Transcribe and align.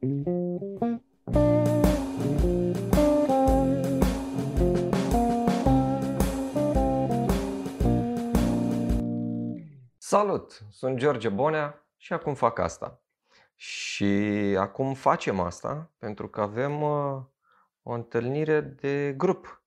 Salut! 0.00 0.16
Sunt 10.70 10.98
George 10.98 11.28
Bonea 11.28 11.86
și 11.96 12.12
acum 12.12 12.34
fac 12.34 12.58
asta. 12.58 13.02
Și 13.54 14.04
acum 14.58 14.94
facem 14.94 15.40
asta 15.40 15.92
pentru 15.98 16.28
că 16.28 16.40
avem 16.40 16.82
uh, 16.82 17.22
o 17.82 17.92
întâlnire 17.92 18.60
de 18.60 19.14
grup. 19.16 19.64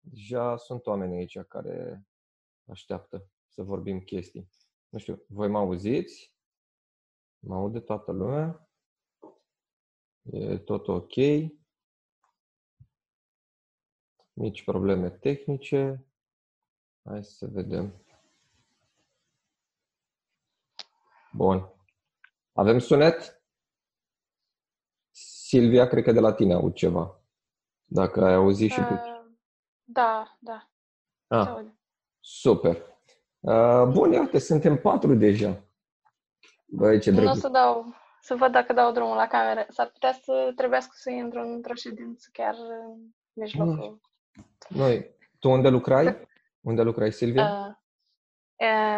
Deja 0.00 0.56
sunt 0.56 0.86
oameni 0.86 1.16
aici 1.16 1.38
care 1.38 2.06
așteaptă 2.64 3.26
să 3.46 3.62
vorbim 3.62 4.00
chestii. 4.00 4.48
Nu 4.88 4.98
știu, 4.98 5.24
voi 5.28 5.48
mă 5.48 5.58
auziți? 5.58 6.38
Mă 7.40 7.54
aude 7.54 7.80
toată 7.80 8.12
lumea? 8.12 8.68
E 10.22 10.58
tot 10.58 10.88
ok? 10.88 11.14
Mici 14.32 14.64
probleme 14.64 15.10
tehnice. 15.10 16.04
Hai 17.04 17.24
să 17.24 17.46
vedem. 17.46 18.04
Bun. 21.32 21.72
Avem 22.52 22.78
sunet? 22.78 23.42
Silvia, 25.10 25.86
cred 25.88 26.04
că 26.04 26.12
de 26.12 26.20
la 26.20 26.32
tine 26.32 26.52
aud 26.52 26.74
ceva. 26.74 27.20
Dacă 27.84 28.24
ai 28.24 28.34
auzit 28.34 28.70
și 28.70 28.80
tu. 28.80 28.92
Uh, 28.92 29.20
da, 29.84 30.38
da. 30.38 30.70
Ah, 31.26 31.66
super. 32.20 32.76
Uh, 33.38 33.86
bun, 33.92 34.12
iată, 34.12 34.38
suntem 34.38 34.80
patru 34.80 35.14
deja. 35.14 35.64
Băi, 36.72 37.00
ce 37.00 37.10
Nu 37.10 37.16
o 37.16 37.20
drăguț. 37.20 37.40
să 37.40 37.48
dau, 37.48 37.94
să 38.20 38.34
văd 38.34 38.52
dacă 38.52 38.72
dau 38.72 38.92
drumul 38.92 39.16
la 39.16 39.26
cameră. 39.26 39.66
S-ar 39.68 39.86
putea 39.90 40.12
să 40.12 40.52
trebuiască 40.56 40.90
să 40.94 41.10
intru 41.10 41.40
într-o 41.40 41.74
ședință 41.74 42.28
chiar 42.32 42.54
în 42.54 42.98
mijlocul. 43.32 44.00
Noi, 44.68 45.10
tu 45.38 45.50
unde 45.50 45.68
lucrai? 45.68 46.28
Unde 46.60 46.82
lucrai, 46.82 47.12
Silvia? 47.12 47.44
Uh, 47.48 47.74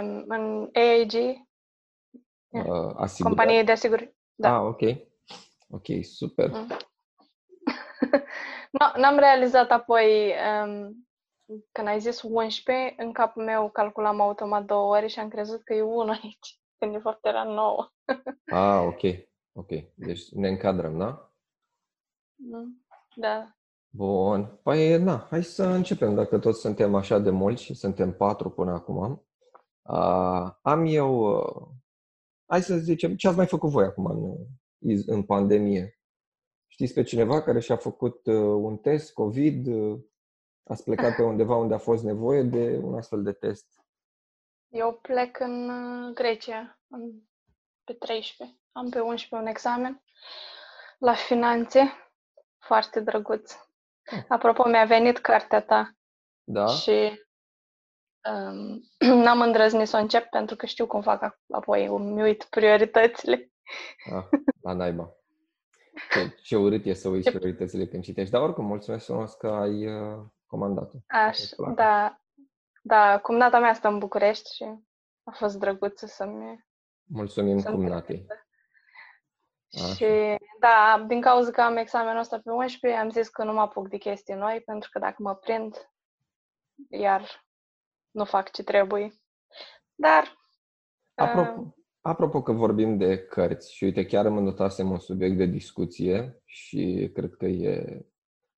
um, 0.02 0.24
în 0.28 0.70
AAG, 0.72 1.40
Uh, 2.54 2.92
asigurare. 2.96 3.34
companie 3.36 3.62
de 3.62 3.72
asigurări. 3.72 4.14
Da. 4.34 4.54
Ah, 4.56 4.62
ok. 4.62 4.80
Ok, 5.70 5.86
super. 6.02 6.50
Mm. 6.50 6.66
Nu, 8.70 9.00
n-am 9.00 9.18
realizat 9.18 9.70
apoi, 9.70 10.34
um, 10.64 11.06
când 11.72 11.88
ai 11.88 12.00
zis 12.00 12.22
11, 12.22 12.94
în 12.96 13.12
capul 13.12 13.44
meu 13.44 13.70
calculam 13.70 14.20
automat 14.20 14.64
două 14.64 14.96
ore 14.96 15.06
și 15.06 15.18
am 15.18 15.28
crezut 15.28 15.62
că 15.64 15.74
e 15.74 15.82
unul 15.82 16.08
aici, 16.22 16.60
când 16.82 16.94
de 16.94 17.00
fapt 17.00 17.26
era 17.26 17.44
9. 17.44 17.88
Ah, 18.46 18.84
ok. 18.86 19.00
Ok. 19.52 19.68
Deci 19.94 20.28
ne 20.32 20.48
încadrăm, 20.48 20.98
da? 20.98 21.32
Mm, 22.34 22.84
Da. 23.16 23.56
Bun. 23.94 24.58
Păi, 24.62 24.98
na, 24.98 25.26
hai 25.30 25.44
să 25.44 25.64
începem, 25.64 26.14
dacă 26.14 26.38
toți 26.38 26.60
suntem 26.60 26.94
așa 26.94 27.18
de 27.18 27.30
mulți 27.30 27.62
și 27.62 27.74
suntem 27.74 28.12
patru 28.16 28.50
până 28.50 28.72
acum. 28.72 29.26
Uh, 29.82 30.50
am 30.62 30.84
eu, 30.86 31.38
uh, 31.38 31.68
hai 32.46 32.62
să 32.62 32.76
zicem, 32.76 33.16
ce 33.16 33.28
ați 33.28 33.36
mai 33.36 33.46
făcut 33.46 33.70
voi 33.70 33.84
acum 33.84 34.04
în, 34.06 34.36
iz- 34.92 35.06
în 35.06 35.22
pandemie? 35.22 36.00
Știți 36.66 36.94
pe 36.94 37.02
cineva 37.02 37.42
care 37.42 37.60
și-a 37.60 37.76
făcut 37.76 38.26
uh, 38.26 38.34
un 38.36 38.76
test 38.76 39.12
COVID? 39.12 39.66
Uh, 39.66 40.00
ați 40.70 40.84
plecat 40.84 41.16
pe 41.16 41.22
undeva 41.22 41.56
unde 41.56 41.74
a 41.74 41.78
fost 41.78 42.04
nevoie 42.04 42.42
de 42.42 42.78
un 42.82 42.94
astfel 42.94 43.22
de 43.22 43.32
test? 43.32 43.81
Eu 44.72 44.92
plec 45.02 45.38
în 45.40 45.68
uh, 45.68 46.12
Grecia 46.14 46.78
în, 46.88 47.10
pe 47.84 47.92
13. 47.92 48.58
Am 48.72 48.88
pe 48.90 49.00
11 49.00 49.34
un 49.34 49.46
examen 49.46 50.02
la 50.98 51.14
finanțe. 51.14 51.92
Foarte 52.58 53.00
drăguț. 53.00 53.52
Ah. 54.04 54.24
Apropo, 54.28 54.68
mi-a 54.68 54.84
venit 54.84 55.18
cartea 55.18 55.60
ta 55.62 55.92
Da? 56.44 56.66
și 56.66 57.22
um, 58.30 58.82
n-am 59.24 59.40
îndrăznit 59.40 59.88
să 59.88 59.96
o 59.96 60.00
încep 60.00 60.28
pentru 60.30 60.56
că 60.56 60.66
știu 60.66 60.86
cum 60.86 61.02
fac 61.02 61.22
ap- 61.32 61.46
apoi, 61.50 61.86
îmi 61.86 62.22
uit 62.22 62.44
prioritățile. 62.44 63.52
Ah, 64.14 64.24
la 64.62 64.72
naiba. 64.72 65.12
Ce, 66.10 66.36
ce 66.42 66.56
urât 66.56 66.84
e 66.84 66.92
să 66.92 67.08
uiți 67.08 67.30
Ce- 67.30 67.36
prioritățile 67.38 67.86
când 67.86 68.02
citești. 68.02 68.32
Dar 68.32 68.42
oricum, 68.42 68.64
mulțumesc 68.66 69.04
frumos 69.04 69.34
că 69.34 69.46
ai 69.48 69.86
uh, 69.86 70.18
comandat-o. 70.46 70.96
Așa, 71.06 71.28
Îți 71.30 71.54
placă. 71.56 71.74
da, 71.74 72.21
da, 72.84 73.18
cumnata 73.18 73.58
mea 73.58 73.74
stă 73.74 73.88
în 73.88 73.98
București 73.98 74.54
și 74.54 74.64
a 75.24 75.30
fost 75.30 75.58
drăguț 75.58 76.02
să-mi 76.02 76.64
Mulțumim 77.04 77.58
să-mi 77.58 77.74
cumnatei. 77.74 78.26
Așa. 79.72 79.94
Și 79.94 80.38
da, 80.60 81.04
din 81.06 81.20
cauza 81.20 81.50
că 81.50 81.60
am 81.60 81.76
examenul 81.76 82.20
ăsta 82.20 82.38
pe 82.38 82.50
11, 82.50 83.00
am 83.00 83.10
zis 83.10 83.28
că 83.28 83.44
nu 83.44 83.52
mă 83.52 83.60
apuc 83.60 83.88
de 83.88 83.96
chestii 83.96 84.34
noi, 84.34 84.60
pentru 84.60 84.88
că 84.92 84.98
dacă 84.98 85.16
mă 85.18 85.34
prind, 85.34 85.90
iar 86.88 87.44
nu 88.10 88.24
fac 88.24 88.50
ce 88.50 88.62
trebuie. 88.62 89.12
Dar, 89.94 90.22
uh, 90.22 90.30
Apropo, 91.14 91.74
apropo 92.00 92.42
că 92.42 92.52
vorbim 92.52 92.96
de 92.96 93.18
cărți 93.24 93.74
și 93.74 93.84
uite, 93.84 94.06
chiar 94.06 94.24
îmi 94.24 94.42
notasem 94.42 94.90
un 94.90 94.98
subiect 94.98 95.36
de 95.36 95.46
discuție 95.46 96.42
și 96.44 97.10
cred 97.14 97.34
că 97.34 97.46
e 97.46 98.06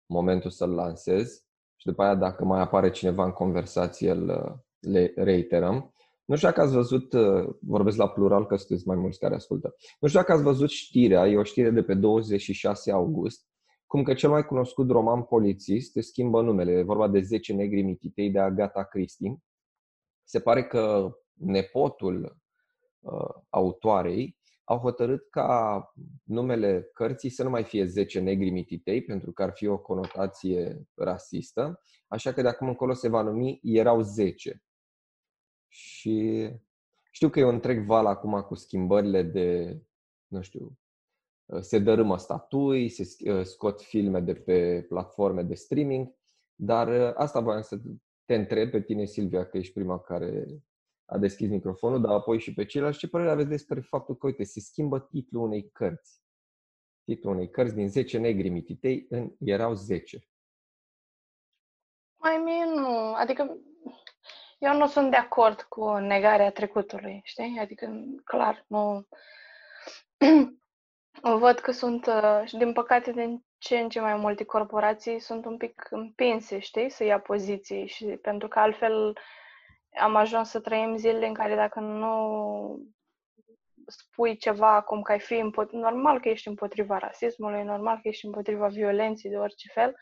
momentul 0.06 0.50
să-l 0.50 0.74
lansez 0.74 1.44
și 1.84 1.90
după 1.90 2.02
aia 2.02 2.14
dacă 2.14 2.44
mai 2.44 2.60
apare 2.60 2.90
cineva 2.90 3.24
în 3.24 3.30
conversație 3.30 4.10
îl 4.10 4.28
uh, 4.28 4.52
le 4.80 5.12
reiterăm. 5.16 5.94
Nu 6.24 6.36
știu 6.36 6.48
dacă 6.48 6.60
ați 6.60 6.74
văzut, 6.74 7.12
uh, 7.12 7.54
vorbesc 7.60 7.96
la 7.96 8.08
plural 8.08 8.46
că 8.46 8.56
sunteți 8.56 8.86
mai 8.86 8.96
mulți 8.96 9.18
care 9.18 9.34
ascultă, 9.34 9.74
nu 10.00 10.08
știu 10.08 10.20
dacă 10.20 10.32
ați 10.32 10.42
văzut 10.42 10.68
știrea, 10.68 11.26
e 11.26 11.36
o 11.36 11.42
știre 11.42 11.70
de 11.70 11.82
pe 11.82 11.94
26 11.94 12.92
august, 12.92 13.46
cum 13.86 14.02
că 14.02 14.14
cel 14.14 14.30
mai 14.30 14.44
cunoscut 14.44 14.90
roman 14.90 15.22
polițist 15.22 15.96
își 15.96 16.06
schimbă 16.06 16.42
numele, 16.42 16.72
e 16.72 16.82
vorba 16.82 17.08
de 17.08 17.20
10 17.20 17.52
negri 17.52 17.82
mititei 17.82 18.30
de 18.30 18.38
Agatha 18.38 18.84
Christie. 18.84 19.38
Se 20.24 20.40
pare 20.40 20.64
că 20.64 21.10
nepotul 21.32 22.36
uh, 23.00 23.42
autoarei 23.48 24.38
au 24.64 24.78
hotărât 24.78 25.30
ca 25.30 25.82
numele 26.22 26.91
cărții 26.92 27.30
să 27.30 27.42
nu 27.42 27.50
mai 27.50 27.64
fie 27.64 27.84
10 27.84 28.20
negri 28.20 28.50
mititei, 28.50 29.04
pentru 29.04 29.32
că 29.32 29.42
ar 29.42 29.52
fi 29.54 29.66
o 29.66 29.78
conotație 29.78 30.88
rasistă, 30.94 31.82
așa 32.08 32.32
că 32.32 32.42
de 32.42 32.48
acum 32.48 32.69
încolo 32.69 32.92
se 32.92 33.08
va 33.08 33.22
numi 33.22 33.60
Erau 33.62 34.00
10. 34.00 34.64
Și 35.69 36.48
știu 37.10 37.28
că 37.28 37.38
e 37.38 37.44
un 37.44 37.54
întreg 37.54 37.84
val 37.84 38.06
acum 38.06 38.41
cu 38.41 38.54
schimbările 38.54 39.22
de, 39.22 39.78
nu 40.26 40.42
știu, 40.42 40.78
uh, 41.46 41.60
se 41.60 41.78
dărâmă 41.78 42.19
statui, 42.19 42.88
se 42.88 43.02
sch- 43.02 43.34
uh, 43.34 43.44
scot 43.44 43.81
filme 43.82 44.20
de 44.20 44.34
pe 44.34 44.82
platforme 44.88 45.42
de 45.42 45.54
streaming, 45.54 46.14
dar 46.54 46.88
uh, 46.88 47.14
asta 47.14 47.41
voiam 47.41 47.62
să 47.62 47.81
te 48.25 48.34
întreb 48.34 48.70
pe 48.70 48.82
tine, 48.82 49.04
Silvia, 49.04 49.46
că 49.46 49.58
ești 49.58 49.72
prima 49.72 50.00
care 50.00 50.46
a 51.04 51.19
deschis 51.19 51.48
microfonul, 51.48 52.00
dar 52.00 52.12
apoi 52.12 52.38
și 52.38 52.54
pe 52.54 52.65
ceilalți. 52.65 52.98
Ce 52.98 53.09
părere 53.09 53.31
aveți 53.31 53.48
despre 53.48 53.81
faptul 53.81 54.16
că, 54.16 54.26
uite, 54.26 54.44
se 54.44 54.60
schimbă 54.60 55.00
titlul 55.00 55.42
unei 55.42 55.70
cărți? 55.70 56.22
Titlul 57.04 57.34
unei 57.34 57.50
cărți 57.50 57.75
din 57.75 57.88
10 57.88 58.19
negri 58.19 58.48
mititei 58.48 59.06
în 59.10 59.32
erau 59.38 59.75
10. 59.75 60.28
mai 62.16 62.37
mie 62.37 62.64
nu, 62.64 63.14
adică 63.14 63.59
eu 64.59 64.76
nu 64.76 64.87
sunt 64.87 65.10
de 65.10 65.16
acord 65.16 65.62
cu 65.62 65.97
negarea 65.97 66.50
trecutului, 66.50 67.20
știi? 67.25 67.59
Adică, 67.60 68.04
clar, 68.25 68.64
nu... 68.66 69.06
Văd 71.22 71.59
că 71.59 71.72
sunt, 71.72 72.06
uh, 72.06 72.43
și 72.44 72.56
din 72.56 72.72
păcate, 72.72 73.12
din 73.12 73.44
ce 73.59 73.78
în 73.78 73.88
ce 73.88 74.00
mai 74.00 74.14
multe 74.14 74.44
corporații 74.44 75.19
sunt 75.19 75.44
un 75.44 75.56
pic 75.56 75.87
împinse, 75.91 76.59
știi, 76.59 76.91
să 76.91 77.04
ia 77.04 77.20
poziții 77.20 77.87
și 77.87 78.04
pentru 78.04 78.48
că 78.48 78.59
altfel 78.59 79.16
am 80.00 80.15
ajuns 80.16 80.49
să 80.49 80.60
trăim 80.60 80.97
zilele 80.97 81.27
în 81.27 81.34
care 81.34 81.55
dacă 81.55 81.81
nu 81.81 82.15
spui 83.87 84.37
ceva 84.37 84.82
cum 84.82 85.03
că 85.03 85.12
ai 85.12 85.21
fi 85.21 85.34
împotriva, 85.34 85.91
normal 85.91 86.21
că 86.21 86.28
ești 86.28 86.49
împotriva 86.49 86.99
rasismului, 86.99 87.62
normal 87.62 87.94
că 88.02 88.08
ești 88.08 88.26
împotriva 88.26 88.67
violenței 88.67 89.31
de 89.31 89.37
orice 89.37 89.69
fel, 89.73 89.94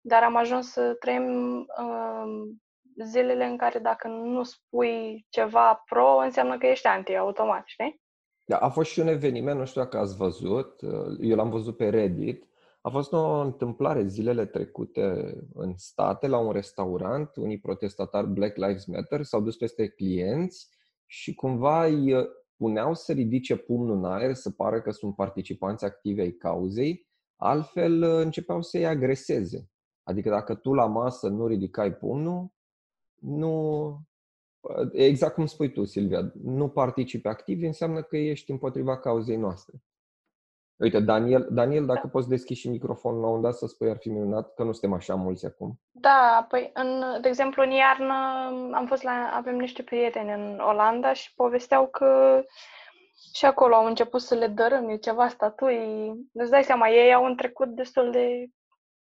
dar 0.00 0.22
am 0.22 0.36
ajuns 0.36 0.72
să 0.72 0.94
trăim 0.94 1.56
uh, 1.58 2.56
zilele 3.04 3.44
în 3.44 3.56
care 3.56 3.78
dacă 3.78 4.08
nu 4.08 4.42
spui 4.42 5.26
ceva 5.28 5.82
pro, 5.84 6.16
înseamnă 6.16 6.58
că 6.58 6.66
ești 6.66 6.86
anti 6.86 7.16
automat, 7.16 7.62
știi? 7.66 8.00
Da, 8.44 8.56
a 8.56 8.68
fost 8.68 8.90
și 8.90 9.00
un 9.00 9.06
eveniment, 9.06 9.58
nu 9.58 9.64
știu 9.64 9.80
dacă 9.80 9.98
ați 9.98 10.16
văzut, 10.16 10.80
uh, 10.80 11.16
eu 11.20 11.36
l-am 11.36 11.50
văzut 11.50 11.76
pe 11.76 11.88
Reddit. 11.88 12.49
A 12.80 12.90
fost 12.90 13.12
o 13.12 13.40
întâmplare 13.40 14.06
zilele 14.06 14.46
trecute 14.46 15.36
în 15.54 15.76
state, 15.76 16.26
la 16.26 16.38
un 16.38 16.52
restaurant, 16.52 17.36
unii 17.36 17.60
protestatari 17.60 18.26
Black 18.26 18.56
Lives 18.56 18.84
Matter 18.84 19.22
s-au 19.22 19.40
dus 19.40 19.56
peste 19.56 19.88
clienți 19.88 20.68
și 21.06 21.34
cumva 21.34 21.84
îi 21.84 22.12
uh, 22.12 22.24
puneau 22.56 22.94
să 22.94 23.12
ridice 23.12 23.56
pumnul 23.56 23.96
în 23.96 24.04
aer, 24.04 24.34
să 24.34 24.50
pară 24.50 24.80
că 24.80 24.90
sunt 24.90 25.14
participanți 25.14 25.84
activi 25.84 26.20
ai 26.20 26.30
cauzei, 26.30 27.08
altfel 27.36 28.02
uh, 28.02 28.24
începeau 28.24 28.62
să-i 28.62 28.86
agreseze. 28.86 29.70
Adică 30.02 30.28
dacă 30.28 30.54
tu 30.54 30.72
la 30.72 30.86
masă 30.86 31.28
nu 31.28 31.46
ridicai 31.46 31.94
pumnul, 31.94 32.52
nu, 33.20 34.00
exact 34.92 35.34
cum 35.34 35.46
spui 35.46 35.72
tu, 35.72 35.84
Silvia, 35.84 36.32
nu 36.42 36.68
participi 36.68 37.28
activ, 37.28 37.62
înseamnă 37.62 38.02
că 38.02 38.16
ești 38.16 38.50
împotriva 38.50 38.98
cauzei 38.98 39.36
noastre. 39.36 39.82
Uite, 40.80 41.00
Daniel, 41.00 41.46
Daniel 41.50 41.86
dacă 41.86 42.00
da. 42.02 42.08
poți 42.08 42.28
deschizi 42.28 42.60
și 42.60 42.68
microfonul 42.68 43.20
la 43.20 43.28
un 43.28 43.40
dat 43.40 43.54
să 43.54 43.66
spui, 43.66 43.90
ar 43.90 43.96
fi 43.96 44.08
minunat, 44.08 44.54
că 44.54 44.62
nu 44.62 44.72
suntem 44.72 44.92
așa 44.92 45.14
mulți 45.14 45.46
acum. 45.46 45.80
Da, 45.90 46.46
păi, 46.48 46.70
în, 46.74 47.04
de 47.20 47.28
exemplu, 47.28 47.62
în 47.62 47.70
iarnă 47.70 48.14
am 48.72 48.86
fost 48.86 49.02
la, 49.02 49.30
avem 49.34 49.56
niște 49.56 49.82
prieteni 49.82 50.32
în 50.32 50.58
Olanda 50.58 51.12
și 51.12 51.34
povesteau 51.34 51.86
că 51.86 52.42
și 53.34 53.44
acolo 53.44 53.74
au 53.74 53.86
început 53.86 54.20
să 54.20 54.34
le 54.34 54.46
dărâme 54.46 54.96
ceva 54.96 55.28
statui. 55.28 56.12
Îți 56.32 56.50
dai 56.50 56.64
seama, 56.64 56.88
ei 56.88 57.14
au 57.14 57.24
un 57.24 57.36
trecut 57.36 57.68
destul 57.68 58.10
de 58.10 58.46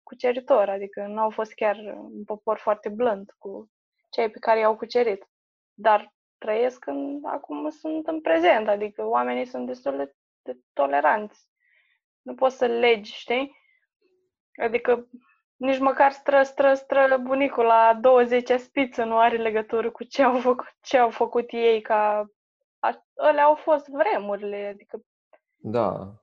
cuceritor, 0.04 0.70
adică 0.70 1.06
nu 1.08 1.22
au 1.22 1.30
fost 1.30 1.54
chiar 1.54 1.76
un 2.12 2.24
popor 2.24 2.58
foarte 2.58 2.90
blând 2.90 3.36
cu 3.38 3.70
cei 4.10 4.30
pe 4.30 4.40
care 4.40 4.60
i-au 4.60 4.76
cucerit. 4.76 5.28
Dar 5.74 6.14
trăiesc 6.38 6.86
în, 6.86 7.20
acum 7.24 7.70
sunt 7.70 8.08
în 8.08 8.22
prezent, 8.22 8.68
adică 8.68 9.06
oamenii 9.08 9.46
sunt 9.46 9.68
destul 9.68 9.98
de, 9.98 10.16
de 10.42 10.60
toleranți. 10.74 11.50
Nu 12.22 12.36
poți 12.36 12.58
să 12.58 12.66
legi, 12.66 13.14
știi? 13.14 13.56
Adică 14.64 15.08
nici 15.56 15.80
măcar 15.80 16.12
stră, 16.12 16.44
stră, 16.44 16.74
stră 16.74 17.18
bunicul 17.22 17.64
la 17.64 17.98
20 18.02 18.50
spiță 18.50 19.04
nu 19.04 19.18
are 19.18 19.38
legătură 19.38 19.92
cu 19.92 20.04
ce 20.04 20.24
au 20.24 20.40
făcut, 20.40 20.66
ce 20.82 20.98
au 20.98 21.10
făcut 21.10 21.52
ei 21.52 21.82
ca... 21.82 22.32
Alea 23.16 23.44
au 23.44 23.56
fost 23.56 23.88
vremurile, 23.88 24.70
adică... 24.74 25.02
Da. 25.56 26.16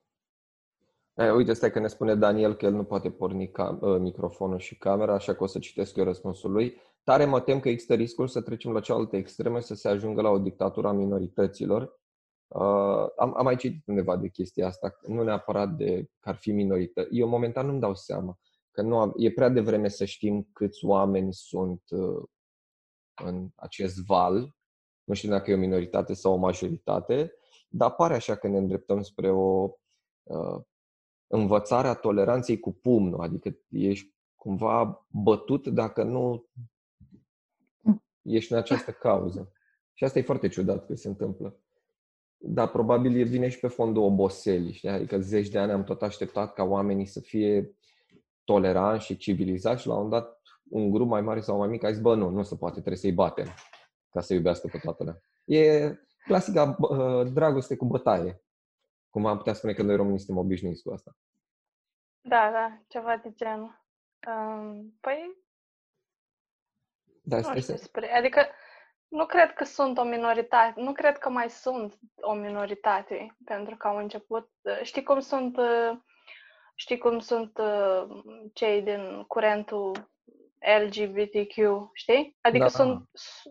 E, 1.15 1.31
uite, 1.31 1.53
stai 1.53 1.71
că 1.71 1.79
ne 1.79 1.87
spune 1.87 2.15
Daniel 2.15 2.55
că 2.55 2.65
el 2.65 2.73
nu 2.73 2.85
poate 2.85 3.11
porni 3.11 3.51
cam, 3.51 3.79
ă, 3.83 3.99
microfonul 3.99 4.59
și 4.59 4.79
camera, 4.79 5.15
așa 5.15 5.35
că 5.35 5.43
o 5.43 5.47
să 5.47 5.59
citesc 5.59 5.97
eu 5.97 6.05
răspunsul 6.05 6.53
lui. 6.53 6.81
Tare 7.05 7.25
mă 7.25 7.41
tem 7.41 7.61
că 7.61 7.69
există 7.69 7.95
riscul 7.95 8.29
să 8.29 8.43
trecem 8.43 8.73
la 8.73 8.81
cealaltă 8.81 9.17
extremă, 9.17 9.61
să 9.61 9.75
se 9.75 9.89
ajungă 9.89 10.21
la 10.21 10.29
o 10.29 10.39
dictatură 10.39 10.89
a 10.89 10.93
minorităților. 10.93 11.99
Uh, 12.49 13.07
am, 13.17 13.37
am 13.37 13.45
mai 13.45 13.57
citit 13.57 13.87
undeva 13.87 14.17
de 14.17 14.29
chestia 14.29 14.67
asta, 14.67 14.99
nu 15.07 15.23
neapărat 15.23 15.77
de 15.77 16.11
că 16.21 16.29
ar 16.29 16.37
fi 16.37 16.53
minorită. 16.53 17.07
Eu 17.11 17.29
momentan 17.29 17.67
nu-mi 17.67 17.81
dau 17.81 17.95
seama 17.95 18.39
că 18.71 18.83
nu 18.83 18.99
am, 18.99 19.15
e 19.17 19.33
prea 19.33 19.49
devreme 19.49 19.89
să 19.89 20.05
știm 20.05 20.49
câți 20.53 20.85
oameni 20.85 21.33
sunt 21.33 21.83
uh, 21.91 22.23
în 23.25 23.49
acest 23.55 23.97
val. 24.07 24.57
Nu 25.05 25.15
știu 25.15 25.29
dacă 25.29 25.51
e 25.51 25.55
o 25.55 25.59
minoritate 25.59 26.15
sau 26.15 26.33
o 26.33 26.37
majoritate, 26.37 27.33
dar 27.69 27.95
pare 27.95 28.15
așa 28.15 28.37
că 28.37 28.49
ne 28.49 28.59
îndreptăm 28.59 29.03
spre 29.03 29.31
o 29.31 29.71
uh, 30.23 30.63
învățare 31.27 31.89
a 31.89 31.95
toleranței 31.95 32.61
cu 32.61 32.73
pumnul, 32.73 33.21
adică 33.21 33.59
ești 33.69 34.15
cumva 34.35 35.07
bătut 35.09 35.67
dacă 35.67 36.03
nu 36.03 36.49
ești 38.23 38.53
în 38.53 38.59
această 38.59 38.93
cauză. 38.93 39.53
Și 39.93 40.05
asta 40.05 40.19
e 40.19 40.23
foarte 40.23 40.49
ciudat 40.49 40.87
că 40.87 40.95
se 40.95 41.09
întâmplă. 41.09 41.61
Dar 42.41 42.69
probabil 42.69 43.25
vine 43.25 43.49
și 43.49 43.61
pe 43.61 43.69
fondul 43.69 44.03
oboselii, 44.03 44.73
știi? 44.73 44.89
Adică 44.89 45.19
zeci 45.19 45.49
de 45.49 45.59
ani 45.59 45.73
am 45.73 45.85
tot 45.85 46.03
așteptat 46.03 46.53
ca 46.53 46.63
oamenii 46.63 47.07
să 47.07 47.21
fie 47.21 47.75
toleranți 48.45 49.05
și 49.05 49.17
civilizați 49.17 49.81
și 49.81 49.87
la 49.87 49.95
un 49.95 50.09
dat 50.09 50.43
un 50.71 50.91
grup 50.91 51.09
mai 51.09 51.21
mare 51.21 51.41
sau 51.41 51.59
mai 51.59 51.69
mic 51.69 51.85
a 51.85 51.91
zis, 51.91 52.01
bă, 52.01 52.15
nu, 52.15 52.29
nu 52.29 52.43
se 52.43 52.57
poate, 52.57 52.75
trebuie 52.75 52.97
să-i 52.97 53.13
batem 53.13 53.47
ca 54.11 54.21
să 54.21 54.35
iubească 54.35 54.69
pe 54.73 54.79
toată 54.79 55.05
lumea. 55.05 55.21
E 55.45 55.95
clasica 56.25 56.77
uh, 56.79 57.33
dragoste 57.33 57.77
cu 57.77 57.85
bătaie. 57.85 58.43
Cum 59.11 59.27
am 59.27 59.37
putea 59.37 59.53
spune 59.53 59.73
că 59.73 59.83
noi 59.83 59.97
românii 59.97 60.19
suntem 60.19 60.45
obișnuiți 60.45 60.83
cu 60.83 60.91
asta. 60.91 61.17
Da, 62.21 62.51
da, 62.53 62.83
ceva 62.89 63.21
de 63.23 63.33
genul. 63.35 63.87
Um, 64.29 64.99
păi, 65.01 65.47
da, 67.23 67.37
nu 67.37 67.43
știu 67.43 67.75
despre... 67.75 68.13
Adică, 68.13 68.47
nu 69.09 69.27
cred 69.27 69.53
că 69.53 69.65
sunt 69.65 69.99
o 69.99 70.03
minoritate, 70.03 70.81
nu 70.81 70.93
cred 70.93 71.19
că 71.19 71.29
mai 71.29 71.51
sunt 71.51 71.99
o 72.21 72.33
minoritate, 72.33 73.37
pentru 73.45 73.77
că 73.77 73.89
au 73.89 73.97
început, 73.97 74.51
știi 74.83 75.03
cum 75.03 75.21
sunt, 75.21 75.59
știi 76.75 76.99
cum 76.99 77.19
sunt 77.19 77.61
cei 78.53 78.83
din 78.83 79.25
curentul 79.27 80.11
LGBTQ, 80.85 81.57
știi? 81.93 82.37
Adică 82.41 82.65
da. 82.65 82.71
sunt, 82.71 83.09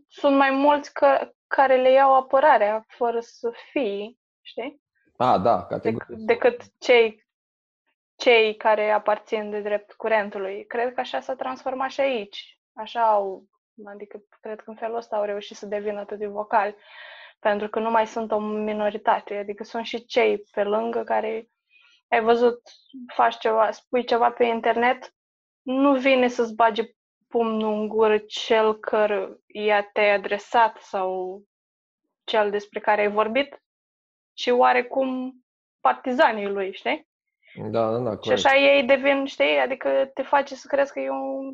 sunt 0.07 0.37
mai 0.37 0.51
mulți 0.51 0.93
că, 0.93 1.31
care 1.47 1.81
le 1.81 1.91
iau 1.91 2.15
apărarea 2.15 2.85
fără 2.87 3.19
să 3.19 3.51
fie, 3.71 4.17
știi? 4.41 4.81
Ah, 5.17 5.41
da, 5.41 5.65
categoric. 5.65 6.07
Dec- 6.07 6.25
decât 6.25 6.61
cei 6.79 7.27
cei 8.17 8.55
care 8.55 8.91
aparțin 8.91 9.49
de 9.49 9.61
drept 9.61 9.93
curentului. 9.93 10.65
Cred 10.65 10.93
că 10.93 10.99
așa 10.99 11.19
s-a 11.19 11.35
transformat 11.35 11.89
și 11.89 12.01
aici. 12.01 12.59
Așa 12.73 13.09
au 13.09 13.43
Adică 13.85 14.21
cred 14.41 14.61
că 14.61 14.69
în 14.69 14.75
felul 14.75 14.97
ăsta 14.97 15.15
au 15.15 15.23
reușit 15.23 15.55
să 15.55 15.65
devină 15.65 15.99
atât 15.99 16.17
de 16.17 16.27
vocali, 16.27 16.75
pentru 17.39 17.69
că 17.69 17.79
nu 17.79 17.89
mai 17.89 18.07
sunt 18.07 18.31
o 18.31 18.39
minoritate, 18.39 19.35
adică 19.35 19.63
sunt 19.63 19.85
și 19.85 20.05
cei 20.05 20.43
pe 20.51 20.63
lângă 20.63 21.03
care 21.03 21.49
ai 22.07 22.21
văzut, 22.21 22.61
faci 23.13 23.37
ceva, 23.37 23.71
spui 23.71 24.05
ceva 24.05 24.31
pe 24.31 24.43
internet, 24.43 25.13
nu 25.61 25.95
vine 25.95 26.27
să-ți 26.27 26.55
bage 26.55 26.83
pumnul 27.27 27.73
în 27.73 27.87
gură 27.87 28.17
cel 28.17 28.79
căruia 28.79 29.89
te-ai 29.93 30.13
adresat 30.13 30.77
sau 30.77 31.41
cel 32.23 32.49
despre 32.49 32.79
care 32.79 33.01
ai 33.01 33.11
vorbit, 33.11 33.61
ci 34.33 34.47
oarecum 34.47 35.33
partizanii 35.81 36.47
lui, 36.47 36.73
știi? 36.73 37.07
Da, 37.71 37.91
da, 37.91 37.97
da, 37.97 38.15
corect. 38.15 38.23
Și 38.23 38.31
așa 38.31 38.57
ei 38.57 38.83
devin, 38.83 39.25
știi, 39.25 39.57
adică 39.57 40.11
te 40.13 40.21
face 40.21 40.55
să 40.55 40.67
crezi 40.67 40.91
că 40.91 40.99
e 40.99 41.09
un 41.09 41.53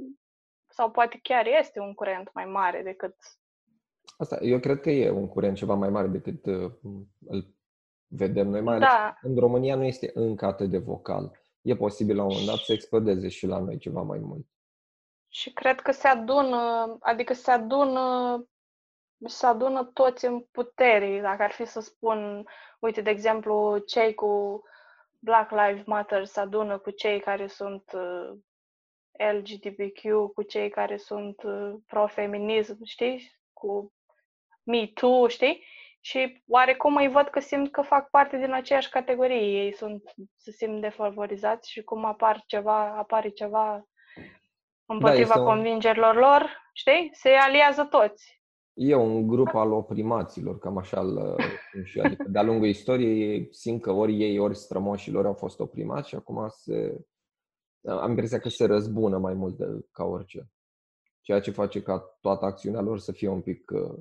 sau 0.73 0.91
poate 0.91 1.19
chiar 1.23 1.47
este 1.59 1.79
un 1.79 1.93
curent 1.93 2.29
mai 2.33 2.45
mare 2.45 2.81
decât... 2.81 3.15
Asta, 4.17 4.37
eu 4.41 4.59
cred 4.59 4.79
că 4.79 4.89
e 4.89 5.09
un 5.09 5.27
curent 5.27 5.57
ceva 5.57 5.73
mai 5.73 5.89
mare 5.89 6.07
decât 6.07 6.45
uh, 6.45 6.71
îl 7.25 7.55
vedem 8.07 8.47
noi, 8.47 8.61
mai 8.61 8.75
ales 8.75 8.87
da. 8.87 9.17
în 9.21 9.35
România 9.35 9.75
nu 9.75 9.83
este 9.83 10.11
încă 10.13 10.45
atât 10.45 10.69
de 10.69 10.77
vocal. 10.77 11.39
E 11.61 11.75
posibil 11.75 12.15
la 12.15 12.23
un 12.23 12.29
moment 12.29 12.47
dat 12.47 12.57
să 12.57 12.73
explodeze 12.73 13.27
și 13.27 13.45
la 13.45 13.59
noi 13.59 13.77
ceva 13.77 14.01
mai 14.01 14.19
mult. 14.19 14.45
Și 15.27 15.53
cred 15.53 15.79
că 15.79 15.91
se 15.91 16.07
adună, 16.07 16.95
adică 16.99 17.33
se 17.33 17.51
adună 17.51 18.37
se 19.25 19.45
adună 19.45 19.83
toți 19.83 20.25
în 20.25 20.41
putere, 20.51 21.19
dacă 21.21 21.43
ar 21.43 21.51
fi 21.51 21.65
să 21.65 21.79
spun, 21.79 22.45
uite, 22.79 23.01
de 23.01 23.09
exemplu, 23.09 23.77
cei 23.77 24.13
cu 24.13 24.63
Black 25.19 25.51
Lives 25.51 25.85
Matter 25.85 26.25
se 26.25 26.39
adună 26.39 26.77
cu 26.77 26.89
cei 26.89 27.19
care 27.19 27.47
sunt 27.47 27.91
uh, 27.93 28.33
LGBTQ, 29.17 30.31
cu 30.33 30.41
cei 30.41 30.69
care 30.69 30.97
sunt 30.97 31.43
uh, 31.43 31.73
pro-feminism, 31.87 32.83
știi? 32.83 33.31
Cu 33.53 33.93
Me 34.63 34.87
Too, 34.93 35.27
știi? 35.27 35.63
Și 35.99 36.43
oarecum 36.47 36.95
îi 36.95 37.07
văd 37.07 37.27
că 37.27 37.39
simt 37.39 37.71
că 37.71 37.81
fac 37.81 38.09
parte 38.09 38.37
din 38.37 38.53
aceeași 38.53 38.89
categorie. 38.89 39.63
Ei 39.63 39.73
sunt, 39.73 40.03
se 40.35 40.51
simt 40.51 40.81
defavorizați 40.81 41.71
și 41.71 41.83
cum 41.83 42.05
apar 42.05 42.43
ceva, 42.45 42.97
apare 42.97 43.29
ceva 43.29 43.87
împotriva 44.85 45.35
da, 45.35 45.43
convingerilor 45.43 46.15
lor, 46.15 46.49
știi? 46.73 47.09
Se 47.13 47.29
aliază 47.29 47.83
toți. 47.83 48.41
E 48.73 48.95
un 48.95 49.27
grup 49.27 49.55
al 49.55 49.71
oprimaților, 49.71 50.59
cam 50.59 50.77
așa 50.77 51.01
și 51.83 51.99
adică 51.99 52.25
de-a 52.27 52.43
lungul 52.43 52.67
istoriei 52.67 53.47
simt 53.51 53.81
că 53.81 53.91
ori 53.91 54.21
ei, 54.21 54.39
ori 54.39 54.55
strămoșilor 54.55 55.25
au 55.25 55.33
fost 55.33 55.59
oprimați 55.59 56.09
și 56.09 56.15
acum 56.15 56.45
se 56.49 57.05
am 57.85 58.09
impresia 58.09 58.39
că 58.39 58.49
se 58.49 58.65
răzbună 58.65 59.17
mai 59.17 59.33
mult 59.33 59.57
de, 59.57 59.65
ca 59.91 60.03
orice. 60.03 60.51
Ceea 61.21 61.39
ce 61.39 61.51
face 61.51 61.81
ca 61.81 62.17
toată 62.21 62.45
acțiunea 62.45 62.81
lor 62.81 62.99
să 62.99 63.11
fie 63.11 63.27
un 63.27 63.41
pic, 63.41 63.71
uh, 63.71 63.99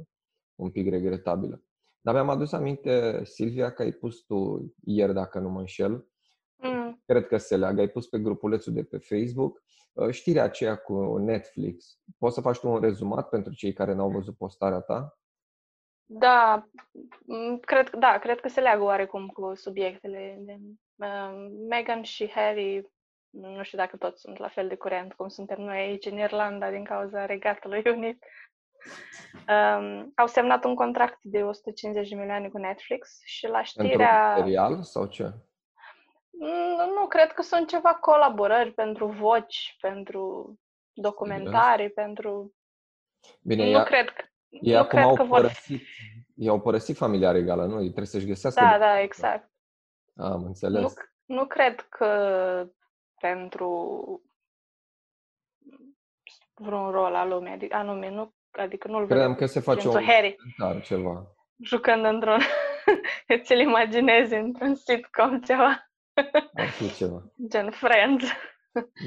un 0.55 0.71
pic 0.71 0.89
regretabilă. 0.89 1.63
Dar 2.01 2.15
mi-am 2.15 2.29
adus 2.29 2.53
aminte, 2.53 3.25
Silvia, 3.25 3.73
că 3.73 3.83
ai 3.83 3.93
pus 3.93 4.21
tu 4.21 4.73
ieri, 4.85 5.15
dacă 5.15 5.39
nu 5.39 5.49
mă 5.49 5.59
înșel, 5.59 6.07
mm. 6.57 7.03
cred 7.07 7.27
că 7.27 7.37
se 7.37 7.57
leagă, 7.57 7.81
ai 7.81 7.89
pus 7.89 8.07
pe 8.07 8.19
grupulețul 8.19 8.73
de 8.73 8.83
pe 8.83 8.99
Facebook 8.99 9.63
uh, 9.93 10.11
știrea 10.11 10.45
aceea 10.45 10.77
cu 10.77 11.17
Netflix. 11.17 11.99
Poți 12.19 12.35
să 12.35 12.41
faci 12.41 12.59
tu 12.59 12.69
un 12.69 12.81
rezumat 12.81 13.29
pentru 13.29 13.53
cei 13.53 13.73
care 13.73 13.93
n-au 13.93 14.11
văzut 14.11 14.37
postarea 14.37 14.81
ta? 14.81 15.17
Da, 16.05 16.69
cred, 17.61 17.91
da, 17.91 18.19
cred 18.19 18.41
că 18.41 18.49
se 18.49 18.61
leagă 18.61 18.83
oarecum 18.83 19.27
cu 19.27 19.55
subiectele. 19.55 20.39
De, 20.41 20.59
uh, 20.97 21.51
Meghan 21.69 22.03
și 22.03 22.31
Harry 22.31 22.92
nu 23.33 23.63
știu 23.63 23.79
dacă 23.79 23.97
toți 23.97 24.21
sunt 24.21 24.39
la 24.39 24.49
fel 24.49 24.69
de 24.69 24.77
curent 24.77 25.13
cum 25.13 25.29
suntem 25.29 25.61
noi 25.61 25.79
aici 25.79 26.07
în 26.07 26.19
Irlanda 26.19 26.71
din 26.71 26.85
cauza 26.85 27.27
Regatului 27.27 27.83
Unit. 27.87 28.25
Um, 29.49 30.13
au 30.15 30.27
semnat 30.27 30.65
un 30.65 30.75
contract 30.75 31.19
de 31.23 31.43
150 31.43 32.09
de 32.09 32.15
milioane 32.15 32.49
cu 32.49 32.59
Netflix 32.59 33.21
și 33.25 33.47
la 33.47 33.63
știrea... 33.63 34.33
Pentru 34.35 34.43
serial 34.43 34.83
sau 34.83 35.07
ce? 35.07 35.33
Nu, 36.31 36.93
nu, 36.95 37.07
cred 37.07 37.33
că 37.33 37.43
sunt 37.43 37.69
ceva 37.69 37.95
colaborări 37.95 38.73
pentru 38.73 39.07
voci, 39.07 39.77
pentru 39.81 40.55
documentare, 40.93 41.89
pentru... 41.89 42.55
Bine, 43.43 43.65
nu 43.65 43.71
ea, 43.71 43.83
cred 43.83 44.09
că... 44.11 44.25
Ei 44.49 44.75
nu 44.77 44.85
cred 44.85 45.03
au 45.03 45.15
că 45.15 45.25
părăsit, 45.25 45.77
vor... 45.77 45.87
ei 46.35 46.49
au 46.49 46.61
părăsit 46.61 46.97
familia 46.97 47.31
regală, 47.31 47.67
nu? 47.67 47.75
Ei 47.75 47.87
trebuie 47.87 48.07
să-și 48.07 48.27
găsească... 48.27 48.61
Da, 48.61 48.79
da, 48.79 49.01
exact. 49.01 49.51
Am 50.17 50.45
înțeles. 50.45 50.83
Nu, 50.83 50.93
nu 51.25 51.47
cred 51.47 51.81
că 51.81 52.07
pentru 53.23 53.71
vreun 56.55 56.91
rol 56.91 57.15
al 57.15 57.29
lumii, 57.29 57.71
anume, 57.71 58.11
nu, 58.11 58.35
adică 58.51 58.89
nu-l 58.89 59.07
Credeam 59.07 59.35
că 59.35 59.47
se 59.47 59.61
face 59.61 59.89
o 59.89 60.01
Harry 60.01 60.37
ceva. 60.83 61.27
Jucând 61.63 62.05
într-un, 62.05 62.41
ți-l 63.45 63.59
imaginezi 63.59 64.35
într-un 64.35 64.75
sitcom 64.75 65.41
ceva. 65.41 65.91
Ar 66.55 66.69
fi 66.69 66.95
ceva. 66.95 67.23
Gen 67.49 67.71
Friends. 67.71 68.25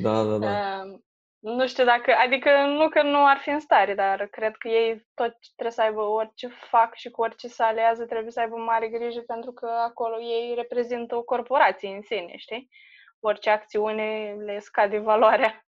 Da, 0.02 0.24
da, 0.24 0.38
da. 0.38 0.48
Uh, 0.48 1.00
nu 1.40 1.68
știu 1.68 1.84
dacă, 1.84 2.16
adică 2.26 2.50
nu 2.66 2.90
că 2.90 3.02
nu 3.02 3.26
ar 3.26 3.38
fi 3.38 3.50
în 3.50 3.60
stare, 3.60 3.94
dar 3.94 4.28
cred 4.28 4.56
că 4.56 4.68
ei 4.68 5.08
tot 5.14 5.36
trebuie 5.56 5.72
să 5.72 5.82
aibă 5.82 6.02
orice 6.02 6.48
fac 6.48 6.96
și 6.96 7.10
cu 7.10 7.22
orice 7.22 7.48
se 7.48 7.64
alează 7.64 8.06
trebuie 8.06 8.32
să 8.32 8.40
aibă 8.40 8.56
mare 8.56 8.88
grijă 8.88 9.22
pentru 9.22 9.52
că 9.52 9.66
acolo 9.66 10.22
ei 10.22 10.54
reprezintă 10.56 11.16
o 11.16 11.24
corporație 11.24 11.90
în 11.90 12.02
sine, 12.02 12.34
știi? 12.38 12.70
Orice 13.28 13.50
acțiune 13.50 14.36
le 14.46 14.60
scade 14.60 15.00
valoarea 15.00 15.66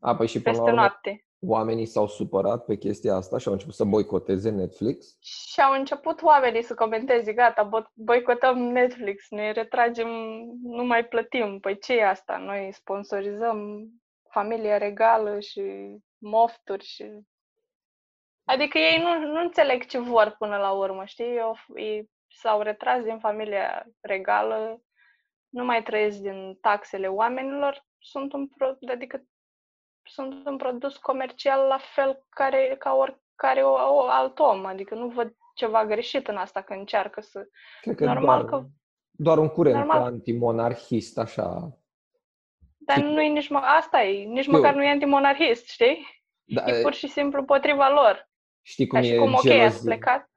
A, 0.00 0.16
păi 0.16 0.26
și 0.26 0.42
până 0.42 0.44
peste 0.44 0.62
la 0.62 0.70
urmă, 0.70 0.80
noapte. 0.80 1.24
oamenii 1.40 1.86
s-au 1.86 2.06
supărat 2.06 2.64
pe 2.64 2.76
chestia 2.76 3.14
asta 3.14 3.38
și 3.38 3.46
au 3.46 3.52
început 3.52 3.74
să 3.74 3.84
boicoteze 3.84 4.50
Netflix. 4.50 5.16
Și 5.20 5.60
au 5.60 5.72
început 5.72 6.22
oamenii 6.22 6.62
să 6.62 6.74
comenteze, 6.74 7.32
gata, 7.32 7.68
bo- 7.68 7.92
boicotăm 7.94 8.58
Netflix, 8.58 9.30
ne 9.30 9.52
retragem, 9.52 10.08
nu 10.62 10.84
mai 10.84 11.04
plătim. 11.04 11.58
Păi 11.60 11.78
ce 11.78 11.94
e 11.94 12.08
asta? 12.08 12.36
Noi 12.36 12.72
sponsorizăm 12.72 13.88
familia 14.30 14.78
regală 14.78 15.40
și 15.40 15.62
mofturi 16.18 16.84
și... 16.84 17.04
Adică 18.44 18.78
ei 18.78 19.02
nu, 19.02 19.32
nu 19.32 19.40
înțeleg 19.40 19.84
ce 19.86 19.98
vor 19.98 20.34
până 20.38 20.56
la 20.56 20.70
urmă, 20.70 21.04
știi? 21.04 21.36
Eu, 21.36 21.56
ei 21.74 22.10
s-au 22.28 22.60
retras 22.60 23.02
din 23.02 23.18
familia 23.18 23.86
regală, 24.00 24.80
nu 25.48 25.64
mai 25.64 25.82
trăiesc 25.82 26.18
din 26.18 26.58
taxele 26.60 27.06
oamenilor, 27.06 27.84
sunt 27.98 28.32
un, 28.32 28.46
pro, 28.48 28.76
adică 28.92 29.22
sunt 30.02 30.46
un 30.46 30.56
produs 30.56 30.96
comercial 30.96 31.66
la 31.66 31.78
fel 31.78 32.26
care, 32.28 32.76
ca 32.78 32.94
oricare 32.94 33.62
o, 33.62 33.70
o, 33.94 34.00
alt 34.08 34.38
om, 34.38 34.64
adică 34.64 34.94
nu 34.94 35.08
văd 35.08 35.34
ceva 35.54 35.84
greșit 35.86 36.28
în 36.28 36.36
asta 36.36 36.62
că 36.62 36.72
încearcă 36.72 37.20
să... 37.20 37.48
Cred 37.80 37.96
că 37.96 38.04
Normal 38.04 38.44
doar, 38.46 38.60
că- 38.62 38.68
doar 39.10 39.38
un 39.38 39.48
curent 39.48 39.76
Normal. 39.76 40.02
antimonarhist, 40.02 41.18
așa. 41.18 41.78
Dar 42.76 42.96
Știi- 42.96 43.08
nu 43.12 43.20
e 43.22 43.28
nici 43.28 43.48
mă, 43.48 43.58
asta 43.58 44.02
e, 44.02 44.24
nici 44.24 44.42
Știu. 44.42 44.52
măcar 44.56 44.74
nu 44.74 44.84
e 44.84 44.88
antimonarhist, 44.90 45.68
știi? 45.68 46.06
Da, 46.44 46.62
E 46.66 46.82
pur 46.82 46.92
și 46.92 47.06
simplu 47.08 47.44
potriva 47.44 47.88
lor. 47.88 48.30
știi 48.62 48.86
cum 48.86 49.00
Ca 49.00 49.04
și 49.06 49.12
e 49.12 49.16
cum, 49.18 49.32
ok, 49.34 49.40
gelozie? 49.40 49.62
ați 49.64 49.84
plecat, 49.84 50.30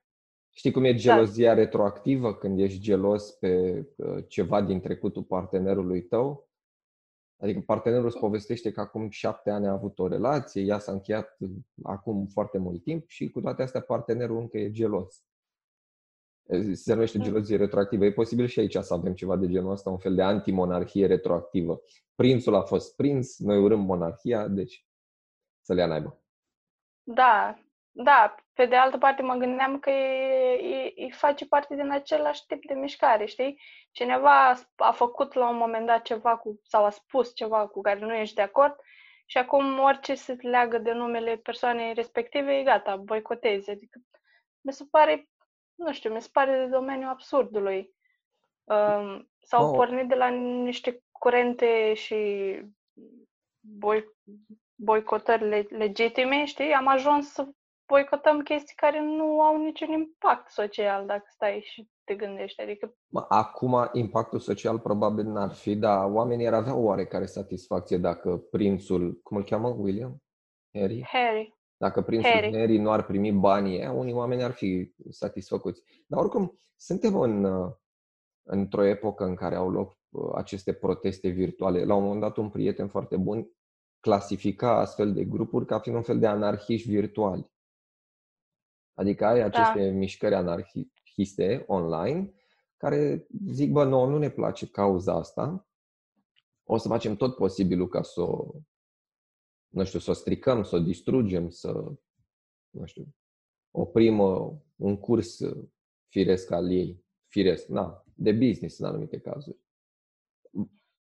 Știi 0.60 0.72
cum 0.72 0.84
e 0.84 0.94
gelozia 0.94 1.54
retroactivă 1.54 2.36
când 2.36 2.60
ești 2.60 2.80
gelos 2.80 3.32
pe 3.32 3.86
uh, 3.96 4.24
ceva 4.28 4.62
din 4.62 4.80
trecutul 4.80 5.24
partenerului 5.24 6.02
tău? 6.02 6.50
Adică 7.42 7.60
partenerul 7.60 8.06
îți 8.06 8.20
povestește 8.20 8.72
că 8.72 8.80
acum 8.80 9.10
șapte 9.10 9.50
ani 9.50 9.68
a 9.68 9.72
avut 9.72 10.00
o 10.00 10.08
relație, 10.08 10.62
ea 10.62 10.80
s-a 10.80 10.92
încheiat 10.92 11.36
uh, 11.40 11.50
acum 11.84 12.26
foarte 12.26 12.58
mult 12.58 12.84
timp 12.84 13.08
și 13.08 13.30
cu 13.30 13.42
toate 13.42 13.62
astea 13.62 13.82
partenerul 13.82 14.38
încă 14.38 14.58
e 14.58 14.72
gelos. 14.72 15.24
Se 16.74 16.94
numește 16.94 17.18
Mm. 17.18 17.24
gelozie 17.24 17.58
retroactivă. 17.58 18.06
E 18.06 18.12
posibil 18.12 18.46
și 18.46 18.60
aici 18.60 18.78
să 18.78 18.94
avem 18.94 19.14
ceva 19.14 19.38
de 19.38 19.48
genul 19.48 19.72
ăsta, 19.72 19.90
un 19.90 19.98
fel 19.98 20.16
de 20.16 20.22
antimonarhie 20.22 21.06
retroactivă. 21.08 21.82
Prințul 22.16 22.56
a 22.56 22.62
fost 22.62 22.96
prins, 22.96 23.38
noi 23.38 23.58
urâm 23.58 23.80
monarhia, 23.80 24.48
deci 24.48 24.86
să 25.62 25.74
le 25.74 25.82
ia 25.82 25.88
naiba. 25.88 26.20
Da, 27.04 27.60
da. 27.92 28.36
Pe 28.54 28.66
de 28.66 28.76
altă 28.76 28.98
parte 28.98 29.22
mă 29.22 29.34
gândeam 29.36 29.80
că 29.80 29.90
e, 29.90 30.54
e, 30.54 30.94
e 30.96 31.10
face 31.12 31.46
parte 31.46 31.76
din 31.76 31.92
același 31.92 32.46
tip 32.46 32.66
de 32.68 32.74
mișcare, 32.74 33.26
știi? 33.26 33.62
Cineva 33.92 34.48
a, 34.50 34.56
sp- 34.58 34.76
a 34.76 34.92
făcut 34.92 35.34
la 35.34 35.50
un 35.50 35.58
moment 35.58 35.86
dat 35.86 36.02
ceva 36.02 36.38
cu, 36.38 36.60
sau 36.64 36.86
a 36.86 36.90
spus 36.90 37.36
ceva 37.36 37.68
cu 37.68 37.82
care 37.82 38.00
nu 38.00 38.14
ești 38.14 38.36
de 38.36 38.42
acord 38.42 38.76
și 39.26 39.38
acum 39.38 39.80
orice 39.80 40.16
se 40.16 40.38
leagă 40.42 40.78
de 40.78 40.92
numele 40.92 41.36
persoanei 41.38 41.94
respective 41.94 42.58
e 42.58 42.64
gata, 42.64 42.96
boicotezi. 42.96 43.70
Adică 43.70 44.00
mi 44.62 44.74
se 44.74 44.86
pare, 44.92 45.30
nu 45.76 45.94
știu, 45.94 46.14
mi 46.14 46.22
se 46.22 46.30
pare 46.32 46.58
de 46.58 46.66
domeniul 46.66 47.10
absurdului. 47.10 47.94
Um, 48.64 49.30
s-au 49.40 49.70
Oh. 49.70 49.76
pornit 49.76 50.08
de 50.08 50.16
la 50.16 50.28
niște 50.28 51.04
curente 51.12 51.94
și 51.94 52.16
boi, 53.60 54.06
boicotări 54.76 55.48
le- 55.48 55.68
legitime, 55.70 56.46
știi? 56.46 56.74
Am 56.74 56.88
ajuns 56.88 57.32
să 57.32 57.48
boicotăm 57.90 58.40
chestii 58.42 58.76
care 58.76 59.02
nu 59.02 59.42
au 59.42 59.64
niciun 59.64 59.92
impact 59.92 60.50
social, 60.50 61.06
dacă 61.06 61.26
stai 61.28 61.62
și 61.72 61.90
te 62.04 62.16
gândești. 62.16 62.62
Adică, 62.62 62.96
Mă, 63.08 63.26
Acum, 63.30 63.90
impactul 63.94 64.40
social 64.40 64.80
probabil 64.80 65.26
n-ar 65.26 65.54
fi, 65.54 65.76
dar 65.76 66.12
oamenii 66.12 66.48
ar 66.48 66.54
avea 66.54 66.76
oarecare 66.76 67.26
satisfacție 67.26 67.98
dacă 67.98 68.38
prințul, 68.38 69.20
cum 69.24 69.38
îl 69.38 69.44
cheamă, 69.44 69.68
William? 69.68 70.24
Harry? 70.74 71.06
Harry, 71.08 71.58
Dacă 71.78 72.02
prințul 72.02 72.32
Harry. 72.32 72.58
Harry 72.58 72.78
nu 72.78 72.92
ar 72.92 73.06
primi 73.06 73.32
banii 73.32 73.78
ăia, 73.78 73.92
unii 73.92 74.14
oameni 74.14 74.44
ar 74.44 74.52
fi 74.52 74.94
satisfăcuți. 75.10 75.84
Dar 76.08 76.20
oricum, 76.20 76.58
suntem 76.76 77.20
în, 77.20 77.44
uh, 77.44 77.72
într-o 78.44 78.84
epocă 78.84 79.24
în 79.24 79.36
care 79.36 79.56
au 79.56 79.70
loc 79.70 79.98
uh, 80.10 80.32
aceste 80.36 80.74
proteste 80.74 81.28
virtuale. 81.28 81.84
La 81.84 81.96
un 81.96 82.04
moment 82.04 82.22
dat, 82.22 82.38
un 82.38 82.50
prieten 82.50 82.88
foarte 82.88 83.18
bun 83.18 83.50
clasifica 84.00 84.80
astfel 84.80 85.14
de 85.14 85.24
grupuri 85.24 85.66
ca 85.66 85.80
fiind 85.80 85.98
un 85.98 86.04
fel 86.04 86.20
de 86.20 86.28
anarhiști 86.28 86.90
virtuali. 86.90 87.48
Adică 89.00 89.26
ai 89.26 89.42
aceste 89.42 89.90
mișcări 89.90 90.36
anarhiste 90.36 91.64
online 91.68 92.34
care 92.78 93.28
zic, 93.52 93.72
bă, 93.72 93.84
nouă 93.84 94.08
nu 94.08 94.18
ne 94.18 94.30
place 94.30 94.68
cauza 94.68 95.14
asta, 95.14 95.68
o 96.64 96.78
să 96.78 96.88
facem 96.88 97.16
tot 97.16 97.36
posibilul 97.36 97.88
ca 97.88 98.02
să 98.02 98.22
o, 98.22 98.52
nu 99.68 99.84
știu, 99.84 100.00
să 100.00 100.10
o 100.10 100.14
stricăm, 100.14 100.64
să 100.64 100.76
o 100.76 100.80
distrugem, 100.80 101.50
să, 101.50 101.92
nu 102.70 102.86
știu, 102.86 103.16
oprim 103.72 104.20
uh, 104.20 104.52
un 104.76 104.98
curs 104.98 105.40
uh, 105.40 105.68
firesc 106.08 106.52
al 106.52 106.72
ei, 106.72 107.06
firesc, 107.28 107.68
na, 107.68 108.04
de 108.14 108.32
business 108.32 108.78
în 108.78 108.86
anumite 108.86 109.20
cazuri. 109.20 109.60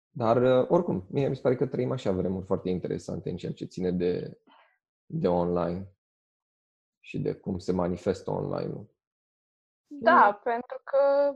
Dar, 0.09 0.61
uh, 0.61 0.69
oricum, 0.69 1.07
mie 1.09 1.27
mi 1.27 1.35
se 1.35 1.41
pare 1.41 1.55
că 1.55 1.67
trăim 1.67 1.91
așa 1.91 2.11
vremuri 2.11 2.45
foarte 2.45 2.69
interesante 2.69 3.29
în 3.29 3.37
ceea 3.37 3.53
ce 3.53 3.65
ține 3.65 3.91
de, 3.91 4.39
de 5.05 5.27
online 5.27 5.93
și 7.09 7.19
de 7.19 7.33
cum 7.33 7.57
se 7.57 7.71
manifestă 7.71 8.31
online-ul. 8.31 8.89
da, 9.87 10.39
pentru 10.43 10.81
că 10.83 11.33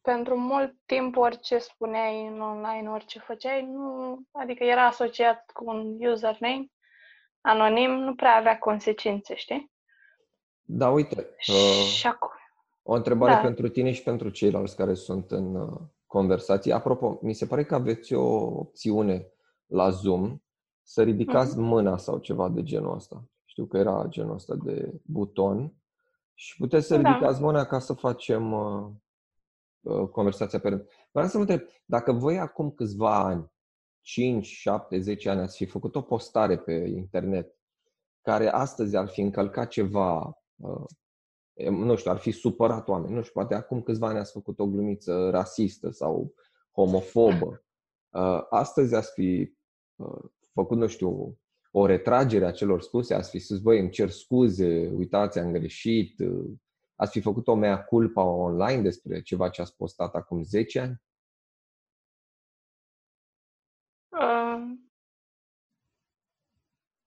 pentru 0.00 0.38
mult 0.38 0.76
timp 0.86 1.16
orice 1.16 1.58
spuneai 1.58 2.26
în 2.26 2.40
online, 2.40 2.90
orice 2.90 3.18
făceai, 3.18 3.66
nu, 3.66 4.18
adică 4.32 4.64
era 4.64 4.86
asociat 4.86 5.50
cu 5.52 5.64
un 5.64 6.04
username 6.04 6.66
anonim, 7.40 7.90
nu 7.90 8.14
prea 8.14 8.36
avea 8.36 8.58
consecințe, 8.58 9.34
știi? 9.34 9.72
Da, 10.62 10.90
uite, 10.90 11.28
uh, 11.48 11.84
Și 11.86 12.06
acum, 12.06 12.30
o 12.82 12.94
întrebare 12.94 13.34
Da. 13.34 13.40
pentru 13.40 13.68
tine 13.68 13.92
și 13.92 14.02
pentru 14.02 14.28
ceilalți 14.28 14.76
care 14.76 14.94
sunt 14.94 15.30
în 15.30 15.54
uh, 15.54 15.80
conversație. 16.06 16.72
Apropo, 16.72 17.18
mi 17.22 17.34
se 17.34 17.46
pare 17.46 17.64
că 17.64 17.74
aveți 17.74 18.14
o 18.14 18.44
opțiune 18.58 19.26
la 19.66 19.90
Zoom 19.90 20.38
să 20.82 21.02
ridicați 21.02 21.58
mâna 21.58 21.96
sau 21.96 22.18
ceva 22.18 22.48
de 22.48 22.62
genul 22.62 22.94
ăsta. 22.94 23.24
Știu 23.54 23.66
că 23.66 23.76
era 23.76 24.06
genul 24.08 24.34
ăsta 24.34 24.54
de 24.54 25.00
buton 25.04 25.74
și 26.34 26.56
puteți 26.56 26.86
să 26.86 26.96
Da. 26.96 27.08
ridicați 27.08 27.40
mâna 27.40 27.64
ca 27.64 27.78
să 27.78 27.92
facem 27.92 28.52
uh, 28.52 28.90
uh, 29.80 30.08
conversația 30.08 30.58
pe 30.58 30.68
rând. 30.68 30.88
Vreau 31.10 31.28
să 31.28 31.36
vă 31.36 31.42
întreb, 31.42 31.68
dacă 31.84 32.12
voi 32.12 32.38
acum 32.38 32.70
câțiva 32.70 33.24
ani, 33.24 33.52
5, 34.00 34.46
7, 34.46 34.98
10 34.98 35.30
ani, 35.30 35.40
ați 35.40 35.56
fi 35.56 35.66
făcut 35.66 35.94
o 35.94 36.00
postare 36.00 36.58
pe 36.58 36.72
internet 36.72 37.58
care 38.22 38.48
astăzi 38.48 38.96
ar 38.96 39.08
fi 39.08 39.20
încălcat 39.20 39.68
ceva, 39.68 40.38
uh, 40.56 41.70
nu 41.70 41.96
știu, 41.96 42.10
ar 42.10 42.18
fi 42.18 42.30
supărat 42.30 42.88
oameni, 42.88 43.14
nu 43.14 43.20
știu, 43.20 43.32
poate 43.32 43.54
acum 43.54 43.82
câțiva 43.82 44.08
ani 44.08 44.18
ați 44.18 44.32
făcut 44.32 44.58
o 44.58 44.66
glumiță 44.66 45.30
rasistă 45.30 45.90
sau 45.90 46.34
homofobă, 46.72 47.64
uh, 48.10 48.46
astăzi 48.50 48.94
ați 48.94 49.12
fi 49.12 49.56
uh, 49.96 50.24
făcut, 50.52 50.78
nu 50.78 50.86
știu, 50.86 51.38
o 51.76 51.86
retragere 51.86 52.44
a 52.44 52.50
celor 52.50 52.82
spuse, 52.82 53.14
ați 53.14 53.30
fi 53.30 53.38
spus, 53.38 53.58
băi, 53.58 53.80
îmi 53.80 53.90
cer 53.90 54.10
scuze, 54.10 54.90
uitați, 54.94 55.38
am 55.38 55.52
greșit, 55.52 56.18
uh, 56.18 56.50
ați 56.96 57.12
fi 57.12 57.20
făcut 57.20 57.48
o 57.48 57.54
mea 57.54 57.84
culpa 57.84 58.22
online 58.22 58.82
despre 58.82 59.22
ceva 59.22 59.48
ce 59.48 59.60
ați 59.60 59.76
postat 59.76 60.14
acum 60.14 60.42
10 60.42 60.80
ani? 60.80 61.02
uh, 64.08 64.62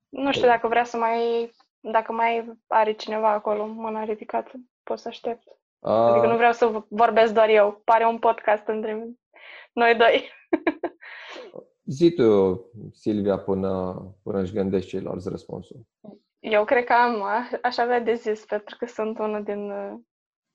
nu 0.10 0.32
știu 0.32 0.48
dacă 0.48 0.68
vrea 0.68 0.84
să 0.84 0.98
mai, 0.98 1.52
dacă 1.80 2.12
mai 2.12 2.58
are 2.68 2.94
cineva 2.94 3.32
acolo 3.32 3.66
mâna 3.66 4.04
ridicată, 4.04 4.52
pot 4.84 5.00
să 5.00 5.08
aștept. 5.08 5.48
Adică 5.80 6.26
Uh, 6.26 6.32
nu 6.32 6.36
vreau 6.36 6.52
să 6.52 6.86
vorbesc 6.90 7.34
doar 7.34 7.50
eu. 7.50 7.82
Pare 7.86 8.06
un 8.06 8.20
podcast 8.20 8.68
între 8.68 9.08
noi 9.74 9.96
doi. 9.96 10.32
zi 11.88 12.12
tu, 12.12 12.60
Silvia, 12.92 13.38
până, 13.40 13.96
până 14.24 14.40
își 14.42 14.54
gândești 14.54 14.90
ceilalți 14.90 15.30
răspunsul. 15.30 15.82
Eu 16.40 16.66
cred 16.66 16.84
că 16.84 16.94
am, 16.94 17.22
a- 17.22 17.50
aș 17.62 17.78
avea 17.78 18.00
de 18.00 18.14
zis, 18.14 18.46
pentru 18.46 18.76
că 18.80 18.86
sunt 18.86 19.20
unul 19.20 19.44
din 19.44 19.72
uh, 19.72 19.94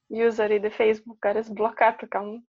userii 0.07 0.61
de 0.61 0.69
Facebook 0.69 1.19
care 1.19 1.43
sunt 1.43 1.55
blocată 1.55 2.07
cam 2.07 2.49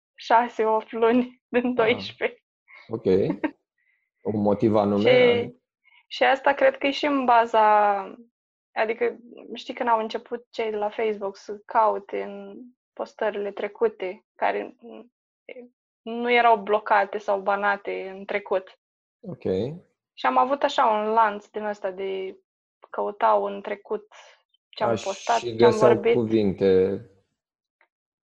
6-8 0.86 0.90
luni 0.90 1.42
din 1.48 1.74
12. 1.74 2.44
Ok. 2.88 3.06
Un 4.22 4.42
motiv 4.42 4.76
anume? 4.76 5.42
Și, 5.42 5.56
și 6.08 6.24
asta 6.24 6.54
cred 6.54 6.78
că 6.78 6.88
e 6.88 6.92
și 6.92 7.06
în 7.06 7.26
baza, 7.26 7.98
adică 8.72 9.18
știi 9.54 9.74
când 9.74 9.90
au 9.90 10.00
început 10.00 10.46
cei 10.50 10.70
de 10.70 10.76
la 10.78 10.90
Facebook 10.90 11.38
să 11.38 11.62
caute 11.66 12.22
în 12.22 12.58
postările 12.94 13.52
trecute, 13.52 14.26
care 14.36 14.76
nu 16.08 16.32
erau 16.34 16.58
blocate 16.58 17.18
sau 17.18 17.40
banate 17.40 18.14
în 18.18 18.26
trecut. 18.26 18.80
Ok. 19.22 19.44
Și 20.14 20.26
am 20.26 20.38
avut 20.38 20.64
așa 20.64 20.86
un 20.86 21.14
lanț 21.14 21.48
din 21.48 21.64
ăsta 21.64 21.92
de 21.92 22.38
căutau 22.90 23.44
în 23.44 23.62
trecut 23.62 24.08
ce 24.70 24.84
am 24.84 24.90
Aș, 24.90 25.04
postat, 25.04 25.38
și 25.38 25.56
ce 25.58 25.64
am 25.64 25.72
găseau 25.72 25.92
vorbit. 25.92 26.14
cuvinte. 26.14 27.02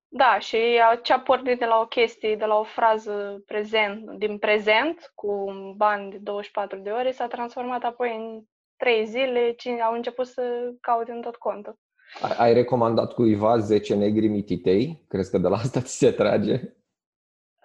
Da, 0.07 0.39
și 0.39 0.57
ce 1.03 1.13
a 1.13 1.19
pornit 1.19 1.59
de 1.59 1.65
la 1.65 1.79
o 1.79 1.85
chestie, 1.87 2.35
de 2.35 2.45
la 2.45 2.55
o 2.55 2.63
frază 2.63 3.43
prezent, 3.45 4.09
din 4.17 4.37
prezent, 4.37 5.11
cu 5.15 5.31
un 5.31 5.73
ban 5.75 6.09
de 6.09 6.17
24 6.17 6.77
de 6.79 6.89
ore, 6.89 7.11
s-a 7.11 7.27
transformat 7.27 7.83
apoi 7.83 8.15
în 8.15 8.43
3 8.77 9.05
zile, 9.05 9.51
cine 9.51 9.81
au 9.81 9.93
început 9.93 10.27
să 10.27 10.73
caute 10.81 11.11
în 11.11 11.21
tot 11.21 11.35
contul. 11.35 11.79
Ai, 12.21 12.35
ai 12.37 12.53
recomandat 12.53 13.13
cuiva 13.13 13.57
10 13.57 13.95
negri 13.95 14.27
mititei? 14.27 15.05
Crezi 15.07 15.31
că 15.31 15.37
de 15.37 15.47
la 15.47 15.55
asta 15.55 15.81
ți 15.81 15.97
se 15.97 16.11
trage? 16.11 16.61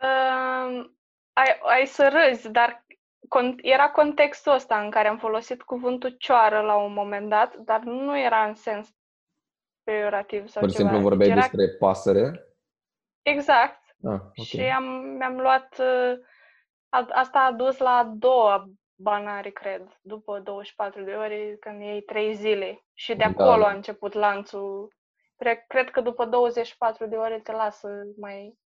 Uh, 0.03 0.91
ai, 1.33 1.59
ai 1.63 1.87
să 1.87 2.09
râzi, 2.09 2.51
dar 2.51 2.85
con- 3.37 3.55
era 3.63 3.91
contextul 3.91 4.53
ăsta 4.53 4.81
în 4.81 4.91
care 4.91 5.09
am 5.09 5.19
folosit 5.19 5.63
cuvântul 5.63 6.11
cioară 6.11 6.61
la 6.61 6.77
un 6.77 6.93
moment 6.93 7.29
dat, 7.29 7.57
dar 7.57 7.81
nu 7.81 8.19
era 8.19 8.45
în 8.45 8.55
sens 8.55 8.89
peiorativ 9.83 10.49
sau 10.49 10.63
Pur 10.63 10.71
și 10.71 10.77
ceva. 10.77 10.89
simplu 10.89 11.09
vorbeai 11.09 11.29
Deci 11.29 11.39
era 11.39 11.47
despre 11.49 11.77
pasăre? 11.79 12.45
exact. 13.23 13.79
Ah, 14.05 14.21
ok. 14.21 14.45
Și 14.45 14.61
am, 14.61 14.85
mi-am 14.95 15.41
luat... 15.41 15.79
uh, 15.79 16.19
A, 16.89 17.07
asta 17.11 17.39
a 17.41 17.53
dus 17.53 17.79
la 17.79 17.91
a 17.91 18.05
doua 18.05 18.65
banare, 18.95 19.51
cred, 19.51 19.99
după 20.01 20.39
24 20.39 21.03
de 21.03 21.13
ore, 21.13 21.57
când 21.61 21.81
iei 21.81 22.03
3 22.03 22.35
zile. 22.35 22.85
Și 22.95 23.15
de 23.15 23.25
Da. 23.25 23.45
acolo 23.45 23.65
a 23.65 23.71
început 23.73 24.13
lanțul. 24.13 24.95
Cred, 25.37 25.65
cred 25.67 25.91
că 25.91 26.01
după 26.01 26.25
24 26.25 27.07
de 27.07 27.17
ore 27.17 27.41
te 27.41 27.53
lasă 27.53 27.89
mai... 28.21 28.59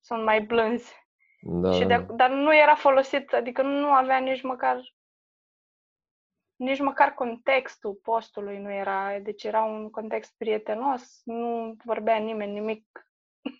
Sunt 0.00 0.24
mai 0.24 0.40
blânzi. 0.40 1.08
Da, 1.40 1.72
Și 1.72 1.84
da, 1.84 1.98
de, 1.98 2.04
da. 2.08 2.14
dar 2.14 2.30
nu 2.30 2.56
era 2.56 2.74
folosit, 2.74 3.32
adică 3.32 3.62
nu 3.62 3.86
avea 3.86 4.18
nici 4.18 4.42
măcar 4.42 4.80
nici 6.60 6.80
măcar 6.80 7.14
contextul 7.14 8.00
postului 8.02 8.58
nu 8.58 8.72
era, 8.72 9.18
deci 9.22 9.44
era 9.44 9.62
un 9.62 9.90
context 9.90 10.34
prietenos, 10.36 11.20
nu 11.24 11.74
vorbea 11.84 12.16
nimeni 12.16 12.52
nimic. 12.52 12.84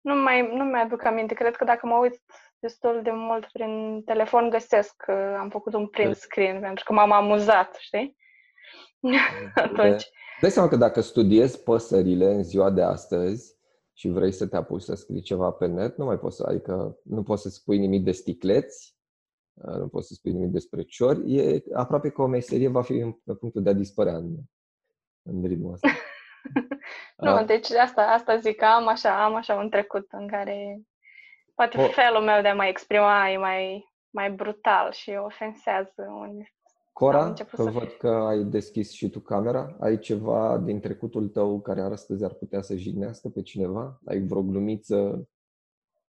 Nu 0.00 0.14
mai 0.14 0.56
nu 0.56 0.64
mi-aduc 0.64 1.04
aminte, 1.04 1.34
cred 1.34 1.56
că 1.56 1.64
dacă 1.64 1.86
mă 1.86 1.96
uit 1.96 2.20
destul 2.58 3.00
de 3.02 3.10
mult 3.10 3.46
prin 3.52 4.02
telefon 4.04 4.50
găsesc 4.50 4.94
că 4.96 5.36
am 5.38 5.48
făcut 5.50 5.74
un 5.74 5.86
print 5.86 6.16
screen 6.16 6.60
pentru 6.60 6.84
că 6.84 6.92
m-am 6.92 7.12
amuzat, 7.12 7.76
știi? 7.78 8.16
Atunci. 9.54 10.04
Dai 10.40 10.50
seama 10.50 10.68
că 10.68 10.76
dacă 10.76 11.00
studiezi 11.00 11.62
păsările 11.62 12.24
în 12.24 12.42
ziua 12.42 12.70
de 12.70 12.82
astăzi 12.82 13.59
și 14.00 14.08
vrei 14.08 14.32
să 14.32 14.46
te 14.46 14.56
apuci 14.56 14.80
să 14.82 14.94
scrii 14.94 15.20
ceva 15.20 15.50
pe 15.50 15.66
net, 15.66 15.96
nu 15.96 16.04
mai 16.04 16.18
poți 16.18 16.36
să, 16.36 16.44
adică 16.48 16.98
nu 17.04 17.22
poți 17.22 17.42
să 17.42 17.48
spui 17.48 17.78
nimic 17.78 18.04
de 18.04 18.12
sticleți, 18.12 18.96
nu 19.52 19.88
poți 19.88 20.06
să 20.06 20.14
spui 20.14 20.32
nimic 20.32 20.50
despre 20.50 20.82
ciori, 20.82 21.34
e 21.36 21.62
aproape 21.74 22.10
că 22.10 22.22
o 22.22 22.26
meserie 22.26 22.68
va 22.68 22.82
fi 22.82 22.92
în 22.92 23.12
pe 23.12 23.34
punctul 23.34 23.62
de 23.62 23.70
a 23.70 23.72
dispărea 23.72 24.16
în, 24.16 24.34
în 25.22 25.46
ritmul 25.46 25.72
ăsta. 25.72 25.88
Nu, 27.16 27.30
Ah. 27.30 27.46
deci 27.46 27.70
asta, 27.70 28.02
asta 28.02 28.36
zic 28.36 28.56
că 28.56 28.64
am 28.64 28.86
așa, 28.88 29.24
am 29.24 29.34
așa 29.34 29.54
un 29.54 29.70
trecut 29.70 30.06
în 30.10 30.28
care 30.28 30.80
poate 31.54 31.78
O- 31.80 31.88
felul 31.88 32.22
meu 32.22 32.42
de 32.42 32.48
a 32.48 32.54
mă 32.54 32.64
exprima 32.64 33.28
e 33.30 33.36
mai, 33.36 33.84
mai 34.10 34.30
brutal 34.32 34.92
și 34.92 35.10
ofensează 35.10 36.02
unii. 36.20 36.54
Am 37.00 37.06
Cora, 37.06 37.26
început 37.26 37.58
că 37.58 37.62
să- 37.62 37.70
văd 37.70 37.88
că 37.98 38.08
ai 38.08 38.44
deschis 38.44 38.90
și 38.90 39.10
tu 39.10 39.20
camera, 39.20 39.76
ai 39.80 39.98
ceva 39.98 40.58
din 40.58 40.80
trecutul 40.80 41.28
tău 41.28 41.60
care 41.60 41.80
astăzi 41.80 42.24
ar 42.24 42.32
putea 42.32 42.62
să 42.62 42.76
jignească 42.76 43.28
pe 43.28 43.42
cineva? 43.42 44.00
Ai 44.06 44.20
vreo 44.26 44.42
glumiță 44.42 45.28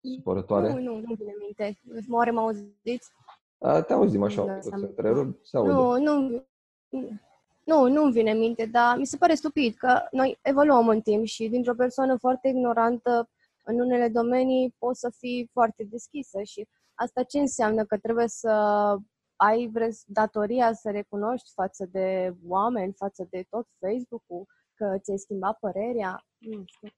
supărătoare? 0.00 0.68
Nu, 0.72 0.78
nu, 0.80 1.00
nu 1.00 1.14
vine 1.14 1.30
în 1.30 1.38
minte. 1.40 1.80
Oare 2.10 2.30
mă 2.30 2.40
auziți? 2.40 3.10
A, 3.58 3.82
te 3.82 3.92
auzim 3.92 4.22
așa 4.22 4.42
Nu 4.42 4.46
un 4.46 4.48
dau 4.48 4.54
pic, 4.56 4.62
să 4.64 4.68
seama. 4.68 4.86
întrerup, 4.86 5.44
se 5.44 5.56
aude. 5.56 5.70
Nu, 5.72 5.98
nu, 5.98 6.46
nu, 7.64 7.88
nu-mi 7.88 8.12
vine 8.12 8.30
în 8.30 8.38
minte, 8.38 8.66
dar 8.66 8.96
mi 8.96 9.06
se 9.06 9.16
pare 9.16 9.34
stupid 9.34 9.74
că 9.74 10.00
noi 10.10 10.38
evoluăm 10.42 10.88
în 10.88 11.00
timp 11.00 11.24
și 11.24 11.48
dintr-o 11.48 11.74
persoană 11.74 12.16
foarte 12.16 12.48
ignorantă 12.48 13.28
în 13.64 13.80
unele 13.80 14.08
domenii 14.08 14.74
poți 14.78 15.00
să 15.00 15.10
fii 15.18 15.48
foarte 15.52 15.84
deschisă 15.90 16.42
și 16.42 16.68
asta 16.94 17.22
ce 17.22 17.38
înseamnă? 17.38 17.84
Că 17.84 17.98
trebuie 17.98 18.28
să 18.28 18.50
ai 19.36 19.70
res- 19.74 20.04
datoria 20.06 20.72
să 20.72 20.90
recunoști 20.90 21.52
față 21.52 21.86
de 21.90 22.36
oameni, 22.46 22.92
față 22.92 23.26
de 23.30 23.46
tot 23.50 23.66
Facebook-ul, 23.78 24.46
că 24.74 24.98
ți-ai 24.98 25.18
schimbat 25.18 25.58
părerea? 25.58 26.24
Nu 26.38 26.62
știu. 26.66 26.88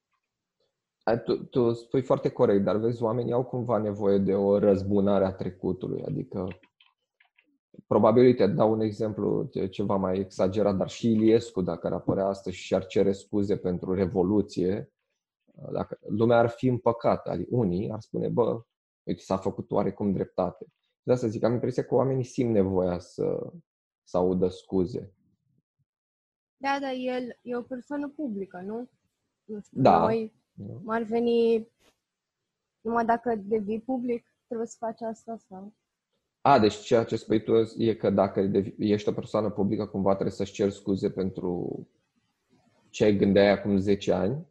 Ai, 1.02 1.22
tu, 1.22 1.44
tu 1.44 1.72
spui 1.72 2.02
foarte 2.02 2.28
corect, 2.28 2.64
dar 2.64 2.76
vezi, 2.76 3.02
oamenii 3.02 3.32
au 3.32 3.44
cumva 3.44 3.78
nevoie 3.78 4.18
de 4.18 4.34
o 4.34 4.58
răzbunare 4.58 5.24
a 5.24 5.32
trecutului, 5.32 6.04
adică 6.04 6.48
probabil, 7.86 8.24
uite, 8.24 8.46
dau 8.46 8.72
un 8.72 8.80
exemplu 8.80 9.42
de 9.52 9.68
ceva 9.68 9.96
mai 9.96 10.18
exagerat, 10.18 10.76
dar 10.76 10.88
și 10.88 11.10
Iliescu, 11.10 11.62
dacă 11.62 11.86
ar 11.86 11.92
apărea 11.92 12.26
astăzi 12.26 12.56
și 12.56 12.74
ar 12.74 12.86
cere 12.86 13.12
scuze 13.12 13.56
pentru 13.56 13.94
Revoluție, 13.94 14.92
dacă 15.72 15.98
lumea 16.08 16.38
ar 16.38 16.48
fi 16.48 16.66
împăcată, 16.66 17.30
adică 17.30 17.48
unii 17.52 17.90
ar 17.90 18.00
spune, 18.00 18.28
bă, 18.28 18.62
uite, 19.02 19.22
s-a 19.22 19.36
făcut 19.36 19.70
oarecum 19.70 20.12
dreptate. 20.12 20.66
De 21.06 21.12
asta 21.12 21.26
zic, 21.26 21.42
am 21.44 21.52
impresia 21.52 21.84
că 21.84 21.94
oamenii 21.94 22.24
simt 22.24 22.52
nevoia 22.52 22.98
să, 22.98 23.52
să 24.02 24.16
audă 24.16 24.48
scuze. 24.48 25.14
Da, 26.56 26.78
dar 26.80 26.92
el 26.92 27.38
e 27.42 27.56
o 27.56 27.62
persoană 27.62 28.08
publică, 28.08 28.60
nu? 28.60 28.90
Nu 29.44 29.60
știu, 29.60 29.82
Da. 29.82 29.98
noi 29.98 30.34
nu? 30.52 30.82
ar 30.86 31.02
veni 31.02 31.68
numai 32.80 33.04
dacă 33.04 33.34
devii 33.36 33.80
public, 33.80 34.34
trebuie 34.46 34.66
să 34.68 34.76
faci 34.78 35.00
asta 35.00 35.36
sau... 35.36 35.74
A, 36.40 36.58
deci 36.58 36.74
ceea 36.74 37.04
ce 37.04 37.16
spui 37.16 37.42
tu 37.42 37.52
e 37.78 37.94
că 37.94 38.10
dacă 38.10 38.42
devi- 38.42 38.74
ești 38.78 39.08
o 39.08 39.12
persoană 39.12 39.50
publică, 39.50 39.86
cumva 39.86 40.12
trebuie 40.12 40.34
să-și 40.34 40.52
ceri 40.52 40.72
scuze 40.72 41.10
pentru 41.10 41.88
ce 42.90 43.14
gândeai 43.14 43.50
acum 43.50 43.78
10 43.78 44.12
ani. 44.12 44.46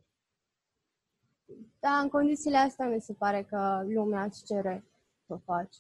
Da, 1.80 1.90
în 1.98 2.10
condițiile 2.10 2.58
astea 2.58 2.90
mi 2.90 3.02
se 3.02 3.14
pare 3.14 3.44
că 3.44 3.84
lumea 3.88 4.24
îți 4.24 4.46
cere 4.46 4.86
să 5.26 5.34
o 5.34 5.38
faci. 5.38 5.76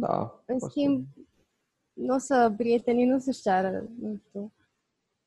Da. 0.00 0.42
În 0.46 0.58
poți 0.58 0.72
schimb, 0.72 1.06
nu 1.92 2.14
o 2.14 2.18
să 2.18 2.54
prietenii 2.56 3.06
nu 3.06 3.18
să-și 3.18 3.40
ceară, 3.40 3.88
nu 4.00 4.16
știu, 4.28 4.52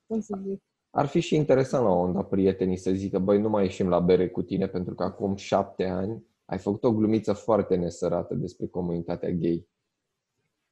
cum 0.08 0.20
să 0.22 0.40
zic. 0.44 0.62
Ar 0.90 1.06
fi 1.06 1.20
și 1.20 1.36
interesant 1.36 1.84
la 1.84 1.90
un 1.90 1.98
moment 1.98 2.16
dat 2.16 2.28
prietenii 2.30 2.78
să 2.78 2.92
zică, 2.92 3.20
băi, 3.20 3.42
nu 3.42 3.50
mai 3.50 3.64
ieșim 3.64 3.88
la 3.90 4.00
bere 4.00 4.30
cu 4.30 4.42
tine 4.42 4.68
pentru 4.68 4.96
că 4.96 5.04
acum 5.04 5.36
șapte 5.36 5.86
ani 5.86 6.24
ai 6.46 6.58
făcut 6.58 6.84
o 6.84 6.94
glumiță 6.94 7.34
foarte 7.34 7.76
nesărată 7.76 8.34
despre 8.34 8.68
comunitatea 8.68 9.30
gay. 9.30 9.68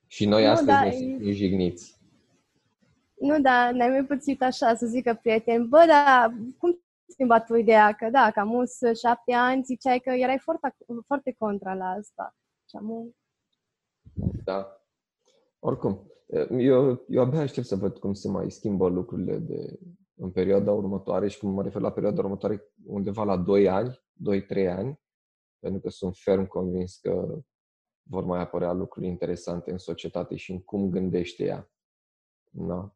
Și 0.07 0.25
noi 0.25 0.43
Nu, 0.43 0.49
astăzi 0.49 0.69
da, 0.69 0.81
ne 0.81 0.87
e- 0.87 0.91
simțim 0.91 1.31
jigniți. 1.31 1.99
Nu, 3.19 3.39
dar 3.41 3.71
n-ai 3.73 3.89
mai 3.89 4.05
puțit 4.05 4.41
așa 4.41 4.75
să 4.75 4.85
zică 4.85 5.19
prieteni, 5.21 5.67
bă, 5.67 5.83
dar 5.87 6.29
cum 6.57 6.71
ți-ai 6.71 6.83
schimbat 7.07 7.45
tu 7.45 7.55
ideea? 7.55 7.91
Că 7.91 8.09
da, 8.09 8.31
că 8.33 8.39
am 8.39 8.63
șapte 9.01 9.33
ani, 9.33 9.63
ziceai 9.63 9.99
că 9.99 10.09
erai 10.09 10.39
foarte, 10.39 10.75
foarte 11.05 11.35
contra 11.37 11.73
la 11.73 11.85
asta. 11.85 12.35
Și 12.69 12.75
am 12.75 13.15
Da. 14.43 14.79
Oricum, 15.59 16.11
eu, 16.57 17.05
eu 17.07 17.21
abia 17.21 17.39
aștept 17.39 17.67
să 17.67 17.75
văd 17.75 17.97
cum 17.97 18.13
se 18.13 18.27
mai 18.27 18.51
schimbă 18.51 18.89
lucrurile 18.89 19.37
de, 19.37 19.79
în 20.15 20.31
perioada 20.31 20.71
următoare 20.71 21.27
și 21.27 21.39
cum 21.39 21.49
mă 21.49 21.63
refer 21.63 21.81
la 21.81 21.91
perioada 21.91 22.21
următoare 22.21 22.73
undeva 22.85 23.23
la 23.23 23.37
2 23.37 23.69
ani, 23.69 24.03
2-3 24.65 24.67
ani, 24.69 24.99
pentru 25.59 25.81
că 25.81 25.89
sunt 25.89 26.15
ferm 26.15 26.47
convins 26.47 26.95
că 26.95 27.39
vor 28.09 28.23
mai 28.23 28.39
apărea 28.39 28.71
lucruri 28.71 29.07
interesante 29.07 29.71
în 29.71 29.77
societate 29.77 30.35
și 30.35 30.51
în 30.51 30.61
cum 30.61 30.89
gândește 30.89 31.43
ea. 31.43 31.71
Da. 32.51 32.94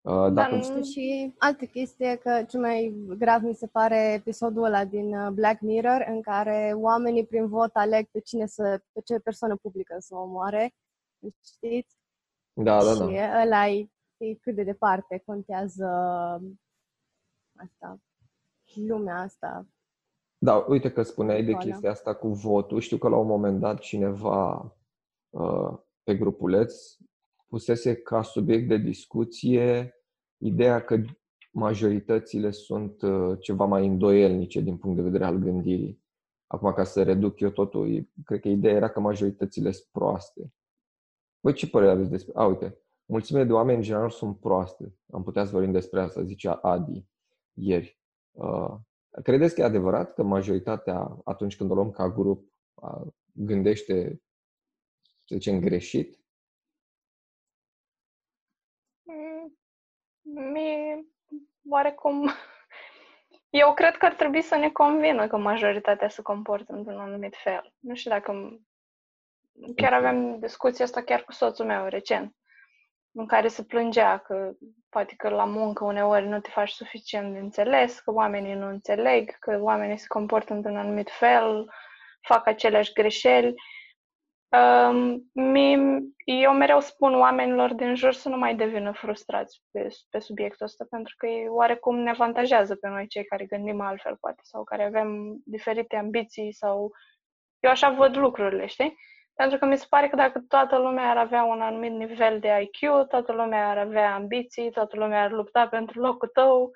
Uh, 0.00 0.32
Dacă 0.32 0.54
nu- 0.54 0.62
știu 0.62 0.82
și 0.82 1.34
altă 1.38 1.64
chestie, 1.64 2.16
că 2.16 2.44
cel 2.48 2.60
mai 2.60 3.04
grav 3.18 3.42
mi 3.42 3.54
se 3.54 3.66
pare 3.66 4.12
episodul 4.12 4.64
ăla 4.64 4.84
din 4.84 5.14
uh, 5.14 5.30
Black 5.32 5.60
Mirror, 5.60 6.04
în 6.08 6.22
care 6.22 6.72
oamenii 6.76 7.26
prin 7.26 7.48
vot 7.48 7.70
aleg 7.72 8.06
pe 8.10 8.20
cine 8.20 8.46
să, 8.46 8.82
pe 8.92 9.00
ce 9.00 9.18
persoană 9.18 9.56
publică 9.56 9.96
să 9.98 10.14
o 10.14 10.20
omoare. 10.20 10.74
Știți? 11.44 11.98
Da, 12.52 12.84
da, 12.84 12.92
și 12.92 13.14
da. 13.14 13.40
ăla 13.42 13.68
e, 13.68 13.90
e 14.16 14.34
cât 14.34 14.54
de 14.54 14.62
departe 14.62 15.22
contează 15.26 15.86
asta, 17.56 18.00
lumea 18.74 19.16
asta. 19.16 19.66
Da, 20.38 20.54
uite 20.68 20.92
că 20.92 21.02
spuneai 21.02 21.44
de 21.44 21.50
Școala. 21.50 21.70
chestia 21.70 21.90
asta 21.90 22.14
cu 22.14 22.28
votul. 22.28 22.80
Știu 22.80 22.96
că 22.96 23.08
la 23.08 23.16
un 23.16 23.26
moment 23.26 23.60
dat 23.60 23.78
cineva 23.78 24.76
uh, 25.30 25.78
pe 26.02 26.16
grupuleț 26.16 26.96
pusese 27.50 27.94
ca 27.94 28.22
subiect 28.22 28.68
de 28.68 28.76
discuție 28.76 29.94
ideea 30.36 30.84
că 30.84 30.96
majoritățile 31.52 32.50
sunt 32.50 33.02
uh, 33.02 33.38
ceva 33.40 33.64
mai 33.64 33.86
îndoielnice 33.86 34.60
din 34.60 34.76
punct 34.76 34.96
de 34.96 35.02
vedere 35.02 35.24
al 35.24 35.36
gândirii. 35.36 36.02
Acum, 36.46 36.72
ca 36.72 36.84
să 36.84 37.02
reduc 37.02 37.40
eu 37.40 37.50
totul, 37.50 37.94
e- 37.94 38.10
cred 38.24 38.40
că 38.40 38.48
ideea 38.48 38.74
era 38.74 38.88
că 38.88 39.00
majoritățile 39.00 39.70
sunt 39.70 39.88
proaste. 39.92 40.52
Voi 41.40 41.52
ce 41.52 41.68
părere 41.68 41.90
aveți 41.90 42.10
despre... 42.10 42.32
A, 42.36 42.46
uite, 42.46 42.78
mulțimile 43.04 43.44
de 43.44 43.52
oameni 43.52 43.76
în 43.76 43.82
general 43.82 44.10
sunt 44.10 44.40
proaste. 44.40 44.94
Am 45.10 45.22
putea 45.22 45.44
să 45.44 45.50
vorbim 45.50 45.72
despre 45.72 46.00
asta, 46.00 46.22
zicea 46.22 46.52
Adi 46.52 47.06
ieri. 47.52 47.98
Uh, 48.30 48.74
Credeți 49.22 49.54
că 49.54 49.60
e 49.60 49.64
adevărat 49.64 50.14
că 50.14 50.22
majoritatea, 50.22 51.20
atunci 51.24 51.56
când 51.56 51.70
o 51.70 51.74
luăm 51.74 51.90
ca 51.90 52.10
grup, 52.10 52.52
gândește, 53.32 54.22
să 55.24 55.34
zicem, 55.34 55.60
greșit? 55.60 56.20
Mm, 59.02 59.58
mie, 60.34 61.06
oarecum, 61.68 62.30
eu 63.50 63.74
cred 63.74 63.96
că 63.96 64.06
ar 64.06 64.14
trebui 64.14 64.42
să 64.42 64.56
ne 64.56 64.70
convină 64.70 65.26
că 65.26 65.36
majoritatea 65.36 66.08
se 66.08 66.22
comportă 66.22 66.72
într-un 66.72 66.98
anumit 66.98 67.36
fel. 67.36 67.72
Nu 67.78 67.94
știu 67.94 68.10
dacă... 68.10 68.60
Chiar 69.76 69.92
aveam 69.92 70.38
discuția 70.38 70.84
asta 70.84 71.02
chiar 71.02 71.22
cu 71.22 71.32
soțul 71.32 71.66
meu 71.66 71.86
recent, 71.86 72.34
în 73.12 73.26
care 73.26 73.48
se 73.48 73.64
plângea 73.64 74.18
că 74.18 74.52
poate 74.88 75.14
că 75.16 75.28
la 75.28 75.44
muncă 75.44 75.84
uneori 75.84 76.26
nu 76.26 76.40
te 76.40 76.50
faci 76.50 76.70
suficient 76.70 77.32
de 77.32 77.38
înțeles, 77.38 78.00
că 78.00 78.12
oamenii 78.12 78.54
nu 78.54 78.66
înțeleg, 78.66 79.38
că 79.38 79.58
oamenii 79.60 79.98
se 79.98 80.06
comportă 80.06 80.52
într-un 80.52 80.76
anumit 80.76 81.10
fel, 81.10 81.70
fac 82.20 82.46
aceleași 82.46 82.92
greșeli. 82.92 83.54
Um, 84.52 85.30
eu 86.24 86.52
mereu 86.52 86.80
spun 86.80 87.14
oamenilor 87.14 87.74
din 87.74 87.94
jur 87.94 88.12
să 88.12 88.28
nu 88.28 88.36
mai 88.36 88.54
devină 88.54 88.92
frustrați 88.92 89.62
pe, 89.70 89.88
pe 90.10 90.18
subiectul 90.18 90.66
ăsta, 90.66 90.86
pentru 90.90 91.14
că 91.18 91.26
e 91.26 91.48
oarecum 91.48 91.96
ne 91.96 92.10
avantajează 92.10 92.74
pe 92.74 92.88
noi 92.88 93.06
cei 93.06 93.24
care 93.24 93.44
gândim 93.44 93.80
altfel, 93.80 94.16
poate, 94.20 94.40
sau 94.42 94.64
care 94.64 94.84
avem 94.84 95.36
diferite 95.44 95.96
ambiții 95.96 96.52
sau... 96.52 96.90
Eu 97.60 97.70
așa 97.70 97.90
văd 97.90 98.16
lucrurile, 98.16 98.66
știi? 98.66 98.96
Pentru 99.34 99.58
că 99.58 99.64
mi 99.64 99.76
se 99.76 99.86
pare 99.88 100.08
că 100.08 100.16
dacă 100.16 100.44
toată 100.48 100.78
lumea 100.78 101.10
ar 101.10 101.16
avea 101.16 101.44
un 101.44 101.60
anumit 101.60 101.92
nivel 101.92 102.38
de 102.38 102.60
IQ, 102.60 103.08
toată 103.08 103.32
lumea 103.32 103.68
ar 103.68 103.78
avea 103.78 104.14
ambiții, 104.14 104.70
toată 104.70 104.96
lumea 104.96 105.22
ar 105.22 105.30
lupta 105.30 105.68
pentru 105.68 106.00
locul 106.00 106.28
tău, 106.28 106.70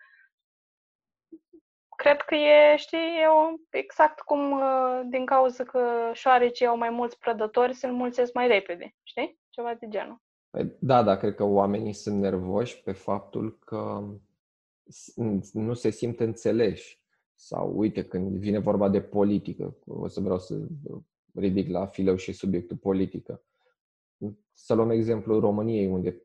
cred 2.04 2.20
că 2.20 2.34
e, 2.34 2.76
știi, 2.76 2.98
e 3.22 3.26
o, 3.26 3.54
exact 3.70 4.20
cum 4.20 4.52
uh, 4.52 5.00
din 5.10 5.24
cauza 5.24 5.64
că 5.64 6.10
șoarecii 6.12 6.66
au 6.66 6.76
mai 6.76 6.90
mulți 6.90 7.18
prădători, 7.18 7.74
se 7.74 7.86
înmulțesc 7.86 8.32
mai 8.32 8.46
repede, 8.46 8.94
știi? 9.02 9.38
Ceva 9.50 9.74
de 9.80 9.88
genul. 9.88 10.22
Păi, 10.50 10.76
da, 10.80 11.02
da, 11.02 11.16
cred 11.16 11.34
că 11.34 11.44
oamenii 11.44 11.92
sunt 11.92 12.20
nervoși 12.20 12.82
pe 12.82 12.92
faptul 12.92 13.58
că 13.58 14.04
nu 15.52 15.74
se 15.74 15.90
simt 15.90 16.20
înțeleși. 16.20 17.02
Sau, 17.34 17.72
uite, 17.76 18.04
când 18.04 18.36
vine 18.36 18.58
vorba 18.58 18.88
de 18.88 19.00
politică, 19.00 19.76
o 19.86 20.08
să 20.08 20.20
vreau 20.20 20.38
să 20.38 20.54
ridic 21.34 21.68
la 21.68 21.86
fileu 21.86 22.16
și 22.16 22.32
subiectul 22.32 22.76
politică. 22.76 23.42
Să 24.52 24.74
luăm 24.74 24.90
exemplul 24.90 25.40
României, 25.40 25.86
unde 25.86 26.22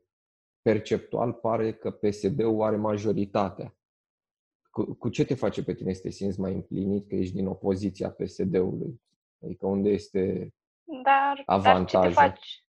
perceptual 0.62 1.32
pare 1.32 1.72
că 1.72 1.90
PSD-ul 1.90 2.62
are 2.62 2.76
majoritatea. 2.76 3.74
Cu, 4.70 4.94
cu 4.94 5.08
ce 5.08 5.24
te 5.24 5.34
face 5.34 5.64
pe 5.64 5.74
tine 5.74 5.92
să 5.92 6.00
te 6.00 6.10
simți 6.10 6.40
mai 6.40 6.54
împlinit 6.54 7.08
că 7.08 7.14
ești 7.14 7.34
din 7.34 7.46
opoziția 7.46 8.10
PSD-ului? 8.10 9.00
Adică 9.44 9.66
unde 9.66 9.88
este 9.88 10.52
dar, 11.02 11.42
avantajul? 11.46 12.14
Dar 12.14 12.32
ce 12.32 12.36
te 12.36 12.38
faci? 12.38 12.64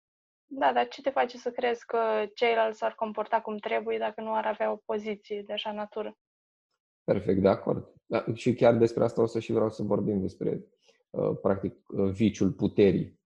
Da, 0.53 0.73
dar 0.73 0.87
ce 0.87 1.01
te 1.01 1.09
face 1.09 1.37
să 1.37 1.51
crezi 1.51 1.85
că 1.85 2.25
ceilalți 2.33 2.77
s-ar 2.77 2.95
comporta 2.95 3.41
cum 3.41 3.57
trebuie 3.57 3.97
dacă 3.97 4.21
nu 4.21 4.33
ar 4.33 4.45
avea 4.45 4.71
o 4.71 4.75
poziție 4.85 5.41
de 5.41 5.53
așa 5.53 5.71
natură? 5.71 6.17
Perfect, 7.03 7.41
de 7.41 7.47
acord. 7.47 7.93
Da, 8.05 8.23
și 8.33 8.53
chiar 8.53 8.73
despre 8.73 9.03
asta 9.03 9.21
o 9.21 9.25
să 9.25 9.39
și 9.39 9.51
vreau 9.51 9.69
să 9.69 9.83
vorbim 9.83 10.21
despre, 10.21 10.63
uh, 11.09 11.37
practic, 11.41 11.75
uh, 11.87 12.11
viciul 12.11 12.51
puterii 12.51 13.19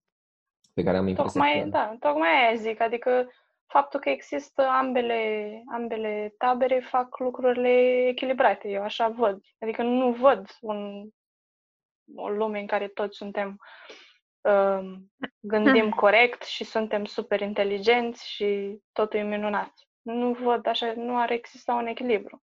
pe 0.73 0.83
care 0.83 0.97
am 0.97 1.07
impresia 1.07 1.41
tocmai, 1.41 1.63
că... 1.63 1.69
Da, 1.69 1.95
tocmai 1.99 2.29
aia 2.29 2.55
zic. 2.55 2.81
Adică 2.81 3.31
faptul 3.75 3.99
că 3.99 4.09
există 4.09 4.61
ambele, 4.61 5.63
ambele 5.73 6.35
tabere 6.37 6.79
fac 6.79 7.19
lucrurile 7.19 8.07
echilibrate. 8.07 8.69
Eu 8.69 8.81
așa 8.81 9.09
văd. 9.09 9.41
Adică 9.59 9.83
nu 9.83 10.11
văd 10.11 10.57
un, 10.61 11.09
o 12.15 12.29
lume 12.29 12.59
în 12.59 12.67
care 12.67 12.87
toți 12.87 13.17
suntem 13.17 13.59
uh, 14.41 14.93
gândim 15.39 15.89
corect 15.89 16.43
și 16.43 16.63
suntem 16.63 17.05
super 17.05 17.41
inteligenți 17.41 18.29
și 18.29 18.79
totul 18.91 19.19
e 19.19 19.23
minunat. 19.23 19.73
Nu 20.01 20.33
văd 20.33 20.67
așa, 20.67 20.93
nu 20.95 21.19
ar 21.19 21.31
exista 21.31 21.73
un 21.73 21.87
echilibru. 21.87 22.43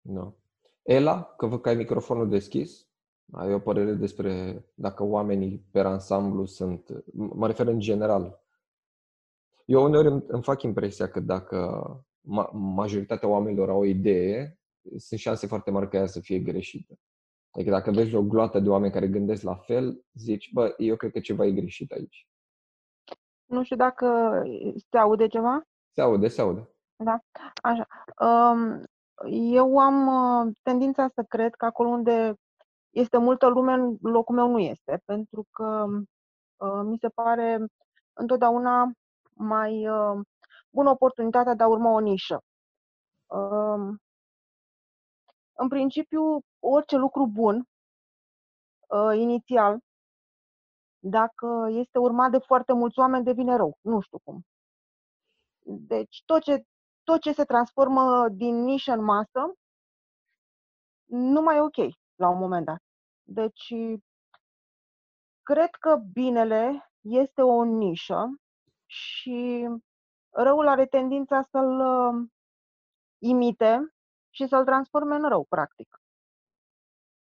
Nu. 0.00 0.36
Ela, 0.82 1.22
că 1.22 1.46
văd 1.46 1.60
că 1.60 1.68
ai 1.68 1.74
microfonul 1.74 2.28
deschis, 2.28 2.88
ai 3.32 3.54
o 3.54 3.58
părere 3.58 3.92
despre 3.92 4.64
dacă 4.74 5.02
oamenii 5.02 5.66
pe 5.72 5.80
ansamblu 5.80 6.44
sunt, 6.44 6.88
mă 7.12 7.46
refer 7.46 7.66
în 7.66 7.78
general, 7.78 8.45
eu 9.66 9.82
uneori 9.84 10.08
îmi, 10.08 10.24
îmi 10.26 10.42
fac 10.42 10.62
impresia 10.62 11.08
că 11.08 11.20
dacă 11.20 11.80
ma- 12.20 12.50
majoritatea 12.52 13.28
oamenilor 13.28 13.68
au 13.68 13.78
o 13.78 13.84
idee, 13.84 14.58
sunt 14.96 15.20
șanse 15.20 15.46
foarte 15.46 15.70
mari 15.70 15.88
ca 15.88 15.96
ea 15.96 16.06
să 16.06 16.20
fie 16.20 16.38
greșită. 16.38 16.94
Adică 17.50 17.70
dacă 17.70 17.90
vezi 17.90 18.14
o 18.14 18.22
gloată 18.22 18.60
de 18.60 18.68
oameni 18.68 18.92
care 18.92 19.08
gândesc 19.08 19.42
la 19.42 19.54
fel, 19.54 20.04
zici, 20.12 20.52
bă, 20.52 20.74
eu 20.78 20.96
cred 20.96 21.12
că 21.12 21.20
ceva 21.20 21.44
e 21.44 21.52
greșit 21.52 21.92
aici. 21.92 22.28
Nu 23.44 23.62
știu 23.62 23.76
dacă 23.76 24.06
se 24.90 24.98
aude 24.98 25.26
ceva? 25.26 25.62
Se 25.92 26.00
aude, 26.00 26.28
se 26.28 26.40
aude. 26.40 26.70
Da, 26.96 27.18
așa. 27.62 27.86
Um, 28.20 28.82
eu 29.52 29.78
am 29.78 30.06
uh, 30.06 30.54
tendința 30.62 31.08
să 31.14 31.22
cred 31.28 31.54
că 31.54 31.64
acolo 31.64 31.88
unde 31.88 32.34
este 32.90 33.18
multă 33.18 33.46
lume, 33.46 33.96
locul 34.00 34.34
meu 34.34 34.50
nu 34.50 34.58
este, 34.58 35.02
pentru 35.04 35.46
că 35.50 35.86
uh, 36.56 36.80
mi 36.84 36.98
se 36.98 37.08
pare 37.08 37.66
întotdeauna 38.12 38.92
mai 39.36 39.88
uh, 39.88 40.26
bună 40.70 40.90
oportunitatea 40.90 41.54
de 41.54 41.62
a 41.62 41.66
urma 41.66 41.90
o 41.90 42.00
nișă. 42.00 42.42
Uh, 43.26 43.94
în 45.52 45.68
principiu, 45.68 46.40
orice 46.58 46.96
lucru 46.96 47.26
bun, 47.26 47.68
uh, 48.88 49.18
inițial, 49.18 49.78
dacă 50.98 51.68
este 51.70 51.98
urmat 51.98 52.30
de 52.30 52.38
foarte 52.38 52.72
mulți 52.72 52.98
oameni, 52.98 53.24
devine 53.24 53.56
rău. 53.56 53.78
Nu 53.80 54.00
știu 54.00 54.18
cum. 54.24 54.42
Deci, 55.62 56.22
tot 56.24 56.42
ce, 56.42 56.64
tot 57.02 57.20
ce 57.20 57.32
se 57.32 57.44
transformă 57.44 58.28
din 58.28 58.62
nișă 58.62 58.92
în 58.92 59.04
masă, 59.04 59.54
nu 61.04 61.40
mai 61.40 61.56
e 61.56 61.60
ok 61.60 61.76
la 62.14 62.28
un 62.28 62.38
moment 62.38 62.66
dat. 62.66 62.82
Deci, 63.22 63.74
cred 65.42 65.70
că 65.70 65.96
binele 66.12 66.90
este 67.00 67.42
o 67.42 67.64
nișă 67.64 68.40
și 68.86 69.68
răul 70.30 70.68
are 70.68 70.86
tendința 70.86 71.42
să-l 71.42 71.80
uh, 71.80 72.28
imite 73.18 73.94
și 74.30 74.46
să-l 74.46 74.64
transforme 74.64 75.14
în 75.14 75.28
rău, 75.28 75.44
practic. 75.44 76.00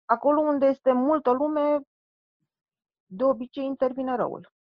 Acolo 0.05 0.40
unde 0.40 0.66
este 0.66 0.92
multă 0.92 1.31
lume, 1.31 1.81
de 3.07 3.25
obicei 3.25 3.64
intervine 3.64 4.16
răul. 4.16 4.53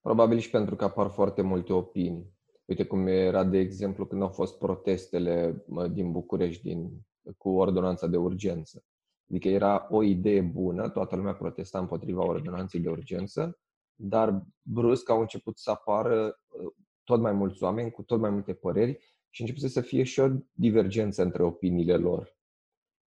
Probabil 0.00 0.38
și 0.38 0.50
pentru 0.50 0.76
că 0.76 0.84
apar 0.84 1.08
foarte 1.08 1.42
multe 1.42 1.72
opinii. 1.72 2.36
Uite 2.64 2.86
cum 2.86 3.06
era, 3.06 3.44
de 3.44 3.58
exemplu, 3.58 4.06
când 4.06 4.22
au 4.22 4.28
fost 4.28 4.58
protestele 4.58 5.64
din 5.90 6.12
București 6.12 6.62
din, 6.62 6.90
cu 7.36 7.48
ordonanța 7.48 8.06
de 8.06 8.16
urgență. 8.16 8.84
Adică 9.30 9.48
era 9.48 9.86
o 9.90 10.02
idee 10.02 10.40
bună, 10.40 10.88
toată 10.90 11.16
lumea 11.16 11.34
protesta 11.34 11.78
împotriva 11.78 12.24
ordonanței 12.34 12.80
de 12.80 12.88
urgență, 12.88 13.58
dar 14.00 14.42
brusc 14.62 15.08
au 15.08 15.20
început 15.20 15.58
să 15.58 15.70
apară 15.70 16.40
uh, 16.48 16.72
tot 17.04 17.20
mai 17.20 17.32
mulți 17.32 17.62
oameni 17.62 17.90
cu 17.90 18.02
tot 18.02 18.20
mai 18.20 18.30
multe 18.30 18.54
păreri 18.54 18.98
și 19.30 19.40
început 19.40 19.70
să 19.70 19.80
fie 19.80 20.02
și 20.02 20.20
o 20.20 20.28
divergență 20.52 21.22
între 21.22 21.42
opiniile 21.42 21.96
lor. 21.96 22.36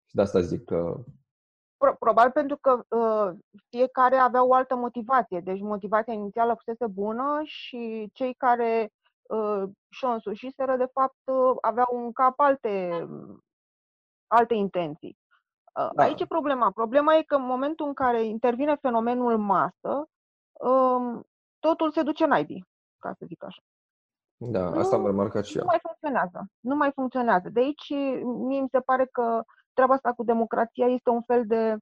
Și 0.06 0.16
de 0.16 0.22
asta 0.22 0.42
zic 0.42 0.64
că... 0.66 1.04
Probabil 2.00 2.32
pentru 2.32 2.58
că 2.58 2.86
uh, 2.96 3.38
fiecare 3.70 4.16
avea 4.16 4.46
o 4.46 4.54
altă 4.54 4.76
motivație. 4.76 5.40
Deci 5.40 5.60
motivația 5.60 6.14
inițială 6.14 6.54
fusese 6.54 6.88
bună 6.88 7.42
și 7.44 8.10
cei 8.14 8.34
care 8.34 8.92
uh, 9.22 9.64
și-o 9.90 10.10
însușiseră, 10.10 10.78
de 10.78 10.90
fapt, 10.94 11.18
uh, 11.24 11.58
aveau 11.62 12.06
în 12.06 12.12
cap 12.12 12.40
alte, 12.40 13.08
alte 14.28 14.54
intenții. 14.54 15.18
Uh, 15.80 15.90
da. 15.94 16.04
Aici 16.04 16.22
e 16.22 16.26
problema. 16.26 16.72
Problema 16.72 17.16
e 17.16 17.24
că 17.24 17.36
în 17.36 17.46
momentul 17.46 17.88
în 17.88 17.94
care 17.94 18.24
intervine 18.24 18.76
fenomenul 18.76 19.38
masă, 19.38 20.10
totul 21.60 21.92
se 21.92 22.02
duce 22.04 22.26
naibii, 22.26 22.68
ca 23.00 23.14
să 23.18 23.26
zic 23.28 23.44
așa. 23.44 23.62
Da, 24.38 24.66
asta 24.66 24.96
nu, 24.96 25.02
am 25.02 25.10
remarcat 25.10 25.46
și 25.46 25.58
eu. 25.58 25.64
Nu 25.64 25.70
mai 25.70 25.80
funcționează. 25.82 26.46
Nu 26.60 26.76
mai 26.76 26.92
funcționează. 26.92 27.50
De 27.50 27.60
aici 27.60 27.90
mie 28.24 28.62
mi 28.62 28.70
se 28.70 28.80
pare 28.80 29.06
că 29.12 29.44
treaba 29.74 29.94
asta 29.94 30.14
cu 30.14 30.24
democrația 30.24 30.88
este 30.88 31.10
un 31.10 31.22
fel 31.22 31.46
de 31.46 31.78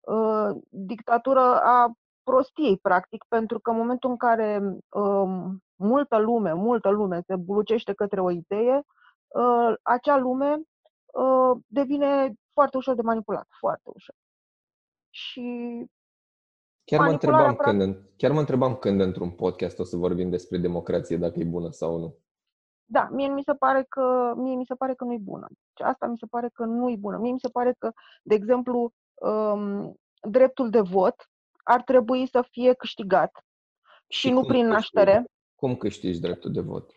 uh, 0.00 0.50
dictatură 0.68 1.60
a 1.62 1.92
prostiei, 2.22 2.78
practic, 2.78 3.24
pentru 3.28 3.60
că 3.60 3.70
în 3.70 3.76
momentul 3.76 4.10
în 4.10 4.16
care 4.16 4.60
uh, 4.88 5.44
multă 5.76 6.18
lume, 6.18 6.52
multă 6.52 6.88
lume 6.88 7.20
se 7.26 7.36
bulucește 7.36 7.92
către 7.92 8.20
o 8.20 8.30
idee, 8.30 8.82
uh, 9.28 9.74
acea 9.82 10.16
lume 10.16 10.60
uh, 11.12 11.58
devine 11.66 12.32
foarte 12.52 12.76
ușor 12.76 12.94
de 12.94 13.02
manipulat, 13.02 13.46
foarte 13.58 13.90
ușor. 13.94 14.14
Și 15.10 15.84
Chiar 16.90 17.06
mă, 17.06 17.10
întrebam 17.10 17.54
când, 17.54 17.98
chiar 18.16 18.32
mă 18.32 18.38
întrebam 18.38 18.76
când 18.76 19.00
într-un 19.00 19.30
podcast 19.30 19.78
o 19.78 19.84
să 19.84 19.96
vorbim 19.96 20.30
despre 20.30 20.58
democrație, 20.58 21.16
dacă 21.16 21.38
e 21.38 21.44
bună 21.44 21.70
sau 21.70 21.98
nu. 21.98 22.16
Da, 22.84 23.08
mie 23.12 23.28
mi 23.28 23.42
se 23.42 23.52
pare 23.52 23.86
că, 23.88 24.32
mie 24.36 24.56
mi 24.56 24.64
se 24.64 24.74
pare 24.74 24.94
că 24.94 25.04
nu 25.04 25.12
e 25.12 25.18
bună. 25.18 25.46
Deci 25.48 25.86
asta 25.86 26.06
mi 26.06 26.18
se 26.18 26.26
pare 26.26 26.48
că 26.52 26.64
nu 26.64 26.90
e 26.90 26.96
bună. 26.96 27.18
Mie 27.18 27.32
mi 27.32 27.40
se 27.40 27.48
pare 27.48 27.74
că, 27.78 27.92
de 28.22 28.34
exemplu, 28.34 28.92
um, 29.14 29.94
dreptul 30.28 30.70
de 30.70 30.80
vot 30.80 31.14
ar 31.62 31.82
trebui 31.82 32.26
să 32.26 32.44
fie 32.50 32.72
câștigat 32.72 33.44
și, 34.06 34.26
și 34.26 34.30
nu 34.30 34.40
prin 34.40 34.50
câștigi, 34.50 34.72
naștere. 34.72 35.24
Cum 35.54 35.76
câștigi 35.76 36.20
dreptul 36.20 36.52
de 36.52 36.60
vot? 36.60 36.90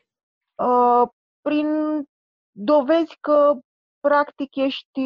Uh, 0.55 1.07
prin 1.41 1.67
dovezi 2.51 3.17
că 3.21 3.53
practic 3.99 4.55
ești 4.55 5.01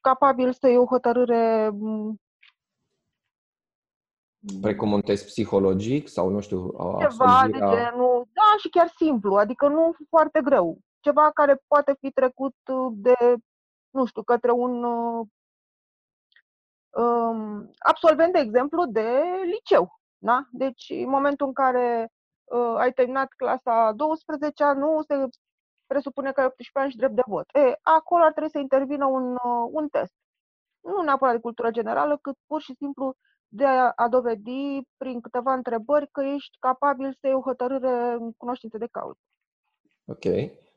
capabil 0.00 0.52
să 0.52 0.68
iei 0.68 0.76
o 0.76 0.86
hotărâre 0.86 1.70
Precum 4.60 4.92
un 4.92 5.00
test 5.00 5.24
psihologic 5.24 6.08
sau, 6.08 6.28
nu 6.28 6.40
știu, 6.40 6.70
Ceva 6.98 7.46
de 7.50 7.58
genul, 7.58 8.28
da, 8.32 8.54
și 8.58 8.68
chiar 8.68 8.88
simplu, 8.88 9.34
adică 9.34 9.68
nu 9.68 9.96
foarte 10.08 10.40
greu. 10.40 10.78
Ceva 11.00 11.30
care 11.30 11.62
poate 11.66 11.96
fi 12.00 12.10
trecut 12.10 12.54
de, 12.92 13.14
nu 13.90 14.04
știu, 14.04 14.22
către 14.22 14.50
un 14.50 14.82
um, 16.90 17.70
absolvent, 17.78 18.32
de 18.32 18.38
exemplu, 18.38 18.86
de 18.86 19.22
liceu. 19.44 20.00
Da? 20.18 20.44
Deci, 20.50 20.86
în 20.88 21.08
momentul 21.08 21.46
în 21.46 21.52
care 21.52 22.08
uh, 22.44 22.74
ai 22.76 22.92
terminat 22.92 23.28
clasa 23.36 23.92
12 23.92 24.64
nu 24.64 25.02
se 25.02 25.14
presupune 25.86 26.32
că 26.32 26.40
ai 26.40 26.46
18 26.46 26.78
ani 26.78 26.90
și 26.90 26.96
drept 26.96 27.14
de 27.14 27.22
vot. 27.26 27.46
E, 27.54 27.78
acolo 27.82 28.22
ar 28.22 28.30
trebui 28.30 28.50
să 28.50 28.58
intervină 28.58 29.06
un, 29.06 29.32
uh, 29.32 29.68
un 29.70 29.88
test. 29.88 30.12
Nu 30.80 31.02
neapărat 31.02 31.34
de 31.34 31.40
cultură 31.40 31.70
generală, 31.70 32.18
cât 32.22 32.36
pur 32.46 32.60
și 32.60 32.74
simplu 32.74 33.14
de 33.48 33.64
a, 33.64 33.92
a 33.96 34.08
dovedi 34.08 34.80
prin 34.96 35.20
câteva 35.20 35.52
întrebări 35.52 36.08
că 36.10 36.22
ești 36.34 36.56
capabil 36.58 37.12
să 37.20 37.26
iei 37.26 37.34
o 37.34 37.40
hotărâre 37.40 38.16
în 38.18 38.32
cunoștință 38.32 38.78
de 38.78 38.88
cauză. 38.90 39.18
Ok. 40.04 40.24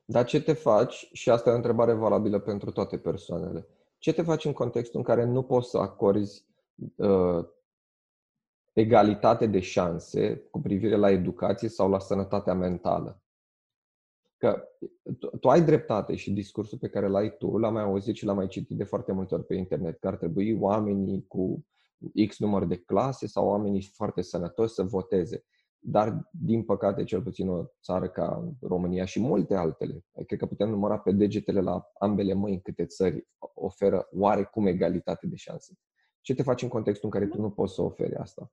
Dar 0.06 0.26
ce 0.26 0.42
te 0.42 0.54
faci, 0.54 1.10
și 1.14 1.30
asta 1.30 1.50
e 1.50 1.54
o 1.54 1.56
întrebare 1.56 1.94
valabilă 1.94 2.40
pentru 2.40 2.72
toate 2.72 2.98
persoanele, 2.98 3.68
ce 3.98 4.14
te 4.14 4.22
faci 4.22 4.46
în 4.46 4.54
contextul 4.54 5.00
în 5.00 5.06
care 5.06 5.24
nu 5.24 5.44
poți 5.44 5.70
să 5.70 5.78
acorzi 5.78 6.46
uh, 6.96 7.46
egalitate 8.74 9.48
de 9.48 9.60
șanse 9.60 10.38
cu 10.38 10.62
privire 10.62 10.96
la 10.96 11.10
educație 11.10 11.70
sau 11.70 11.90
la 11.90 12.00
sănătatea 12.00 12.54
mentală? 12.54 13.22
Că 14.38 14.64
tu, 15.20 15.28
tu 15.28 15.50
ai 15.50 15.62
dreptate 15.62 16.16
și 16.16 16.32
discursul 16.32 16.78
pe 16.78 16.90
care 16.90 17.08
l-ai 17.08 17.38
tu, 17.38 17.58
l-am 17.58 17.74
mai 17.74 17.84
auzit 17.84 18.16
și 18.16 18.26
l-am 18.26 18.36
mai 18.36 18.48
citit 18.48 18.78
de 18.78 18.84
foarte 18.84 19.12
multe 19.12 19.36
ori 19.36 19.46
pe 19.46 19.56
internet, 19.56 20.00
că 20.00 20.08
ar 20.08 20.16
trebui 20.16 20.58
oamenii 20.60 21.26
cu 21.28 21.66
X 22.28 22.40
număr 22.40 22.66
de 22.66 22.78
clase 22.78 23.28
sau 23.28 23.48
oamenii 23.48 23.82
foarte 23.94 24.22
sănătoși 24.22 24.74
să 24.74 24.84
voteze. 24.84 25.46
Dar, 25.84 26.30
din 26.32 26.64
păcate, 26.64 27.04
cel 27.04 27.22
puțin 27.22 27.50
o 27.50 27.64
țară 27.84 28.10
ca 28.10 28.56
România 28.62 29.06
și 29.06 29.20
multe 29.20 29.56
altele, 29.56 30.06
cred 30.26 30.40
că 30.40 30.46
putem 30.46 30.70
număra 30.70 31.00
pe 31.00 31.12
degetele 31.12 31.62
la 31.62 31.90
ambele 32.00 32.34
mâini 32.34 32.62
câte 32.62 32.86
țări 32.86 33.28
oferă 33.54 34.08
oarecum 34.12 34.66
egalitate 34.66 35.28
de 35.28 35.36
șanse. 35.36 35.74
Ce 36.22 36.36
te 36.36 36.44
faci 36.44 36.62
în 36.62 36.70
contextul 36.70 37.10
în 37.14 37.20
care 37.20 37.32
tu 37.32 37.42
nu 37.42 37.52
poți 37.52 37.74
să 37.74 37.82
oferi 37.82 38.16
asta? 38.16 38.52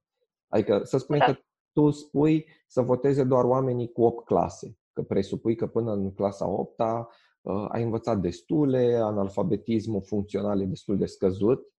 Adică 0.48 0.80
să 0.84 0.98
spui 0.98 1.18
da. 1.18 1.24
că 1.24 1.34
tu 1.72 1.90
spui 1.90 2.46
să 2.66 2.80
voteze 2.80 3.24
doar 3.24 3.44
oamenii 3.44 3.92
cu 3.92 4.02
8 4.02 4.24
clase, 4.24 4.78
că 4.92 5.02
presupui 5.02 5.54
că 5.54 5.66
până 5.66 5.92
în 5.92 6.12
clasa 6.12 6.48
8 6.48 6.80
uh, 6.80 7.66
ai 7.68 7.82
învățat 7.82 8.20
destule, 8.20 8.94
analfabetismul 9.02 10.02
funcțional 10.02 10.60
e 10.60 10.64
destul 10.64 10.98
de 10.98 11.06
scăzut 11.06 11.72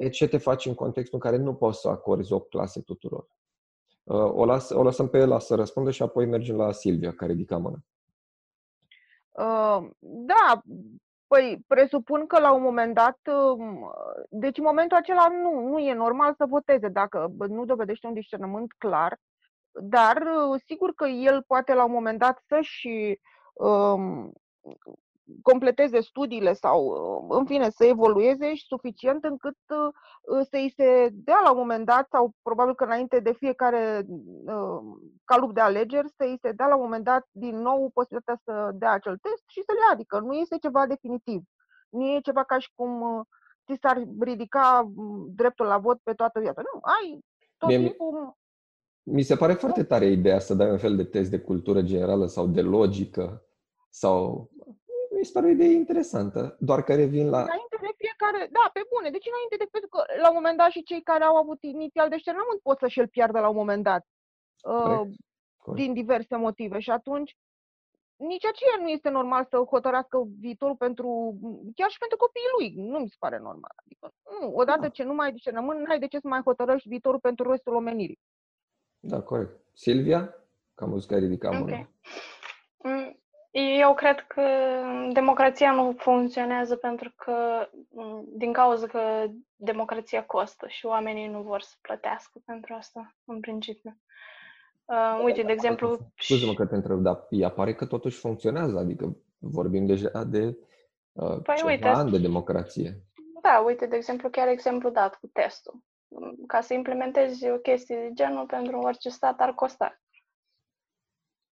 e 0.00 0.08
ce 0.08 0.28
te 0.28 0.38
faci 0.38 0.66
în 0.66 0.74
contextul 0.74 1.18
în 1.22 1.30
care 1.30 1.42
nu 1.42 1.54
poți 1.54 1.80
să 1.80 1.88
acorzi 1.88 2.32
8 2.32 2.50
clase 2.50 2.80
tuturor. 2.80 3.26
Uh, 4.02 4.32
o, 4.32 4.44
las, 4.44 4.70
o 4.70 4.82
lăsăm 4.82 5.08
pe 5.08 5.18
el 5.18 5.40
să 5.40 5.54
răspundă 5.54 5.90
și 5.90 6.02
apoi 6.02 6.26
mergem 6.26 6.56
la 6.56 6.72
Silvia, 6.72 7.12
care 7.12 7.32
ridica 7.32 7.56
mâna. 7.56 7.78
Uh, 9.30 9.88
da, 10.00 10.62
păi 11.26 11.64
presupun 11.66 12.26
că 12.26 12.40
la 12.40 12.52
un 12.52 12.62
moment 12.62 12.94
dat, 12.94 13.18
um, 13.56 13.90
deci 14.28 14.58
în 14.58 14.64
momentul 14.64 14.96
acela 14.96 15.28
nu, 15.28 15.68
nu 15.68 15.78
e 15.78 15.94
normal 15.94 16.34
să 16.36 16.44
voteze 16.48 16.88
dacă 16.88 17.32
nu 17.48 17.64
dovedește 17.64 18.06
un 18.06 18.14
discernământ 18.14 18.72
clar, 18.78 19.18
dar 19.70 20.16
uh, 20.16 20.60
sigur 20.66 20.94
că 20.94 21.06
el 21.06 21.42
poate 21.46 21.74
la 21.74 21.84
un 21.84 21.92
moment 21.92 22.18
dat 22.18 22.42
să-și 22.46 23.20
um, 23.52 24.32
completeze 25.42 26.00
studiile 26.00 26.52
sau, 26.52 26.84
uh, 26.84 27.36
în 27.38 27.46
fine, 27.46 27.70
să 27.70 27.84
evolueze 27.84 28.54
și 28.54 28.66
suficient 28.66 29.24
încât 29.24 29.56
uh, 29.68 30.46
să-i 30.50 30.72
se 30.76 31.08
dea 31.12 31.40
la 31.44 31.50
un 31.50 31.58
moment 31.58 31.86
dat, 31.86 32.08
sau 32.10 32.32
probabil 32.42 32.74
că 32.74 32.84
înainte 32.84 33.20
de 33.20 33.32
fiecare 33.32 34.06
uh, 34.44 34.80
calup 35.24 35.54
de 35.54 35.60
alegeri, 35.60 36.08
să-i 36.16 36.38
se 36.42 36.52
dea 36.52 36.66
la 36.66 36.76
un 36.76 36.82
moment 36.82 37.04
dat 37.04 37.28
din 37.30 37.56
nou 37.56 37.90
posibilitatea 37.94 38.40
să 38.44 38.70
dea 38.74 38.92
acel 38.92 39.16
test 39.22 39.42
și 39.46 39.62
să 39.66 39.72
le 39.72 39.78
ia. 39.80 39.92
Adică 39.92 40.18
nu 40.18 40.32
este 40.32 40.58
ceva 40.58 40.86
definitiv. 40.86 41.42
Nu 41.90 42.04
e 42.04 42.20
ceva 42.20 42.44
ca 42.44 42.58
și 42.58 42.70
cum 42.74 43.24
ți 43.66 43.80
s-ar 43.80 44.04
ridica 44.20 44.90
mm, 44.94 45.32
dreptul 45.34 45.66
la 45.66 45.78
vot 45.78 45.98
pe 46.02 46.12
toată 46.12 46.40
viața. 46.40 46.62
Nu, 46.72 46.80
ai 46.82 47.24
tot 47.58 47.68
Mie, 47.68 47.78
timpul... 47.78 48.38
Mi 49.02 49.22
se 49.22 49.36
pare 49.36 49.52
foarte 49.52 49.84
tare 49.84 50.06
ideea 50.06 50.38
să 50.38 50.54
dai 50.54 50.70
un 50.70 50.78
fel 50.78 50.96
de 50.96 51.04
test 51.04 51.30
de 51.30 51.40
cultură 51.40 51.82
generală 51.82 52.26
sau 52.26 52.46
de 52.46 52.62
logică 52.62 53.44
sau 53.88 54.50
mi 55.20 55.26
se 55.26 55.36
pare 55.36 55.46
o 55.46 55.54
idee 55.56 55.72
interesantă, 55.82 56.56
doar 56.68 56.80
că 56.82 56.94
revin 56.94 57.26
la... 57.34 57.40
Înainte 57.42 57.78
de 57.86 57.92
fiecare, 58.02 58.48
da, 58.56 58.64
pe 58.72 58.82
bune, 58.92 59.08
deci 59.16 59.30
înainte 59.32 59.56
de, 59.58 59.66
pentru 59.74 59.90
că 59.94 60.00
la 60.22 60.28
un 60.28 60.38
moment 60.40 60.56
dat 60.62 60.70
și 60.70 60.88
cei 60.90 61.02
care 61.10 61.24
au 61.24 61.36
avut 61.36 61.58
inițial 61.62 62.08
deșternământ 62.08 62.60
pot 62.62 62.78
să-și 62.78 63.00
îl 63.02 63.08
piardă 63.08 63.38
la 63.40 63.48
un 63.48 63.60
moment 63.62 63.82
dat. 63.90 64.02
Corect. 64.60 65.00
Uh, 65.00 65.16
Corect. 65.62 65.82
Din 65.82 65.92
diverse 65.92 66.36
motive 66.36 66.78
și 66.78 66.90
atunci 66.90 67.36
nici 68.16 68.44
aceea 68.44 68.76
nu 68.80 68.88
este 68.88 69.08
normal 69.08 69.44
să 69.50 69.56
hotărească 69.56 70.16
viitorul 70.38 70.76
pentru, 70.76 71.38
chiar 71.74 71.90
și 71.90 71.98
pentru 71.98 72.16
copiii 72.16 72.54
lui. 72.58 72.90
Nu 72.90 72.98
mi 72.98 73.08
se 73.08 73.16
pare 73.18 73.38
normal. 73.38 73.72
Adică, 73.84 74.12
nu, 74.40 74.54
odată 74.54 74.80
da. 74.80 74.88
ce 74.88 75.02
nu 75.02 75.14
mai 75.14 75.26
ai 75.26 75.32
discernământ, 75.32 75.78
nu 75.78 75.90
ai 75.90 75.98
de 75.98 76.06
ce 76.06 76.18
să 76.18 76.28
mai 76.28 76.40
hotărăști 76.40 76.88
viitorul 76.88 77.20
pentru 77.20 77.50
restul 77.50 77.74
omenirii. 77.74 78.20
Da, 78.98 79.20
corect. 79.22 79.60
Silvia? 79.72 80.34
Cam 80.74 80.90
văzut 80.90 81.08
că 81.08 81.14
ai 81.14 81.20
ridicat 81.20 81.60
okay. 81.60 81.88
mâna. 82.82 83.14
Mm, 83.52 83.80
eu 83.80 83.94
cred 83.94 84.20
că 84.20 84.42
democrația 85.12 85.72
nu 85.72 85.94
funcționează 85.98 86.76
pentru 86.76 87.12
că, 87.16 87.68
din 88.26 88.52
cauza 88.52 88.86
că 88.86 89.26
democrația 89.56 90.26
costă 90.26 90.66
și 90.68 90.86
oamenii 90.86 91.28
nu 91.28 91.42
vor 91.42 91.60
să 91.60 91.74
plătească 91.80 92.40
pentru 92.44 92.74
asta, 92.74 93.16
în 93.24 93.40
principiu. 93.40 93.96
Uh, 94.84 95.22
uite, 95.24 95.42
de 95.42 95.52
exemplu... 95.52 95.98
Scuze-mă 96.16 96.54
că 96.54 96.66
te 96.66 96.74
întreb, 96.74 96.98
dar 96.98 97.26
ea 97.30 97.50
pare 97.50 97.74
că 97.74 97.86
totuși 97.86 98.18
funcționează, 98.18 98.78
adică 98.78 99.16
vorbim 99.38 99.86
deja 99.86 100.24
de 100.24 100.58
uh, 101.12 101.42
păi, 101.42 101.56
ceva 101.56 101.70
uite, 101.70 101.88
ani 101.88 102.10
de 102.10 102.18
democrație. 102.18 103.04
Da, 103.42 103.62
uite, 103.66 103.86
de 103.86 103.96
exemplu, 103.96 104.30
chiar 104.30 104.48
exemplu 104.48 104.90
dat 104.90 105.14
cu 105.14 105.26
testul. 105.26 105.82
Ca 106.46 106.60
să 106.60 106.74
implementezi 106.74 107.50
o 107.50 107.56
chestie 107.56 107.96
de 107.96 108.10
genul 108.12 108.46
pentru 108.46 108.78
orice 108.78 109.08
stat 109.08 109.40
ar 109.40 109.54
costa. 109.54 110.00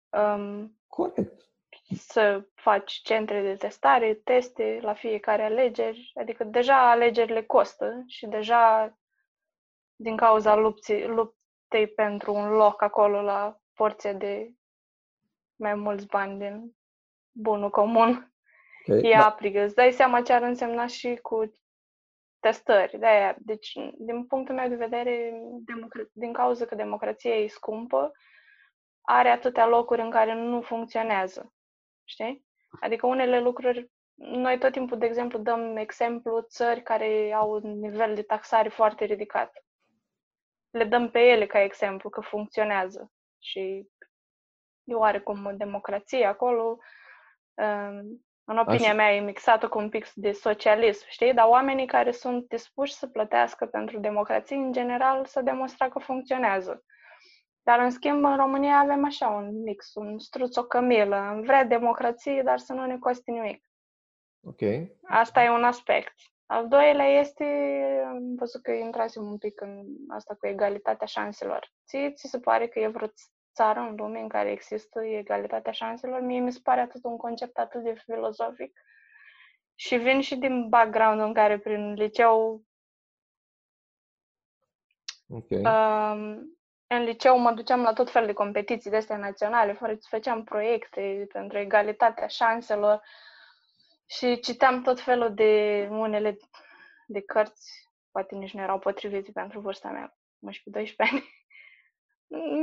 Um, 0.10 0.78
Corect 0.88 1.47
să 1.96 2.48
faci 2.54 2.92
centre 2.92 3.42
de 3.42 3.56
testare, 3.56 4.14
teste 4.14 4.80
la 4.82 4.94
fiecare 4.94 5.44
alegeri, 5.44 6.12
adică 6.16 6.44
deja 6.44 6.90
alegerile 6.90 7.44
costă 7.44 8.04
și 8.08 8.26
deja 8.26 8.98
din 9.96 10.16
cauza 10.16 10.56
lupții, 10.56 11.06
luptei 11.06 11.88
pentru 11.88 12.34
un 12.34 12.50
loc 12.50 12.82
acolo 12.82 13.22
la 13.22 13.58
porție 13.74 14.14
de 14.14 14.52
mai 15.56 15.76
mulți 15.76 16.06
bani 16.06 16.40
din 16.40 16.76
bunul 17.32 17.70
comun, 17.70 18.34
okay, 18.88 19.12
e 19.12 19.16
da. 19.18 19.26
aprigă. 19.26 19.62
Îți 19.62 19.76
dai 19.76 19.92
seama 19.92 20.22
ce 20.22 20.34
ar 20.34 20.42
însemna 20.42 20.88
și 20.88 21.20
cu 21.22 21.52
testări. 22.40 22.98
De-aia. 23.00 23.36
Deci, 23.40 23.74
din 23.98 24.26
punctul 24.26 24.56
meu 24.56 24.70
de 24.70 24.76
vedere, 24.76 25.42
democra- 25.66 26.12
din 26.12 26.34
cauza 26.34 26.66
că 26.66 26.76
democrația 26.76 27.36
e 27.36 27.48
scumpă, 27.48 28.12
are 29.02 29.30
atâtea 29.30 29.68
locuri 29.68 30.02
în 30.02 30.10
care 30.10 30.34
nu 30.34 30.62
funcționează 30.62 31.52
știi? 32.08 32.46
Adică 32.80 33.08
unele 33.08 33.40
lucruri, 33.40 33.92
noi 34.16 34.58
tot 34.58 34.72
timpul, 34.72 34.98
de 34.98 35.06
exemplu, 35.06 35.40
dăm 35.40 35.78
exemplu 35.78 36.42
țări 36.42 36.84
care 36.84 37.34
au 37.34 37.52
un 37.52 37.80
nivel 37.80 38.16
de 38.16 38.22
taxare 38.22 38.70
foarte 38.70 39.06
ridicat. 39.06 39.66
Le 40.70 40.84
dăm 40.84 41.10
pe 41.10 41.20
ele 41.20 41.46
ca 41.46 41.60
exemplu 41.60 42.10
că 42.10 42.22
funcționează 42.22 43.12
și 43.40 43.90
e 44.84 44.94
oarecum 44.94 45.46
o 45.46 45.52
democrație 45.52 46.26
acolo. 46.26 46.78
Um, 47.54 48.26
în 48.44 48.58
opinia 48.58 48.88
Așa. 48.88 48.94
mea 48.94 49.14
e 49.14 49.20
mixată 49.20 49.68
cu 49.68 49.78
un 49.78 49.90
pic 49.90 50.10
de 50.14 50.32
socialism, 50.32 51.06
știi? 51.10 51.34
Dar 51.34 51.48
oamenii 51.48 51.86
care 51.86 52.12
sunt 52.12 52.48
dispuși 52.48 52.94
să 52.94 53.08
plătească 53.08 53.66
pentru 53.66 54.00
democrație, 54.00 54.56
în 54.56 54.72
general, 54.72 55.26
să 55.26 55.42
demonstra 55.42 55.90
că 55.90 56.00
funcționează. 56.00 56.84
Dar, 57.68 57.80
în 57.80 57.90
schimb, 57.90 58.24
în 58.24 58.36
România 58.36 58.78
avem 58.78 59.06
așa 59.06 59.28
un 59.28 59.62
mix, 59.62 59.94
un 59.94 60.20
struț, 60.20 60.56
o 60.56 60.64
cămilă. 60.64 61.40
Vrea 61.44 61.64
democrație, 61.64 62.42
dar 62.42 62.60
să 62.60 62.74
nu 62.74 62.86
ne 62.86 62.98
coste 62.98 63.32
nimic. 63.32 63.70
Ok. 64.44 64.62
Asta 65.04 65.44
e 65.44 65.50
un 65.50 65.64
aspect. 65.64 66.14
Al 66.46 66.68
doilea 66.68 67.06
este, 67.06 67.44
am 68.06 68.36
văzut 68.36 68.62
că 68.62 68.72
intrasem 68.72 69.24
un 69.24 69.38
pic 69.38 69.62
în 69.62 69.86
asta 70.08 70.36
cu 70.36 70.48
egalitatea 70.48 71.08
șanselor. 71.08 71.72
Ție 71.88 72.12
ți 72.12 72.28
se 72.28 72.40
pare 72.40 72.68
că 72.68 72.80
e 72.80 72.88
vreo 72.88 73.08
țară 73.54 73.80
în 73.80 73.96
lume 73.96 74.20
în 74.20 74.28
care 74.28 74.52
există 74.52 75.02
egalitatea 75.04 75.72
șanselor? 75.72 76.22
Mie 76.22 76.40
mi 76.40 76.52
se 76.52 76.60
pare 76.64 76.82
atât 76.82 77.04
un 77.04 77.18
concept 77.18 77.58
atât 77.58 77.84
de 77.84 77.94
filozofic. 77.94 78.80
Și 79.76 79.96
vin 79.96 80.22
și 80.22 80.36
din 80.36 80.70
background 80.70 81.22
în 81.22 81.34
care 81.34 81.60
prin 81.60 81.94
liceu 81.94 82.62
Ok. 85.30 85.50
Um, 85.50 86.57
în 86.88 87.04
liceu 87.04 87.40
mă 87.40 87.52
duceam 87.52 87.82
la 87.82 87.94
tot 87.94 88.10
felul 88.10 88.28
de 88.28 88.34
competiții 88.34 88.90
de 88.90 88.96
astea 88.96 89.18
naționale, 89.18 89.80
făceam 90.10 90.44
proiecte 90.44 91.28
pentru 91.32 91.58
egalitatea 91.58 92.28
șanselor 92.28 93.02
și 94.06 94.40
citeam 94.40 94.82
tot 94.82 95.00
felul 95.00 95.34
de 95.34 95.88
unele 95.92 96.38
de 97.08 97.22
cărți, 97.22 97.90
poate 98.12 98.36
nici 98.36 98.54
nu 98.54 98.62
erau 98.62 98.80
potrivite 98.80 99.32
pentru 99.32 99.60
vârsta 99.60 99.90
mea, 99.90 100.18
11-12 100.84 100.94
ani. 100.98 101.36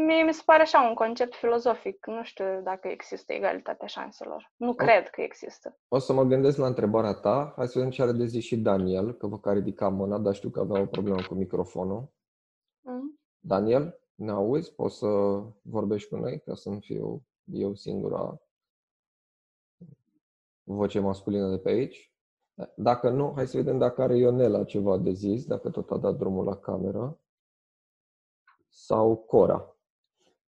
Mie 0.07 0.23
mi 0.23 0.35
se 0.35 0.43
pare 0.45 0.63
așa 0.63 0.81
un 0.81 0.95
concept 0.95 1.35
filozofic. 1.35 2.07
Nu 2.07 2.23
știu 2.23 2.61
dacă 2.63 2.89
există 2.89 3.33
egalitatea 3.33 3.87
șanselor. 3.87 4.53
Nu 4.57 4.69
o, 4.69 4.75
cred 4.75 5.11
că 5.11 5.21
există. 5.21 5.79
O 5.89 5.99
să 5.99 6.13
mă 6.13 6.23
gândesc 6.23 6.59
la 6.59 6.67
întrebarea 6.67 7.13
ta. 7.13 7.53
Hai 7.57 7.67
să 7.67 7.73
vedem 7.75 7.91
ce 7.91 8.03
are 8.03 8.13
de 8.13 8.25
zis 8.25 8.45
și 8.45 8.57
Daniel, 8.57 9.13
că 9.13 9.27
vă 9.27 9.39
care 9.39 9.59
ridica 9.59 9.89
mâna, 9.89 10.19
dar 10.19 10.35
știu 10.35 10.51
că 10.51 10.61
avea 10.61 10.81
o 10.81 10.87
problemă 10.87 11.23
cu 11.23 11.35
microfonul. 11.35 12.13
Mm. 12.81 13.21
Daniel, 13.39 13.99
ne 14.15 14.31
auzi? 14.31 14.75
Poți 14.75 14.97
să 14.97 15.07
vorbești 15.63 16.09
cu 16.09 16.17
noi 16.17 16.41
ca 16.41 16.55
să 16.55 16.71
nu 16.71 16.79
fiu 16.79 17.27
eu 17.45 17.75
singura 17.75 18.41
voce 20.63 20.99
masculină 20.99 21.51
de 21.51 21.59
pe 21.59 21.71
aici? 21.71 22.13
Dacă 22.77 23.11
nu, 23.11 23.33
hai 23.35 23.47
să 23.47 23.57
vedem 23.57 23.79
dacă 23.79 24.03
are 24.03 24.17
Ionela 24.17 24.65
ceva 24.65 24.99
de 24.99 25.13
zis, 25.13 25.47
dacă 25.47 25.71
tot 25.71 25.91
a 25.91 25.97
dat 25.97 26.17
drumul 26.17 26.45
la 26.45 26.57
cameră 26.57 27.19
sau 28.69 29.17
Cora. 29.17 29.77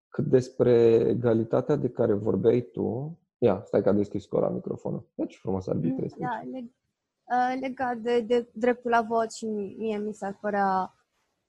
Cât 0.08 0.26
despre 0.26 0.72
egalitatea 1.08 1.76
de 1.76 1.90
care 1.90 2.14
vorbeai 2.14 2.62
tu, 2.62 3.18
ia, 3.38 3.64
stai 3.66 3.84
că 3.84 3.90
a 3.90 3.94
deschis 3.94 4.26
Cora 4.26 4.50
microfonul. 4.50 5.10
Deci 5.16 5.36
frumos 5.36 5.68
arbitrezi. 5.68 6.20
Da, 6.20 6.42
leg, 6.52 6.64
uh, 6.64 7.62
legat 7.62 7.98
de, 7.98 8.22
de 8.22 8.50
dreptul 8.54 8.90
la 8.90 9.02
vot 9.02 9.32
și 9.32 9.46
mie 9.78 9.98
mi 9.98 10.14
s-ar 10.14 10.38
părea 10.42 10.95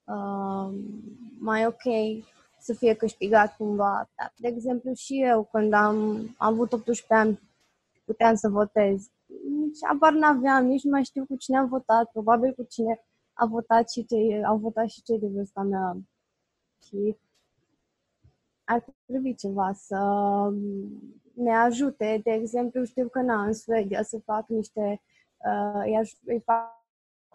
uh, 0.07 0.73
mai 1.39 1.65
ok 1.65 1.83
să 2.59 2.73
fie 2.73 2.93
câștigat 2.93 3.55
cumva. 3.55 4.09
Da, 4.15 4.31
de 4.35 4.47
exemplu, 4.47 4.93
și 4.93 5.21
eu, 5.21 5.43
când 5.51 5.73
am, 5.73 5.95
am 6.37 6.53
avut 6.53 6.73
18 6.73 7.13
ani, 7.13 7.39
puteam 8.05 8.35
să 8.35 8.49
votez. 8.49 9.09
Nici 9.49 9.83
abar 9.89 10.13
n-aveam, 10.13 10.65
nici 10.65 10.83
nu 10.83 10.89
mai 10.89 11.03
știu 11.03 11.25
cu 11.25 11.35
cine 11.35 11.57
am 11.57 11.67
votat, 11.67 12.11
probabil 12.11 12.53
cu 12.53 12.63
cine 12.63 13.01
a 13.33 13.45
votat 13.45 13.89
și 13.89 14.05
cei, 14.05 14.45
au 14.45 14.57
votat 14.57 14.89
și 14.89 15.01
cei 15.01 15.19
de 15.19 15.27
vârsta 15.27 15.61
mea 15.61 15.97
și 16.85 17.17
ar 18.63 18.85
trebui 19.05 19.35
ceva 19.35 19.73
să 19.73 19.99
ne 21.33 21.55
ajute. 21.55 22.19
De 22.23 22.31
exemplu, 22.31 22.83
știu 22.83 23.07
că 23.07 23.21
na, 23.21 23.43
în 23.43 23.53
Suedia 23.53 24.03
să 24.03 24.19
fac 24.25 24.47
niște, 24.47 25.01
uh, 25.37 26.07
îi 26.25 26.41
fac 26.45 26.76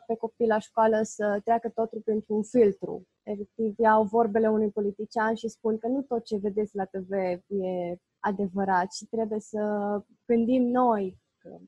pe 0.06 0.14
copii 0.14 0.46
la 0.46 0.58
școală 0.58 1.00
să 1.02 1.40
treacă 1.44 1.68
totul 1.68 2.00
printr-un 2.00 2.42
filtru. 2.42 3.06
Efectiv, 3.22 3.78
iau 3.78 4.04
vorbele 4.04 4.48
unui 4.48 4.70
politician 4.70 5.34
și 5.34 5.48
spun 5.48 5.78
că 5.78 5.88
nu 5.88 6.02
tot 6.02 6.24
ce 6.24 6.36
vedeți 6.36 6.76
la 6.76 6.84
TV 6.84 7.12
e 7.46 7.96
adevărat 8.18 8.92
și 8.92 9.06
trebuie 9.06 9.40
să 9.40 9.60
gândim 10.26 10.62
noi 10.62 11.20
că 11.38 11.58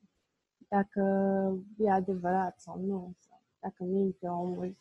dacă 0.68 1.02
e 1.76 1.90
adevărat 1.90 2.60
sau 2.60 2.80
nu, 2.80 3.14
sau 3.18 3.42
dacă 3.60 3.84
minte 3.84 4.26
omul. 4.26 4.76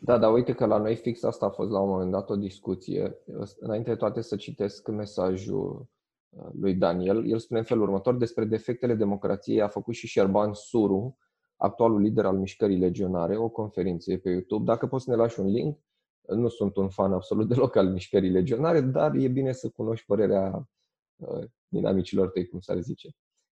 Da, 0.00 0.18
dar 0.18 0.32
uite 0.32 0.54
că 0.54 0.66
la 0.66 0.78
noi 0.78 0.96
fix 0.96 1.22
asta 1.22 1.46
a 1.46 1.50
fost 1.50 1.70
la 1.70 1.80
un 1.80 1.88
moment 1.88 2.10
dat 2.10 2.30
o 2.30 2.36
discuție. 2.36 3.16
Înainte 3.58 3.90
de 3.90 3.96
toate 3.96 4.20
să 4.20 4.36
citesc 4.36 4.88
mesajul 4.88 5.86
uh, 6.30 6.46
lui 6.60 6.74
Daniel, 6.74 7.30
el 7.30 7.38
spune 7.38 7.58
în 7.58 7.66
felul 7.66 7.82
următor 7.82 8.16
despre 8.16 8.44
defectele 8.44 8.94
democrației 8.94 9.62
a 9.62 9.68
făcut 9.68 9.94
și 9.94 10.06
Șerban 10.06 10.54
Suru, 10.54 11.18
actualul 11.56 12.00
lider 12.00 12.24
al 12.24 12.38
mișcării 12.38 12.78
legionare, 12.78 13.36
o 13.36 13.48
conferință 13.48 14.16
pe 14.16 14.30
YouTube. 14.30 14.64
Dacă 14.64 14.86
poți 14.86 15.04
să 15.04 15.10
ne 15.10 15.16
lași 15.16 15.40
un 15.40 15.46
link, 15.46 15.78
nu 16.26 16.48
sunt 16.48 16.76
un 16.76 16.88
fan 16.88 17.12
absolut 17.12 17.48
deloc 17.48 17.76
al 17.76 17.88
mișcării 17.88 18.30
legionare, 18.30 18.80
dar 18.80 19.14
e 19.14 19.28
bine 19.28 19.52
să 19.52 19.68
cunoști 19.68 20.06
părerea 20.06 20.68
uh, 21.16 21.44
dinamicilor 21.68 22.28
tăi, 22.28 22.48
cum 22.48 22.60
s-ar 22.60 22.80
zice. 22.80 23.08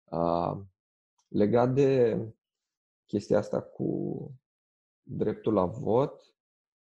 Uh, 0.04 0.56
legat 1.28 1.74
de 1.74 2.18
chestia 3.06 3.38
asta 3.38 3.60
cu 3.60 4.14
dreptul 5.02 5.52
la 5.52 5.64
vot, 5.64 6.34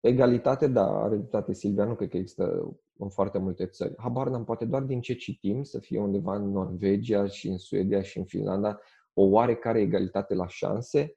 egalitate, 0.00 0.66
da, 0.66 1.02
are 1.02 1.16
dreptate 1.16 1.52
Silvia, 1.52 1.84
nu 1.84 1.94
cred 1.94 2.08
că 2.08 2.16
există 2.16 2.76
în 2.98 3.08
foarte 3.08 3.38
multe 3.38 3.66
țări. 3.66 3.94
Habar 3.96 4.28
n-am, 4.28 4.44
poate 4.44 4.64
doar 4.64 4.82
din 4.82 5.00
ce 5.00 5.14
citim, 5.14 5.62
să 5.62 5.78
fie 5.78 6.00
undeva 6.00 6.36
în 6.36 6.50
Norvegia 6.50 7.26
și 7.26 7.48
în 7.48 7.58
Suedia 7.58 8.02
și 8.02 8.18
în 8.18 8.24
Finlanda, 8.24 8.80
o 9.14 9.22
oarecare 9.22 9.80
egalitate 9.80 10.34
la 10.34 10.46
șanse, 10.46 11.16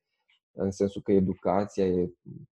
în 0.51 0.71
sensul 0.71 1.01
că 1.01 1.11
educația 1.11 1.85
e 1.85 2.13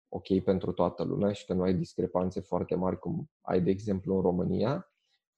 ok 0.08 0.42
pentru 0.44 0.72
toată 0.72 1.02
lumea 1.02 1.32
și 1.32 1.44
că 1.44 1.54
nu 1.54 1.62
ai 1.62 1.74
discrepanțe 1.74 2.40
foarte 2.40 2.74
mari 2.74 2.98
cum 2.98 3.30
ai, 3.40 3.60
de 3.60 3.70
exemplu, 3.70 4.14
în 4.14 4.22
România, 4.22 4.92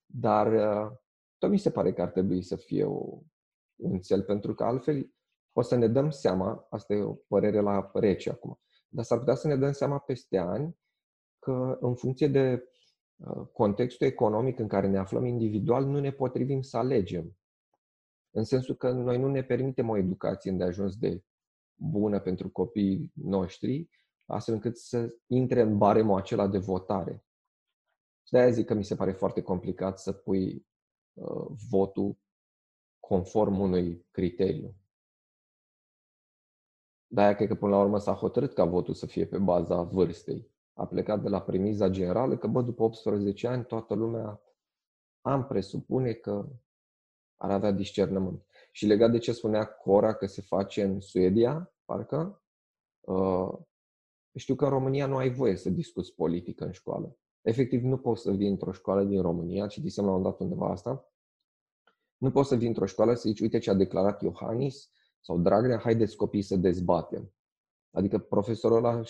dar 0.06 0.52
uh, 0.52 0.96
tot 1.38 1.50
mi 1.50 1.58
se 1.58 1.70
pare 1.70 1.92
că 1.92 2.02
ar 2.02 2.10
trebui 2.10 2.42
să 2.42 2.56
fie 2.56 2.84
o, 2.84 3.18
un 3.76 4.00
cel, 4.00 4.22
pentru 4.22 4.54
că 4.54 4.64
altfel 4.64 5.12
o 5.52 5.62
să 5.62 5.76
ne 5.76 5.88
dăm 5.88 6.10
seama, 6.10 6.66
asta 6.70 6.94
e 6.94 7.02
o 7.02 7.14
părere 7.14 7.60
la 7.60 7.90
rece 7.94 8.30
acum, 8.30 8.60
dar 8.88 9.04
s-ar 9.04 9.18
putea 9.18 9.34
să 9.34 9.48
ne 9.48 9.56
dăm 9.56 9.72
seama 9.72 9.98
peste 9.98 10.38
ani 10.38 10.76
că 11.38 11.78
în 11.80 11.94
funcție 11.94 12.28
de 12.28 12.68
uh, 13.16 13.46
contextul 13.52 14.06
economic 14.06 14.58
în 14.58 14.68
care 14.68 14.88
ne 14.88 14.98
aflăm 14.98 15.24
individual, 15.24 15.84
nu 15.84 16.00
ne 16.00 16.10
potrivim 16.10 16.62
să 16.62 16.76
alegem. 16.76 17.36
În 18.34 18.44
sensul 18.44 18.76
că 18.76 18.90
noi 18.90 19.18
nu 19.18 19.28
ne 19.28 19.42
permitem 19.42 19.88
o 19.88 19.96
educație 19.96 20.50
îndeajuns 20.50 20.96
de 20.96 21.24
bună 21.74 22.20
pentru 22.20 22.50
copiii 22.50 23.12
noștri, 23.14 23.88
astfel 24.26 24.54
încât 24.54 24.76
să 24.76 25.16
intre 25.26 25.60
în 25.60 25.78
baremul 25.78 26.18
acela 26.18 26.48
de 26.48 26.58
votare. 26.58 27.24
Și 28.26 28.32
de-aia 28.32 28.50
zic 28.50 28.66
că 28.66 28.74
mi 28.74 28.84
se 28.84 28.94
pare 28.94 29.12
foarte 29.12 29.42
complicat 29.42 29.98
să 29.98 30.12
pui 30.12 30.66
uh, 31.12 31.46
votul 31.70 32.18
conform 33.00 33.60
unui 33.60 34.06
criteriu. 34.10 34.74
De-aia 37.06 37.34
cred 37.34 37.48
că 37.48 37.54
până 37.54 37.76
la 37.76 37.82
urmă 37.82 37.98
s-a 37.98 38.12
hotărât 38.12 38.52
ca 38.52 38.64
votul 38.64 38.94
să 38.94 39.06
fie 39.06 39.26
pe 39.26 39.38
baza 39.38 39.82
vârstei. 39.82 40.50
A 40.72 40.86
plecat 40.86 41.22
de 41.22 41.28
la 41.28 41.42
premiza 41.42 41.88
generală 41.88 42.36
că, 42.36 42.46
bă, 42.46 42.62
după 42.62 42.82
18 42.82 43.46
ani, 43.46 43.64
toată 43.64 43.94
lumea 43.94 44.40
am 45.20 45.46
presupune 45.46 46.12
că 46.12 46.48
ar 47.42 47.50
avea 47.50 47.70
discernământ. 47.70 48.44
Și 48.72 48.86
legat 48.86 49.10
de 49.10 49.18
ce 49.18 49.32
spunea 49.32 49.64
Cora 49.64 50.14
că 50.14 50.26
se 50.26 50.42
face 50.42 50.82
în 50.82 51.00
Suedia, 51.00 51.72
parcă, 51.84 52.42
uh, 53.00 53.52
știu 54.34 54.54
că 54.54 54.64
în 54.64 54.70
România 54.70 55.06
nu 55.06 55.16
ai 55.16 55.30
voie 55.30 55.56
să 55.56 55.70
discuți 55.70 56.14
politică 56.14 56.64
în 56.64 56.72
școală. 56.72 57.16
Efectiv, 57.40 57.82
nu 57.82 57.98
poți 57.98 58.22
să 58.22 58.30
vii 58.30 58.48
într-o 58.48 58.72
școală 58.72 59.04
din 59.04 59.22
România, 59.22 59.66
citisem 59.66 60.04
la 60.04 60.10
un 60.10 60.22
dat 60.22 60.40
undeva 60.40 60.70
asta, 60.70 61.12
nu 62.16 62.30
poți 62.30 62.48
să 62.48 62.56
vii 62.56 62.68
într-o 62.68 62.86
școală 62.86 63.14
să 63.14 63.28
zici, 63.28 63.40
uite 63.40 63.58
ce 63.58 63.70
a 63.70 63.74
declarat 63.74 64.22
Iohannis 64.22 64.90
sau 65.20 65.38
Dragnea, 65.38 65.78
haideți 65.78 66.16
copii 66.16 66.42
să 66.42 66.56
dezbatem. 66.56 67.34
Adică 67.90 68.18
profesorul 68.18 68.76
ăla 68.76 69.02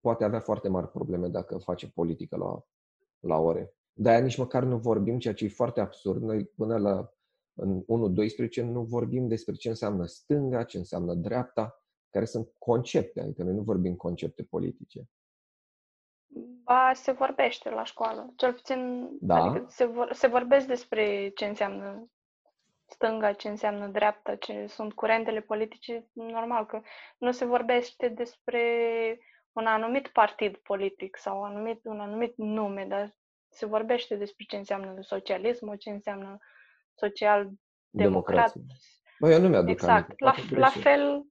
poate 0.00 0.24
avea 0.24 0.40
foarte 0.40 0.68
mari 0.68 0.90
probleme 0.90 1.28
dacă 1.28 1.58
face 1.58 1.90
politică 1.90 2.36
la, 2.36 2.64
la 3.18 3.36
ore. 3.36 3.74
De-aia 3.92 4.20
nici 4.20 4.36
măcar 4.36 4.64
nu 4.64 4.78
vorbim, 4.78 5.18
ceea 5.18 5.34
ce 5.34 5.44
e 5.44 5.48
foarte 5.48 5.80
absurd. 5.80 6.22
Noi 6.22 6.44
până 6.44 6.78
la 6.78 7.12
în 7.54 7.82
1-12 7.82 8.62
nu 8.62 8.82
vorbim 8.82 9.28
despre 9.28 9.54
ce 9.54 9.68
înseamnă 9.68 10.06
stânga, 10.06 10.64
ce 10.64 10.78
înseamnă 10.78 11.14
dreapta, 11.14 11.82
care 12.10 12.24
sunt 12.24 12.52
concepte, 12.58 13.20
adică 13.20 13.42
noi 13.42 13.54
nu 13.54 13.62
vorbim 13.62 13.96
concepte 13.96 14.42
politice. 14.42 15.08
Ba, 16.64 16.92
se 16.94 17.12
vorbește 17.12 17.70
la 17.70 17.84
școală. 17.84 18.32
Cel 18.36 18.52
puțin, 18.52 19.08
da. 19.20 19.34
adică 19.34 19.66
se, 19.68 19.84
vor, 19.84 20.12
se 20.12 20.26
vorbesc 20.26 20.66
despre 20.66 21.28
ce 21.28 21.44
înseamnă 21.44 22.10
stânga, 22.86 23.32
ce 23.32 23.48
înseamnă 23.48 23.86
dreapta, 23.86 24.36
ce 24.36 24.66
sunt 24.66 24.92
curentele 24.92 25.40
politice. 25.40 26.06
Normal 26.12 26.66
că 26.66 26.80
nu 27.18 27.32
se 27.32 27.44
vorbește 27.44 28.08
despre 28.08 28.62
un 29.52 29.66
anumit 29.66 30.08
partid 30.08 30.56
politic 30.56 31.16
sau 31.16 31.40
un 31.40 31.46
anumit, 31.46 31.84
un 31.84 32.00
anumit 32.00 32.36
nume, 32.36 32.86
dar 32.88 33.14
se 33.48 33.66
vorbește 33.66 34.16
despre 34.16 34.44
ce 34.48 34.56
înseamnă 34.56 35.00
socialism, 35.00 35.76
ce 35.76 35.90
înseamnă 35.90 36.38
social-democrat. 37.00 38.52
Bă, 39.20 39.30
eu 39.30 39.40
nu 39.40 39.48
mi-aduc 39.48 39.68
Exact. 39.68 40.20
La, 40.20 40.34
la 40.50 40.68
fel, 40.68 41.26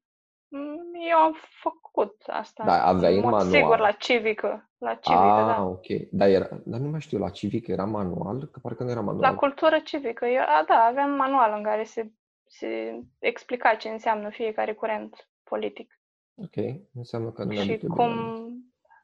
mm, 0.48 0.94
eu 1.10 1.18
am 1.18 1.36
făcut 1.62 2.16
asta. 2.28 2.64
Da, 2.66 2.86
aveai 2.86 3.16
în 3.16 3.24
manual. 3.24 3.50
Sigur, 3.50 3.78
la 3.78 3.92
civică. 3.92 4.70
La 4.78 4.94
civică, 4.94 5.24
ah, 5.24 5.56
da. 5.56 5.64
ok. 5.64 5.86
Dar, 6.12 6.28
era, 6.28 6.48
dar 6.66 6.80
nu 6.80 6.90
mai 6.90 7.02
știu, 7.02 7.18
la 7.18 7.30
civică 7.30 7.72
era 7.72 7.86
manual? 7.86 8.46
Că 8.52 8.60
parcă 8.60 8.84
nu 8.84 8.90
era 8.90 9.02
manual. 9.02 9.32
La 9.32 9.38
cultură 9.38 9.80
civică. 9.80 10.26
Eu, 10.26 10.42
a, 10.42 10.64
da, 10.68 10.76
aveam 10.76 11.12
manual 11.12 11.54
în 11.58 11.64
care 11.64 11.84
se, 11.84 12.12
se 12.46 13.00
explica 13.20 13.76
ce 13.76 13.90
înseamnă 13.90 14.30
fiecare 14.30 14.74
curent 14.74 15.30
politic. 15.44 16.00
Ok, 16.36 16.66
înseamnă 16.94 17.32
că 17.32 17.44
nu 17.44 17.52
Și 17.52 17.78
cum, 17.78 18.14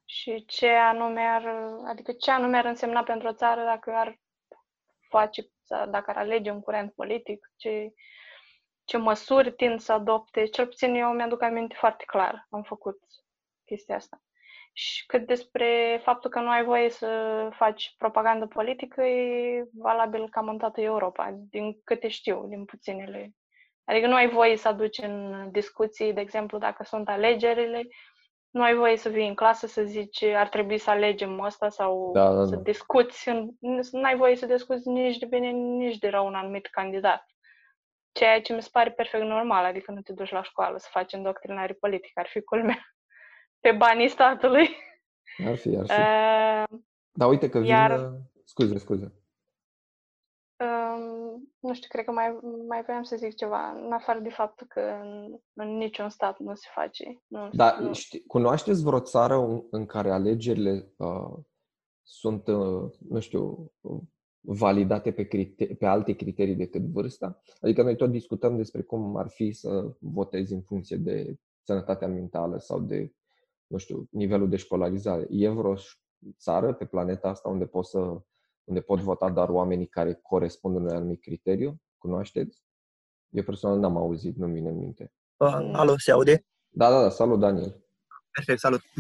și 0.06 0.46
ce 0.46 0.70
anume 0.70 1.22
ar, 1.22 1.44
adică 1.86 2.12
ce 2.12 2.32
anume 2.32 2.58
ar 2.58 2.66
însemna 2.66 3.04
pentru 3.04 3.28
o 3.28 3.34
țară 3.34 3.64
dacă 3.64 3.92
ar 3.96 4.20
face, 5.10 5.50
dacă 5.68 6.10
ar 6.10 6.18
alege 6.18 6.50
un 6.50 6.62
curent 6.62 6.94
politic, 6.94 7.52
ce, 7.56 7.94
ce 8.86 8.98
măsuri 8.98 9.54
tind 9.54 9.80
să 9.80 9.94
adopte. 9.94 10.46
Cel 10.46 10.68
puțin 10.68 10.96
eu 10.96 11.14
mi-aduc 11.14 11.42
aminte 11.42 11.76
foarte 11.78 12.04
clar, 12.08 12.48
am 12.50 12.64
făcut 12.64 12.98
chestia 13.66 13.96
asta. 13.96 14.20
Și 14.74 15.06
cât 15.06 15.26
despre 15.26 16.00
faptul 16.04 16.30
că 16.30 16.40
nu 16.40 16.50
ai 16.50 16.64
voie 16.64 16.90
să 16.90 17.50
faci 17.52 17.96
propagandă 17.98 18.48
politică, 18.48 19.04
e 19.04 19.68
valabil 19.74 20.30
cam 20.30 20.48
în 20.48 20.58
toată 20.58 20.82
Europa, 20.82 21.32
din 21.50 21.82
câte 21.84 22.08
știu, 22.08 22.46
din 22.48 22.66
puținele. 22.66 23.32
Adică 23.84 24.08
nu 24.08 24.16
ai 24.16 24.30
voie 24.30 24.58
să 24.58 24.68
aduci 24.68 24.98
în 24.98 25.48
discuții, 25.52 26.14
de 26.14 26.22
exemplu, 26.22 26.58
dacă 26.58 26.84
sunt 26.84 27.10
alegerile, 27.10 27.88
nu 28.56 28.64
ai 28.64 28.76
voie 28.76 28.98
să 28.98 29.10
vii 29.10 29.28
în 29.28 29.34
clasă 29.36 29.68
să 29.68 29.84
zici 29.84 30.24
ar 30.24 30.50
trebui 30.50 30.78
să 30.78 30.90
alegem 30.90 31.40
ăsta 31.40 31.70
sau 31.70 32.12
Da, 32.14 32.34
da, 32.34 32.46
să 32.46 32.56
da. 32.56 32.62
discuți. 32.62 33.30
Nu 33.92 34.04
ai 34.04 34.16
voie 34.16 34.36
să 34.36 34.46
discuți 34.46 34.88
nici 34.88 35.18
de 35.18 35.26
bine, 35.26 35.50
nici 35.50 35.98
de 35.98 36.08
rău 36.10 36.26
un 36.26 36.36
anumit 36.36 36.68
candidat. 36.68 37.26
Ceea 38.12 38.42
ce 38.42 38.54
mi 38.54 38.62
se 38.62 38.70
pare 38.72 38.92
perfect 38.92 39.24
normal, 39.24 39.66
adică 39.66 39.92
nu 39.92 40.02
te 40.02 40.14
duci 40.14 40.32
la 40.32 40.44
școală 40.44 40.78
să 40.78 40.88
faci 40.92 41.14
îndoctrinare 41.14 41.74
politică, 41.74 42.20
ar 42.20 42.28
fi 42.28 42.42
culmea. 42.42 42.80
Pe 43.64 43.72
banii 43.72 44.08
statului. 44.10 44.76
Ar 45.48 45.56
fi, 45.56 45.78
ar 45.78 45.86
fi. 45.86 45.92
Uh, 46.74 46.80
Dar 47.12 47.30
uite 47.30 47.50
că 47.50 47.60
vin... 47.60 47.68
iar- 47.70 48.12
Scuze, 48.44 48.78
scuze. 48.78 49.14
um, 50.64 51.25
nu 51.66 51.74
știu, 51.74 51.88
cred 51.90 52.06
că 52.06 52.12
mai, 52.12 52.40
mai 52.68 52.84
voiam 52.86 53.04
să 53.04 53.16
zic 53.16 53.36
ceva, 53.36 53.70
în 53.86 53.92
afară 53.92 54.20
de 54.20 54.30
faptul 54.30 54.68
că 54.68 54.80
în, 55.02 55.38
în 55.54 55.78
niciun 55.78 56.10
stat 56.10 56.40
nu 56.40 56.56
se 56.56 56.68
face. 56.74 57.22
Nu, 57.28 57.50
Dar 57.54 57.78
nu, 57.80 57.94
știi, 57.94 58.24
cunoașteți 58.26 58.84
vreo 58.84 59.00
țară 59.00 59.36
un- 59.36 59.64
în 59.70 59.86
care 59.86 60.12
alegerile 60.12 60.92
uh, 60.98 61.34
sunt, 62.02 62.48
uh, 62.48 62.92
nu 63.10 63.20
știu, 63.20 63.72
uh, 63.82 64.00
validate 64.48 65.12
pe, 65.12 65.24
crite- 65.28 65.76
pe 65.80 65.86
alte 65.86 66.14
criterii 66.14 66.56
decât 66.56 66.82
vârsta? 66.82 67.42
Adică 67.62 67.84
noi 67.84 67.96
tot 67.96 68.10
discutăm 68.10 68.56
despre 68.56 68.82
cum 68.82 69.16
ar 69.18 69.28
fi 69.30 69.52
să 69.52 69.96
votezi 70.00 70.54
în 70.54 70.62
funcție 70.62 70.98
de 70.98 71.36
sănătatea 71.64 72.08
mentală 72.08 72.58
sau 72.58 72.80
de, 72.80 73.14
nu 73.68 73.78
știu, 73.78 74.08
nivelul 74.12 74.50
de 74.50 74.56
școlarizare. 74.56 75.28
E 75.30 75.50
vreo 75.50 75.76
ș- 75.76 76.00
țară 76.38 76.74
pe 76.74 76.86
planeta 76.86 77.30
asta 77.30 77.50
unde 77.50 77.66
pot 77.66 77.86
să 77.86 78.18
unde 78.66 78.82
pot 78.82 79.00
vota 79.00 79.30
doar 79.30 79.50
oamenii 79.50 79.88
care 79.88 80.14
corespund 80.14 80.76
unui 80.76 80.96
anumit 80.96 81.22
criteriu? 81.22 81.82
Cunoașteți? 81.98 82.64
Eu 83.30 83.44
personal 83.44 83.80
n-am 83.80 83.98
auzit, 83.98 84.36
nu-mi 84.36 84.54
vine 84.54 84.70
în 84.70 84.78
minte. 84.78 85.14
Uh, 85.38 85.70
alo, 85.74 85.98
se 85.98 86.12
aude? 86.12 86.46
Da, 86.70 86.90
da, 86.90 87.02
da, 87.02 87.10
salut 87.10 87.40
Daniel. 87.40 87.84
Perfect, 88.32 88.60
salut. 88.60 88.82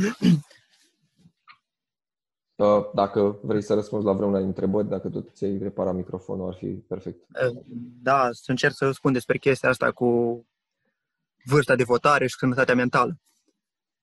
Uh, 2.57 2.91
Dacă 2.93 3.39
vrei 3.43 3.61
să 3.61 3.73
răspunzi 3.73 4.05
la 4.05 4.13
vreuna 4.13 4.39
dintre 4.39 4.63
întrebări, 4.63 4.87
dacă 4.87 5.09
tu 5.09 5.21
ți-ai 5.21 5.57
reparat 5.57 5.95
microfonul, 5.95 6.47
ar 6.47 6.53
fi 6.55 6.67
perfect. 6.67 7.19
Uh, 7.19 7.61
Da, 8.01 8.29
să 8.31 8.51
încerc 8.51 8.73
să 8.73 8.91
spun 8.91 9.13
despre 9.13 9.37
chestia 9.37 9.69
asta 9.69 9.91
cu 9.91 10.07
vârsta 11.45 11.75
de 11.75 11.83
votare 11.83 12.27
și 12.27 12.35
sănătatea 12.37 12.75
mentală. 12.75 13.17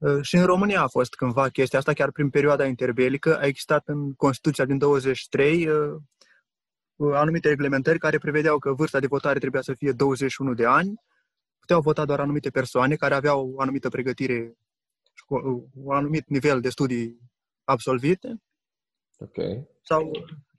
Uh, 0.02 0.22
Și 0.22 0.36
în 0.36 0.44
România 0.44 0.82
a 0.82 0.88
fost 0.88 1.14
cândva 1.14 1.48
chestia 1.48 1.78
asta, 1.78 1.92
chiar 1.92 2.10
prin 2.10 2.30
perioada 2.30 2.66
interbelică, 2.66 3.38
a 3.38 3.46
existat 3.46 3.88
în 3.88 4.14
Constituția 4.14 4.64
din 4.64 4.78
23 4.78 5.68
uh, 5.68 5.94
uh, 6.96 7.14
anumite 7.14 7.48
reglementări 7.48 7.98
care 7.98 8.18
prevedeau 8.18 8.58
că 8.58 8.72
vârsta 8.72 9.00
de 9.00 9.06
votare 9.06 9.38
trebuia 9.38 9.62
să 9.62 9.74
fie 9.74 9.92
21 9.92 10.54
de 10.54 10.66
ani, 10.66 10.94
puteau 11.58 11.80
vota 11.80 12.04
doar 12.04 12.20
anumite 12.20 12.50
persoane 12.50 12.96
care 12.96 13.14
aveau 13.14 13.52
o 13.54 13.60
anumită 13.60 13.88
pregătire, 13.88 14.56
șco- 15.12 15.44
uh, 15.44 15.62
un 15.74 15.94
anumit 15.94 16.28
nivel 16.28 16.60
de 16.60 16.68
studii 16.68 17.18
absolvite, 17.64 18.42
Ok. 19.18 19.36
sau 19.82 20.10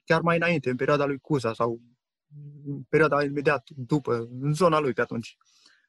chiar 0.04 0.20
mai 0.20 0.36
înainte, 0.36 0.70
în 0.70 0.76
perioada 0.76 1.04
lui 1.04 1.18
Cuza 1.18 1.52
sau 1.52 1.80
în 2.66 2.82
perioada 2.88 3.22
imediat 3.22 3.68
după, 3.70 4.28
în 4.40 4.52
zona 4.52 4.80
lui 4.80 4.92
pe 4.92 5.00
atunci. 5.00 5.36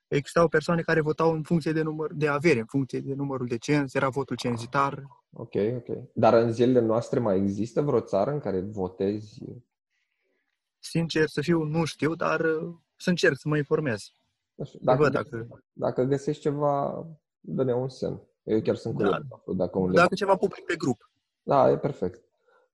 Existau 0.08 0.48
persoane 0.48 0.82
care 0.82 1.02
votau 1.02 1.32
în 1.32 1.44
funcție 1.44 1.72
de 1.72 1.82
număr 1.82 2.14
de 2.14 2.28
avere, 2.28 2.60
în 2.60 2.66
funcție 2.66 3.00
de 3.00 3.14
numărul 3.14 3.48
de 3.48 3.58
cenzi, 3.58 3.98
era 3.98 4.10
votul 4.10 4.36
cenzitar. 4.36 5.04
Ok, 5.34 5.54
ok. 5.76 5.98
Dar 6.14 6.34
în 6.34 6.52
zilele 6.52 6.86
noastre 6.86 7.20
mai 7.20 7.38
există 7.38 7.82
vreo 7.82 8.00
țară 8.02 8.32
în 8.32 8.40
care 8.40 8.60
votezi? 8.62 9.42
Sincer 10.80 11.28
să 11.28 11.42
fiu, 11.42 11.64
nu 11.64 11.86
știu, 11.86 12.16
dar 12.16 12.40
uh, 12.40 12.74
să 12.96 13.10
încerc 13.10 13.38
să 13.38 13.48
mă 13.48 13.58
informez. 13.58 14.12
Nu 14.56 14.66
știu, 14.66 14.80
Să 14.80 14.86
dacă, 14.86 15.02
văd 15.02 15.12
dacă, 15.12 15.48
dacă 15.74 16.04
găsești 16.04 16.42
ceva, 16.42 17.06
dă-ne 17.40 17.74
un 17.74 17.90
semn. 17.90 18.22
Eu 18.44 18.62
chiar 18.62 18.76
sunt 18.76 18.94
curios. 18.94 19.12
Da. 19.14 19.20
să 19.28 19.34
aflu 19.36 19.54
Dacă 19.54 19.78
undeva. 19.80 20.02
dacă 20.02 20.14
ceva 20.16 20.36
public 20.36 20.66
pe 20.66 20.76
grup. 20.76 21.10
Da, 21.44 21.70
e 21.72 21.78
perfect. 21.78 22.24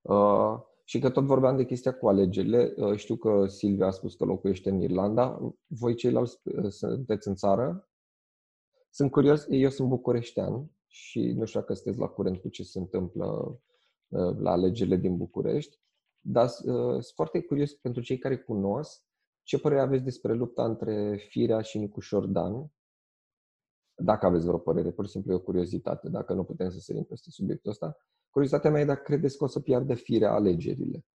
Uh, 0.02 0.60
și 0.92 1.00
că 1.00 1.10
tot 1.10 1.26
vorbeam 1.26 1.58
de 1.58 1.66
chestia 1.66 1.94
cu 1.94 2.08
alegerile, 2.08 2.74
uh, 2.78 2.98
știu 2.98 3.16
că 3.16 3.48
Silvia 3.48 3.86
a 3.86 3.92
spus 3.92 4.16
că 4.16 4.26
locuiește 4.26 4.70
în 4.70 4.82
Irlanda. 4.82 5.54
Voi 5.68 5.96
ceilalți 5.96 6.38
uh, 6.44 6.70
sunteți 6.70 7.28
în 7.28 7.36
țară? 7.36 7.90
Sunt 8.90 9.12
curios, 9.12 9.46
eu 9.50 9.70
sunt 9.70 9.88
bucureștean 9.88 10.72
și 10.88 11.32
nu 11.32 11.46
știu 11.46 11.60
dacă 11.60 11.74
sunteți 11.74 12.00
la 12.00 12.08
curent 12.08 12.38
cu 12.38 12.50
ce 12.50 12.64
se 12.64 12.80
întâmplă 12.80 13.26
uh, 14.08 14.38
la 14.38 14.52
alegerile 14.52 14.96
din 14.96 15.18
București, 15.18 15.80
dar 16.20 16.46
uh, 16.46 16.54
sunt 16.92 17.14
foarte 17.16 17.42
curios 17.42 17.74
pentru 17.74 18.02
cei 18.02 18.18
care 18.18 18.38
cunosc 18.38 19.04
ce 19.44 19.60
părere 19.60 19.82
aveți 19.82 20.04
despre 20.04 20.34
lupta 20.34 20.66
între 20.66 21.16
Firea 21.30 21.62
și 21.62 21.78
Nicu 21.78 22.00
Șordan, 22.00 22.72
dacă 24.04 24.26
aveți 24.26 24.46
vreo 24.46 24.58
părere, 24.58 24.92
pur 24.92 25.06
și 25.06 25.12
simplu 25.12 25.32
e 25.32 25.36
o 25.36 25.40
curiozitate, 25.40 26.10
dacă 26.10 26.34
nu 26.34 26.44
putem 26.44 26.70
să 26.70 26.80
sărim 26.80 27.04
peste 27.04 27.30
subiectul 27.30 27.72
ăsta. 27.72 27.98
Curiozitatea 28.30 28.72
mea 28.72 28.82
e 28.82 28.86
dacă 28.86 29.02
credeți 29.02 29.38
că 29.38 29.44
o 29.44 29.48
să 29.48 29.60
piardă 29.60 29.94
firea 29.94 30.32
alegerile. 30.34 31.06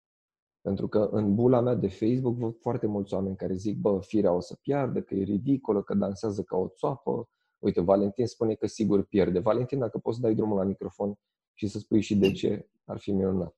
Pentru 0.61 0.87
că 0.87 1.09
în 1.11 1.35
bula 1.35 1.61
mea 1.61 1.75
de 1.75 1.87
Facebook 1.87 2.37
văd 2.37 2.55
foarte 2.59 2.87
mulți 2.87 3.13
oameni 3.13 3.35
care 3.35 3.55
zic, 3.55 3.79
bă, 3.79 3.99
firea 4.01 4.31
o 4.31 4.39
să 4.39 4.57
piardă, 4.61 5.01
că 5.01 5.15
e 5.15 5.23
ridicolă, 5.23 5.81
că 5.81 5.93
dansează 5.93 6.41
ca 6.41 6.57
o 6.57 6.67
țoapă. 6.67 7.29
Uite, 7.59 7.81
Valentin 7.81 8.27
spune 8.27 8.53
că 8.53 8.67
sigur 8.67 9.03
pierde. 9.03 9.39
Valentin, 9.39 9.79
dacă 9.79 9.97
poți 9.97 10.15
să 10.15 10.21
dai 10.21 10.35
drumul 10.35 10.57
la 10.57 10.63
microfon 10.63 11.13
și 11.53 11.67
să 11.67 11.79
spui 11.79 12.01
și 12.01 12.15
de 12.15 12.31
ce, 12.31 12.69
ar 12.85 12.97
fi 12.97 13.11
minunat. 13.11 13.55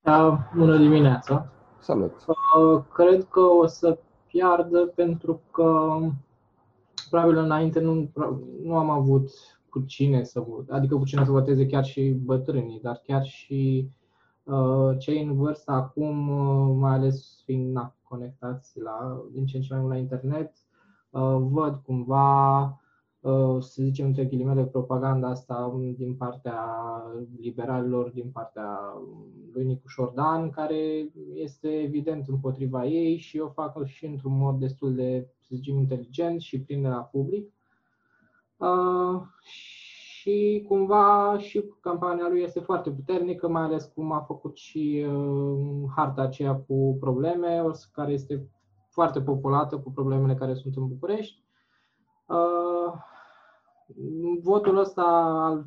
Da, 0.00 0.50
bună 0.56 0.78
dimineața. 0.78 1.52
Salut! 1.80 2.12
Uh, 2.26 2.84
Cred 2.94 3.24
că 3.24 3.40
o 3.40 3.66
să 3.66 3.98
piardă 4.26 4.86
pentru 4.86 5.40
că 5.50 5.98
probabil 7.08 7.36
înainte 7.36 7.80
nu, 7.80 8.10
nu 8.62 8.76
am 8.76 8.90
avut 8.90 9.30
cu 9.68 9.80
cine 9.80 10.24
să 10.24 10.40
vot, 10.40 10.68
adică 10.70 10.96
cu 10.96 11.04
cine 11.04 11.24
să 11.24 11.30
voteze 11.30 11.66
chiar 11.66 11.84
și 11.84 12.10
bătrânii, 12.10 12.80
dar 12.80 13.00
chiar 13.06 13.24
și 13.24 13.90
uh, 14.44 14.98
cei 14.98 15.22
în 15.22 15.34
vârstă 15.34 15.70
acum, 15.70 16.28
uh, 16.28 16.76
mai 16.78 16.92
ales 16.92 17.42
fiind 17.44 17.72
na, 17.72 17.96
conectați 18.02 18.80
la, 18.80 19.24
din 19.32 19.46
ce 19.46 19.56
în 19.56 19.62
ce 19.62 19.72
mai 19.72 19.82
mult 19.82 19.92
la 19.92 19.98
internet, 19.98 20.52
uh, 21.10 21.36
văd 21.40 21.74
cumva, 21.74 22.62
uh, 23.20 23.56
să 23.60 23.82
zicem 23.82 24.06
între 24.06 24.24
ghilimele, 24.24 24.64
propaganda 24.64 25.28
asta 25.28 25.80
din 25.96 26.14
partea 26.14 26.62
liberalilor, 27.40 28.08
din 28.10 28.30
partea 28.32 28.78
lui 29.52 29.64
Nicu 29.64 29.88
Șordan, 29.88 30.50
care 30.50 31.10
este 31.34 31.68
evident 31.68 32.28
împotriva 32.28 32.86
ei 32.86 33.16
și 33.16 33.38
o 33.38 33.48
fac 33.48 33.84
și 33.84 34.06
într-un 34.06 34.36
mod 34.36 34.58
destul 34.58 34.94
de, 34.94 35.28
să 35.48 35.54
zicem, 35.54 35.76
inteligent 35.78 36.40
și 36.40 36.60
prinde 36.60 36.88
la 36.88 37.02
public. 37.02 37.52
Uh, 38.56 39.22
și 39.42 40.64
cumva 40.68 41.38
și 41.38 41.64
campania 41.80 42.28
lui 42.28 42.40
este 42.40 42.60
foarte 42.60 42.90
puternică, 42.90 43.48
mai 43.48 43.62
ales 43.62 43.84
cum 43.94 44.12
a 44.12 44.20
făcut 44.20 44.56
și 44.56 45.06
uh, 45.08 45.90
harta 45.96 46.22
aceea 46.22 46.54
cu 46.54 46.96
probleme, 47.00 47.62
o 47.62 47.72
să- 47.72 47.86
care 47.92 48.12
este 48.12 48.48
foarte 48.88 49.20
populată 49.20 49.78
cu 49.78 49.92
problemele 49.92 50.34
care 50.34 50.54
sunt 50.54 50.76
în 50.76 50.88
București. 50.88 51.42
Uh, 52.26 52.92
votul 54.42 54.76
ăsta 54.76 55.02
al 55.46 55.66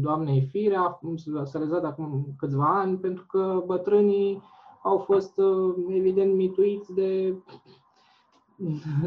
doamnei 0.00 0.40
Firea 0.40 1.00
s-a 1.44 1.58
realizat 1.58 1.84
acum 1.84 2.34
câțiva 2.36 2.80
ani 2.80 2.98
pentru 2.98 3.26
că 3.26 3.62
bătrânii 3.66 4.42
au 4.82 4.98
fost 4.98 5.38
uh, 5.38 5.74
evident 5.88 6.34
mituiți 6.34 6.94
de 6.94 7.34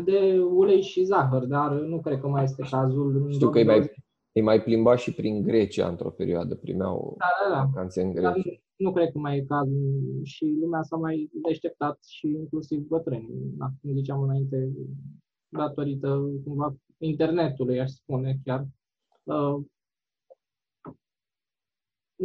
de 0.03 0.39
ulei 0.53 0.81
și 0.81 1.03
zahăr, 1.03 1.45
dar 1.45 1.71
nu 1.71 1.99
cred 2.01 2.19
că 2.19 2.27
mai 2.27 2.43
este 2.43 2.63
cazul. 2.69 3.15
în 3.25 3.31
Știu 3.31 3.49
că 3.49 3.57
îi 3.57 3.63
2020. 3.63 3.67
mai, 3.95 4.03
îi 4.31 4.41
mai 4.41 4.63
plimba 4.63 4.95
și 4.95 5.13
prin 5.13 5.41
Grecia 5.41 5.87
într-o 5.87 6.09
perioadă, 6.09 6.55
primeau 6.55 7.15
Da, 7.17 7.25
da, 7.49 7.55
da. 7.55 7.63
vacanțe 7.65 8.01
în 8.01 8.13
Dar 8.21 8.33
Grecia. 8.33 8.59
nu 8.75 8.91
cred 8.91 9.11
că 9.11 9.17
mai 9.19 9.37
e 9.37 9.41
cazul 9.47 10.19
și 10.23 10.45
lumea 10.61 10.81
s-a 10.81 10.95
mai 10.95 11.29
deșteptat 11.47 12.03
și 12.07 12.27
inclusiv 12.27 12.79
bătrânii, 12.87 13.53
da, 13.57 13.65
cum 13.81 13.93
ziceam 13.93 14.21
înainte, 14.21 14.71
datorită 15.49 16.21
cumva 16.43 16.75
internetului, 16.97 17.79
aș 17.79 17.89
spune 17.89 18.39
chiar. 18.43 18.67
Uh, 19.23 19.63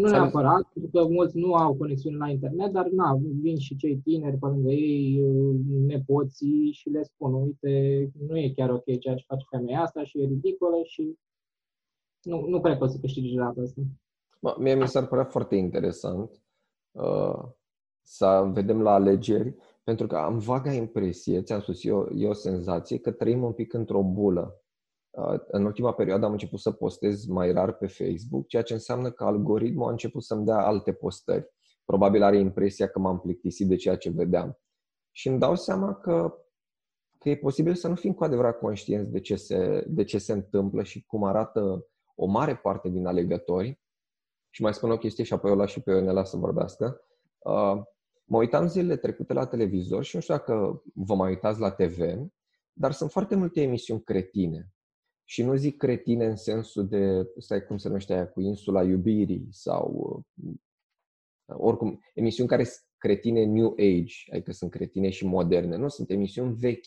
nu 0.01 0.09
Salut. 0.09 0.23
neapărat, 0.23 0.63
pentru 0.73 0.91
că 0.91 1.09
mulți 1.09 1.39
nu 1.39 1.55
au 1.55 1.75
conexiune 1.75 2.17
la 2.17 2.29
internet, 2.29 2.73
dar 2.73 2.87
na, 2.89 3.19
vin 3.41 3.59
și 3.59 3.77
cei 3.77 3.97
tineri 3.97 4.39
pe 4.39 4.47
lângă 4.47 4.71
ei, 4.71 5.23
uh, 5.23 5.57
nepoții 5.87 6.73
și 6.73 6.89
le 6.89 7.03
spun, 7.03 7.35
uite, 7.35 8.11
nu 8.29 8.39
e 8.39 8.53
chiar 8.57 8.71
ok 8.71 8.85
ceea 8.85 9.15
ce 9.15 9.25
face 9.27 9.45
femeia 9.51 9.81
asta 9.81 10.05
și 10.05 10.21
e 10.21 10.27
ridicolă 10.27 10.77
și 10.85 11.19
nu, 12.23 12.47
nu 12.49 12.61
cred 12.61 12.79
că 12.79 12.85
o 12.85 12.87
să 12.87 12.99
câștige 13.01 13.35
de 13.35 13.41
data 13.41 13.61
asta. 13.61 13.81
Mă, 14.41 14.57
Mie 14.59 14.75
mi 14.75 14.89
s-ar 14.89 15.07
părea 15.07 15.25
foarte 15.25 15.57
interesant 15.57 16.43
uh, 16.91 17.43
să 18.03 18.51
vedem 18.53 18.83
la 18.83 18.93
alegeri, 18.93 19.55
pentru 19.85 20.07
că 20.07 20.17
am 20.17 20.39
vaga 20.39 20.73
impresie, 20.73 21.43
ți-am 21.43 21.61
spus 21.61 21.85
eu, 21.85 22.09
e 22.15 22.29
o 22.29 22.33
senzație 22.33 22.99
că 22.99 23.11
trăim 23.11 23.43
un 23.43 23.53
pic 23.53 23.73
într-o 23.73 24.03
bulă. 24.03 24.63
Uh, 25.11 25.41
în 25.47 25.65
ultima 25.65 25.93
perioadă 25.93 26.27
am 26.27 26.33
început 26.33 26.59
să 26.59 26.71
postez 26.71 27.27
mai 27.27 27.53
rar 27.53 27.73
pe 27.73 27.87
Facebook, 27.87 28.47
ceea 28.47 28.63
ce 28.63 28.73
înseamnă 28.73 29.11
că 29.11 29.25
algoritmul 29.25 29.87
a 29.87 29.91
început 29.91 30.23
să-mi 30.23 30.45
dea 30.45 30.67
alte 30.67 30.93
postări. 30.93 31.49
Probabil 31.85 32.23
are 32.23 32.39
impresia 32.39 32.89
că 32.89 32.99
m-am 32.99 33.21
plictisit 33.21 33.69
de 33.69 33.77
ceea 33.77 33.97
ce 33.97 34.11
vedeam. 34.11 34.59
Și 35.11 35.29
îmi 35.29 35.39
dau 35.39 35.55
seama 35.55 35.95
că, 35.95 36.35
că 37.19 37.29
e 37.29 37.37
posibil 37.37 37.75
să 37.75 37.89
nu 37.89 37.95
fim 37.95 38.13
cu 38.13 38.25
adevărat 38.25 38.59
conștienți 38.59 39.11
de 39.11 39.21
ce, 39.21 39.37
se, 39.37 39.85
de 39.89 40.05
ce 40.05 40.19
se 40.19 40.33
întâmplă 40.33 40.83
și 40.83 41.05
cum 41.07 41.25
arată 41.25 41.87
o 42.15 42.27
mare 42.27 42.57
parte 42.57 42.89
din 42.89 43.07
alegători. 43.07 43.81
Și 44.51 44.63
mai 44.63 44.75
spun 44.75 44.91
o 44.91 44.99
chestie 44.99 45.25
și 45.25 45.33
apoi 45.33 45.51
o 45.51 45.55
las 45.55 45.71
și 45.71 45.81
pe 45.81 45.91
Ionela 45.91 46.25
să 46.25 46.37
vorbească. 46.37 47.01
Uh, 47.39 47.83
mă 48.25 48.37
uitam 48.39 48.67
zilele 48.67 48.97
trecute 48.97 49.33
la 49.33 49.47
televizor 49.47 50.05
și 50.05 50.17
nu 50.17 50.23
știu 50.23 50.35
dacă 50.35 50.83
vă 50.95 51.15
mai 51.15 51.31
uitați 51.31 51.61
la 51.61 51.71
TV, 51.71 51.99
dar 52.73 52.93
sunt 52.93 53.11
foarte 53.11 53.35
multe 53.35 53.63
emisiuni 53.63 54.03
cretine. 54.03 54.73
Și 55.31 55.43
nu 55.43 55.55
zic 55.55 55.77
cretine 55.77 56.27
în 56.27 56.37
sensul 56.37 56.89
de, 56.89 57.31
stai 57.39 57.65
cum 57.67 57.77
se 57.77 57.89
numește 57.89 58.13
aia, 58.13 58.29
cu 58.29 58.41
insula 58.41 58.83
iubirii 58.83 59.47
sau 59.51 60.25
uh, 60.35 60.55
oricum, 61.47 62.01
emisiuni 62.15 62.49
care 62.49 62.65
sunt 62.65 62.85
cretine 62.99 63.45
New 63.45 63.73
Age, 63.73 64.15
adică 64.33 64.53
sunt 64.53 64.71
cretine 64.71 65.11
și 65.11 65.27
moderne. 65.27 65.77
Nu, 65.77 65.89
sunt 65.89 66.11
emisiuni 66.11 66.55
vechi 66.55 66.87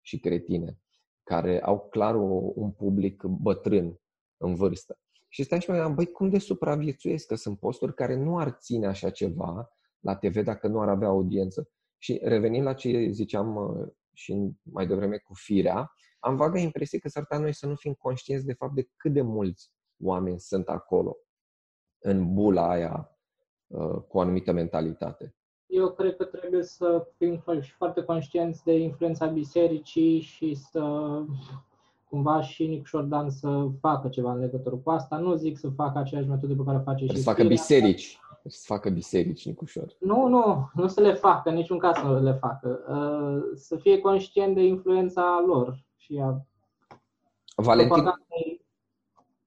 și 0.00 0.18
cretine, 0.18 0.78
care 1.22 1.62
au 1.62 1.88
clar 1.88 2.14
un 2.54 2.70
public 2.70 3.22
bătrân 3.22 4.00
în 4.36 4.54
vârstă. 4.54 4.98
Și 5.28 5.42
stai 5.42 5.60
și 5.60 5.70
mă 5.70 5.74
gândeam, 5.74 5.94
băi, 5.94 6.12
cum 6.12 6.28
de 6.28 6.38
supraviețuiesc? 6.38 7.26
Că 7.26 7.34
sunt 7.34 7.58
posturi 7.58 7.94
care 7.94 8.14
nu 8.14 8.38
ar 8.38 8.50
ține 8.50 8.86
așa 8.86 9.10
ceva 9.10 9.68
la 10.00 10.16
TV 10.16 10.44
dacă 10.44 10.68
nu 10.68 10.80
ar 10.80 10.88
avea 10.88 11.08
audiență. 11.08 11.70
Și 11.98 12.20
revenind 12.22 12.64
la 12.64 12.72
ce 12.72 13.08
ziceam 13.10 13.56
uh, 13.56 13.88
și 14.12 14.50
mai 14.62 14.86
devreme 14.86 15.16
cu 15.16 15.34
firea, 15.34 15.94
am 16.20 16.36
vagă 16.36 16.58
impresie 16.58 16.98
că 16.98 17.08
s-ar 17.08 17.22
putea 17.22 17.38
noi 17.38 17.54
să 17.54 17.66
nu 17.66 17.74
fim 17.74 17.92
conștienți 17.92 18.46
de 18.46 18.52
fapt 18.52 18.74
de 18.74 18.88
cât 18.96 19.12
de 19.12 19.22
mulți 19.22 19.72
oameni 20.02 20.40
sunt 20.40 20.68
acolo, 20.68 21.16
în 21.98 22.34
bula 22.34 22.70
aia 22.70 23.18
uh, 23.66 24.02
cu 24.08 24.16
o 24.16 24.20
anumită 24.20 24.52
mentalitate. 24.52 25.34
Eu 25.66 25.90
cred 25.90 26.16
că 26.16 26.24
trebuie 26.24 26.62
să 26.62 27.06
fim 27.16 27.42
foarte 27.76 28.02
conștienți 28.02 28.64
de 28.64 28.72
influența 28.78 29.26
bisericii 29.26 30.20
și 30.20 30.54
să 30.54 30.82
cumva 32.04 32.42
și 32.42 32.66
Nic 32.66 32.86
Șordan 32.86 33.30
să 33.30 33.68
facă 33.80 34.08
ceva 34.08 34.32
în 34.32 34.38
legătură 34.38 34.76
cu 34.76 34.90
asta. 34.90 35.16
Nu 35.16 35.34
zic 35.34 35.58
să 35.58 35.68
facă 35.68 35.98
aceeași 35.98 36.28
metodă 36.28 36.54
pe 36.54 36.62
care 36.64 36.76
o 36.76 36.80
face 36.80 37.06
și 37.06 37.16
Să 37.16 37.22
facă 37.22 37.44
biserici. 37.44 38.18
Să 38.44 38.62
facă 38.66 38.90
biserici, 38.90 39.46
Nicușor. 39.46 39.96
Nu, 39.98 40.28
nu, 40.28 40.70
nu 40.74 40.86
să 40.86 41.00
le 41.00 41.12
facă, 41.12 41.48
în 41.48 41.54
niciun 41.54 41.78
caz 41.78 41.96
să 41.96 42.20
le 42.22 42.32
facă. 42.32 42.80
Uh, 42.88 43.50
să 43.54 43.76
fie 43.76 43.98
conștient 43.98 44.54
de 44.54 44.62
influența 44.62 45.44
lor 45.46 45.84
și 46.10 46.18
a 46.18 46.46
Valentin, 47.56 48.04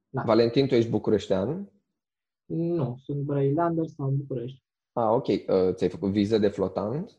da. 0.10 0.24
Valentin, 0.26 0.68
tu 0.68 0.76
ești 0.76 0.90
bucureștean? 0.90 1.72
Nu, 2.46 2.98
sunt 3.04 3.22
brailander 3.22 3.88
sau 3.88 4.08
în 4.08 4.18
București. 4.18 4.64
Ah, 4.94 5.10
ok. 5.10 5.28
Uh, 5.28 5.74
ți-ai 5.74 5.90
făcut 5.90 6.12
viză 6.12 6.38
de 6.38 6.48
flotant? 6.48 7.18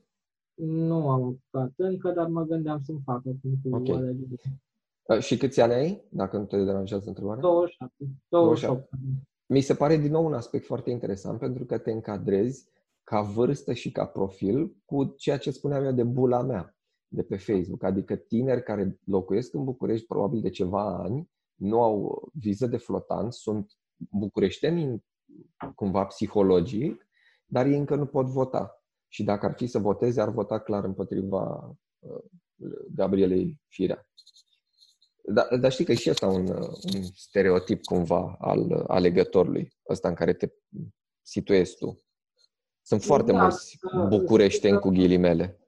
Nu 0.55 1.11
am 1.11 1.23
apucat 1.23 1.73
încă, 1.77 2.11
dar 2.11 2.27
mă 2.27 2.43
gândeam 2.43 2.83
să-mi 2.83 3.01
fac 3.05 3.23
cu 3.23 3.31
okay. 3.71 4.17
Uh, 5.03 5.19
și 5.19 5.37
câți 5.37 5.61
ani 5.61 5.73
ai, 5.73 6.05
dacă 6.09 6.37
nu 6.37 6.45
te 6.45 6.65
deranjează 6.65 7.09
întrebarea? 7.09 7.43
27. 7.43 7.95
28. 8.29 8.89
Mi 9.47 9.61
se 9.61 9.75
pare 9.75 9.97
din 9.97 10.11
nou 10.11 10.25
un 10.25 10.35
aspect 10.35 10.65
foarte 10.65 10.91
interesant 10.91 11.39
pentru 11.39 11.65
că 11.65 11.79
te 11.79 11.91
încadrezi 11.91 12.69
ca 13.03 13.21
vârstă 13.21 13.73
și 13.73 13.91
ca 13.91 14.07
profil 14.07 14.77
cu 14.85 15.05
ceea 15.05 15.39
ce 15.39 15.51
spuneam 15.51 15.85
eu 15.85 15.93
de 15.93 16.03
bula 16.03 16.43
mea 16.43 16.74
de 17.15 17.23
pe 17.23 17.37
Facebook. 17.37 17.83
Adică 17.83 18.17
tineri 18.17 18.63
care 18.63 18.99
locuiesc 19.05 19.55
în 19.55 19.65
București 19.65 20.07
probabil 20.07 20.41
de 20.41 20.51
ceva 20.51 20.97
ani, 20.97 21.31
nu 21.55 21.83
au 21.83 22.29
viză 22.33 22.67
de 22.67 22.77
flotant, 22.77 23.33
sunt 23.33 23.73
bucureșteni 23.97 25.05
cumva 25.75 26.05
psihologic, 26.05 27.09
dar 27.47 27.67
ei 27.67 27.79
încă 27.79 27.95
nu 27.95 28.07
pot 28.07 28.27
vota. 28.27 28.85
Și 29.09 29.25
dacă 29.25 29.47
ar 29.47 29.55
fi 29.55 29.67
să 29.67 29.79
voteze, 29.79 30.21
ar 30.21 30.31
vota 30.31 30.61
clar 30.61 30.85
împotriva 30.85 31.77
uh, 31.99 32.25
Gabrielei 32.95 33.61
Firea. 33.67 34.09
Dar, 35.33 35.57
dar 35.61 35.73
știi 35.73 35.85
că 35.85 35.93
e 35.93 35.95
și 35.95 36.11
asta 36.11 36.27
un, 36.27 36.49
un 36.95 37.03
stereotip 37.15 37.85
cumva 37.85 38.37
al 38.39 38.85
alegătorului, 38.87 39.73
ăsta 39.89 40.09
în 40.09 40.15
care 40.15 40.33
te 40.33 40.49
situezi 41.23 41.77
tu. 41.77 42.05
Sunt 42.83 43.03
foarte 43.03 43.33
da, 43.33 43.41
mulți 43.41 43.79
bucureșteni 44.09 44.79
cu 44.79 44.89
ghilimele. 44.89 45.64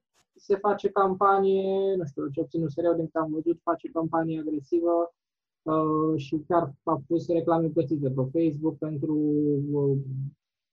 Se 0.46 0.56
face 0.56 0.88
campanie, 0.88 1.94
nu 1.96 2.04
știu, 2.04 2.28
ce 2.28 2.40
obțin 2.40 2.62
USR-ul 2.62 2.94
din 2.96 3.04
câte 3.04 3.18
am 3.18 3.30
văzut, 3.30 3.60
face 3.62 3.88
campanie 3.88 4.38
agresivă 4.38 5.14
uh, 5.62 6.20
și 6.20 6.44
chiar 6.48 6.74
a 6.82 7.02
pus 7.06 7.28
reclame 7.28 7.68
plătite 7.68 8.10
pe 8.10 8.22
Facebook 8.32 8.78
pentru 8.78 9.14
uh, 9.72 9.98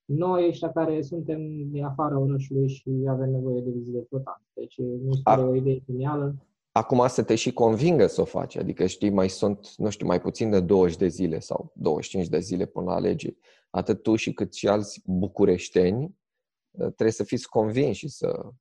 noi 0.06 0.48
ăștia 0.48 0.72
care 0.72 1.02
suntem 1.02 1.40
de 1.72 1.84
afara 1.84 2.20
orașului 2.20 2.68
și 2.68 2.92
avem 3.10 3.30
nevoie 3.30 3.62
de 3.62 3.70
vizite 3.70 4.06
flotante. 4.10 4.48
Deci 4.54 4.78
nu 4.78 5.10
este 5.12 5.42
o 5.42 5.56
idee 5.56 5.80
genială 5.86 6.36
acum 6.74 7.08
să 7.08 7.24
te 7.24 7.36
și 7.36 7.54
convingă 7.54 8.08
să 8.08 8.22
o 8.22 8.26
faci. 8.26 8.56
Adică, 8.56 8.86
știi, 8.86 9.10
mai 9.10 9.30
sunt, 9.30 9.74
nu 9.78 9.90
știu, 9.90 10.08
mai 10.08 10.22
puțin 10.22 10.50
de 10.50 10.60
20 10.60 10.98
de 10.98 11.08
zile 11.08 11.40
sau 11.40 11.72
25 11.76 12.30
de 12.30 12.40
zile 12.40 12.66
până 12.66 12.86
la 12.86 12.94
alegeri. 12.96 13.38
Atât 13.70 14.02
tu 14.02 14.16
și 14.16 14.34
cât 14.34 14.54
și 14.54 14.68
alți 14.68 15.02
bucureșteni 15.06 16.04
uh, 16.04 16.86
trebuie 16.86 17.12
să 17.12 17.24
fiți 17.24 17.50
convinși 17.50 18.00
și 18.00 18.08
să 18.08 18.52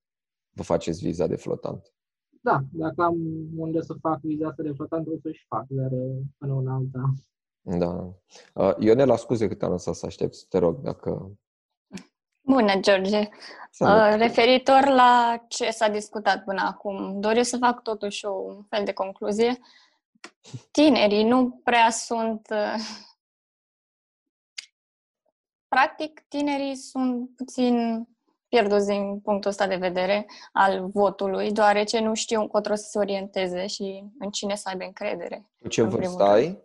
vă 0.53 0.63
faceți 0.63 1.01
viza 1.03 1.27
de 1.27 1.37
flotant. 1.37 1.93
Da, 2.41 2.61
dacă 2.73 3.03
am 3.03 3.17
unde 3.57 3.81
să 3.81 3.95
fac 4.01 4.21
viza 4.21 4.49
asta 4.49 4.63
de 4.63 4.73
flotant, 4.73 5.07
o 5.07 5.11
să-și 5.23 5.45
fac, 5.49 5.65
dar 5.69 5.91
uh, 5.93 6.17
până 6.39 6.53
una 6.53 6.75
alta. 6.75 7.13
Da. 7.61 8.15
Uh, 8.55 8.75
Ionela, 8.79 9.17
scuze 9.17 9.49
că 9.49 9.55
te-am 9.55 9.71
lăsat 9.71 9.95
să 9.95 10.07
aștepți. 10.07 10.47
Te 10.49 10.59
rog, 10.59 10.81
dacă 10.81 11.33
Bună, 12.45 12.81
George! 12.81 13.29
Uh, 13.79 14.15
referitor 14.17 14.87
la 14.87 15.45
ce 15.49 15.71
s-a 15.71 15.89
discutat 15.89 16.45
până 16.45 16.63
acum, 16.63 17.21
doresc 17.21 17.49
să 17.49 17.57
fac 17.57 17.83
totuși 17.83 18.25
o, 18.25 18.33
un 18.33 18.63
fel 18.63 18.85
de 18.85 18.93
concluzie. 18.93 19.59
Tinerii 20.71 21.25
nu 21.25 21.61
prea 21.65 21.91
sunt... 21.91 22.49
Uh, 22.51 22.75
practic, 25.69 26.25
tinerii 26.29 26.77
sunt 26.77 27.37
puțin 27.37 28.07
pierduți 28.53 28.87
din 28.87 29.21
punctul 29.21 29.51
ăsta 29.51 29.67
de 29.67 29.77
vedere 29.77 30.27
al 30.53 30.89
votului, 30.89 31.53
deoarece 31.53 32.01
nu 32.01 32.15
știu 32.15 32.41
încotro 32.41 32.75
să 32.75 32.89
se 32.89 32.99
orienteze 32.99 33.67
și 33.67 34.05
în 34.19 34.31
cine 34.31 34.55
să 34.55 34.69
aibă 34.69 34.85
încredere. 34.85 35.51
Cu 35.61 35.69
ce 35.69 35.83
vârstă 35.83 36.23
ai? 36.23 36.63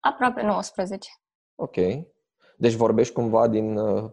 Aproape 0.00 0.42
19. 0.42 1.10
Ok. 1.54 1.74
Deci 2.56 2.72
vorbești 2.72 3.14
cumva 3.14 3.48
din, 3.48 3.76
uh, 3.76 4.10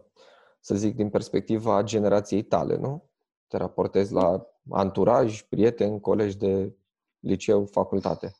să 0.60 0.74
zic, 0.74 0.94
din 0.94 1.10
perspectiva 1.10 1.82
generației 1.82 2.42
tale, 2.42 2.76
nu? 2.76 3.10
Te 3.46 3.56
raportezi 3.56 4.12
la 4.12 4.46
anturaj, 4.70 5.42
prieteni, 5.42 6.00
colegi 6.00 6.36
de 6.36 6.76
liceu, 7.18 7.64
facultate. 7.64 8.36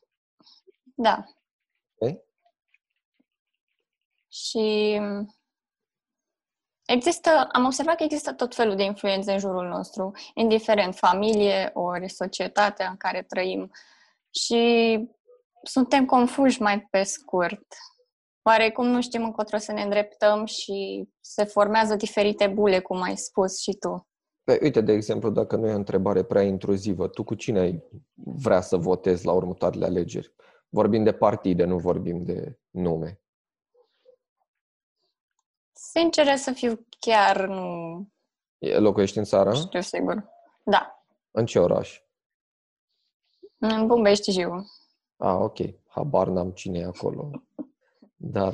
Da. 0.95 1.23
Okay. 1.95 2.23
Și 4.27 4.99
există, 6.91 7.47
am 7.51 7.65
observat 7.65 7.95
că 7.95 8.03
există 8.03 8.33
tot 8.33 8.55
felul 8.55 8.75
de 8.75 8.83
influențe 8.83 9.31
în 9.31 9.39
jurul 9.39 9.67
nostru, 9.67 10.11
indiferent 10.33 10.95
familie 10.95 11.69
ori 11.73 12.09
societatea 12.09 12.89
în 12.89 12.97
care 12.97 13.25
trăim. 13.27 13.71
Și 14.29 14.99
suntem 15.63 16.05
confuși 16.05 16.61
mai 16.61 16.87
pe 16.91 17.03
scurt 17.03 17.65
oarecum 18.49 18.87
nu 18.87 19.01
știm 19.01 19.23
încotro 19.23 19.57
să 19.57 19.71
ne 19.71 19.81
îndreptăm 19.81 20.45
și 20.45 21.09
se 21.19 21.43
formează 21.43 21.95
diferite 21.95 22.47
bule, 22.47 22.79
cum 22.79 23.01
ai 23.01 23.17
spus 23.17 23.61
și 23.61 23.71
tu. 23.79 24.07
Păi, 24.43 24.57
uite, 24.61 24.81
de 24.81 24.91
exemplu, 24.91 25.29
dacă 25.29 25.55
nu 25.55 25.67
e 25.67 25.73
o 25.73 25.75
întrebare 25.75 26.23
prea 26.23 26.41
intruzivă, 26.41 27.07
tu 27.07 27.23
cu 27.23 27.35
cine 27.35 27.59
ai 27.59 27.83
vrea 28.13 28.61
să 28.61 28.77
votezi 28.77 29.25
la 29.25 29.31
următoarele 29.31 29.85
alegeri? 29.85 30.33
Vorbim 30.69 31.03
de 31.03 31.11
partide, 31.11 31.63
nu 31.63 31.77
vorbim 31.77 32.23
de 32.23 32.59
nume. 32.69 33.21
Sincer 35.93 36.35
să 36.35 36.51
fiu, 36.51 36.85
chiar 36.99 37.47
nu... 37.47 38.07
Locuiești 38.59 39.17
în 39.17 39.23
țară? 39.23 39.53
Știu 39.53 39.81
sigur. 39.81 40.29
Da. 40.63 41.03
În 41.31 41.45
ce 41.45 41.59
oraș? 41.59 42.01
În 43.57 43.87
Bumbești 43.87 44.31
Jiu. 44.31 44.65
Ah, 45.17 45.37
ok. 45.39 45.57
Habar 45.87 46.27
n-am 46.27 46.51
cine 46.51 46.79
e 46.79 46.83
acolo. 46.83 47.31
Dar, 48.15 48.53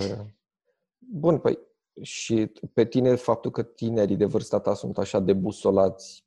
bun, 0.98 1.40
păi, 1.40 1.60
și 2.02 2.52
pe 2.74 2.86
tine 2.86 3.16
faptul 3.16 3.52
că 3.52 3.64
tinerii 3.64 4.18
de 4.18 4.26
vârsta 4.26 4.60
ta 4.60 4.74
sunt 4.74 4.98
așa 4.98 5.20
de 5.20 5.34
busolați 5.34 6.26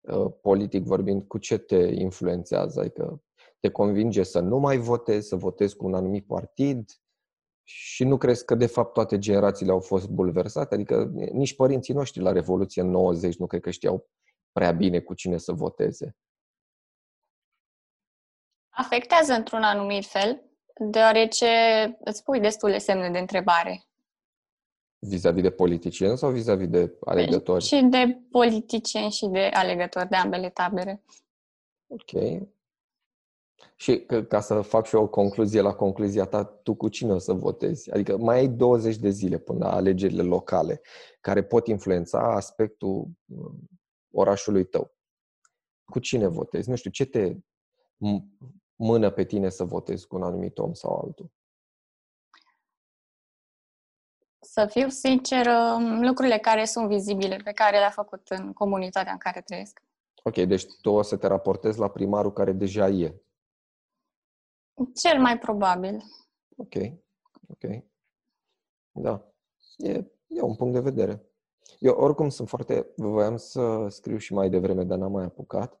uh, 0.00 0.32
politic 0.40 0.84
vorbind, 0.84 1.22
cu 1.22 1.38
ce 1.38 1.58
te 1.58 1.76
influențează? 1.76 2.80
Adică 2.80 3.22
te 3.60 3.70
convinge 3.70 4.22
să 4.22 4.40
nu 4.40 4.58
mai 4.58 4.78
votezi, 4.78 5.28
să 5.28 5.36
votezi 5.36 5.76
cu 5.76 5.86
un 5.86 5.94
anumit 5.94 6.26
partid 6.26 7.01
și 7.74 8.04
nu 8.04 8.16
crezi 8.16 8.44
că 8.44 8.54
de 8.54 8.66
fapt 8.66 8.92
toate 8.92 9.18
generațiile 9.18 9.72
au 9.72 9.80
fost 9.80 10.08
bulversate? 10.08 10.74
Adică 10.74 11.10
nici 11.32 11.56
părinții 11.56 11.94
noștri 11.94 12.22
la 12.22 12.32
Revoluție 12.32 12.82
în 12.82 12.90
90 12.90 13.36
nu 13.36 13.46
cred 13.46 13.60
că 13.60 13.70
știau 13.70 14.08
prea 14.52 14.72
bine 14.72 15.00
cu 15.00 15.14
cine 15.14 15.38
să 15.38 15.52
voteze. 15.52 16.16
Afectează 18.68 19.32
într-un 19.32 19.62
anumit 19.62 20.04
fel, 20.06 20.42
deoarece 20.90 21.46
îți 22.04 22.22
pui 22.22 22.40
destule 22.40 22.78
semne 22.78 23.10
de 23.10 23.18
întrebare. 23.18 23.84
Vis-a-vis 24.98 25.42
de 25.42 25.50
politicieni 25.50 26.18
sau 26.18 26.30
vis-a-vis 26.30 26.68
de 26.68 26.96
alegători? 27.00 27.64
Și 27.64 27.80
de 27.82 28.20
politicieni 28.30 29.10
și 29.10 29.26
de 29.26 29.50
alegători 29.52 30.08
de 30.08 30.16
ambele 30.16 30.50
tabere. 30.50 31.02
Ok. 31.86 32.10
Și 33.82 34.00
că, 34.00 34.22
ca 34.22 34.40
să 34.40 34.60
fac 34.60 34.86
și 34.86 34.94
eu 34.94 35.02
o 35.02 35.08
concluzie 35.08 35.60
la 35.60 35.74
concluzia 35.74 36.24
ta, 36.24 36.44
tu 36.44 36.74
cu 36.74 36.88
cine 36.88 37.12
o 37.12 37.18
să 37.18 37.32
votezi? 37.32 37.90
Adică 37.90 38.16
mai 38.16 38.36
ai 38.36 38.48
20 38.48 38.96
de 38.96 39.08
zile 39.08 39.38
până 39.38 39.58
la 39.58 39.72
alegerile 39.72 40.22
locale 40.22 40.80
care 41.20 41.44
pot 41.44 41.66
influența 41.66 42.34
aspectul 42.34 43.08
uh, 43.26 43.52
orașului 44.12 44.64
tău. 44.64 44.94
Cu 45.84 45.98
cine 45.98 46.26
votezi? 46.26 46.68
Nu 46.68 46.76
știu, 46.76 46.90
ce 46.90 47.04
te 47.04 47.36
mână 48.74 49.10
pe 49.10 49.24
tine 49.24 49.48
să 49.48 49.64
votezi 49.64 50.06
cu 50.06 50.16
un 50.16 50.22
anumit 50.22 50.58
om 50.58 50.72
sau 50.72 51.00
altul? 51.04 51.30
Să 54.40 54.66
fiu 54.66 54.88
sinceră, 54.88 55.78
lucrurile 56.00 56.38
care 56.38 56.64
sunt 56.64 56.88
vizibile, 56.88 57.36
pe 57.36 57.52
care 57.52 57.78
le-a 57.78 57.90
făcut 57.90 58.28
în 58.28 58.52
comunitatea 58.52 59.12
în 59.12 59.18
care 59.18 59.40
trăiesc. 59.40 59.82
Ok, 60.22 60.34
deci 60.34 60.66
tu 60.80 60.90
o 60.90 61.02
să 61.02 61.16
te 61.16 61.26
raportezi 61.26 61.78
la 61.78 61.88
primarul 61.88 62.32
care 62.32 62.52
deja 62.52 62.88
e. 62.88 63.22
Cel 64.94 65.20
mai 65.20 65.38
probabil. 65.38 66.02
Ok, 66.56 66.74
ok. 67.48 67.84
Da, 68.92 69.32
e, 69.76 69.90
e 70.26 70.40
un 70.40 70.54
punct 70.54 70.72
de 70.72 70.80
vedere. 70.80 71.26
Eu 71.78 71.94
oricum 71.94 72.28
sunt 72.28 72.48
foarte... 72.48 72.92
Voiam 72.96 73.36
să 73.36 73.86
scriu 73.88 74.16
și 74.16 74.32
mai 74.32 74.50
devreme, 74.50 74.84
dar 74.84 74.98
n-am 74.98 75.12
mai 75.12 75.24
apucat. 75.24 75.80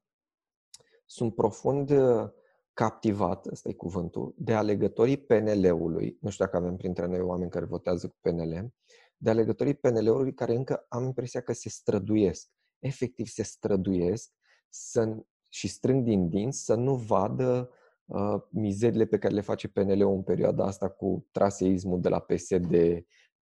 Sunt 1.06 1.34
profund 1.34 1.90
uh, 1.90 2.30
captivat, 2.72 3.46
ăsta 3.46 3.68
e 3.68 3.72
cuvântul, 3.72 4.34
de 4.36 4.54
alegătorii 4.54 5.16
PNL-ului. 5.16 6.18
Nu 6.20 6.30
știu 6.30 6.44
dacă 6.44 6.56
avem 6.56 6.76
printre 6.76 7.06
noi 7.06 7.20
oameni 7.20 7.50
care 7.50 7.64
votează 7.64 8.08
cu 8.08 8.16
PNL. 8.20 8.74
De 9.16 9.30
alegătorii 9.30 9.74
PNL-ului 9.74 10.34
care 10.34 10.54
încă 10.54 10.86
am 10.88 11.04
impresia 11.04 11.40
că 11.40 11.52
se 11.52 11.68
străduiesc. 11.68 12.50
Efectiv 12.78 13.26
se 13.26 13.42
străduiesc 13.42 14.32
să, 14.68 15.16
și 15.48 15.68
strâng 15.68 16.04
din 16.04 16.28
dinți 16.28 16.64
să 16.64 16.74
nu 16.74 16.94
vadă 16.94 17.70
uh, 17.70 17.80
mizerile 18.50 19.04
pe 19.04 19.18
care 19.18 19.34
le 19.34 19.40
face 19.40 19.68
PNL-ul 19.68 20.14
în 20.14 20.22
perioada 20.22 20.64
asta 20.64 20.88
cu 20.88 21.26
traseismul 21.30 22.00
de 22.00 22.08
la 22.08 22.18
PSD, 22.18 22.72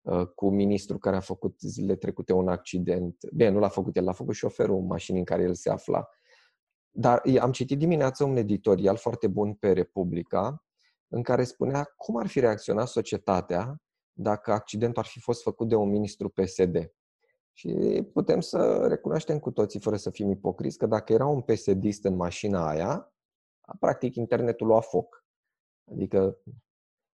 uh, 0.01 0.27
cu 0.35 0.51
ministrul 0.51 0.99
care 0.99 1.17
a 1.17 1.21
făcut 1.21 1.61
zilele 1.61 1.97
trecute 1.97 2.33
un 2.33 2.49
accident. 2.49 3.17
Bine, 3.33 3.49
nu 3.49 3.59
l-a 3.59 3.69
făcut 3.69 3.97
el, 3.97 4.05
l-a 4.05 4.13
făcut 4.13 4.35
șoferul 4.35 4.81
mașinii 4.81 5.21
în 5.21 5.27
care 5.27 5.43
el 5.43 5.55
se 5.55 5.71
afla. 5.71 6.09
Dar 6.91 7.23
am 7.41 7.53
citit 7.53 7.79
dimineața 7.79 8.25
un 8.25 8.37
editorial 8.37 8.97
foarte 8.97 9.27
bun 9.27 9.55
pe 9.55 9.73
Republica, 9.73 10.65
în 11.09 11.23
care 11.23 11.45
spunea 11.45 11.93
cum 11.97 12.17
ar 12.17 12.27
fi 12.27 12.41
reacționat 12.41 12.89
societatea 12.89 13.77
dacă 14.13 14.53
accidentul 14.53 15.03
ar 15.03 15.09
fi 15.09 15.21
fost 15.21 15.43
făcut 15.43 15.69
de 15.69 15.75
un 15.75 15.89
ministru 15.89 16.29
PSD. 16.29 16.93
Și 17.53 17.69
putem 18.13 18.41
să 18.41 18.87
recunoaștem 18.89 19.39
cu 19.39 19.51
toții, 19.51 19.81
fără 19.81 19.97
să 19.97 20.11
fim 20.11 20.31
ipocriți, 20.31 20.79
că 20.79 20.87
dacă 20.87 21.13
era 21.13 21.27
un 21.27 21.41
PSD 21.41 21.85
în 22.03 22.17
mașina 22.17 22.69
aia, 22.69 23.12
practic 23.79 24.15
internetul 24.15 24.67
lua 24.67 24.81
foc. 24.81 25.25
Adică 25.91 26.39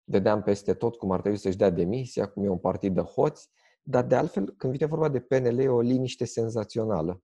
vedeam 0.04 0.42
peste 0.42 0.74
tot 0.74 0.96
cum 0.96 1.12
ar 1.12 1.20
trebui 1.20 1.38
să-și 1.38 1.58
dea 1.58 1.70
demisia, 1.70 2.30
cum 2.30 2.44
e 2.44 2.50
un 2.50 2.60
partid 2.60 2.94
de 2.94 3.02
hoți, 3.02 3.50
dar 3.84 4.06
de 4.06 4.16
altfel, 4.16 4.54
când 4.58 4.74
vine 4.74 4.86
vorba 4.86 5.10
de 5.10 5.20
PNL, 5.20 5.60
e 5.60 5.68
o 5.68 5.82
liniște 5.82 6.26
senzațională. 6.26 7.24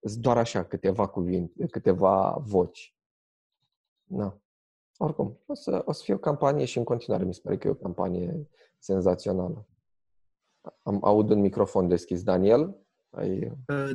Sunt 0.00 0.22
doar 0.22 0.38
așa 0.38 0.64
câteva 0.64 1.06
cuvinte, 1.06 1.66
câteva 1.66 2.36
voci. 2.40 2.96
Na. 4.04 4.40
Oricum, 4.96 5.38
o 5.46 5.54
să, 5.54 5.82
o 5.84 5.92
să 5.92 6.02
fie 6.04 6.14
o 6.14 6.18
campanie 6.18 6.64
și 6.64 6.78
în 6.78 6.84
continuare 6.84 7.24
mi 7.24 7.34
se 7.34 7.40
pare 7.42 7.58
că 7.58 7.66
e 7.66 7.70
o 7.70 7.74
campanie 7.74 8.48
senzațională. 8.78 9.66
Am 10.82 11.04
aud 11.04 11.30
un 11.30 11.40
microfon 11.40 11.88
deschis. 11.88 12.22
Daniel? 12.22 12.76
Ai... 13.10 13.46
Uh, 13.68 13.90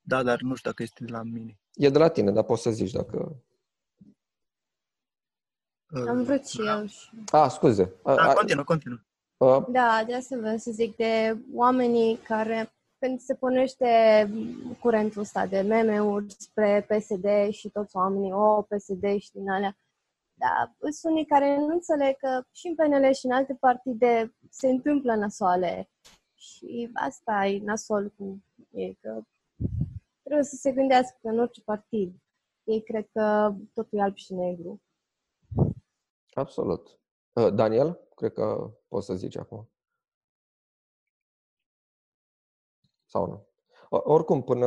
da, 0.00 0.22
dar 0.22 0.40
nu 0.40 0.54
știu 0.54 0.70
dacă 0.70 0.82
este 0.82 1.04
de 1.04 1.10
la 1.10 1.22
mine. 1.22 1.58
E 1.74 1.90
de 1.90 1.98
la 1.98 2.08
tine, 2.08 2.32
dar 2.32 2.44
poți 2.44 2.62
să 2.62 2.70
zici 2.70 2.92
dacă... 2.92 3.44
Uh, 5.94 6.08
Am 6.08 6.22
vrut 6.22 6.46
și 6.46 6.66
eu. 6.66 6.86
Și... 6.86 7.08
Ah, 7.30 7.50
scuze. 7.50 7.92
Da, 8.04 8.32
continuă, 8.32 8.64
continuă. 8.64 8.98
Da, 9.68 10.02
de 10.06 10.14
asta 10.14 10.36
vreau 10.36 10.56
să 10.56 10.70
zic 10.70 10.96
de 10.96 11.38
oamenii 11.52 12.16
care 12.16 12.70
când 12.98 13.20
se 13.20 13.34
punește 13.34 13.86
curentul 14.80 15.20
ăsta 15.20 15.46
de 15.46 15.60
meme-uri 15.60 16.34
spre 16.38 16.86
PSD 16.88 17.50
și 17.50 17.68
toți 17.68 17.96
oamenii, 17.96 18.32
o, 18.32 18.56
oh, 18.56 18.64
PSD 18.68 19.18
și 19.18 19.32
din 19.32 19.50
alea, 19.50 19.78
dar 20.34 20.74
sunt 20.78 21.12
unii 21.12 21.26
care 21.26 21.58
nu 21.58 21.66
înțeleg 21.66 22.16
că 22.16 22.42
și 22.52 22.66
în 22.66 22.74
PNL 22.74 23.12
și 23.12 23.26
în 23.26 23.32
alte 23.32 23.56
partide 23.60 24.34
se 24.50 24.68
întâmplă 24.68 25.14
nasoale. 25.14 25.90
Și 26.34 26.90
asta 26.94 27.46
e 27.46 27.62
nasol 27.64 28.12
cu 28.16 28.42
ei, 28.70 28.98
că 29.00 29.22
trebuie 30.22 30.44
să 30.44 30.56
se 30.56 30.72
gândească 30.72 31.18
în 31.22 31.38
orice 31.38 31.62
partid. 31.64 32.14
Ei 32.64 32.82
cred 32.82 33.08
că 33.12 33.54
totul 33.74 33.98
e 33.98 34.02
alb 34.02 34.16
și 34.16 34.34
negru. 34.34 34.80
Absolut. 36.36 37.00
Uh, 37.32 37.52
Daniel, 37.54 38.08
cred 38.14 38.32
că 38.32 38.74
poți 38.88 39.06
să 39.06 39.14
zici 39.14 39.36
acum. 39.36 39.70
Sau 43.04 43.26
nu? 43.26 43.48
Oricum, 43.88 44.42
până, 44.42 44.66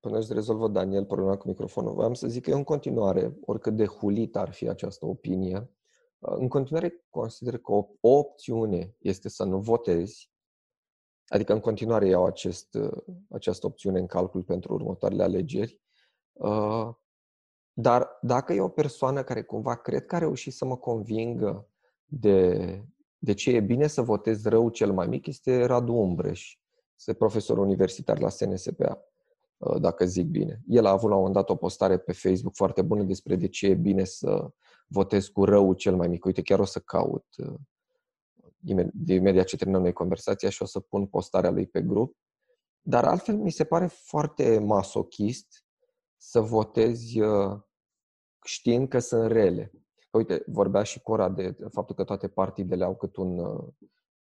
până 0.00 0.18
își 0.18 0.32
rezolvă 0.32 0.68
Daniel 0.68 1.06
problema 1.06 1.36
cu 1.36 1.48
microfonul, 1.48 1.94
vreau 1.94 2.14
să 2.14 2.28
zic 2.28 2.42
că 2.42 2.50
eu 2.50 2.56
în 2.56 2.64
continuare, 2.64 3.38
oricât 3.44 3.76
de 3.76 3.86
hulit 3.86 4.36
ar 4.36 4.52
fi 4.52 4.68
această 4.68 5.06
opinie, 5.06 5.70
în 6.18 6.48
continuare 6.48 7.06
consider 7.08 7.58
că 7.58 7.72
o, 7.72 7.88
o 8.00 8.10
opțiune 8.10 8.96
este 8.98 9.28
să 9.28 9.44
nu 9.44 9.60
votezi, 9.60 10.32
adică 11.26 11.52
în 11.52 11.60
continuare 11.60 12.06
iau 12.06 12.24
acest, 12.24 12.78
această 13.30 13.66
opțiune 13.66 13.98
în 13.98 14.06
calcul 14.06 14.42
pentru 14.42 14.74
următoarele 14.74 15.22
alegeri, 15.22 15.80
dar 17.80 18.18
dacă 18.20 18.52
e 18.52 18.60
o 18.60 18.68
persoană 18.68 19.22
care 19.22 19.42
cumva 19.42 19.76
cred 19.76 20.06
că 20.06 20.14
a 20.14 20.18
reușit 20.18 20.52
să 20.52 20.64
mă 20.64 20.76
convingă 20.76 21.68
de, 22.06 22.84
de 23.18 23.34
ce 23.34 23.50
e 23.50 23.60
bine 23.60 23.86
să 23.86 24.02
votez 24.02 24.44
rău 24.44 24.68
cel 24.68 24.92
mai 24.92 25.06
mic, 25.06 25.26
este 25.26 25.64
Radu 25.64 25.94
Umbreș 25.94 26.58
este 27.00 27.14
profesor 27.14 27.58
universitar 27.58 28.18
la 28.18 28.28
SNSPA, 28.28 29.04
uh, 29.56 29.80
dacă 29.80 30.04
zic 30.04 30.26
bine. 30.26 30.60
El 30.66 30.86
a 30.86 30.90
avut 30.90 31.08
la 31.08 31.14
un 31.14 31.20
moment 31.20 31.34
dat 31.34 31.50
o 31.50 31.54
postare 31.54 31.98
pe 31.98 32.12
Facebook 32.12 32.54
foarte 32.54 32.82
bună 32.82 33.02
despre 33.02 33.36
de 33.36 33.48
ce 33.48 33.66
e 33.66 33.74
bine 33.74 34.04
să 34.04 34.50
votez 34.86 35.26
cu 35.26 35.44
rău 35.44 35.72
cel 35.72 35.96
mai 35.96 36.08
mic. 36.08 36.24
Uite, 36.24 36.42
chiar 36.42 36.58
o 36.58 36.64
să 36.64 36.78
caut 36.78 37.26
uh, 37.36 37.54
de 38.92 39.14
imediat 39.14 39.46
ce 39.46 39.56
terminăm 39.56 39.82
noi 39.82 39.92
conversația 39.92 40.50
și 40.50 40.62
o 40.62 40.64
să 40.64 40.80
pun 40.80 41.06
postarea 41.06 41.50
lui 41.50 41.66
pe 41.66 41.82
grup. 41.82 42.16
Dar 42.80 43.04
altfel 43.04 43.36
mi 43.36 43.50
se 43.50 43.64
pare 43.64 43.86
foarte 43.86 44.58
masochist 44.58 45.64
să 46.16 46.40
votezi 46.40 47.20
uh, 47.20 47.60
știind 48.44 48.88
că 48.88 48.98
sunt 48.98 49.30
rele. 49.30 49.72
Uite, 50.10 50.42
vorbea 50.46 50.82
și 50.82 51.00
Cora 51.00 51.28
de 51.28 51.56
faptul 51.72 51.94
că 51.94 52.04
toate 52.04 52.28
partidele 52.28 52.84
au 52.84 52.96
cât 52.96 53.16
un, 53.16 53.34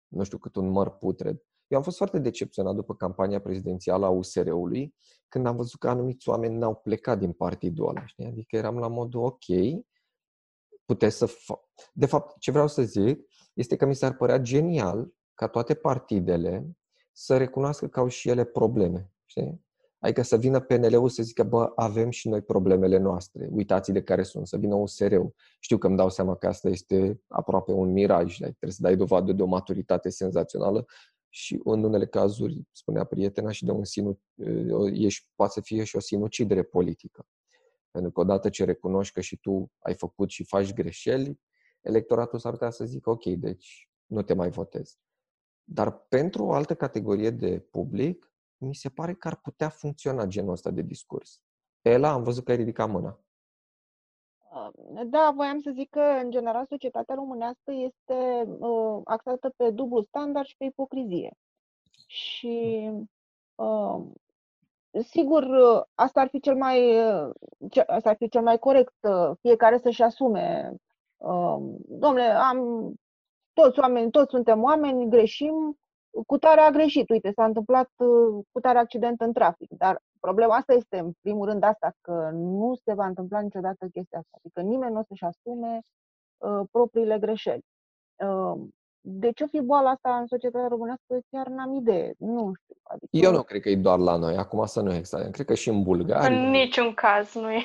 nu 0.08 0.24
știu, 0.24 0.38
cât 0.38 0.56
un 0.56 0.70
măr 0.70 0.90
putred. 0.90 1.42
Eu 1.68 1.78
am 1.78 1.84
fost 1.84 1.98
foarte 1.98 2.20
decepționat 2.20 2.76
după 2.76 2.96
campania 2.96 3.42
prezidențială 3.42 4.06
a 4.06 4.10
USR-ului, 4.10 4.96
când 5.28 5.46
am 5.46 5.56
văzut 5.56 5.80
că 5.80 5.90
anumiți 5.90 6.30
oameni 6.30 6.58
n-au 6.58 6.76
plecat 6.76 7.20
din 7.20 7.32
partidul 7.32 7.88
ăla. 7.88 8.06
Știi? 8.06 8.26
Adică 8.26 8.56
eram 8.56 8.78
la 8.78 8.88
modul, 8.88 9.24
ok, 9.24 9.46
puteți 10.86 11.18
să 11.18 11.26
fa- 11.28 11.90
De 11.94 12.06
fapt, 12.06 12.40
ce 12.40 12.52
vreau 12.52 12.68
să 12.68 12.82
zic 12.82 13.20
este 13.54 13.76
că 13.76 13.86
mi 13.86 13.96
s-ar 13.96 14.16
părea 14.16 14.38
genial 14.38 15.14
ca 15.34 15.48
toate 15.48 15.74
partidele 15.74 16.78
să 17.12 17.38
recunoască 17.38 17.88
că 17.88 18.00
au 18.00 18.08
și 18.08 18.30
ele 18.30 18.46
probleme. 18.46 19.12
Știi? 19.26 19.66
Adică 20.00 20.22
să 20.22 20.38
vină 20.38 20.60
PNL-ul 20.60 21.10
să 21.10 21.24
zică, 21.24 21.44
bă, 21.44 21.72
avem 21.76 22.10
și 22.10 22.30
noi 22.30 22.42
problemele 22.42 22.98
noastre, 22.98 23.50
uitați 23.52 23.92
de 23.92 24.04
care 24.04 24.24
sunt, 24.24 24.48
să 24.48 24.58
vină 24.58 24.76
USR-ul. 24.76 25.34
Știu 25.60 25.78
că 25.78 25.88
îmi 25.88 25.98
dau 25.98 26.10
seama 26.10 26.36
că 26.36 26.48
asta 26.48 26.70
este 26.70 27.22
aproape 27.28 27.72
un 27.72 27.92
miraj, 27.92 28.36
trebuie 28.36 28.72
să 28.72 28.82
dai 28.82 28.96
dovadă 28.96 29.32
de 29.32 29.42
o 29.42 29.46
maturitate 29.46 30.10
senzațională 30.10 30.86
și 31.30 31.62
în 31.64 31.84
unele 31.84 32.08
cazuri, 32.08 32.68
spunea 32.72 33.04
prietena, 33.04 33.52
și 33.52 33.66
de 33.66 33.72
un 33.72 33.84
sinu, 33.84 34.20
ești, 34.94 35.28
poate 35.36 35.54
să 35.54 35.62
fie 35.62 35.84
și 35.84 35.96
o 35.96 36.00
sinucidere 36.00 36.64
politică. 36.64 37.28
Pentru 37.92 38.12
că 38.12 38.20
odată 38.20 38.50
ce 38.50 38.64
recunoști 38.64 39.14
că 39.14 39.22
și 39.22 39.38
tu 39.38 39.72
ai 39.80 39.94
făcut 39.94 40.30
și 40.30 40.44
faci 40.44 40.74
greșeli, 40.74 41.40
electoratul 41.82 42.40
s-ar 42.40 42.52
putea 42.52 42.70
să 42.70 42.86
zică, 42.86 43.10
ok, 43.10 43.26
deci 43.26 43.90
nu 44.06 44.22
te 44.22 44.34
mai 44.34 44.50
votez. 44.50 44.98
Dar 45.64 45.92
pentru 45.92 46.46
o 46.46 46.54
altă 46.54 46.76
categorie 46.76 47.30
de 47.30 47.60
public, 47.60 48.32
mi 48.58 48.76
se 48.76 48.90
pare 48.90 49.14
că 49.14 49.28
ar 49.28 49.36
putea 49.36 49.70
funcționa 49.70 50.26
genul 50.26 50.52
ăsta 50.52 50.72
de 50.72 50.82
discurs. 50.82 51.42
Ela, 51.82 52.12
am 52.12 52.24
văzut 52.24 52.44
că 52.44 52.52
ai 52.52 52.58
ridicat 52.58 52.90
mâna. 52.90 53.20
Da, 55.06 55.32
voiam 55.36 55.60
să 55.60 55.72
zic 55.74 55.90
că, 55.90 56.00
în 56.00 56.32
general, 56.32 56.66
societatea 56.70 57.16
românească 57.16 57.72
este 57.72 58.44
uh, 58.60 59.02
axată 59.04 59.54
pe 59.58 59.70
dublu 59.70 60.02
standard 60.02 60.46
și 60.48 60.58
pe 60.58 60.64
ipocrizie. 60.66 61.32
Și 62.08 62.90
uh, 63.56 64.06
sigur, 65.04 65.44
uh, 65.44 65.84
asta 65.96 66.22
ar 66.22 66.28
fi 66.28 66.40
cel 66.40 66.56
mai, 66.56 67.06
uh, 67.08 67.30
ce- 67.70 67.82
asta 67.88 68.10
ar 68.10 68.16
fi 68.16 68.30
cel 68.30 68.42
mai 68.42 68.60
corect, 68.60 68.96
uh, 69.02 69.38
fiecare 69.42 69.78
să-și 69.78 70.04
asume. 70.04 70.74
Uh, 71.18 71.58
Domnule, 71.88 72.24
am 72.24 72.94
toți 73.54 73.80
oameni, 73.80 74.12
toți 74.12 74.30
suntem 74.30 74.64
oameni, 74.64 75.10
greșim, 75.10 75.80
cu 76.26 76.38
tare 76.38 76.62
a 76.62 76.70
greșit. 76.70 77.10
Uite, 77.10 77.32
s-a 77.36 77.46
întâmplat 77.46 77.90
uh, 77.98 78.44
cu 78.52 78.60
tare 78.60 78.78
accident 78.78 79.22
în 79.22 79.34
trafic, 79.34 79.70
dar 79.78 80.02
problema 80.20 80.56
asta 80.56 80.74
este, 80.74 80.98
în 80.98 81.12
primul 81.22 81.46
rând, 81.46 81.64
asta, 81.64 81.92
că 82.02 82.30
nu 82.34 82.74
se 82.86 82.94
va 82.94 83.06
întâmpla 83.06 83.40
niciodată 83.40 83.86
chestia 83.94 84.20
asta. 84.20 84.38
Adică 84.38 84.62
nimeni 84.62 84.94
nu 84.94 85.00
o 85.00 85.04
să-și 85.08 85.24
asume 85.24 85.80
uh, 86.38 86.68
propriile 86.72 87.18
greșeli. 87.20 87.66
Uh, 88.16 88.62
de 89.02 89.32
ce 89.32 89.44
o 89.44 89.48
fi 89.48 89.62
boala 89.62 89.90
asta 89.90 90.18
în 90.18 90.28
societatea 90.28 90.68
românească, 90.68 91.20
chiar 91.30 91.48
n-am 91.48 91.74
idee. 91.74 92.14
Nu 92.18 92.52
știu. 92.62 92.76
Adică, 92.84 93.08
Eu 93.12 93.32
nu 93.32 93.42
cred 93.42 93.62
că 93.62 93.70
e 93.70 93.76
doar 93.76 94.00
la 94.00 94.16
noi, 94.16 94.36
acum 94.38 94.66
să 94.66 94.82
nu 94.82 94.94
exagerăm. 94.94 95.32
Cred 95.32 95.46
că 95.46 95.54
și 95.54 95.70
în 95.70 95.84
Bulgaria. 95.84 96.38
În 96.38 96.50
niciun 96.50 96.94
caz 96.94 97.34
nu 97.34 97.52
e. 97.52 97.62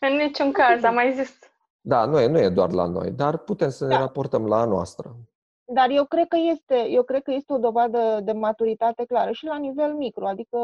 În 0.00 0.16
niciun 0.16 0.52
caz, 0.52 0.82
am 0.82 0.94
mai 0.94 1.12
zis. 1.12 1.38
Da, 1.80 2.04
nu 2.04 2.20
e, 2.20 2.26
nu 2.26 2.38
e 2.38 2.48
doar 2.48 2.72
la 2.72 2.86
noi, 2.86 3.10
dar 3.10 3.38
putem 3.38 3.68
să 3.68 3.86
ne 3.86 3.94
Da. 3.94 3.98
raportăm 3.98 4.46
la 4.46 4.60
a 4.60 4.64
noastră. 4.64 5.16
Dar 5.64 5.90
eu 5.90 6.04
cred 6.04 6.28
că 6.28 6.36
este, 6.50 6.88
eu 6.88 7.02
cred 7.02 7.22
că 7.22 7.32
este 7.32 7.52
o 7.52 7.58
dovadă 7.58 8.20
de 8.24 8.32
maturitate 8.32 9.04
clară 9.04 9.32
și 9.32 9.44
la 9.44 9.56
nivel 9.56 9.94
micro, 9.94 10.26
adică 10.28 10.58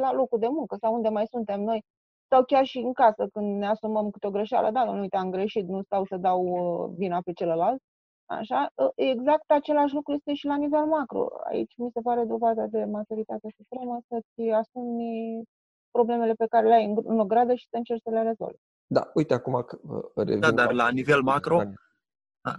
la 0.00 0.12
locul 0.12 0.38
de 0.38 0.48
muncă 0.48 0.76
sau 0.80 0.94
unde 0.94 1.08
mai 1.08 1.26
suntem 1.26 1.60
noi, 1.60 1.84
sau 2.28 2.44
chiar 2.44 2.64
și 2.64 2.78
în 2.78 2.92
casă 2.92 3.26
când 3.32 3.58
ne 3.58 3.66
asumăm 3.66 4.10
câte 4.10 4.26
o 4.26 4.30
greșeală, 4.30 4.70
da, 4.70 4.84
nu 4.84 5.00
uite, 5.00 5.16
am 5.16 5.30
greșit, 5.30 5.68
nu 5.68 5.82
stau 5.82 6.04
să 6.04 6.16
dau 6.16 6.42
uh, 6.46 6.90
vina 6.96 7.20
pe 7.24 7.32
celălalt. 7.32 7.80
Așa, 8.26 8.68
uh, 8.74 8.88
exact 8.94 9.50
același 9.50 9.94
lucru 9.94 10.12
este 10.14 10.34
și 10.34 10.46
la 10.46 10.56
nivel 10.56 10.84
macro. 10.84 11.28
Aici 11.44 11.72
mi 11.76 11.90
se 11.94 12.00
pare 12.00 12.24
dovada 12.24 12.66
de 12.66 12.84
maturitate 12.84 13.48
supremă 13.56 13.98
să-ți 14.08 14.48
asumi 14.50 15.42
problemele 15.90 16.32
pe 16.32 16.46
care 16.46 16.66
le 16.68 16.74
ai 16.74 16.84
în- 16.84 17.02
în 17.04 17.18
o 17.18 17.24
gradă 17.24 17.54
și 17.54 17.66
să 17.70 17.76
încerci 17.76 18.02
să 18.02 18.10
le 18.10 18.22
rezolvi. 18.22 18.58
Da, 18.86 19.10
uite 19.14 19.34
acum 19.34 19.62
că 19.66 19.78
uh, 19.88 20.02
revin 20.14 20.40
Da, 20.40 20.50
dar 20.50 20.72
la 20.72 20.88
nivel 20.90 21.20
macro, 21.22 21.56
Da. 21.56 21.64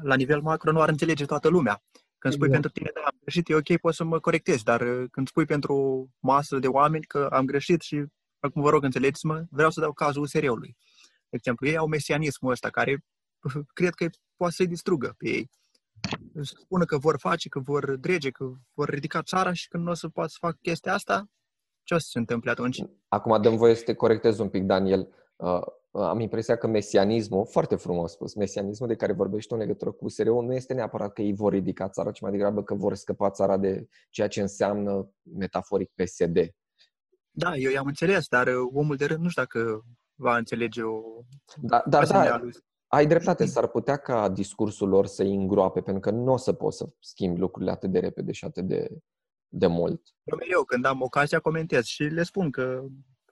La 0.01 0.15
nivel 0.15 0.41
macro 0.41 0.71
nu 0.71 0.82
ar 0.82 0.89
înțelege 0.89 1.25
toată 1.25 1.47
lumea. 1.47 1.84
Când 2.17 2.34
spui 2.34 2.47
Exact. 2.47 2.61
pentru 2.61 2.69
tine, 2.69 2.91
da, 2.93 3.01
am 3.01 3.17
greșit, 3.21 3.49
e 3.49 3.55
ok, 3.55 3.79
poți 3.82 3.97
să 3.97 4.03
mă 4.03 4.19
corectezi, 4.19 4.63
dar 4.63 4.82
uh, 4.82 5.09
când 5.11 5.27
spui 5.27 5.45
pentru 5.45 5.73
o 5.73 6.05
masă 6.19 6.59
de 6.59 6.67
oameni 6.67 7.03
că 7.03 7.27
am 7.32 7.45
greșit 7.45 7.82
și 7.82 8.05
acum 8.39 8.61
vă 8.61 8.69
rog 8.69 8.84
înțelegeți-mă, 8.84 9.45
vreau 9.49 9.69
să 9.69 9.79
dau 9.79 9.93
cazul 9.93 10.21
USR-ului. 10.21 10.77
De 11.29 11.36
exemplu, 11.38 11.67
ei 11.67 11.77
au 11.77 11.88
mesianismul 11.88 12.51
ăsta 12.51 12.69
care 12.69 13.03
uh, 13.43 13.63
cred 13.73 13.93
că 13.93 14.07
poate 14.36 14.53
să-i 14.53 14.67
distrugă 14.67 15.13
pe 15.17 15.27
ei. 15.27 15.49
Să 16.41 16.55
spună 16.61 16.86
că 16.86 16.97
vor 16.97 17.19
face, 17.19 17.49
că 17.49 17.59
vor 17.59 17.95
drege, 17.95 18.29
că 18.29 18.51
vor 18.73 18.89
ridica 18.89 19.21
țara 19.21 19.53
și 19.53 19.67
când 19.67 19.84
nu 19.84 19.91
o 19.91 19.93
să 19.93 20.09
poată 20.09 20.29
să 20.29 20.38
facă 20.39 20.57
chestia 20.61 20.93
asta, 20.93 21.29
ce 21.84 21.93
o 21.93 21.97
să 21.97 22.07
se 22.09 22.19
întâmple 22.19 22.51
atunci? 22.51 22.84
Acum 23.07 23.41
dăm 23.41 23.57
voie 23.57 23.75
să 23.75 23.84
te 23.84 23.93
corectez 23.93 24.39
un 24.39 24.49
pic, 24.49 24.63
Daniel. 24.63 25.07
Uh, 25.92 26.02
am 26.02 26.20
impresia 26.20 26.56
că 26.56 26.68
mesianismul, 26.68 27.46
foarte 27.46 27.76
frumos 27.76 28.12
spus, 28.12 28.34
mesianismul 28.34 28.88
de 28.88 28.96
care 28.96 29.14
vorbești 29.14 29.54
în 29.54 29.60
legătură 29.60 29.92
cu 29.92 30.06
usr 30.06 30.24
nu 30.24 30.54
este 30.54 30.74
neapărat 30.74 31.14
că 31.14 31.22
ei 31.22 31.34
vor 31.34 31.54
ridica 31.54 31.89
țara, 31.89 32.12
ci 32.12 32.22
mai 32.22 32.32
degrabă 32.32 32.64
că 32.64 32.74
vor 32.74 32.96
scăpa 32.96 33.30
țara 33.30 33.58
de 33.58 33.88
ceea 34.10 34.28
ce 34.28 34.42
înseamnă 34.42 35.12
metaforic 35.22 35.92
PSD. 35.96 36.38
Da, 37.32 37.56
eu 37.56 37.72
i-am 37.72 37.86
înțeles, 37.86 38.28
dar 38.28 38.48
uh, 38.48 38.70
omul 38.74 38.96
de 38.96 39.06
rând 39.06 39.22
nu 39.22 39.30
știu 39.30 39.42
dacă 39.42 39.86
va 40.16 40.38
înțelege 40.38 40.82
o 40.82 41.02
Da, 41.56 41.84
dar 41.88 42.02
asemenea 42.02 42.30
da, 42.30 42.36
aluzie. 42.36 42.62
ai 42.88 43.08
dreptate, 43.08 43.46
s-ar 43.46 43.68
putea 43.68 43.98
ca 43.98 44.30
discursul 44.30 44.89
lor 44.89 45.06
să 45.06 45.24
îi 45.24 45.36
îngroape, 45.36 45.82
pentru 45.82 46.02
că 46.02 46.12
nu 46.12 46.32
o 46.32 46.38
să 46.38 46.54
poți 46.54 46.78
să 46.78 46.89
schimbi 47.00 47.39
lucrurile 47.39 47.72
atât 47.72 47.92
de 47.92 48.00
repede 48.00 48.32
și 48.32 48.46
atât 48.46 48.68
de, 48.68 48.98
de 49.48 49.68
mult. 49.68 50.02
Eu 50.24 50.38
mereu, 50.38 50.64
când 50.64 50.86
am 50.86 51.02
ocazia, 51.02 51.39
comentez 51.39 51.84
și 51.84 52.04
le 52.04 52.24
spun 52.24 52.52
că 52.52 52.84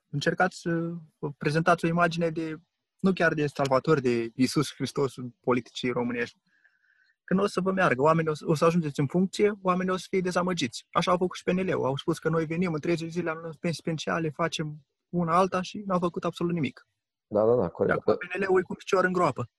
încercați 0.10 0.60
să 0.60 0.94
vă 1.20 1.32
prezentați 1.38 1.86
o 1.86 1.88
imagine 1.88 2.30
de, 2.30 2.56
nu 3.00 3.14
chiar 3.14 3.34
de 3.34 3.48
Salvator, 3.48 4.00
de 4.00 4.32
Iisus 4.36 4.74
Hristos 4.74 5.16
în 5.18 5.30
politicii 5.40 5.92
românești. 5.92 6.38
Că 7.24 7.34
nu 7.34 7.44
o 7.44 7.48
să 7.48 7.62
vă 7.62 7.72
meargă, 7.72 8.02
oamenii 8.02 8.32
o 8.32 8.34
să, 8.34 8.44
o 8.48 8.54
să 8.54 8.66
ajungeți 8.66 9.00
în 9.00 9.08
funcție, 9.08 9.54
oamenii 9.62 9.94
o 9.94 9.98
să 9.98 10.06
fie 10.10 10.22
dezamăgiți. 10.22 10.86
Așa 10.92 11.12
au 11.12 11.18
făcut 11.18 11.38
și 11.38 11.44
PNL-ul. 11.44 11.86
Au 11.86 11.96
spus 11.96 12.20
că 12.20 12.30
noi 12.30 12.46
venim 12.46 12.74
în 12.74 12.80
30 12.80 13.12
zile, 13.12 13.30
am 13.30 13.38
luat 13.38 13.56
pensii 13.56 13.82
speciale, 13.82 14.30
facem 14.30 14.86
una 15.10 15.38
alta 15.38 15.62
și 15.62 15.84
n-au 15.86 16.00
făcut 16.00 16.24
absolut 16.24 16.54
nimic. 16.54 16.88
Da, 17.28 17.46
da, 17.46 17.56
da, 17.56 17.62
De 17.62 17.68
corect. 17.68 17.98
acum 18.00 18.16
PNL-ul 18.18 18.60
e 18.60 18.64
cu 18.64 18.74
picior 18.74 19.04
în 19.04 19.12
groapă. 19.12 19.50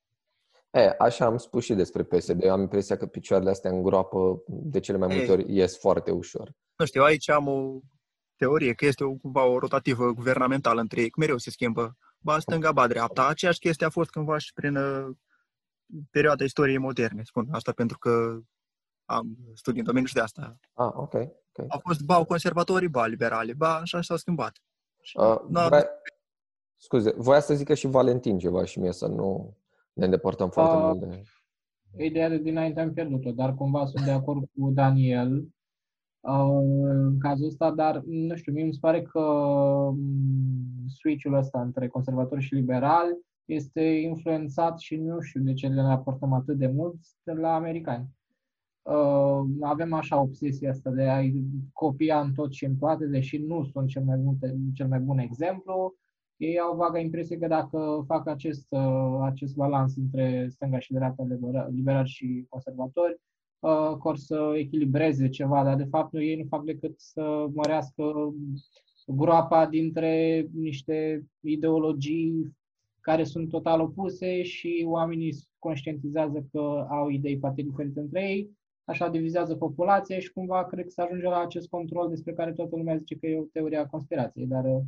E, 0.71 0.95
așa 0.99 1.25
am 1.25 1.37
spus 1.37 1.65
și 1.65 1.75
despre 1.75 2.03
PSD. 2.03 2.43
Eu 2.43 2.53
am 2.53 2.61
impresia 2.61 2.97
că 2.97 3.07
picioarele 3.07 3.51
astea 3.51 3.71
în 3.71 3.83
groapă 3.83 4.43
de 4.47 4.81
cele 4.81 4.99
mai 4.99 5.07
multe 5.07 5.23
Ei. 5.23 5.31
ori 5.31 5.55
ies 5.55 5.79
foarte 5.79 6.11
ușor. 6.11 6.53
Nu 6.77 6.85
știu, 6.85 7.03
aici 7.03 7.29
am 7.29 7.47
o 7.49 7.81
teorie 8.41 8.73
că 8.73 8.87
este 8.87 9.05
o, 9.05 9.15
cumva 9.15 9.45
o 9.45 9.59
rotativă 9.59 10.13
guvernamentală 10.13 10.81
între 10.81 11.01
ei, 11.01 11.11
că 11.11 11.21
mereu 11.21 11.39
se 11.39 11.51
schimbă 11.51 11.97
ba 12.19 12.39
stânga, 12.39 12.73
ba 12.73 12.87
dreapta. 12.87 13.27
Aceeași 13.27 13.59
chestie 13.59 13.87
a 13.87 13.91
fost 13.91 14.11
cândva 14.11 14.39
și 14.39 14.53
prin 14.53 14.77
uh, 14.77 15.17
perioada 16.11 16.45
istoriei 16.45 16.79
moderne, 16.79 17.23
spun 17.23 17.49
asta 17.51 17.73
pentru 17.73 17.99
că 17.99 18.41
am 19.05 19.37
studii 19.55 19.81
în 19.81 19.87
domeniul 19.87 20.09
și 20.09 20.15
de 20.15 20.21
asta. 20.21 20.59
Ah, 20.73 20.93
ok. 20.95 21.15
okay. 21.15 21.67
Au 21.69 21.81
fost 21.83 22.03
ba 22.03 22.25
conservatorii, 22.25 22.89
ba 22.89 23.07
liberali, 23.07 23.55
ba 23.55 23.77
așa 23.77 24.03
s-au 24.03 24.17
schimbat. 24.17 24.63
Și 25.01 25.17
Uh, 25.19 25.41
n-a 25.49 25.67
vrea... 25.67 25.89
Scuze, 26.77 27.15
voia 27.17 27.41
să 27.41 27.55
zică 27.55 27.75
și 27.75 27.87
Valentin 27.87 28.39
ceva 28.39 28.65
și 28.65 28.79
mie 28.79 28.93
să 28.93 29.07
nu 29.07 29.57
ne 29.93 30.05
îndepărtăm 30.05 30.51
foarte 30.51 30.77
Uh, 30.77 30.83
mult 30.83 31.01
de... 31.01 31.23
Ideea 32.05 32.29
de 32.29 32.39
dinainte 32.39 32.81
am 32.81 32.93
pierdut-o, 32.93 33.31
dar 33.31 33.55
cumva 33.55 33.87
sunt 33.87 34.05
de 34.05 34.11
acord 34.11 34.41
cu 34.41 34.71
Daniel 34.71 35.37
uh, 35.37 35.47
în 36.23 37.19
cazul 37.19 37.47
ăsta, 37.47 37.71
dar 37.71 38.03
nu 38.07 38.37
știu, 38.37 38.53
mie 38.53 38.65
mi 38.65 38.73
se 38.73 38.79
pare 38.81 39.03
că 39.03 39.21
mm, 39.93 40.87
switch-ul 40.89 41.35
ăsta 41.35 41.61
între 41.61 41.89
conservatori 41.89 42.43
și 42.43 42.55
liberali 42.55 43.19
este 43.45 43.83
influențat 43.83 44.79
și 44.79 44.97
nu 44.97 45.21
știu 45.21 45.41
de 45.41 45.53
ce 45.55 45.67
le 45.67 45.81
raportăm 45.81 46.33
atât 46.33 46.59
de 46.59 46.67
mult 46.67 46.97
de 47.23 47.33
la 47.33 47.55
americani. 47.55 48.09
Uh, 48.83 49.41
avem 49.61 49.93
așa 49.93 50.21
obsesia 50.21 50.71
asta 50.71 50.91
de 50.91 51.03
a-i 51.03 51.45
copia 51.73 52.21
în 52.21 52.33
tot 52.33 52.53
și 52.53 52.65
în 52.65 52.77
toate, 52.77 53.07
deși 53.07 53.39
nu 53.39 53.65
sunt 53.65 53.89
cel 53.89 54.05
mai 54.05 54.17
bun, 54.17 54.39
cel 54.75 54.89
mai 54.89 55.01
bun 55.01 55.19
exemplu. 55.19 55.95
Ei 56.37 56.59
au 56.59 56.77
vaga 56.77 56.99
impresie 56.99 57.39
că 57.39 57.47
dacă 57.47 58.05
fac 58.07 58.29
acest, 58.29 58.67
uh, 58.71 59.19
acest 59.23 59.55
balans 59.55 59.97
între 59.97 60.49
stânga 60.51 60.79
și 60.79 60.93
dreapta, 60.93 61.23
libera- 61.29 61.69
liberali 61.71 62.09
și 62.09 62.47
conservatori, 62.49 63.21
uh, 63.61 63.97
că 64.01 64.09
or 64.09 64.17
să 64.17 64.53
echilibreze 64.57 65.29
ceva, 65.29 65.65
dar 65.65 65.77
de 65.77 65.85
fapt 65.91 66.13
nu, 66.13 66.23
ei 66.23 66.37
nu 66.37 66.45
fac 66.49 66.65
decât 66.65 67.01
să 67.01 67.47
mărească 67.55 68.35
groapa 69.07 69.67
dintre 69.67 70.47
niște 70.53 71.27
ideologii 71.41 72.57
care 73.01 73.25
sunt 73.25 73.49
total 73.49 73.81
opuse 73.81 74.43
și 74.43 74.85
oamenii 74.89 75.37
conștientizează 75.59 76.47
că 76.53 76.87
au 76.89 77.09
idei 77.09 77.39
foarte 77.39 77.63
diferite 77.63 78.01
între 78.01 78.23
ei, 78.23 78.51
așa 78.85 79.09
divizează 79.09 79.55
populația 79.55 80.19
și 80.19 80.33
cumva 80.33 80.65
cred 80.65 80.85
că 80.85 80.91
se 80.91 81.03
ajunge 81.03 81.27
la 81.27 81.41
acest 81.41 81.69
control 81.69 82.09
despre 82.09 82.33
care 82.33 82.53
toată 82.53 82.77
lumea 82.77 82.97
zice 82.97 83.17
că 83.17 83.27
e 83.27 83.39
o 83.39 83.45
teorie 83.53 83.79
a 83.79 83.87
conspirației, 83.87 84.47
dar 84.47 84.65
uh, 84.65 84.81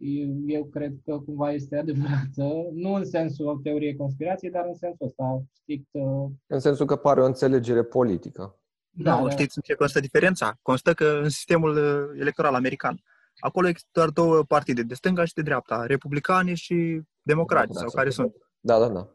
eu, 0.00 0.42
eu 0.46 0.64
cred 0.64 0.92
că 1.04 1.18
cumva 1.18 1.52
este 1.52 1.76
adevărată, 1.76 2.68
nu 2.72 2.92
în 2.92 3.04
sensul 3.04 3.60
teoriei 3.62 3.96
conspirației, 3.96 4.50
dar 4.50 4.64
în 4.66 4.74
sensul 4.74 5.06
ăsta 5.06 5.42
strict. 5.52 5.88
uh, 5.90 6.30
În 6.46 6.58
sensul 6.58 6.86
că 6.86 6.96
pare 6.96 7.20
o 7.20 7.24
înțelegere 7.24 7.84
politică. 7.84 8.60
Da, 8.90 9.18
nu, 9.18 9.24
da. 9.24 9.30
știți 9.30 9.56
în 9.56 9.62
ce 9.62 9.74
constă 9.74 10.00
diferența? 10.00 10.58
Constă 10.62 10.94
că 10.94 11.20
în 11.22 11.28
sistemul 11.28 11.76
uh, 11.76 12.20
electoral 12.20 12.54
american, 12.54 13.02
acolo 13.38 13.68
există 13.68 13.90
doar 13.92 14.08
două 14.08 14.42
partide, 14.42 14.82
de 14.82 14.94
stânga 14.94 15.24
și 15.24 15.34
de 15.34 15.42
dreapta, 15.42 15.86
republicani 15.86 16.54
și 16.54 17.00
democrați, 17.22 17.78
sau 17.78 17.90
care 17.90 18.10
sunt. 18.10 18.34
Da, 18.60 18.78
da, 18.78 18.88
da. 18.88 19.14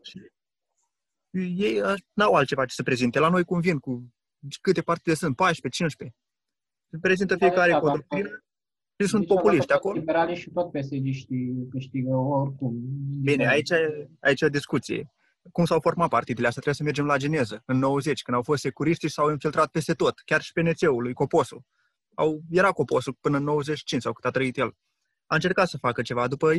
ei 1.40 1.82
uh, 1.82 1.94
n-au 2.14 2.34
altceva 2.34 2.66
ce 2.66 2.74
să 2.74 2.84
prezinte. 2.84 3.20
La 3.20 3.30
noi 3.30 3.44
cum 3.44 3.60
vin 3.60 3.78
cu 3.80 4.14
câte 4.62 4.82
partide 4.82 5.16
sunt, 5.16 5.36
14, 5.36 5.82
15. 5.82 6.18
Se 6.90 6.98
prezintă 7.02 7.36
fiecare 7.36 7.72
Da, 7.72 7.80
cu 7.80 7.86
o 7.86 7.88
da, 7.88 7.96
doctrină 7.96 8.28
și 8.28 8.45
Deci, 8.96 9.08
sunt 9.08 9.28
populiști 9.28 9.68
dacă 9.68 9.80
acolo. 9.80 10.00
Liberalii 10.00 10.36
și 10.36 10.50
tot 10.50 10.72
PSD-știi 10.72 11.68
câștigă 11.70 12.16
oricum. 12.16 12.76
Bine, 13.24 13.48
aici, 13.48 13.70
e- 13.70 14.10
aici 14.20 14.42
e 14.42 14.46
o 14.46 14.50
discuție. 14.50 15.12
Cum 15.52 15.66
s-au 15.66 15.80
format 15.80 16.10
partidele 16.10 16.48
astea? 16.48 16.62
Trebuie 16.62 16.74
să 16.74 16.84
mergem 16.84 17.06
la 17.06 17.18
geneză. 17.18 17.64
În 17.66 17.78
90, 17.78 18.22
când 18.22 18.38
au 18.38 18.44
fost 18.44 18.62
securiști 18.62 19.08
și 19.08 19.14
s-au 19.14 19.32
infiltrat 19.32 19.68
peste 19.68 19.94
tot. 19.94 20.20
Chiar 20.26 20.42
și 20.42 20.52
PNC-ul 20.52 21.02
lui 21.02 21.14
Coposu. 21.14 21.66
Au, 22.14 22.42
era 22.50 22.72
Coposu 22.72 23.14
până 23.14 23.38
în 23.38 23.44
95 23.44 24.02
sau 24.02 24.14
cât 24.14 24.26
a 24.26 24.30
trăit 24.30 24.58
el. 24.58 24.76
A 25.26 25.36
încercat 25.36 25.68
să 25.68 25.78
facă 25.78 26.02
ceva. 26.02 26.28
După 26.28 26.52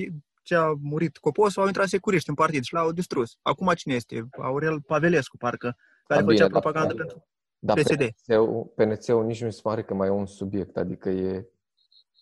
ce 0.43 0.55
a 0.55 0.73
murit 0.81 1.17
Coposu, 1.17 1.61
au 1.61 1.67
intrat 1.67 1.89
securiști 1.89 2.29
în 2.29 2.35
partid 2.35 2.63
și 2.63 2.75
l-au 2.75 2.93
distrus. 2.93 3.39
Acum 3.43 3.73
cine 3.75 3.95
este? 3.95 4.29
Aurel 4.39 4.81
Pavelescu, 4.81 5.37
parcă, 5.37 5.77
care 6.07 6.21
Da, 6.21 6.27
făcea 6.27 6.47
bine, 6.47 6.59
da, 6.59 6.61
propagandă 6.61 6.95
da. 6.95 7.03
pentru 7.05 7.27
Dar 7.59 7.77
PSD. 7.77 8.09
PNC-ul, 8.27 8.73
PNC-ul 8.75 9.25
nici 9.25 9.41
nu 9.41 9.47
mi 9.47 9.53
se 9.53 9.61
pare 9.63 9.83
că 9.83 9.95
mai 9.95 10.09
e 10.09 10.11
un 10.11 10.27
subiect, 10.27 10.77
adică 10.77 11.09
e... 11.09 11.47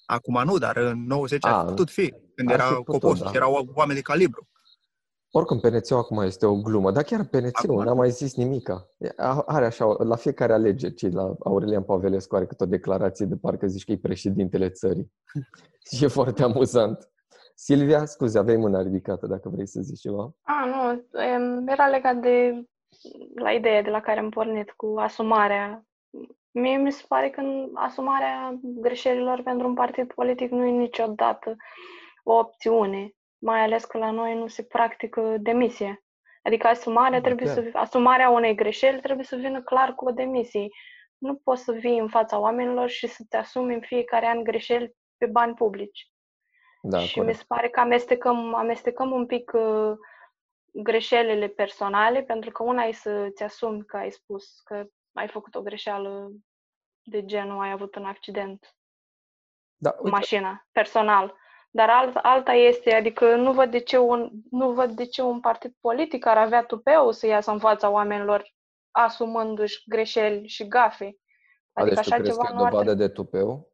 Acum 0.06 0.42
nu, 0.44 0.58
dar 0.58 0.76
în 0.76 1.04
90 1.06 1.44
a, 1.44 1.48
A, 1.48 1.58
a 1.58 1.64
putut 1.64 1.90
fi. 1.90 2.14
Când 2.34 2.50
ar 2.50 2.60
fi 2.60 2.66
era 2.66 2.74
putut, 2.74 3.00
Coposu, 3.00 3.24
da. 3.24 3.30
erau 3.34 3.70
oameni 3.74 3.98
de 3.98 4.02
calibru. 4.02 4.48
Oricum, 5.36 5.60
pnc 5.60 5.90
acum 5.90 6.22
este 6.22 6.46
o 6.46 6.54
glumă, 6.54 6.90
dar 6.90 7.02
chiar 7.02 7.24
pnc 7.24 7.60
n-a 7.62 7.92
mai 7.92 8.10
zis 8.10 8.36
nimica. 8.36 8.88
Are 9.46 9.66
așa, 9.66 9.96
la 9.98 10.16
fiecare 10.16 10.52
alegeri, 10.52 10.94
ci 10.94 11.10
la 11.10 11.34
Aurelian 11.44 11.82
Pavelescu 11.82 12.36
are 12.36 12.46
câte 12.46 12.64
o 12.64 12.66
declarație 12.66 13.26
de 13.26 13.36
parcă 13.36 13.66
zici 13.66 13.84
că 13.84 13.92
e 13.92 13.98
președintele 13.98 14.68
țării. 14.68 15.12
și 15.96 16.04
e 16.04 16.06
foarte 16.06 16.42
amuzant. 16.42 17.08
Silvia, 17.54 18.04
scuze, 18.04 18.38
aveai 18.38 18.56
mâna 18.56 18.82
ridicată 18.82 19.26
dacă 19.26 19.48
vrei 19.48 19.66
să 19.66 19.80
zici 19.80 20.00
ceva. 20.00 20.34
A, 20.42 20.64
nu, 20.64 21.04
era 21.66 21.86
legat 21.86 22.16
de 22.16 22.66
la 23.34 23.50
ideea 23.50 23.82
de 23.82 23.90
la 23.90 24.00
care 24.00 24.20
am 24.20 24.28
pornit 24.28 24.70
cu 24.70 24.94
asumarea. 24.98 25.86
Mie 26.56 26.76
mi 26.76 26.92
se 26.92 27.04
pare 27.08 27.30
că 27.30 27.42
asumarea 27.74 28.58
greșelilor 28.62 29.42
pentru 29.42 29.66
un 29.66 29.74
partid 29.74 30.12
politic 30.12 30.50
nu 30.50 30.64
e 30.64 30.70
niciodată 30.70 31.56
o 32.22 32.32
opțiune 32.32 33.14
mai 33.38 33.60
ales 33.60 33.84
că 33.84 33.98
la 33.98 34.10
noi 34.10 34.34
nu 34.38 34.46
se 34.46 34.62
practică 34.62 35.36
demisie. 35.40 36.04
Adică 36.42 36.66
asumarea, 36.66 37.20
trebuie 37.20 37.48
să, 37.48 37.70
asumarea 37.72 38.28
unei 38.30 38.54
greșeli 38.54 39.00
trebuie 39.00 39.24
să 39.24 39.36
vină 39.36 39.62
clar 39.62 39.94
cu 39.94 40.04
o 40.08 40.10
demisie. 40.10 40.68
Nu 41.18 41.34
poți 41.34 41.62
să 41.62 41.72
vii 41.72 41.98
în 41.98 42.08
fața 42.08 42.38
oamenilor 42.38 42.88
și 42.88 43.06
să 43.06 43.24
te 43.28 43.36
asumi 43.36 43.74
în 43.74 43.80
fiecare 43.80 44.26
an 44.26 44.42
greșeli 44.42 44.94
pe 45.16 45.26
bani 45.26 45.54
publici. 45.54 46.12
Da, 46.82 46.98
și 46.98 47.14
corect. 47.14 47.32
mi 47.32 47.38
se 47.38 47.44
pare 47.48 47.68
că 47.68 47.80
amestecăm, 47.80 48.54
amestecăm 48.54 49.10
un 49.10 49.26
pic 49.26 49.52
uh, 49.54 49.92
greșelile 50.72 51.48
personale, 51.48 52.22
pentru 52.22 52.50
că 52.50 52.62
una 52.62 52.82
e 52.82 52.92
să-ți 52.92 53.42
asumi 53.42 53.84
că 53.84 53.96
ai 53.96 54.10
spus 54.10 54.60
că 54.64 54.86
ai 55.14 55.28
făcut 55.28 55.54
o 55.54 55.62
greșeală 55.62 56.30
de 57.02 57.24
genul, 57.24 57.62
ai 57.62 57.70
avut 57.70 57.94
un 57.94 58.04
accident 58.04 58.76
da, 59.76 59.90
cu 59.90 60.08
mașina, 60.08 60.66
personal. 60.72 61.36
Dar 61.70 61.90
alt, 61.90 62.16
alta 62.16 62.52
este, 62.52 62.94
adică 62.94 63.36
nu 63.36 63.52
văd, 63.52 63.70
de 63.70 63.78
ce 63.78 63.98
un, 63.98 64.30
nu 64.50 64.72
văd 64.72 64.90
de 64.90 65.04
ce 65.04 65.22
un 65.22 65.40
partid 65.40 65.74
politic 65.80 66.26
ar 66.26 66.36
avea 66.36 66.64
tupeu 66.64 67.10
să 67.10 67.26
iasă 67.26 67.50
în 67.50 67.58
fața 67.58 67.90
oamenilor 67.90 68.52
asumându-și 68.90 69.82
greșeli 69.86 70.48
și 70.48 70.68
gafe. 70.68 71.16
Adică 71.72 71.94
deci 71.94 72.12
așa 72.12 72.22
ceva 72.22 72.44
că 72.44 72.52
nu 72.52 72.58
dovadă 72.58 72.90
ar... 72.90 72.96
de 72.96 73.08
tupeu? 73.08 73.72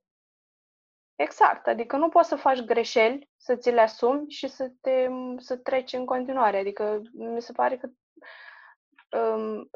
Exact, 1.15 1.67
adică 1.67 1.97
nu 1.97 2.09
poți 2.09 2.29
să 2.29 2.37
faci 2.37 2.65
greșeli, 2.65 3.31
să 3.37 3.57
ți 3.57 3.71
le 3.71 3.81
asumi 3.81 4.31
și 4.31 4.49
să 4.49 4.73
te 4.81 5.09
să 5.37 5.57
treci 5.57 5.93
în 5.93 6.05
continuare. 6.05 6.59
Adică 6.59 7.03
mi 7.13 7.43
se 7.43 7.53
pare 7.53 7.77
că 7.77 7.87
um, 7.87 7.95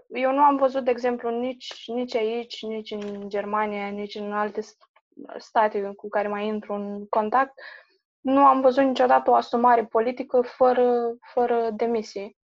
eu 0.09 0.33
nu 0.33 0.43
am 0.43 0.57
văzut, 0.57 0.85
de 0.85 0.91
exemplu, 0.91 1.31
nici, 1.31 1.85
nici 1.87 2.15
aici, 2.15 2.63
nici 2.63 2.91
în 2.91 3.29
Germania, 3.29 3.89
nici 3.89 4.15
în 4.15 4.33
alte 4.33 4.61
state 5.39 5.93
cu 5.97 6.09
care 6.09 6.29
mai 6.29 6.47
intru 6.47 6.73
în 6.73 7.07
contact, 7.07 7.53
nu 8.21 8.45
am 8.45 8.61
văzut 8.61 8.85
niciodată 8.85 9.31
o 9.31 9.35
asumare 9.35 9.85
politică 9.85 10.41
fără, 10.57 11.17
fără 11.33 11.71
demisie. 11.77 12.37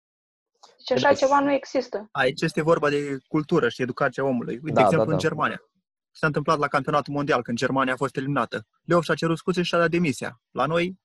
Deci 0.89 1.05
așa 1.05 1.15
ceva 1.15 1.41
nu 1.41 1.53
există. 1.53 2.09
Aici 2.11 2.41
este 2.41 2.63
vorba 2.63 2.89
de 2.89 3.19
cultură 3.29 3.69
și 3.69 3.83
educația 3.83 4.25
omului. 4.25 4.55
Uite, 4.63 4.73
da, 4.73 4.75
de 4.75 4.81
exemplu, 4.81 5.05
da, 5.05 5.05
da. 5.05 5.13
în 5.13 5.19
Germania. 5.19 5.63
S-a 6.11 6.27
întâmplat 6.27 6.59
la 6.59 6.69
campionatul 6.69 7.15
mondial, 7.15 7.43
când 7.43 7.59
Germania 7.59 7.93
a 7.93 7.97
fost 7.97 8.17
eliminată. 8.17 8.67
Leof 8.85 9.05
și-a 9.05 9.15
cerut 9.15 9.37
scuze 9.37 9.63
și 9.63 9.69
și-a 9.69 9.79
dat 9.79 9.91
demisia. 9.91 10.41
La 10.51 10.67
noi, 10.67 10.99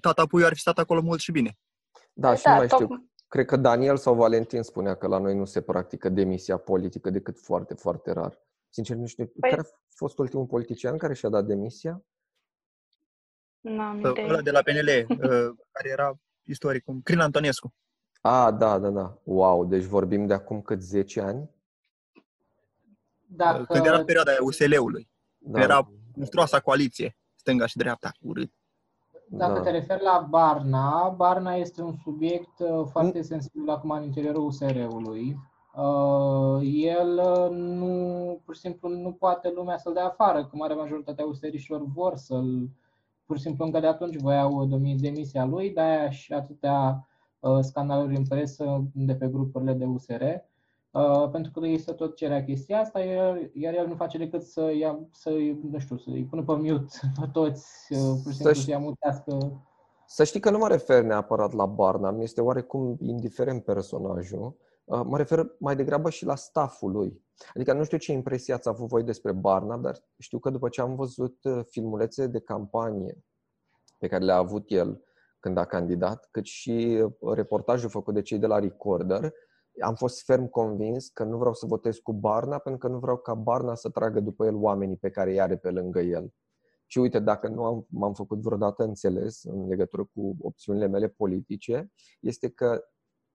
tata 0.00 0.26
Puiu 0.26 0.46
ar 0.46 0.52
fi 0.52 0.60
stat 0.60 0.78
acolo 0.78 1.00
mult 1.00 1.20
și 1.20 1.32
bine. 1.32 1.58
Da, 2.12 2.34
și 2.34 2.42
da, 2.42 2.50
nu 2.50 2.56
mai 2.56 2.68
știu. 2.68 3.10
Top... 3.32 3.40
Cred 3.40 3.46
că 3.46 3.56
Daniel 3.56 3.96
sau 3.96 4.14
Valentin 4.14 4.62
spunea 4.62 4.94
că 4.94 5.06
la 5.06 5.18
noi 5.18 5.34
nu 5.34 5.44
se 5.44 5.60
practică 5.60 6.08
demisia 6.08 6.56
politică 6.56 7.10
decât 7.10 7.38
foarte, 7.38 7.74
foarte 7.74 8.12
rar. 8.12 8.38
Sincer, 8.68 8.96
nu 8.96 9.06
știu. 9.06 9.26
Păi... 9.26 9.50
Care 9.50 9.62
a 9.62 9.78
fost 9.88 10.18
ultimul 10.18 10.46
politician 10.46 10.98
care 10.98 11.14
și-a 11.14 11.28
dat 11.28 11.44
demisia? 11.44 12.02
N-am 13.60 13.98
idee. 13.98 14.24
Ăla 14.24 14.40
de 14.40 14.50
la 14.50 14.62
PNL, 14.62 14.88
uh, 15.08 15.54
care 15.70 15.88
era 15.88 16.18
istoric, 16.42 16.84
cum 16.84 17.00
Crin 17.02 17.18
Antonescu. 17.18 17.74
Ah, 18.20 18.54
da, 18.58 18.78
da, 18.78 18.90
da. 18.90 19.18
Wow, 19.24 19.64
deci 19.64 19.84
vorbim 19.84 20.26
de 20.26 20.34
acum 20.34 20.62
cât 20.62 20.82
10 20.82 21.20
ani? 21.20 21.50
Dacă... 23.26 23.64
Când 23.64 23.86
era 23.86 24.04
perioada 24.04 24.30
USL-ului. 24.40 25.08
Da. 25.38 25.60
Era 25.60 25.90
monstruoasa 26.14 26.60
coaliție, 26.60 27.16
stânga 27.34 27.66
și 27.66 27.76
dreapta, 27.76 28.12
urât. 28.20 28.52
Dacă 29.34 29.52
da. 29.52 29.60
te 29.60 29.70
referi 29.70 30.02
la 30.02 30.26
Barna, 30.30 31.08
Barna 31.16 31.54
este 31.54 31.82
un 31.82 31.94
subiect 32.02 32.58
uh, 32.58 32.86
foarte 32.90 33.18
mm. 33.18 33.24
sensibil 33.24 33.70
acum 33.70 33.90
în 33.90 34.02
interiorul 34.02 34.44
USR-ului. 34.44 35.36
Uh, 35.76 36.60
el 36.62 37.20
nu, 37.50 38.40
pur 38.44 38.54
și 38.54 38.60
simplu, 38.60 38.88
nu 38.88 39.12
poate 39.12 39.52
lumea 39.54 39.76
să-l 39.76 39.92
dea 39.92 40.06
afară, 40.06 40.44
că 40.44 40.56
mare 40.56 40.74
majoritatea 40.74 41.24
userișilor 41.24 41.84
vor 41.94 42.16
să-l 42.16 42.70
pur 43.26 43.36
și 43.36 43.42
simplu 43.42 43.64
încă 43.64 43.80
de 43.80 43.86
atunci 43.86 44.16
voiau 44.16 44.64
demisia 45.00 45.44
lui, 45.44 45.70
de-aia 45.70 46.10
și 46.10 46.32
atâtea 46.32 47.08
uh, 47.40 47.58
scandaluri 47.60 48.16
în 48.16 48.26
presă 48.26 48.84
de 48.94 49.14
pe 49.14 49.28
grupurile 49.28 49.72
de 49.72 49.84
USR, 49.84 50.22
uh, 50.92 51.30
pentru 51.30 51.52
că 51.52 51.66
ei 51.66 51.78
să 51.78 51.92
tot 51.92 52.16
cerea 52.16 52.44
chestia 52.44 52.80
asta, 52.80 53.00
iar, 53.00 53.50
iar 53.52 53.74
el 53.74 53.86
nu 53.86 53.94
face 53.94 54.18
decât 54.18 54.42
să 54.42 54.72
ia, 54.78 54.98
să, 55.10 55.30
nu 55.70 55.78
știu, 55.78 55.96
să-i 55.96 56.26
pună 56.30 56.42
pe 56.42 56.52
mute 56.52 56.98
pe 57.20 57.26
toți, 57.32 57.68
uh, 57.90 58.20
pur 58.22 58.32
și 58.32 58.38
simplu 58.38 58.54
să 58.54 58.70
ia 58.70 58.78
mutească. 58.78 59.62
Să 60.06 60.24
știi 60.24 60.40
că 60.40 60.50
nu 60.50 60.58
mă 60.58 60.68
refer 60.68 61.02
neapărat 61.02 61.52
la 61.52 61.66
Barna, 61.66 62.10
mi 62.10 62.22
este 62.22 62.40
oarecum 62.40 62.96
indiferent 63.00 63.64
personajul, 63.64 64.56
mă 64.84 65.16
refer 65.16 65.46
mai 65.58 65.76
degrabă 65.76 66.10
și 66.10 66.24
la 66.24 66.34
stafful 66.34 66.90
lui. 66.90 67.22
Adică 67.54 67.72
nu 67.72 67.84
știu 67.84 67.98
ce 67.98 68.12
impresie 68.12 68.54
ați 68.54 68.68
avut 68.68 68.88
voi 68.88 69.02
despre 69.02 69.32
Barna, 69.32 69.76
dar 69.76 69.96
știu 70.18 70.38
că 70.38 70.50
după 70.50 70.68
ce 70.68 70.80
am 70.80 70.94
văzut 70.94 71.44
uh, 71.44 71.64
filmulețe 71.68 72.26
de 72.26 72.40
campanie 72.40 73.24
pe 73.98 74.06
care 74.06 74.24
le-a 74.24 74.36
avut 74.36 74.70
el 74.70 75.04
când 75.40 75.56
a 75.56 75.64
candidat, 75.64 76.28
cât 76.30 76.44
și 76.44 77.04
uh, 77.20 77.34
reportajul 77.34 77.90
făcut 77.90 78.14
de 78.14 78.22
cei 78.22 78.38
de 78.38 78.46
la 78.46 78.58
Recorder, 78.58 79.32
am 79.80 79.94
fost 79.94 80.24
ferm 80.24 80.48
convins 80.48 81.08
că 81.08 81.24
nu 81.24 81.38
vreau 81.38 81.54
să 81.54 81.66
votez 81.66 81.96
cu 81.96 82.12
Barna 82.12 82.58
pentru 82.58 82.86
că 82.86 82.92
nu 82.92 82.98
vreau 82.98 83.16
ca 83.16 83.34
Barna 83.34 83.74
să 83.74 83.88
tragă 83.88 84.20
după 84.20 84.46
el 84.46 84.54
oamenii 84.54 84.96
pe 84.96 85.10
care 85.10 85.30
îi 85.30 85.40
are 85.40 85.56
pe 85.56 85.70
lângă 85.70 86.00
el. 86.00 86.32
Și 86.86 86.98
uite, 86.98 87.18
dacă 87.18 87.48
nu 87.48 87.64
am, 87.64 87.86
m-am 87.88 88.14
făcut 88.14 88.40
vreodată 88.40 88.82
înțeles 88.82 89.42
în 89.42 89.68
legătură 89.68 90.04
cu 90.04 90.36
opțiunile 90.40 90.86
mele 90.86 91.08
politice, 91.08 91.92
este 92.20 92.48
că 92.48 92.84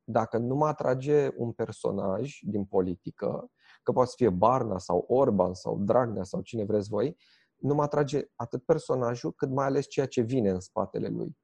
dacă 0.03 0.37
nu 0.37 0.55
mă 0.55 0.67
atrage 0.67 1.29
un 1.35 1.51
personaj 1.51 2.39
din 2.41 2.65
politică, 2.65 3.51
că 3.83 3.91
poate 3.91 4.09
să 4.09 4.15
fie 4.17 4.29
Barna 4.29 4.77
sau 4.77 5.05
Orban 5.07 5.53
sau 5.53 5.77
Dragnea 5.79 6.23
sau 6.23 6.41
cine 6.41 6.63
vreți 6.63 6.89
voi, 6.89 7.17
nu 7.55 7.73
mă 7.73 7.81
atrage 7.81 8.21
atât 8.35 8.65
personajul 8.65 9.31
cât 9.31 9.49
mai 9.49 9.65
ales 9.65 9.87
ceea 9.87 10.05
ce 10.05 10.21
vine 10.21 10.49
în 10.49 10.59
spatele 10.59 11.07
lui. 11.07 11.37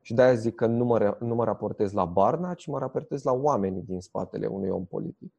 Și 0.00 0.14
de-aia 0.14 0.34
zic 0.34 0.54
că 0.54 0.66
nu 0.66 0.84
mă, 0.84 1.16
nu 1.20 1.34
mă 1.34 1.44
raportez 1.44 1.92
la 1.92 2.04
Barna, 2.04 2.54
ci 2.54 2.66
mă 2.66 2.78
raportez 2.78 3.22
la 3.22 3.32
oamenii 3.32 3.82
din 3.82 4.00
spatele 4.00 4.46
unui 4.46 4.68
om 4.68 4.86
politic. 4.86 5.32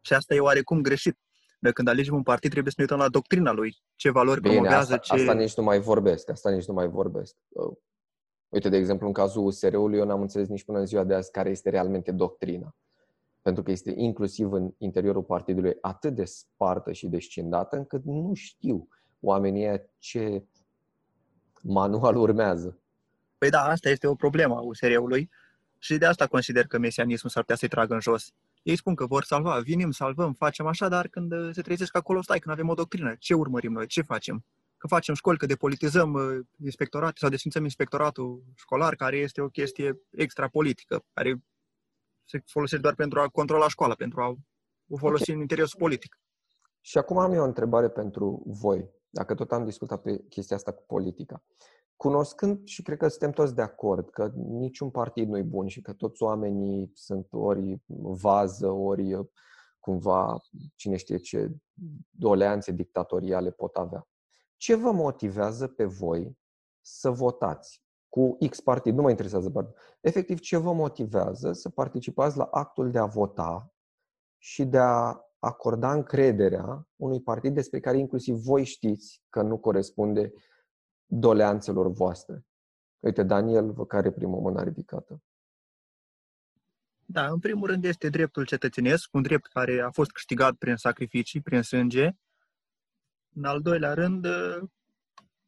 Și 0.00 0.12
asta 0.12 0.34
e 0.34 0.40
oarecum 0.40 0.80
greșit. 0.80 1.18
De 1.58 1.72
când 1.72 1.88
alegem 1.88 2.14
un 2.14 2.22
partid, 2.22 2.50
trebuie 2.50 2.72
să 2.72 2.80
ne 2.80 2.84
uităm 2.90 3.04
la 3.04 3.12
doctrina 3.12 3.52
lui. 3.52 3.76
Ce 3.96 4.10
valori 4.10 4.40
Bine, 4.40 4.54
promovează, 4.54 4.92
asta, 4.94 5.14
ce... 5.16 5.22
asta 5.22 5.34
nici 5.34 5.56
nu 5.56 5.62
mai 5.62 5.80
vorbesc. 5.80 6.30
Asta 6.30 6.50
nici 6.50 6.66
nu 6.66 6.74
mai 6.74 6.88
vorbesc. 6.88 7.36
Uh, 7.48 7.76
uite, 8.48 8.68
de 8.68 8.76
exemplu, 8.76 9.06
în 9.06 9.12
cazul 9.12 9.44
USR-ului, 9.44 9.98
eu 9.98 10.04
n-am 10.04 10.20
înțeles 10.20 10.48
nici 10.48 10.64
până 10.64 10.78
în 10.78 10.86
ziua 10.86 11.04
de 11.04 11.14
azi 11.14 11.30
care 11.30 11.50
este 11.50 11.70
realmente 11.70 12.12
doctrina 12.12 12.76
pentru 13.42 13.62
că 13.62 13.70
este 13.70 13.92
inclusiv 13.96 14.52
în 14.52 14.74
interiorul 14.78 15.22
partidului 15.22 15.78
atât 15.80 16.14
de 16.14 16.24
spartă 16.24 16.92
și 16.92 17.08
descindată 17.08 17.76
încât 17.76 18.04
nu 18.04 18.30
știu 18.34 18.88
oamenii 19.20 19.90
ce 19.98 20.44
manual 21.62 22.16
urmează. 22.16 22.81
Păi 23.42 23.50
da, 23.50 23.64
asta 23.64 23.88
este 23.88 24.06
o 24.06 24.14
problemă 24.14 24.56
a 24.56 24.60
USR-ului 24.60 25.30
și 25.78 25.98
de 25.98 26.06
asta 26.06 26.26
consider 26.26 26.66
că 26.66 26.78
mesianismul 26.78 27.30
s-ar 27.30 27.42
putea 27.42 27.56
să-i 27.56 27.68
tragă 27.68 27.94
în 27.94 28.00
jos. 28.00 28.32
Ei 28.62 28.76
spun 28.76 28.94
că 28.94 29.06
vor 29.06 29.24
salva, 29.24 29.58
vinim, 29.58 29.90
salvăm, 29.90 30.32
facem 30.32 30.66
așa, 30.66 30.88
dar 30.88 31.08
când 31.08 31.54
se 31.54 31.62
trezesc 31.62 31.96
acolo, 31.96 32.22
stai, 32.22 32.38
când 32.38 32.54
avem 32.54 32.68
o 32.68 32.74
doctrină, 32.74 33.14
ce 33.18 33.34
urmărim 33.34 33.72
noi, 33.72 33.86
ce 33.86 34.02
facem? 34.02 34.44
Că 34.76 34.86
facem 34.86 35.14
școli, 35.14 35.38
că 35.38 35.46
depolitizăm 35.46 36.12
uh, 36.12 36.38
inspectorat 36.64 37.16
sau 37.16 37.28
desfințăm 37.28 37.62
inspectoratul 37.62 38.44
școlar, 38.54 38.94
care 38.94 39.16
este 39.16 39.40
o 39.40 39.48
chestie 39.48 40.00
extra 40.10 40.48
politică, 40.48 41.04
care 41.12 41.42
se 42.24 42.42
folosește 42.46 42.82
doar 42.82 42.94
pentru 42.94 43.20
a 43.20 43.28
controla 43.28 43.68
școala, 43.68 43.94
pentru 43.94 44.20
a 44.20 44.28
o 44.88 44.96
folosi 44.96 45.22
okay. 45.22 45.34
în 45.34 45.40
interesul 45.40 45.78
politic. 45.78 46.18
Și 46.80 46.98
acum 46.98 47.18
am 47.18 47.32
eu 47.32 47.42
o 47.42 47.46
întrebare 47.46 47.88
pentru 47.88 48.42
voi, 48.46 48.90
dacă 49.10 49.34
tot 49.34 49.52
am 49.52 49.64
discutat 49.64 50.02
pe 50.02 50.24
chestia 50.28 50.56
asta 50.56 50.72
cu 50.72 50.84
politica. 50.86 51.42
Cunoscând 52.02 52.66
și 52.66 52.82
cred 52.82 52.98
că 52.98 53.08
suntem 53.08 53.30
toți 53.30 53.54
de 53.54 53.62
acord 53.62 54.10
că 54.10 54.32
niciun 54.34 54.90
partid 54.90 55.28
nu 55.28 55.38
e 55.38 55.42
bun 55.42 55.66
și 55.66 55.80
că 55.80 55.92
toți 55.92 56.22
oamenii 56.22 56.90
sunt 56.94 57.26
ori 57.30 57.82
vază, 57.96 58.68
ori 58.70 59.18
cumva 59.80 60.40
cine 60.74 60.96
știe 60.96 61.16
ce 61.16 61.50
doleanțe 62.10 62.72
dictatoriale 62.72 63.50
pot 63.50 63.74
avea. 63.74 64.08
Ce 64.56 64.74
vă 64.74 64.90
motivează 64.90 65.66
pe 65.66 65.84
voi 65.84 66.38
să 66.80 67.10
votați? 67.10 67.82
cu 68.08 68.36
X 68.50 68.60
partid, 68.60 68.94
nu 68.94 69.02
mă 69.02 69.10
interesează 69.10 69.50
partid. 69.50 69.74
Efectiv, 70.00 70.38
ce 70.38 70.56
vă 70.56 70.72
motivează 70.72 71.52
să 71.52 71.68
participați 71.68 72.36
la 72.36 72.44
actul 72.44 72.90
de 72.90 72.98
a 72.98 73.04
vota 73.04 73.72
și 74.38 74.64
de 74.64 74.78
a 74.78 75.20
acorda 75.38 75.92
încrederea 75.92 76.88
unui 76.96 77.22
partid 77.22 77.54
despre 77.54 77.80
care 77.80 77.98
inclusiv 77.98 78.34
voi 78.34 78.64
știți 78.64 79.22
că 79.28 79.42
nu 79.42 79.58
corespunde 79.58 80.32
doleanțelor 81.18 81.90
voastre. 81.90 82.46
Uite, 82.98 83.22
Daniel, 83.22 83.72
vă 83.72 83.86
care 83.86 84.12
primul 84.12 84.40
mână 84.40 84.62
ridicată. 84.62 85.22
Da, 87.04 87.26
în 87.26 87.38
primul 87.38 87.66
rând 87.66 87.84
este 87.84 88.08
dreptul 88.08 88.44
cetățenesc, 88.44 89.08
un 89.12 89.22
drept 89.22 89.46
care 89.46 89.80
a 89.80 89.90
fost 89.90 90.10
câștigat 90.10 90.54
prin 90.54 90.76
sacrificii, 90.76 91.40
prin 91.40 91.62
sânge. 91.62 92.10
În 93.34 93.44
al 93.44 93.60
doilea 93.60 93.94
rând, 93.94 94.24
uh, 94.24 94.58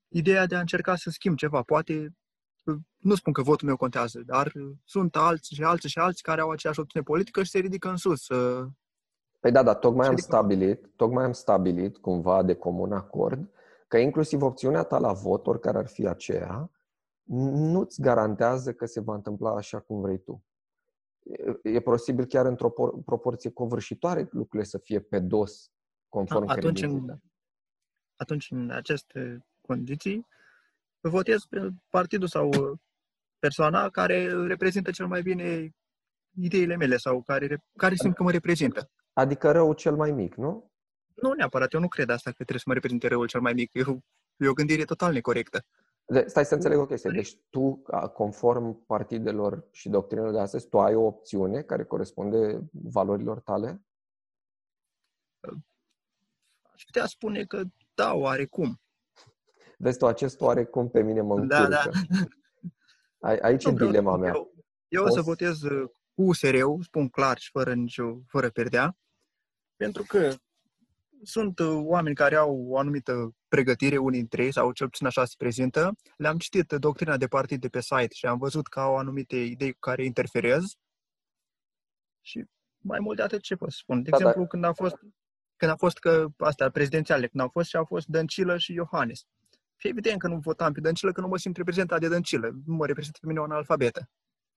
ideea 0.09 0.47
de 0.47 0.55
a 0.55 0.61
încerca 0.61 0.97
să 0.97 1.11
schimb 1.11 1.37
ceva. 1.37 1.63
Poate, 1.63 2.15
uh, 2.65 2.77
nu 2.97 3.15
spun 3.15 3.33
că 3.33 3.43
votul 3.43 3.67
meu 3.67 3.77
contează, 3.77 4.23
dar 4.27 4.53
sunt 4.85 5.17
alții 5.17 5.57
și 5.57 5.63
alții 5.63 5.89
și 5.89 5.99
alții 5.99 6.23
care 6.23 6.41
au 6.41 6.51
aceeași 6.51 6.81
opțiune 6.81 7.05
politică 7.05 7.43
și 7.43 7.51
se 7.51 7.59
ridică 7.59 7.89
în 7.89 7.97
sus. 7.97 8.27
Păi 9.41 9.53
da, 9.53 9.63
da, 9.63 9.75
tocmai 9.75 10.07
am 10.07 10.17
stabilit, 10.17 10.91
tocmai 10.97 11.25
am 11.25 11.33
stabilit 11.33 11.97
cumva 11.97 12.43
de 12.43 12.55
comun 12.55 12.93
acord 12.93 13.49
că 13.95 14.01
inclusiv 14.01 14.43
opțiunea 14.43 14.83
ta 14.83 14.99
la 14.99 15.13
vot, 15.13 15.47
oricare 15.47 15.79
ar 15.79 15.87
fi 15.87 16.07
aceea, 16.07 16.71
nu-ți 17.23 18.01
garantează 18.01 18.73
că 18.73 18.87
se 18.87 19.01
va 19.01 19.15
întâmpla 19.15 19.51
așa 19.51 19.81
cum 19.81 20.01
vrei 20.01 20.19
tu. 20.19 20.45
E 21.63 21.81
posibil 21.81 22.25
chiar 22.25 22.47
într-o 22.47 22.71
proporție 23.05 23.51
covârșitoare 23.51 24.29
lucrurile 24.31 24.69
să 24.69 24.79
fie 24.79 25.01
pe 25.01 25.19
dos, 25.19 25.71
conform 26.09 26.47
da, 26.47 26.53
atunci, 26.53 26.83
în, 26.83 27.19
atunci, 28.17 28.51
în 28.51 28.71
aceste 28.71 29.47
condiții, 29.61 30.27
votez 31.01 31.45
pe 31.45 31.69
partidul 31.89 32.29
sau 32.29 32.51
persoana 33.39 33.91
care 33.91 34.47
reprezintă 34.47 34.91
cel 34.91 35.07
mai 35.07 35.23
bine 35.23 35.75
ideile 36.41 36.77
mele 36.77 36.97
sau 36.97 37.23
care, 37.23 37.65
care 37.77 37.95
simt 37.95 38.15
că 38.15 38.23
mă 38.23 38.31
reprezintă. 38.31 38.91
Adică 39.13 39.51
răul 39.51 39.75
cel 39.75 39.97
mai 39.97 40.11
mic, 40.11 40.35
nu? 40.35 40.73
Nu 41.15 41.33
neapărat, 41.33 41.73
eu 41.73 41.81
nu 41.81 41.89
cred 41.89 42.09
asta 42.09 42.31
că 42.31 42.37
trebuie 42.37 42.59
să 42.59 42.65
mă 42.67 42.75
reprezinte 42.75 43.09
răul 43.09 43.27
cel 43.27 43.41
mai 43.41 43.53
mic. 43.53 43.75
E 43.75 43.83
o, 43.87 43.97
e 44.37 44.49
o 44.49 44.53
gândire 44.53 44.85
total 44.85 45.13
necorectă. 45.13 45.65
De, 46.07 46.25
stai 46.29 46.45
să 46.45 46.55
înțeleg 46.55 46.79
o 46.79 46.87
chestie. 46.87 47.11
Deci 47.11 47.37
tu, 47.51 47.83
conform 48.13 48.87
partidelor 48.87 49.69
și 49.71 49.89
doctrinelor 49.89 50.33
de 50.33 50.39
astăzi, 50.39 50.69
tu 50.69 50.81
ai 50.81 50.95
o 50.95 51.03
opțiune 51.07 51.63
care 51.63 51.85
corespunde 51.85 52.69
valorilor 52.73 53.41
tale? 53.41 53.83
Aș 56.63 56.83
putea 56.85 57.07
spune 57.07 57.45
că 57.45 57.63
da, 57.95 58.15
oarecum. 58.15 58.81
Vezi 59.79 59.99
tu, 59.99 60.07
acest 60.07 60.41
oarecum 60.41 60.91
pe 60.91 61.03
mine 61.03 61.21
mă 61.21 61.35
încurcă. 61.35 61.69
Da, 61.69 61.69
da. 61.69 61.91
Aici 63.43 63.65
nu, 63.65 63.71
e 63.71 63.87
dilema 63.87 64.17
mea. 64.17 64.33
Eu, 64.35 64.55
eu 64.89 65.05
o 65.05 65.09
să 65.09 65.21
votez 65.21 65.63
uh, 65.63 65.91
cu 66.15 66.23
USR-ul, 66.23 66.83
spun 66.83 67.09
clar 67.09 67.39
și 67.39 67.51
fără 67.51 67.75
nicio, 67.75 68.19
fără 68.27 68.51
perdea, 68.51 68.97
pentru 69.77 70.03
că 70.03 70.35
sunt 71.25 71.59
uh, 71.59 71.81
oameni 71.83 72.15
care 72.15 72.35
au 72.35 72.67
o 72.69 72.79
anumită 72.79 73.35
pregătire, 73.49 73.97
unii 73.97 74.19
dintre 74.19 74.45
ei, 74.45 74.53
sau 74.53 74.73
cel 74.73 74.89
puțin 74.89 75.07
așa 75.07 75.25
se 75.25 75.35
prezintă. 75.39 75.95
Le-am 76.17 76.39
citit 76.39 76.73
doctrina 76.73 77.17
de 77.17 77.27
partid 77.27 77.61
de 77.61 77.69
pe 77.69 77.81
site 77.81 78.15
și 78.15 78.27
am 78.27 78.39
văzut 78.39 78.67
că 78.67 78.81
au 78.81 78.97
anumite 78.97 79.37
idei 79.37 79.73
cu 79.73 79.79
care 79.79 80.05
interferez. 80.05 80.63
Și 82.21 82.45
mai 82.79 82.99
mult 83.01 83.17
de 83.17 83.23
atât 83.23 83.41
ce 83.41 83.57
pot 83.57 83.73
spun. 83.73 84.03
De 84.03 84.11
da, 84.11 84.17
exemplu, 84.17 84.43
da. 84.43 84.49
când 84.49 84.65
a 84.65 84.73
fost 84.73 84.97
când 85.57 85.71
a 85.71 85.77
fost 85.77 85.99
că 85.99 86.27
astea 86.37 86.71
prezidențiale, 86.71 87.27
când 87.29 87.43
au 87.43 87.49
fost 87.49 87.69
și 87.69 87.77
au 87.77 87.85
fost 87.85 88.07
Dăncilă 88.07 88.59
și 88.59 88.73
Iohannis. 88.73 89.27
Și 89.77 89.89
evident 89.89 90.19
că 90.19 90.29
nu 90.29 90.39
votam 90.39 90.73
pe 90.73 90.81
Dăncilă, 90.81 91.13
că 91.13 91.21
nu 91.21 91.27
mă 91.27 91.37
simt 91.37 91.57
reprezentat 91.57 92.01
de 92.01 92.09
Dăncilă. 92.09 92.51
Nu 92.67 92.75
mă 92.75 92.87
reprezintă 92.87 93.19
pe 93.21 93.27
mine 93.27 93.41
o 93.41 93.43
analfabetă. 93.43 94.11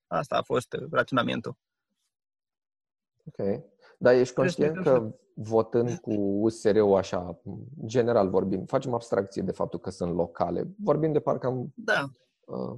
Asta 0.07 0.37
a 0.37 0.41
fost 0.41 0.73
uh, 0.73 0.87
raționamentul. 0.91 1.57
Ok. 3.25 3.63
Dar 3.97 4.13
ești 4.13 4.33
conștient 4.33 4.77
că 4.83 5.15
votând 5.33 5.97
cu 5.97 6.11
USR-ul 6.13 6.95
așa, 6.95 7.41
general 7.85 8.29
vorbind, 8.29 8.69
facem 8.69 8.93
abstracție 8.93 9.41
de 9.41 9.51
faptul 9.51 9.79
că 9.79 9.89
sunt 9.89 10.13
locale. 10.13 10.67
Vorbim 10.83 11.11
de 11.11 11.19
parcă 11.19 11.47
am, 11.47 11.73
da. 11.75 12.05
uh, 12.45 12.75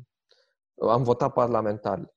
am 0.89 1.03
votat 1.03 1.34
parlamentar. 1.34 2.13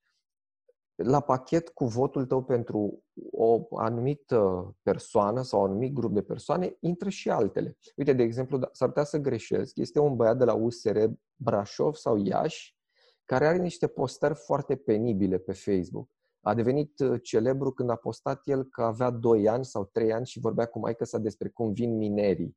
La 0.95 1.21
pachet 1.21 1.69
cu 1.69 1.85
votul 1.85 2.27
tău 2.27 2.43
pentru 2.45 3.05
o 3.31 3.79
anumită 3.79 4.75
persoană 4.83 5.43
sau 5.43 5.63
un 5.63 5.69
anumit 5.69 5.93
grup 5.93 6.13
de 6.13 6.23
persoane, 6.23 6.77
intră 6.81 7.09
și 7.09 7.31
altele. 7.31 7.77
Uite, 7.97 8.13
de 8.13 8.23
exemplu, 8.23 8.59
da, 8.59 8.69
s-ar 8.73 8.89
putea 8.89 9.05
să 9.05 9.19
greșesc, 9.19 9.77
este 9.77 9.99
un 9.99 10.17
băiat 10.17 10.39
de 10.39 10.45
la 10.45 10.55
USR 10.55 10.99
Brașov 11.37 11.95
sau 11.95 12.17
Iași 12.17 12.77
care 13.25 13.47
are 13.47 13.59
niște 13.59 13.87
postări 13.87 14.35
foarte 14.35 14.77
penibile 14.77 15.39
pe 15.39 15.53
Facebook. 15.53 16.09
A 16.45 16.55
devenit 16.55 16.99
uh, 16.99 17.21
celebru 17.23 17.71
când 17.71 17.91
a 17.91 17.97
postat 17.97 18.41
el 18.45 18.65
că 18.65 18.83
avea 18.83 19.11
2 19.11 19.49
ani 19.49 19.65
sau 19.65 19.85
3 19.85 20.13
ani 20.13 20.27
și 20.27 20.41
vorbea 20.41 20.67
cu 20.67 20.79
maică 20.79 21.05
sa 21.05 21.19
despre 21.19 21.49
cum 21.49 21.73
vin 21.73 21.97
minerii. 21.97 22.57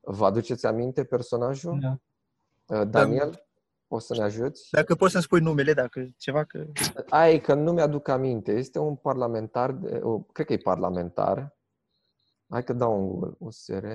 Vă 0.00 0.24
aduceți 0.24 0.66
aminte 0.66 1.04
personajul? 1.04 1.78
Da. 1.80 1.98
Uh, 2.78 2.88
Daniel, 2.88 3.30
da. 3.30 3.38
poți 3.86 4.06
să 4.06 4.14
ne 4.14 4.22
ajuți? 4.22 4.68
Dacă 4.70 4.94
poți 4.94 5.12
să-mi 5.12 5.24
spui 5.24 5.40
numele, 5.40 5.72
dacă 5.72 6.06
ceva 6.16 6.44
că... 6.44 6.66
Ai, 7.08 7.40
că 7.40 7.54
nu 7.54 7.72
mi-aduc 7.72 8.08
aminte. 8.08 8.52
Este 8.52 8.78
un 8.78 8.96
parlamentar, 8.96 9.72
de, 9.72 10.00
o, 10.02 10.20
cred 10.20 10.46
că 10.46 10.52
e 10.52 10.58
parlamentar, 10.58 11.56
hai 12.48 12.64
că 12.64 12.72
dau 12.72 12.98
un 12.98 13.08
Google, 13.08 13.34
USR, 13.38 13.86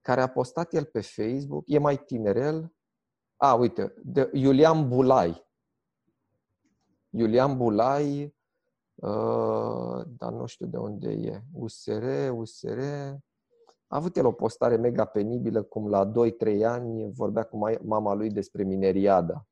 care 0.00 0.20
a 0.20 0.26
postat 0.26 0.72
el 0.72 0.84
pe 0.84 1.00
Facebook, 1.00 1.64
e 1.66 1.78
mai 1.78 1.96
tinerel, 1.96 2.72
a, 3.36 3.54
uite, 3.54 3.94
de 4.02 4.30
Iulian 4.32 4.88
Bulai. 4.88 5.43
Iulian 7.16 7.56
Bulai, 7.56 8.34
uh, 8.94 10.02
dar 10.06 10.32
nu 10.32 10.46
știu 10.46 10.66
de 10.66 10.76
unde 10.76 11.10
e. 11.10 11.42
USR, 11.52 12.30
USR. 12.32 12.78
A 13.86 13.96
avut 13.96 14.16
el 14.16 14.26
o 14.26 14.32
postare 14.32 14.76
mega 14.76 15.04
penibilă, 15.04 15.62
cum 15.62 15.88
la 15.88 16.10
2-3 16.10 16.12
ani 16.64 17.12
vorbea 17.12 17.42
cu 17.42 17.58
mama 17.82 18.14
lui 18.14 18.30
despre 18.30 18.62
mineriada. 18.62 19.46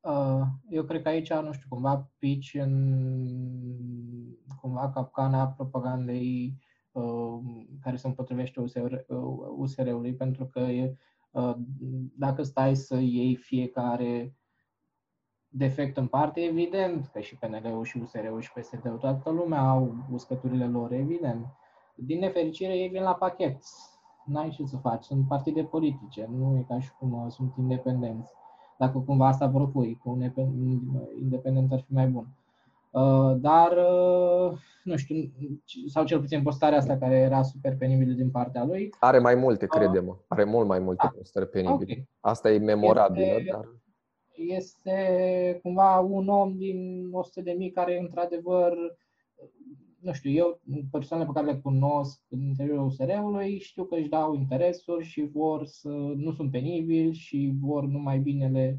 Uh, 0.00 0.42
eu 0.68 0.84
cred 0.84 1.02
că 1.02 1.08
aici, 1.08 1.32
nu 1.32 1.52
știu, 1.52 1.66
cumva 1.68 2.10
pici 2.18 2.54
în 2.54 2.74
cumva 4.60 4.90
capcana 4.90 5.48
propagandei 5.48 6.58
uh, 6.92 7.38
care 7.80 7.96
se 7.96 8.06
împotrivește 8.06 8.60
USR, 8.60 8.94
USR-ului, 9.56 10.14
pentru 10.14 10.46
că 10.46 10.58
e, 10.58 10.96
Uh, 11.34 11.54
dacă 12.16 12.42
stai 12.42 12.76
să 12.76 12.96
iei 12.96 13.36
fiecare 13.36 14.36
defect 15.56 15.96
în 15.96 16.06
parte, 16.06 16.40
evident 16.40 17.10
că 17.12 17.20
și 17.20 17.36
PNL-ul 17.36 17.84
și 17.84 17.98
USR-ul 18.02 18.40
și 18.40 18.52
PSD-ul, 18.52 18.96
toată 18.96 19.30
lumea 19.30 19.60
au 19.60 19.94
uscăturile 20.12 20.66
lor, 20.66 20.92
evident. 20.92 21.46
Din 21.94 22.18
nefericire, 22.18 22.76
ei 22.76 22.88
vin 22.88 23.02
la 23.02 23.14
pachet. 23.14 23.56
N-ai 24.24 24.48
ce 24.48 24.64
să 24.64 24.76
faci, 24.76 25.04
sunt 25.04 25.28
partide 25.28 25.62
politice, 25.62 26.28
nu 26.36 26.56
e 26.58 26.64
ca 26.68 26.80
și 26.80 26.90
cum 26.98 27.12
uh, 27.12 27.30
sunt 27.30 27.52
independenți. 27.58 28.32
Dacă 28.78 28.98
cumva 28.98 29.26
asta 29.26 29.48
propui, 29.48 29.98
cu 30.02 30.10
un 30.10 30.22
independent 31.20 31.72
ar 31.72 31.80
fi 31.86 31.92
mai 31.92 32.06
bun. 32.06 32.26
Uh, 32.90 33.36
dar, 33.36 33.70
uh, 33.72 34.58
nu 34.84 34.96
știu, 34.96 35.32
sau 35.86 36.04
cel 36.04 36.20
puțin 36.20 36.42
postarea 36.42 36.78
asta 36.78 36.96
care 36.96 37.14
era 37.14 37.42
super 37.42 37.76
penibilă 37.76 38.12
din 38.12 38.30
partea 38.30 38.64
lui. 38.64 38.94
Are 38.98 39.18
mai 39.18 39.34
multe, 39.34 39.64
uh, 39.64 39.70
crede-mă. 39.70 40.16
Are 40.28 40.44
mult 40.44 40.66
mai 40.66 40.78
multe 40.78 41.06
ah, 41.06 41.12
postări 41.16 41.48
penibile. 41.48 41.92
Okay. 41.92 42.08
Asta 42.20 42.50
e 42.50 42.58
memorabilă, 42.58 43.24
este, 43.24 43.50
dar... 43.52 43.68
Este 44.34 45.58
cumva 45.62 45.98
un 45.98 46.28
om 46.28 46.56
din 46.56 47.08
100 47.12 47.40
de 47.40 47.52
mii 47.52 47.70
care, 47.70 47.98
într-adevăr, 47.98 48.76
nu 50.00 50.12
știu, 50.12 50.30
eu, 50.30 50.60
persoanele 50.90 51.28
pe 51.28 51.40
care 51.40 51.52
le 51.52 51.60
cunosc 51.60 52.20
în 52.28 52.40
interiorul 52.40 52.84
USR-ului, 52.84 53.58
știu 53.58 53.84
că 53.84 53.94
își 53.94 54.08
dau 54.08 54.34
interesuri 54.34 55.04
și 55.04 55.28
vor 55.32 55.64
să 55.64 55.88
nu 56.16 56.32
sunt 56.32 56.50
penibili 56.50 57.14
și 57.14 57.54
vor 57.60 57.84
numai 57.84 58.18
binele 58.18 58.78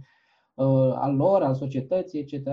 uh, 0.53 0.93
al 0.93 1.15
lor, 1.15 1.43
al 1.43 1.55
societății, 1.55 2.19
etc. 2.19 2.47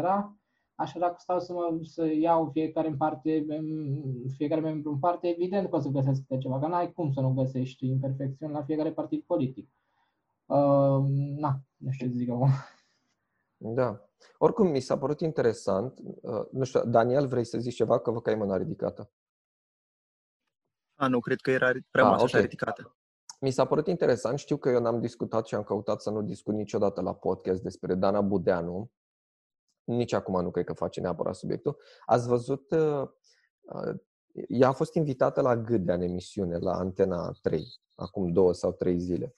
Așa 0.75 0.99
dacă 0.99 1.15
stau 1.19 1.41
să, 1.41 1.53
mă, 1.53 1.79
să 1.83 2.13
iau 2.13 2.51
fiecare 2.53 2.89
în 2.89 2.97
parte, 2.97 3.47
fiecare 4.37 4.61
membru 4.61 4.91
în 4.91 4.99
parte, 4.99 5.29
evident 5.29 5.71
că 5.71 5.77
o 5.77 5.81
să 5.81 5.89
găsesc 5.89 6.23
ceva, 6.41 6.59
că 6.59 6.67
n-ai 6.67 6.93
cum 6.93 7.13
să 7.13 7.21
nu 7.21 7.33
găsești 7.33 7.87
imperfecțiuni 7.87 8.53
la 8.53 8.63
fiecare 8.63 8.93
partid 8.93 9.23
politic. 9.23 9.69
Uh, 10.47 11.05
na, 11.37 11.61
nu 11.77 11.91
știu 11.91 12.07
ce 12.07 12.13
zic 12.13 12.31
acum. 12.31 12.49
Da. 13.65 14.09
Oricum, 14.39 14.67
mi 14.67 14.81
s-a 14.81 14.99
părut 14.99 15.21
interesant. 15.21 15.99
Uh, 16.21 16.45
nu 16.51 16.65
știu, 16.65 16.85
Daniel, 16.85 17.27
vrei 17.27 17.45
să 17.45 17.59
zici 17.59 17.75
ceva? 17.75 18.01
Că 18.01 18.11
vă 18.11 18.21
că 18.21 18.29
ai 18.29 18.35
mâna 18.35 18.57
ridicată. 18.57 19.11
A, 20.95 21.07
nu, 21.07 21.21
cred 21.21 21.41
că 21.41 21.51
era 21.51 21.73
prea 21.91 22.05
mult 22.05 22.21
okay. 22.21 22.41
ridicată. 22.41 22.97
Mi 23.41 23.51
s-a 23.51 23.65
părut 23.65 23.87
interesant. 23.87 24.39
Știu 24.39 24.57
că 24.57 24.69
eu 24.69 24.81
n-am 24.81 25.01
discutat 25.01 25.47
și 25.47 25.55
am 25.55 25.63
căutat 25.63 26.01
să 26.01 26.11
nu 26.11 26.23
discut 26.23 26.55
niciodată 26.55 27.01
la 27.01 27.15
podcast 27.15 27.63
despre 27.63 27.95
Dana 27.95 28.21
Budeanu, 28.21 28.91
nici 29.85 30.13
acum 30.13 30.43
nu 30.43 30.51
cred 30.51 30.65
că 30.65 30.73
face 30.73 31.01
neapărat 31.01 31.35
subiectul. 31.35 31.77
Ați 32.07 32.29
văzut, 32.29 32.71
uh, 32.71 33.09
uh, 33.61 33.95
ea 34.49 34.69
a 34.69 34.73
fost 34.73 34.95
invitată 34.95 35.41
la 35.41 35.57
Gâdea 35.57 35.95
în 35.95 36.01
emisiune, 36.01 36.59
la 36.59 36.73
Antena 36.73 37.33
3, 37.43 37.81
acum 37.95 38.33
două 38.33 38.53
sau 38.53 38.73
trei 38.73 38.99
zile. 38.99 39.35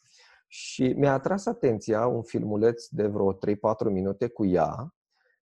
Și 0.57 0.93
mi-a 0.97 1.13
atras 1.13 1.47
atenția 1.47 2.07
un 2.07 2.23
filmuleț 2.23 2.87
de 2.89 3.07
vreo 3.07 3.35
3-4 3.35 3.39
minute 3.91 4.29
cu 4.29 4.45
ea, 4.45 4.95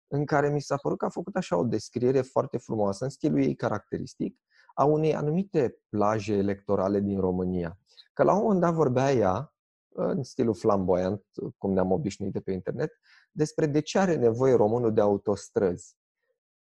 în 0.08 0.26
care 0.26 0.50
mi 0.50 0.62
s-a 0.62 0.78
părut 0.78 0.98
că 0.98 1.06
a 1.06 1.10
făcut 1.10 1.36
așa 1.36 1.58
o 1.58 1.64
descriere 1.64 2.22
foarte 2.22 2.58
frumoasă, 2.58 3.04
în 3.04 3.10
stilul 3.10 3.42
ei 3.42 3.56
caracteristic, 3.56 4.40
a 4.74 4.86
unei 4.86 5.16
anumite 5.16 5.82
plaje 5.90 6.34
electorale 6.34 7.00
din 7.00 7.20
România. 7.20 7.80
Că 8.14 8.24
la 8.24 8.34
un 8.34 8.42
moment 8.42 8.60
dat 8.60 8.74
vorbea 8.74 9.12
ea, 9.12 9.54
în 9.90 10.24
stilul 10.24 10.54
flamboyant, 10.54 11.24
cum 11.58 11.74
ne-am 11.74 11.92
obișnuit 11.92 12.34
de 12.34 12.40
pe 12.40 12.52
internet, 12.52 12.92
despre 13.32 13.66
de 13.66 13.80
ce 13.80 14.00
are 14.00 14.16
nevoie 14.16 14.54
românul 14.54 14.94
de 14.94 15.02
autostrăzi. 15.02 15.98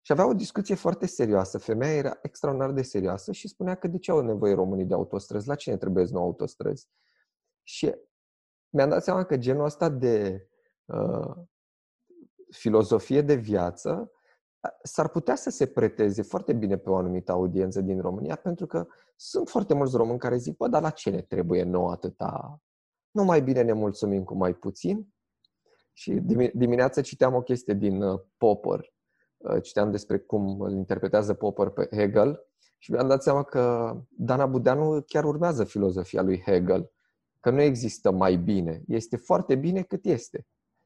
Și 0.01 0.11
avea 0.11 0.27
o 0.27 0.33
discuție 0.33 0.75
foarte 0.75 1.05
serioasă. 1.05 1.57
Femeia 1.57 1.93
era 1.93 2.19
extraordinar 2.21 2.71
de 2.71 2.81
serioasă 2.81 3.31
și 3.31 3.47
spunea 3.47 3.75
că 3.75 3.87
de 3.87 3.97
ce 3.97 4.11
au 4.11 4.21
nevoie 4.21 4.53
românii 4.53 4.85
de 4.85 4.93
autostrăzi? 4.93 5.47
La 5.47 5.55
cine 5.55 5.77
trebuie 5.77 6.05
nou 6.11 6.23
autostrăzi? 6.23 6.87
Și 7.63 7.95
mi-am 8.73 8.89
dat 8.89 9.03
seama 9.03 9.23
că 9.23 9.37
genul 9.37 9.65
ăsta 9.65 9.89
de 9.89 10.47
uh, 10.85 11.35
filozofie 12.49 13.21
de 13.21 13.35
viață 13.35 14.11
s-ar 14.83 15.09
putea 15.09 15.35
să 15.35 15.49
se 15.49 15.65
preteze 15.65 16.21
foarte 16.21 16.53
bine 16.53 16.77
pe 16.77 16.89
o 16.89 16.95
anumită 16.95 17.31
audiență 17.31 17.81
din 17.81 18.01
România, 18.01 18.35
pentru 18.35 18.65
că 18.65 18.87
sunt 19.15 19.49
foarte 19.49 19.73
mulți 19.73 19.95
români 19.95 20.19
care 20.19 20.37
zic, 20.37 20.57
bă, 20.57 20.67
dar 20.67 20.81
la 20.81 20.89
ce 20.89 21.09
ne 21.09 21.21
trebuie 21.21 21.63
nou 21.63 21.89
atâta? 21.89 22.61
Nu 23.11 23.23
mai 23.23 23.41
bine 23.41 23.61
ne 23.61 23.73
mulțumim 23.73 24.23
cu 24.23 24.35
mai 24.35 24.53
puțin? 24.53 25.13
Și 25.93 26.11
dimineața 26.53 27.01
citeam 27.01 27.33
o 27.33 27.41
chestie 27.41 27.73
din 27.73 28.01
uh, 28.01 28.21
Popper, 28.37 28.93
uh, 29.37 29.61
citeam 29.61 29.91
despre 29.91 30.19
cum 30.19 30.61
îl 30.61 30.71
interpretează 30.71 31.33
Popper 31.33 31.69
pe 31.69 31.87
Hegel 31.91 32.47
și 32.77 32.91
mi-am 32.91 33.07
dat 33.07 33.23
seama 33.23 33.43
că 33.43 33.95
Dana 34.09 34.45
Budeanu 34.45 35.01
chiar 35.01 35.23
urmează 35.23 35.63
filozofia 35.63 36.21
lui 36.21 36.41
Hegel, 36.45 36.91
că 37.43 37.49
nu 37.49 37.61
există 37.61 38.11
mai 38.11 38.35
bine, 38.35 38.83
este 38.87 39.15
foarte 39.15 39.55
bine 39.55 39.81
cât 39.81 40.05
este. 40.05 40.45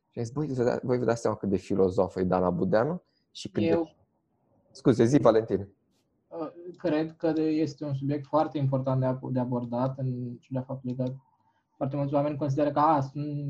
Și 0.09 0.19
am 0.19 0.23
zis, 0.23 0.33
băi, 0.33 0.79
voi 0.81 0.97
vă 0.97 1.05
dați 1.05 1.21
seama 1.21 1.37
cât 1.37 1.49
de 1.49 1.57
filozofă 1.57 2.19
e 2.19 2.23
Dana 2.23 2.49
Budeanu 2.49 3.03
și 3.31 3.49
cât 3.49 3.63
Eu... 3.63 3.83
de... 3.83 3.95
Scuze, 4.71 5.05
zi, 5.05 5.17
Valentin. 5.17 5.67
Uh, 6.27 6.47
cred 6.77 7.15
că 7.15 7.33
este 7.37 7.85
un 7.85 7.93
subiect 7.93 8.25
foarte 8.25 8.57
important 8.57 9.19
de 9.31 9.39
abordat 9.39 9.97
în 9.97 10.37
ciuda 10.39 10.61
faptului 10.61 10.95
că 10.95 11.03
foarte 11.75 11.95
mulți 11.95 12.13
oameni 12.13 12.37
consideră 12.37 12.71
că 12.71 12.79
a, 12.79 13.01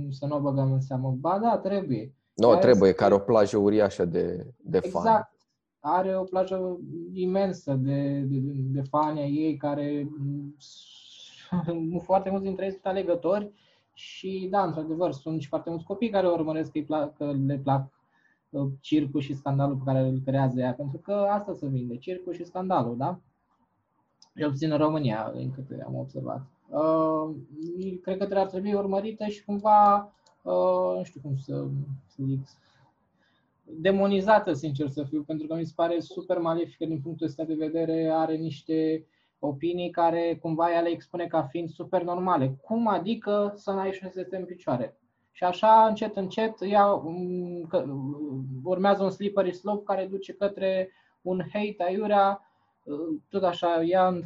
să 0.09 0.25
nu 0.25 0.35
o 0.35 0.39
băgăm 0.39 0.71
în 0.71 0.81
seamă. 0.81 1.15
Ba 1.19 1.39
da, 1.39 1.57
trebuie. 1.57 2.13
Nu, 2.33 2.51
no, 2.51 2.57
trebuie, 2.57 2.91
care 2.91 3.13
o 3.13 3.19
plajă 3.19 3.57
uriașă 3.57 4.05
de, 4.05 4.53
de 4.57 4.77
exact. 4.77 5.05
fani. 5.05 5.29
Are 5.79 6.17
o 6.17 6.23
plajă 6.23 6.79
imensă 7.13 7.73
de, 7.73 8.19
de, 8.19 8.39
de 8.53 8.81
fani 8.81 9.19
ai 9.19 9.33
ei 9.33 9.57
care 9.57 10.09
foarte 12.07 12.29
mulți 12.29 12.45
dintre 12.45 12.65
ei 12.65 12.71
sunt 12.71 12.85
alegători 12.85 13.51
și 13.93 14.47
da, 14.51 14.63
într-adevăr, 14.63 15.11
sunt 15.11 15.41
și 15.41 15.47
foarte 15.47 15.69
mulți 15.69 15.85
copii 15.85 16.09
care 16.09 16.27
urmăresc 16.27 16.71
că, 16.71 16.79
plac, 16.85 17.17
că 17.17 17.33
le 17.45 17.57
plac 17.57 17.89
uh, 18.49 18.67
circul 18.79 19.21
și 19.21 19.35
scandalul 19.35 19.75
pe 19.75 19.83
care 19.85 19.99
îl 19.99 20.21
creează 20.25 20.59
ea, 20.59 20.73
pentru 20.73 20.97
că 20.97 21.11
asta 21.11 21.53
se 21.53 21.67
vinde, 21.67 21.97
circul 21.97 22.33
și 22.33 22.45
scandalul, 22.45 22.97
da? 22.97 23.19
Eu 24.35 24.49
puțin 24.49 24.71
în 24.71 24.77
România, 24.77 25.31
din 25.35 25.51
câte 25.51 25.83
am 25.85 25.95
observat. 25.95 26.41
Uh, 26.69 27.35
cred 28.01 28.27
că 28.27 28.37
ar 28.39 28.47
trebui 28.47 28.73
urmărită 28.73 29.25
și 29.25 29.45
cumva, 29.45 30.13
uh, 30.41 30.95
nu 30.97 31.03
știu 31.03 31.21
cum 31.21 31.37
să, 31.37 31.67
să 32.05 32.23
zic, 32.25 32.39
demonizată, 33.63 34.53
sincer 34.53 34.89
să 34.89 35.03
fiu, 35.03 35.23
pentru 35.23 35.47
că 35.47 35.55
mi 35.55 35.65
se 35.65 35.73
pare 35.75 35.99
super 35.99 36.37
malefică 36.37 36.85
din 36.85 37.01
punctul 37.01 37.27
ăsta 37.27 37.43
de 37.43 37.53
vedere, 37.53 38.09
are 38.13 38.35
niște 38.35 39.05
opinii 39.39 39.89
care 39.89 40.37
cumva 40.41 40.71
ea 40.71 40.81
le 40.81 40.89
expune 40.89 41.27
ca 41.27 41.43
fiind 41.43 41.69
super 41.69 42.03
normale. 42.03 42.57
Cum 42.61 42.87
adică 42.87 43.53
să 43.55 43.71
n-ai 43.71 43.91
șosete 43.91 44.35
în 44.35 44.45
picioare? 44.45 44.97
Și 45.31 45.43
așa, 45.43 45.87
încet, 45.87 46.15
încet, 46.15 46.55
ea 46.61 46.85
um, 46.87 47.67
urmează 48.63 49.03
un 49.03 49.09
slippery 49.09 49.53
slope 49.53 49.83
care 49.83 50.05
duce 50.05 50.33
către 50.33 50.91
un 51.21 51.41
hate 51.53 51.83
aiurea 51.85 52.41
tot 53.29 53.43
așa, 53.43 53.83
ea, 53.83 54.19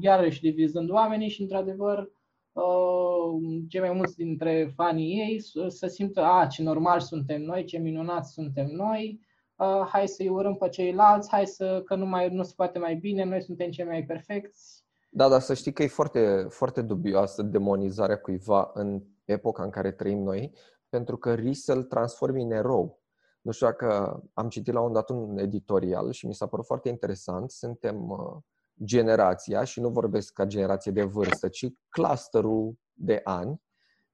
iarăși 0.00 0.40
divizând 0.40 0.90
oamenii 0.90 1.28
și, 1.28 1.42
într-adevăr, 1.42 2.10
uh, 2.52 3.62
cei 3.68 3.80
mai 3.80 3.92
mulți 3.92 4.16
dintre 4.16 4.72
fanii 4.74 5.18
ei 5.18 5.40
să 5.68 5.86
simtă, 5.86 6.24
a, 6.24 6.46
ce 6.46 6.62
normal 6.62 7.00
suntem 7.00 7.42
noi, 7.42 7.64
ce 7.64 7.78
minunați 7.78 8.32
suntem 8.32 8.66
noi, 8.66 9.20
uh, 9.58 9.86
hai 9.88 10.08
să-i 10.08 10.28
urâm 10.28 10.54
pe 10.54 10.68
ceilalți, 10.68 11.28
hai 11.30 11.46
să, 11.46 11.82
că 11.84 11.94
nu, 11.94 12.06
mai, 12.06 12.28
nu 12.28 12.42
se 12.42 12.52
poate 12.56 12.78
mai 12.78 12.94
bine, 12.94 13.24
noi 13.24 13.42
suntem 13.42 13.70
cei 13.70 13.84
mai 13.84 14.04
perfecți. 14.04 14.86
Da, 15.10 15.28
dar 15.28 15.40
să 15.40 15.54
știi 15.54 15.72
că 15.72 15.82
e 15.82 15.86
foarte, 15.86 16.46
foarte 16.48 16.82
dubioasă 16.82 17.42
demonizarea 17.42 18.18
cuiva 18.18 18.70
în 18.74 19.02
epoca 19.24 19.62
în 19.62 19.70
care 19.70 19.92
trăim 19.92 20.22
noi, 20.22 20.52
pentru 20.88 21.16
că 21.16 21.34
risc 21.34 21.64
să-l 21.64 21.82
transformi 21.82 22.42
în 22.42 22.50
erou. 22.50 23.02
Nu 23.40 23.50
știu 23.52 23.66
dacă 23.66 24.20
am 24.34 24.48
citit 24.48 24.74
la 24.74 24.80
un 24.80 24.92
dat 24.92 25.10
un 25.10 25.38
editorial 25.38 26.10
și 26.10 26.26
mi 26.26 26.34
s-a 26.34 26.46
părut 26.46 26.64
foarte 26.64 26.88
interesant. 26.88 27.50
Suntem 27.50 28.10
uh, 28.10 28.36
generația, 28.84 29.64
și 29.64 29.80
nu 29.80 29.88
vorbesc 29.88 30.32
ca 30.32 30.44
generație 30.44 30.92
de 30.92 31.02
vârstă, 31.02 31.48
ci 31.48 31.66
clusterul 31.88 32.78
de 32.92 33.20
ani, 33.24 33.62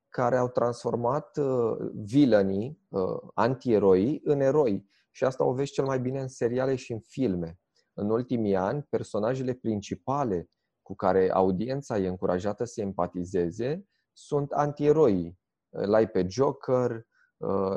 care 0.08 0.36
au 0.36 0.48
transformat 0.48 1.36
uh, 1.36 1.76
villainii, 1.94 2.78
uh, 2.88 3.18
antieroii, 3.34 4.20
în 4.24 4.40
eroi. 4.40 4.92
Și 5.16 5.24
asta 5.24 5.44
o 5.44 5.52
vezi 5.52 5.72
cel 5.72 5.84
mai 5.84 6.00
bine 6.00 6.20
în 6.20 6.28
seriale 6.28 6.74
și 6.74 6.92
în 6.92 7.00
filme. 7.00 7.58
În 7.92 8.10
ultimii 8.10 8.56
ani, 8.56 8.82
personajele 8.82 9.54
principale 9.54 10.48
cu 10.82 10.94
care 10.94 11.30
audiența 11.30 11.98
e 11.98 12.08
încurajată 12.08 12.64
să 12.64 12.80
empatizeze 12.80 13.88
sunt 14.12 14.52
antieroii. 14.52 15.38
L-ai 15.68 16.08
pe 16.08 16.26
Joker, 16.28 17.06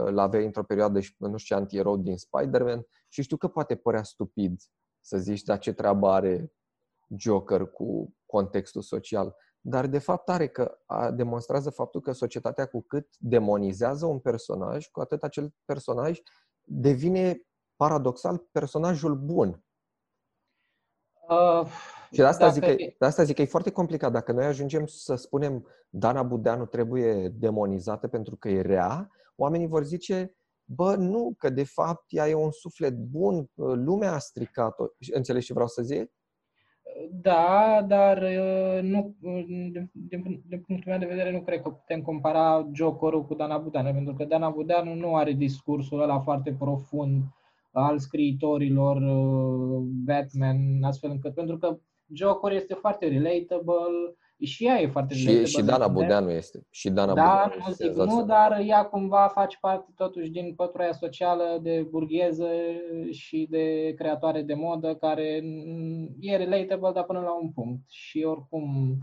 l 0.09 0.17
aveai 0.17 0.45
într-o 0.45 0.63
perioadă 0.63 0.99
și 0.99 1.15
nu 1.17 1.37
știu 1.37 1.55
ce 1.55 1.61
antierou 1.61 1.97
din 1.97 2.17
Spider-Man 2.17 2.85
și 3.07 3.21
știu 3.21 3.37
că 3.37 3.47
poate 3.47 3.75
părea 3.75 4.03
stupid 4.03 4.61
să 5.01 5.17
zici, 5.17 5.43
dar 5.43 5.59
ce 5.59 5.73
treabă 5.73 6.07
are 6.07 6.53
Joker 7.17 7.65
cu 7.65 8.15
contextul 8.25 8.81
social. 8.81 9.35
Dar 9.61 9.87
de 9.87 9.99
fapt 9.99 10.29
are 10.29 10.47
că 10.47 10.77
demonstrează 11.13 11.69
faptul 11.69 12.01
că 12.01 12.11
societatea 12.11 12.65
cu 12.65 12.81
cât 12.81 13.07
demonizează 13.17 14.05
un 14.05 14.19
personaj, 14.19 14.87
cu 14.87 14.99
atât 14.99 15.23
acel 15.23 15.55
personaj 15.65 16.19
devine 16.69 17.41
paradoxal 17.75 18.47
personajul 18.51 19.15
bun. 19.15 19.63
Uh, 21.29 21.67
și 22.11 22.19
de 22.19 22.25
asta, 22.25 22.49
zic 22.49 22.63
că, 22.63 22.75
de 22.75 23.05
asta 23.05 23.23
zic 23.23 23.35
că 23.35 23.41
e 23.41 23.45
foarte 23.45 23.71
complicat. 23.71 24.11
Dacă 24.11 24.31
noi 24.31 24.45
ajungem 24.45 24.85
să 24.85 25.15
spunem 25.15 25.67
Dana 25.89 26.23
Budeanu 26.23 26.65
trebuie 26.65 27.29
demonizată 27.29 28.07
pentru 28.07 28.35
că 28.35 28.49
e 28.49 28.61
rea, 28.61 29.11
oamenii 29.35 29.67
vor 29.67 29.83
zice, 29.83 30.35
bă, 30.63 30.95
nu, 30.95 31.35
că 31.37 31.49
de 31.49 31.63
fapt 31.63 32.03
ea 32.07 32.29
e 32.29 32.33
un 32.33 32.51
suflet 32.51 32.93
bun, 32.93 33.49
lumea 33.55 34.13
a 34.13 34.19
stricat-o. 34.19 34.85
Înțelegi 35.13 35.45
ce 35.45 35.53
vreau 35.53 35.67
să 35.67 35.81
zic? 35.81 36.11
Da, 37.11 37.85
dar 37.87 38.17
uh, 38.21 38.81
nu, 38.81 39.15
din, 39.21 39.89
din, 39.91 40.43
din 40.47 40.63
punctul 40.67 40.91
meu 40.91 40.99
de 40.99 41.05
vedere 41.05 41.31
nu 41.31 41.41
cred 41.41 41.61
că 41.61 41.69
putem 41.69 42.01
compara 42.01 42.69
Jokerul 42.73 43.25
cu 43.25 43.33
Dana 43.33 43.57
Budeanu, 43.57 43.91
pentru 43.91 44.13
că 44.13 44.25
Dana 44.25 44.49
Budeanu 44.49 44.93
nu 44.93 45.15
are 45.15 45.31
discursul 45.31 46.01
ăla 46.01 46.19
foarte 46.19 46.55
profund 46.59 47.23
al 47.71 47.99
scriitorilor 47.99 48.95
uh, 48.95 49.83
Batman, 50.05 50.83
astfel 50.83 51.09
încât, 51.09 51.33
pentru 51.33 51.57
că 51.57 51.77
Joker 52.13 52.51
este 52.51 52.73
foarte 52.73 53.07
relatable, 53.07 54.15
și 54.45 54.65
ea 54.65 54.79
e 54.79 54.87
foarte 54.87 55.13
Și, 55.13 55.45
și 55.45 55.61
Dana 55.61 55.87
Budeanu 55.87 56.29
este. 56.29 56.65
Și 56.69 56.89
Dana 56.89 57.13
da, 57.13 57.21
Budeanu 57.21 57.65
nu 57.67 57.73
zic 57.73 58.13
nu, 58.13 58.25
dar 58.25 58.59
ea 58.65 58.85
cumva 58.85 59.31
face 59.33 59.57
parte 59.61 59.91
totuși 59.95 60.29
din 60.29 60.53
pătura 60.55 60.91
socială 60.91 61.59
de 61.61 61.87
burgheză 61.89 62.49
și 63.11 63.47
de 63.49 63.93
creatoare 63.97 64.41
de 64.41 64.53
modă 64.53 64.95
care 64.95 65.43
e 66.19 66.35
relatable, 66.35 66.91
dar 66.93 67.03
până 67.03 67.19
la 67.19 67.39
un 67.41 67.51
punct. 67.51 67.89
Și 67.89 68.23
oricum 68.23 68.97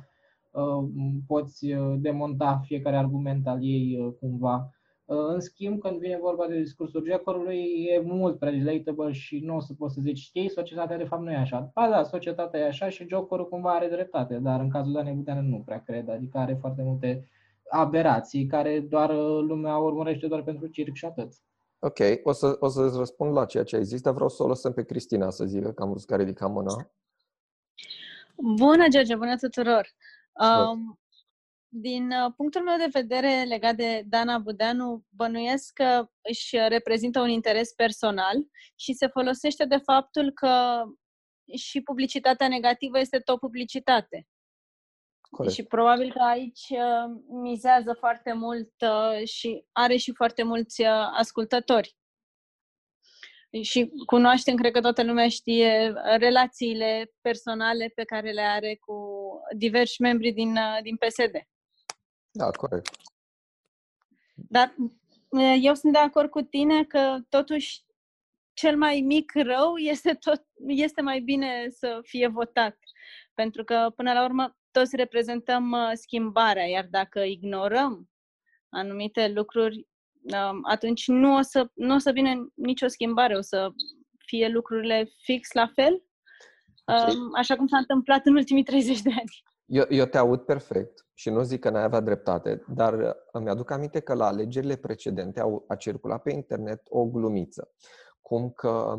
uh, 0.51 0.89
poți 1.27 1.73
uh, 1.73 1.95
demonta 1.99 2.61
fiecare 2.65 2.97
argument 2.97 3.47
al 3.47 3.59
ei 3.61 3.99
uh, 4.01 4.15
cumva. 4.21 4.71
În 5.07 5.41
schimb, 5.41 5.81
când 5.81 5.99
vine 5.99 6.19
vorba 6.21 6.47
de 6.47 6.59
discursul 6.59 7.07
Jackorului, 7.07 7.87
e 7.89 8.01
mult 8.01 8.39
prea 8.39 8.51
relatable 8.51 9.13
și 9.13 9.39
nu 9.39 9.57
o 9.57 9.61
să 9.61 9.73
poți 9.79 9.95
să 9.95 10.01
zici, 10.03 10.19
știi, 10.19 10.51
societatea 10.51 10.97
de 10.97 11.05
fapt 11.05 11.23
nu 11.23 11.31
e 11.31 11.37
așa. 11.37 11.71
Ba 11.75 11.89
da, 11.89 12.03
societatea 12.03 12.61
e 12.61 12.67
așa 12.67 12.89
și 12.89 13.09
Jokerul 13.09 13.49
cumva 13.49 13.75
are 13.75 13.89
dreptate, 13.89 14.39
dar 14.39 14.61
în 14.61 14.71
cazul 14.71 14.93
Danei 14.93 15.15
Buteanu 15.15 15.41
nu 15.41 15.63
prea 15.67 15.83
cred, 15.83 16.09
adică 16.09 16.39
are 16.39 16.57
foarte 16.61 16.83
multe 16.83 17.29
aberații 17.69 18.47
care 18.47 18.81
doar 18.81 19.13
lumea 19.43 19.77
urmărește 19.77 20.27
doar 20.27 20.43
pentru 20.43 20.67
circ 20.67 20.95
și 20.95 21.05
atât. 21.05 21.33
Ok, 21.79 21.99
o, 22.23 22.33
să, 22.33 22.57
o 22.59 22.69
să-ți 22.69 22.97
răspund 22.97 23.33
la 23.33 23.45
ceea 23.45 23.65
ce 23.65 23.77
ai 23.77 23.85
zis, 23.85 24.01
dar 24.01 24.13
vreau 24.15 24.29
să 24.29 24.43
o 24.43 24.49
lăsăm 24.49 24.73
pe 24.73 24.85
Cristina 24.85 25.31
să 25.31 25.45
zică, 25.45 25.73
că 25.73 25.83
am 25.83 25.93
văzut 25.93 26.09
că 26.09 26.15
a 26.15 26.17
ridicat 26.17 26.51
mâna. 26.51 26.91
Bună, 28.37 28.89
George, 28.89 29.17
bună 29.17 29.37
tuturor! 29.37 29.87
Um, 30.41 30.99
din 31.77 32.11
uh, 32.11 32.33
punctul 32.37 32.63
meu 32.63 32.77
de 32.77 32.89
vedere 32.93 33.45
legat 33.45 33.75
de 33.75 34.03
Dana 34.07 34.39
Budeanu, 34.39 35.05
bănuiesc 35.09 35.73
că 35.73 36.09
își 36.29 36.57
reprezintă 36.69 37.21
un 37.21 37.29
interes 37.29 37.73
personal 37.73 38.37
și 38.75 38.93
se 38.93 39.07
folosește 39.07 39.65
de 39.65 39.77
faptul 39.77 40.33
că 40.33 40.83
și 41.57 41.81
publicitatea 41.81 42.49
negativă 42.49 42.99
este 42.99 43.19
tot 43.19 43.39
publicitate. 43.39 44.27
Corect. 45.31 45.55
Și 45.55 45.63
probabil 45.63 46.13
că 46.13 46.23
aici 46.23 46.69
uh, 46.69 47.23
mizează 47.43 47.93
foarte 47.99 48.33
mult 48.33 48.73
uh, 48.81 49.27
și 49.27 49.65
are 49.73 49.97
și 49.97 50.13
foarte 50.15 50.43
mulți 50.43 50.85
ascultători. 51.17 51.97
Și 53.63 53.91
cunoaștem, 54.07 54.57
cred 54.57 54.73
că 54.73 54.81
toată 54.81 55.03
lumea 55.03 55.29
știe, 55.29 55.95
relațiile 56.17 57.13
personale 57.21 57.93
pe 57.95 58.05
care 58.05 58.31
le 58.31 58.43
are 58.43 58.77
cu 58.81 58.95
diversi 59.57 60.01
membri 60.01 60.33
din, 60.33 60.59
din 60.83 60.97
PSD. 60.97 61.54
Da, 62.37 62.51
corect. 62.51 62.97
Dar 64.35 64.75
eu 65.61 65.75
sunt 65.75 65.93
de 65.93 65.99
acord 65.99 66.31
cu 66.31 66.41
tine 66.41 66.85
că 66.85 67.19
totuși 67.29 67.85
cel 68.53 68.77
mai 68.77 69.01
mic 69.01 69.33
rău 69.35 69.77
este, 69.93 70.15
tot, 70.15 70.47
este 70.67 71.01
mai 71.01 71.21
bine 71.21 71.69
să 71.71 72.01
fie 72.03 72.29
votat. 72.29 72.79
Pentru 73.35 73.65
că, 73.65 73.93
până 73.97 74.13
la 74.13 74.25
urmă, 74.25 74.57
toți 74.71 74.97
reprezentăm 74.97 75.71
uh, 75.71 75.91
schimbarea, 75.93 76.65
iar 76.65 76.87
dacă 76.91 77.21
ignorăm 77.21 78.11
anumite 78.69 79.29
lucruri, 79.29 79.87
um, 80.23 80.61
atunci 80.63 81.07
nu 81.07 81.37
o 81.37 81.41
să, 81.41 81.71
nu 81.75 81.95
o 81.95 81.99
să 81.99 82.11
vină 82.11 82.53
nicio 82.55 82.87
schimbare, 82.87 83.37
o 83.37 83.41
să 83.41 83.71
fie 84.27 84.49
lucrurile 84.49 85.09
fix 85.23 85.53
la 85.53 85.67
fel, 85.75 86.03
um, 86.87 87.31
așa 87.37 87.57
cum 87.57 87.67
s-a 87.67 87.77
întâmplat 87.77 88.27
în 88.27 88.35
ultimii 88.35 88.63
30 88.63 89.01
de 89.01 89.11
ani. 89.11 89.43
Eu, 89.67 89.85
eu 89.89 90.07
te 90.07 90.19
aud 90.19 90.41
perfect 90.41 91.04
și 91.15 91.31
nu 91.31 91.43
zic 91.43 91.61
că 91.61 91.71
n-ai 91.71 91.83
avea 91.83 92.01
dreptate, 92.01 92.65
dar 92.69 92.95
uh, 92.95 93.11
îmi 93.33 93.49
aduc 93.49 93.71
aminte 93.71 94.01
că 94.01 94.15
la 94.15 94.27
alegerile 94.27 94.77
precedente 94.77 95.41
au, 95.41 95.65
a 95.69 95.75
circulat 95.75 96.23
pe 96.23 96.33
internet 96.33 96.83
o 96.89 97.05
glumiță, 97.05 97.71
cum 98.21 98.51
că 98.51 98.99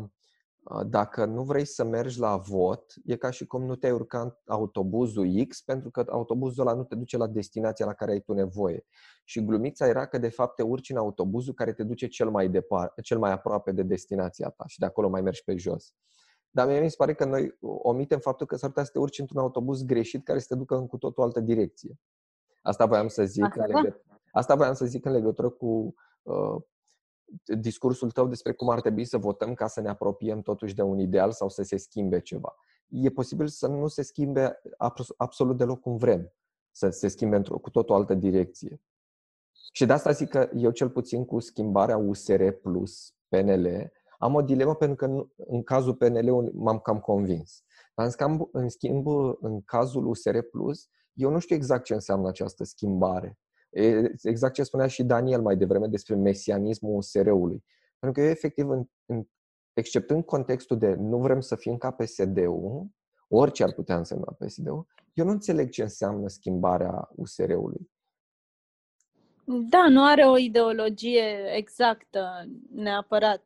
uh, 0.62 0.86
dacă 0.86 1.24
nu 1.24 1.42
vrei 1.42 1.64
să 1.64 1.84
mergi 1.84 2.18
la 2.18 2.36
vot, 2.36 2.94
e 3.04 3.16
ca 3.16 3.30
și 3.30 3.46
cum 3.46 3.64
nu 3.64 3.76
te-ai 3.76 3.92
urcat 3.92 4.42
autobuzul 4.46 5.44
X, 5.48 5.60
pentru 5.60 5.90
că 5.90 6.04
autobuzul 6.08 6.66
ăla 6.66 6.76
nu 6.76 6.84
te 6.84 6.94
duce 6.94 7.16
la 7.16 7.26
destinația 7.26 7.86
la 7.86 7.92
care 7.92 8.10
ai 8.10 8.20
tu 8.20 8.32
nevoie. 8.32 8.86
Și 9.24 9.44
glumița 9.44 9.86
era 9.86 10.06
că 10.06 10.18
de 10.18 10.28
fapt 10.28 10.54
te 10.54 10.62
urci 10.62 10.90
în 10.90 10.96
autobuzul 10.96 11.54
care 11.54 11.72
te 11.72 11.82
duce 11.82 12.06
cel 12.06 12.30
mai, 12.30 12.48
departe, 12.48 13.00
cel 13.00 13.18
mai 13.18 13.32
aproape 13.32 13.72
de 13.72 13.82
destinația 13.82 14.48
ta 14.48 14.64
și 14.66 14.78
de 14.78 14.86
acolo 14.86 15.08
mai 15.08 15.20
mergi 15.20 15.44
pe 15.44 15.56
jos. 15.56 15.94
Dar 16.56 16.66
mie 16.66 16.80
mi 16.80 16.90
se 16.90 16.96
pare 16.96 17.14
că 17.14 17.24
noi 17.24 17.56
omitem 17.60 18.18
faptul 18.18 18.46
că 18.46 18.56
s-ar 18.56 18.68
putea 18.68 18.84
să 18.84 18.90
te 18.92 18.98
urci 18.98 19.18
într-un 19.18 19.40
autobuz 19.40 19.84
greșit 19.84 20.24
care 20.24 20.38
să 20.38 20.46
te 20.48 20.54
ducă 20.54 20.76
în 20.76 20.86
cu 20.86 20.96
totul 20.96 21.22
altă 21.22 21.40
direcție. 21.40 21.98
Asta 22.62 22.86
voiam 22.86 23.08
să 23.08 23.24
zic, 23.24 23.44
Asta, 23.44 23.62
în 23.62 23.66
legătură, 23.66 24.00
asta 24.32 24.54
voiam 24.54 24.74
să 24.74 24.84
zic 24.84 25.04
în 25.04 25.12
legătură 25.12 25.48
cu 25.48 25.94
uh, 26.22 26.62
discursul 27.58 28.10
tău 28.10 28.26
despre 28.26 28.52
cum 28.52 28.68
ar 28.68 28.80
trebui 28.80 29.04
să 29.04 29.18
votăm 29.18 29.54
ca 29.54 29.66
să 29.66 29.80
ne 29.80 29.88
apropiem 29.88 30.40
totuși 30.40 30.74
de 30.74 30.82
un 30.82 30.98
ideal 30.98 31.32
sau 31.32 31.48
să 31.48 31.62
se 31.62 31.76
schimbe 31.76 32.20
ceva. 32.20 32.54
E 32.88 33.10
posibil 33.10 33.46
să 33.46 33.66
nu 33.66 33.86
se 33.86 34.02
schimbe 34.02 34.60
absolut 35.16 35.56
deloc 35.56 35.80
cum 35.80 35.96
vrem, 35.96 36.32
să 36.70 36.88
se 36.88 37.08
schimbe 37.08 37.36
într-o 37.36 37.58
cu 37.58 37.70
totul 37.70 37.94
altă 37.94 38.14
direcție. 38.14 38.80
Și 39.72 39.86
de 39.86 39.92
asta 39.92 40.10
zic 40.10 40.28
că 40.28 40.50
eu 40.54 40.70
cel 40.70 40.90
puțin 40.90 41.24
cu 41.24 41.38
schimbarea 41.38 41.96
USR 41.96 42.48
plus 42.48 43.14
PNL 43.28 43.92
am 44.18 44.34
o 44.34 44.42
dilemă 44.42 44.74
pentru 44.74 44.96
că 44.96 45.26
în 45.36 45.62
cazul 45.62 45.94
PNL 45.94 46.50
m-am 46.54 46.78
cam 46.78 46.98
convins. 46.98 47.64
Dar 47.94 48.04
în 48.06 48.10
schimb, 48.10 48.48
în, 48.52 48.68
schimb, 48.68 49.06
în 49.40 49.62
cazul 49.64 50.06
USR 50.06 50.38
Plus, 50.38 50.88
eu 51.12 51.30
nu 51.30 51.38
știu 51.38 51.56
exact 51.56 51.84
ce 51.84 51.94
înseamnă 51.94 52.28
această 52.28 52.64
schimbare. 52.64 53.38
Exact 54.22 54.54
ce 54.54 54.62
spunea 54.62 54.86
și 54.86 55.04
Daniel 55.04 55.40
mai 55.40 55.56
devreme 55.56 55.86
despre 55.86 56.14
mesianismul 56.14 56.96
USR-ului. 56.96 57.64
Pentru 57.98 58.20
că 58.20 58.26
eu, 58.26 58.32
efectiv, 58.32 58.68
în, 58.68 58.84
în, 59.06 59.24
exceptând 59.72 60.24
contextul 60.24 60.78
de 60.78 60.94
nu 60.94 61.18
vrem 61.18 61.40
să 61.40 61.56
fim 61.56 61.76
ca 61.76 61.90
PSD-ul, 61.90 62.86
orice 63.28 63.62
ar 63.62 63.72
putea 63.72 63.96
însemna 63.96 64.36
PSD-ul, 64.38 64.86
eu 65.12 65.24
nu 65.24 65.30
înțeleg 65.30 65.70
ce 65.70 65.82
înseamnă 65.82 66.28
schimbarea 66.28 67.08
USR-ului. 67.14 67.90
Da, 69.44 69.88
nu 69.88 70.04
are 70.04 70.22
o 70.22 70.38
ideologie 70.38 71.52
exactă 71.56 72.48
neapărat 72.72 73.45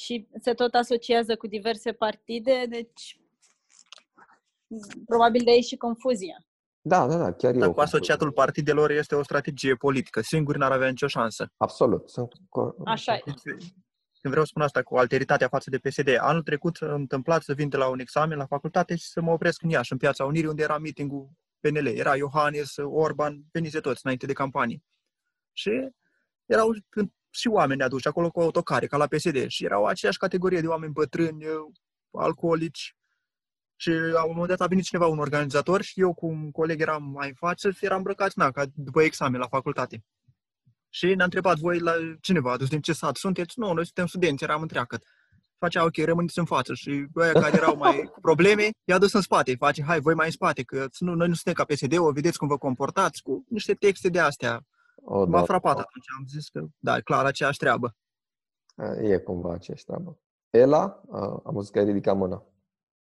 și 0.00 0.28
se 0.40 0.54
tot 0.54 0.74
asociază 0.74 1.36
cu 1.36 1.46
diverse 1.46 1.92
partide, 1.92 2.66
deci 2.68 3.20
probabil 5.06 5.44
de 5.44 5.50
aici 5.50 5.64
și 5.64 5.76
confuzia. 5.76 6.44
Da, 6.80 7.06
da, 7.06 7.16
da, 7.16 7.32
chiar 7.32 7.54
eu. 7.54 7.72
cu 7.72 7.80
asociatul 7.80 8.32
partidelor 8.32 8.90
este 8.90 9.14
o 9.14 9.22
strategie 9.22 9.74
politică. 9.74 10.20
Singuri 10.20 10.58
n-ar 10.58 10.72
avea 10.72 10.88
nicio 10.88 11.06
șansă. 11.06 11.52
Absolut. 11.56 12.10
Sunt... 12.10 12.32
Așa 12.84 13.14
e. 13.14 13.22
Când 14.20 14.32
vreau 14.34 14.44
să 14.44 14.50
spun 14.50 14.62
asta 14.62 14.82
cu 14.82 14.96
alteritatea 14.96 15.48
față 15.48 15.70
de 15.70 15.78
PSD, 15.78 16.16
anul 16.18 16.42
trecut 16.42 16.76
s-a 16.76 16.94
întâmplat 16.94 17.42
să 17.42 17.52
vin 17.52 17.68
de 17.68 17.76
la 17.76 17.88
un 17.88 17.98
examen 17.98 18.38
la 18.38 18.46
facultate 18.46 18.96
și 18.96 19.06
să 19.06 19.20
mă 19.20 19.32
opresc 19.32 19.62
în 19.62 19.68
Iași, 19.68 19.92
în 19.92 19.98
Piața 19.98 20.24
Unirii, 20.24 20.48
unde 20.48 20.62
era 20.62 20.78
meetingul 20.78 21.30
PNL. 21.60 21.86
Era 21.86 22.16
Iohannis, 22.16 22.76
Orban, 22.76 23.44
veniți 23.52 23.80
toți 23.80 24.00
înainte 24.02 24.26
de 24.26 24.32
campanie. 24.32 24.82
Și 25.52 25.70
erau 26.46 26.70
și 27.30 27.48
oameni 27.48 27.82
aduși 27.82 28.08
acolo 28.08 28.30
cu 28.30 28.40
autocare, 28.40 28.86
ca 28.86 28.96
la 28.96 29.06
PSD. 29.06 29.46
Și 29.46 29.64
erau 29.64 29.84
aceeași 29.84 30.18
categorie 30.18 30.60
de 30.60 30.66
oameni 30.66 30.92
bătrâni, 30.92 31.44
alcoolici. 32.12 32.94
Și 33.76 33.90
la 33.90 34.22
un 34.24 34.30
moment 34.32 34.48
dat 34.48 34.60
a 34.60 34.66
venit 34.66 34.84
cineva, 34.84 35.06
un 35.06 35.18
organizator, 35.18 35.82
și 35.82 36.00
eu 36.00 36.14
cu 36.14 36.26
un 36.26 36.50
coleg 36.50 36.80
eram 36.80 37.02
mai 37.02 37.28
în 37.28 37.34
față, 37.34 37.70
eram 37.80 37.96
îmbrăcați, 37.96 38.38
na, 38.38 38.50
ca 38.50 38.64
după 38.74 39.02
examen 39.02 39.40
la 39.40 39.48
facultate. 39.48 40.04
Și 40.88 41.14
ne-a 41.14 41.24
întrebat 41.24 41.58
voi 41.58 41.78
la 41.78 41.92
cineva, 42.20 42.52
adus 42.52 42.68
din 42.68 42.80
ce 42.80 42.92
sat 42.92 43.16
sunteți? 43.16 43.58
Nu, 43.58 43.72
noi 43.72 43.84
suntem 43.84 44.06
studenți, 44.06 44.44
eram 44.44 44.62
întreagăt. 44.62 45.02
Facea, 45.58 45.84
ok, 45.84 45.96
rămâneți 45.96 46.38
în 46.38 46.44
față 46.44 46.74
și 46.74 47.04
băia 47.12 47.32
care 47.32 47.56
erau 47.56 47.76
mai 47.76 48.02
cu 48.12 48.20
probleme, 48.20 48.70
i-a 48.84 48.98
dus 48.98 49.12
în 49.12 49.20
spate, 49.20 49.54
face, 49.56 49.82
hai, 49.82 50.00
voi 50.00 50.14
mai 50.14 50.26
în 50.26 50.32
spate, 50.32 50.62
că 50.62 50.86
nu, 50.98 51.14
noi 51.14 51.28
nu 51.28 51.34
suntem 51.34 51.52
ca 51.52 51.74
PSD-ul, 51.74 52.12
vedeți 52.12 52.38
cum 52.38 52.48
vă 52.48 52.58
comportați, 52.58 53.22
cu 53.22 53.44
niște 53.48 53.74
texte 53.74 54.08
de 54.08 54.18
astea 54.18 54.60
o, 55.04 55.26
M-a 55.26 55.38
da. 55.38 55.44
frapat 55.44 55.78
atunci, 55.78 56.06
am 56.18 56.26
zis 56.26 56.48
că, 56.48 56.66
da, 56.78 57.00
clar, 57.00 57.24
aceeași 57.24 57.58
treabă. 57.58 57.96
E 59.02 59.18
cumva 59.18 59.52
aceeași 59.52 59.84
treabă. 59.84 60.18
Ela, 60.50 61.02
am 61.44 61.54
văzut 61.54 61.72
că 61.72 61.78
ai 61.78 61.84
ridicat 61.84 62.16
mâna. 62.16 62.44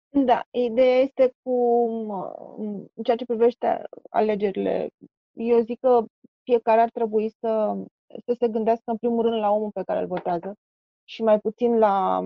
Da, 0.09 0.43
ideea 0.51 0.99
este 0.99 1.33
cu 1.41 1.85
în 2.95 3.03
ceea 3.03 3.17
ce 3.17 3.25
privește 3.25 3.81
alegerile. 4.09 4.89
Eu 5.31 5.59
zic 5.59 5.79
că 5.79 6.05
fiecare 6.43 6.81
ar 6.81 6.89
trebui 6.89 7.29
să, 7.29 7.75
să 8.25 8.35
se 8.39 8.47
gândească 8.47 8.91
în 8.91 8.97
primul 8.97 9.21
rând 9.21 9.39
la 9.39 9.51
omul 9.51 9.71
pe 9.71 9.83
care 9.83 9.99
îl 9.99 10.07
votează 10.07 10.55
și 11.03 11.23
mai 11.23 11.39
puțin 11.39 11.77
la 11.77 12.23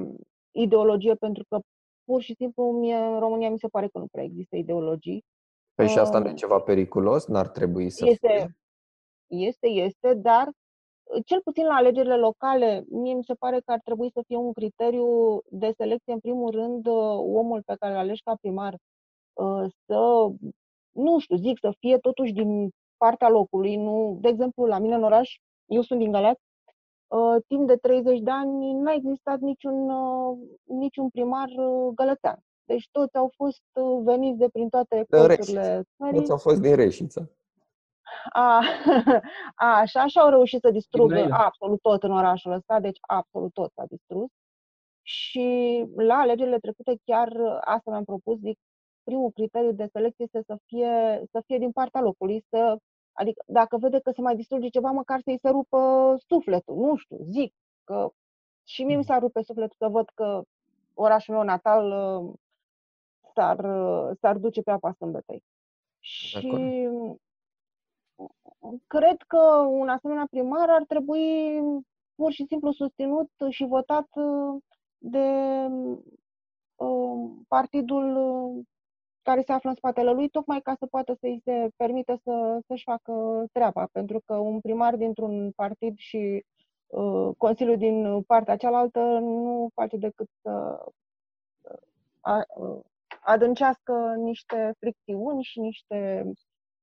ideologie, 0.52 1.16
pentru 1.16 1.44
că 1.50 1.60
pur 2.04 2.22
și 2.22 2.36
simplu 2.36 2.72
mie, 2.72 2.96
în 2.96 3.20
România 3.20 3.50
mi 3.50 3.60
se 3.60 3.68
pare 3.68 3.88
că 3.88 3.98
nu 4.00 4.08
prea 4.12 4.24
există 4.24 4.56
ideologii. 4.56 5.26
Păi 5.74 5.88
și 5.88 6.00
asta 6.00 6.20
nu 6.20 6.30
e 6.30 6.34
ceva 6.34 6.60
periculos? 6.60 7.26
N-ar 7.26 7.48
trebui 7.48 7.90
să 7.90 8.06
este, 8.06 8.28
fie? 8.28 8.58
Este, 9.32 9.68
este, 9.68 10.14
dar 10.14 10.48
uh, 10.48 11.24
cel 11.26 11.42
puțin 11.44 11.66
la 11.66 11.74
alegerile 11.74 12.18
locale, 12.18 12.84
mie 12.90 13.14
mi 13.14 13.24
se 13.24 13.34
pare 13.34 13.60
că 13.66 13.72
ar 13.72 13.80
trebui 13.84 14.12
să 14.12 14.22
fie 14.28 14.36
un 14.36 14.54
criteriu 14.54 15.40
de 15.50 15.72
selecție, 15.78 16.14
în 16.14 16.20
primul 16.20 16.52
rând, 16.52 16.88
uh, 16.88 17.18
omul 17.18 17.62
pe 17.66 17.76
care 17.80 17.94
îl 17.94 18.00
alegi 18.00 18.22
ca 18.24 18.36
primar 18.42 18.78
uh, 19.34 19.66
să, 19.86 20.28
nu 20.92 21.20
știu, 21.20 21.36
zic, 21.36 21.58
să 21.60 21.74
fie 21.80 21.98
totuși 21.98 22.34
din 22.34 22.70
partea 22.98 23.30
locului. 23.30 23.76
Nu, 23.76 24.18
de 24.22 24.28
exemplu, 24.28 24.66
la 24.66 24.80
mine 24.80 24.96
în 24.96 25.04
oraș, 25.04 25.40
eu 25.66 25.82
sunt 25.82 26.00
din 26.00 26.12
Galați, 26.12 26.42
timp 27.48 27.68
de 27.68 27.76
30 27.76 28.20
de 28.20 28.32
ani 28.32 28.74
n-a 28.74 28.94
existat 28.94 29.40
niciun, 29.40 29.92
niciun 30.64 31.10
primar 31.10 31.50
gălățean. 31.96 32.40
Deci 32.66 32.88
toți 32.92 33.16
au 33.18 33.32
fost 33.36 33.62
veniți 34.04 34.38
de 34.38 34.50
prin 34.50 34.70
toate 34.70 35.06
colțurile 35.10 35.84
Toți 36.14 36.32
au 36.32 36.38
fost 36.38 36.62
din 36.62 36.76
Reșița 36.76 37.30
a, 38.30 38.64
a, 39.56 39.78
așa 39.80 40.08
și 40.08 40.18
au 40.20 40.30
reușit 40.30 40.60
să 40.60 40.72
distrugă 40.72 41.28
absolut 41.32 41.82
tot 41.82 42.04
în 42.04 42.12
orașul 42.12 42.52
ăsta, 42.52 42.80
deci 42.80 42.98
absolut 43.02 43.54
tot 43.54 43.72
s-a 43.76 43.84
distrus. 43.90 44.30
Și 45.02 45.86
la 45.96 46.16
alegerile 46.16 46.60
trecute 46.60 46.96
chiar 47.04 47.32
asta 47.62 47.92
mi-am 47.92 48.04
propus, 48.04 48.40
zic, 48.40 48.60
primul 49.04 49.32
criteriu 49.32 49.72
de 49.72 49.88
selecție 49.92 50.26
este 50.26 50.42
să 50.46 50.58
fie, 50.66 51.24
să 51.32 51.42
fie 51.46 51.58
din 51.58 51.72
partea 51.72 52.02
locului, 52.02 52.44
să, 52.50 52.78
adică 53.14 53.44
dacă 53.46 53.78
vede 53.78 54.00
că 54.00 54.12
se 54.12 54.22
mai 54.22 54.36
distruge 54.36 54.68
ceva, 54.68 54.92
măcar 54.92 55.20
să-i 55.24 55.40
se 55.42 55.50
rupă 55.50 56.16
sufletul, 56.28 56.76
nu 56.76 56.96
știu, 56.96 57.18
zic, 57.30 57.54
că 57.84 58.10
și 58.64 58.84
mie 58.84 58.96
mi 58.96 59.04
s-ar 59.04 59.20
rupe 59.20 59.42
sufletul 59.42 59.76
să 59.78 59.88
văd 59.88 60.10
că 60.14 60.42
orașul 60.94 61.34
meu 61.34 61.44
natal 61.44 61.86
uh, 61.92 62.34
s-ar, 63.34 63.60
uh, 63.60 64.18
s-ar 64.20 64.38
duce 64.38 64.62
pe 64.62 64.72
apa 64.72 64.92
sâmbetei. 64.92 65.44
Și 66.00 66.48
cred 68.88 69.18
că 69.28 69.38
un 69.70 69.90
asemenea 69.90 70.28
primar 70.30 70.70
ar 70.70 70.84
trebui 70.88 71.60
pur 72.16 72.32
și 72.32 72.46
simplu 72.46 72.72
susținut 72.72 73.30
și 73.50 73.66
votat 73.66 74.08
uh, 74.14 74.62
de 74.98 75.28
uh, 76.76 77.32
partidul 77.48 78.16
uh, 78.16 78.66
care 79.22 79.42
se 79.42 79.52
află 79.52 79.70
în 79.70 79.76
spatele 79.76 80.12
lui, 80.12 80.30
tocmai 80.30 80.62
ca 80.62 80.76
să 80.80 80.86
poată 80.86 81.14
să-i 81.20 81.42
se 81.44 81.70
permite 81.76 82.20
să, 82.24 82.60
să-și 82.68 82.84
facă 82.84 83.46
treaba. 83.52 83.88
Pentru 83.92 84.22
că 84.26 84.36
un 84.36 84.60
primar 84.60 84.96
dintr-un 84.96 85.52
partid 85.52 85.98
și 85.98 86.46
uh, 86.88 87.30
Consiliul 87.38 87.78
din 87.78 88.22
partea 88.22 88.56
cealaltă 88.58 89.00
nu 89.20 89.70
face 89.74 89.98
decât 89.98 90.28
să 90.42 90.86
uh, 92.58 92.80
adâncească 93.22 94.14
niște 94.18 94.74
fricțiuni 94.80 95.44
și 95.44 95.60
niște 95.60 96.24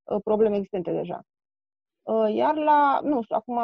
Uh, 0.09 0.21
probleme 0.25 0.57
existente 0.57 0.93
deja. 0.93 1.23
Uh, 2.09 2.35
iar 2.35 2.56
la, 2.56 3.01
nu 3.02 3.22
știu, 3.22 3.36
acum 3.36 3.60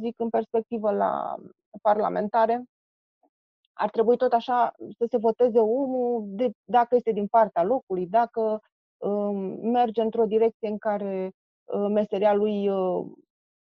zic 0.00 0.20
în 0.20 0.28
perspectivă 0.28 0.90
la 0.90 1.34
parlamentare, 1.82 2.64
ar 3.72 3.90
trebui 3.90 4.16
tot 4.16 4.32
așa 4.32 4.72
să 4.98 5.06
se 5.10 5.16
voteze 5.16 5.58
omul 5.58 6.24
de, 6.26 6.50
dacă 6.64 6.94
este 6.94 7.12
din 7.12 7.26
partea 7.26 7.62
locului, 7.62 8.06
dacă 8.06 8.60
um, 8.96 9.36
merge 9.70 10.00
într-o 10.02 10.24
direcție 10.24 10.68
în 10.68 10.78
care 10.78 11.32
uh, 11.64 11.86
meseria 11.90 12.34
lui 12.34 12.68
uh, 12.68 13.06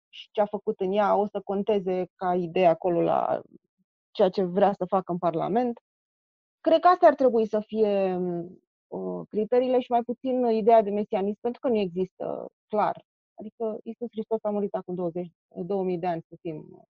și 0.08 0.28
ce 0.32 0.40
a 0.40 0.46
făcut 0.46 0.80
în 0.80 0.92
ea 0.92 1.16
o 1.16 1.26
să 1.26 1.40
conteze 1.44 2.06
ca 2.14 2.34
idee 2.34 2.66
acolo 2.66 3.00
la 3.00 3.40
ceea 4.10 4.28
ce 4.28 4.42
vrea 4.42 4.72
să 4.72 4.84
facă 4.84 5.12
în 5.12 5.18
Parlament. 5.18 5.80
Cred 6.60 6.80
că 6.80 6.88
astea 6.88 7.08
ar 7.08 7.14
trebui 7.14 7.46
să 7.46 7.60
fie 7.60 8.20
uh, 8.86 9.26
criteriile 9.28 9.80
și 9.80 9.90
mai 9.90 10.02
puțin 10.02 10.46
ideea 10.46 10.82
de 10.82 10.90
mesianism, 10.90 11.38
pentru 11.40 11.60
că 11.60 11.68
nu 11.68 11.76
există 11.76 12.46
clar. 12.68 13.04
Adică 13.38 13.78
Isus 13.82 14.08
Hristos 14.10 14.38
a 14.42 14.50
murit 14.50 14.74
acum 14.74 14.94
20, 14.94 15.30
2000 15.48 15.98
de 15.98 16.06
ani, 16.06 16.22
să 16.28 16.36
fim 16.40 16.86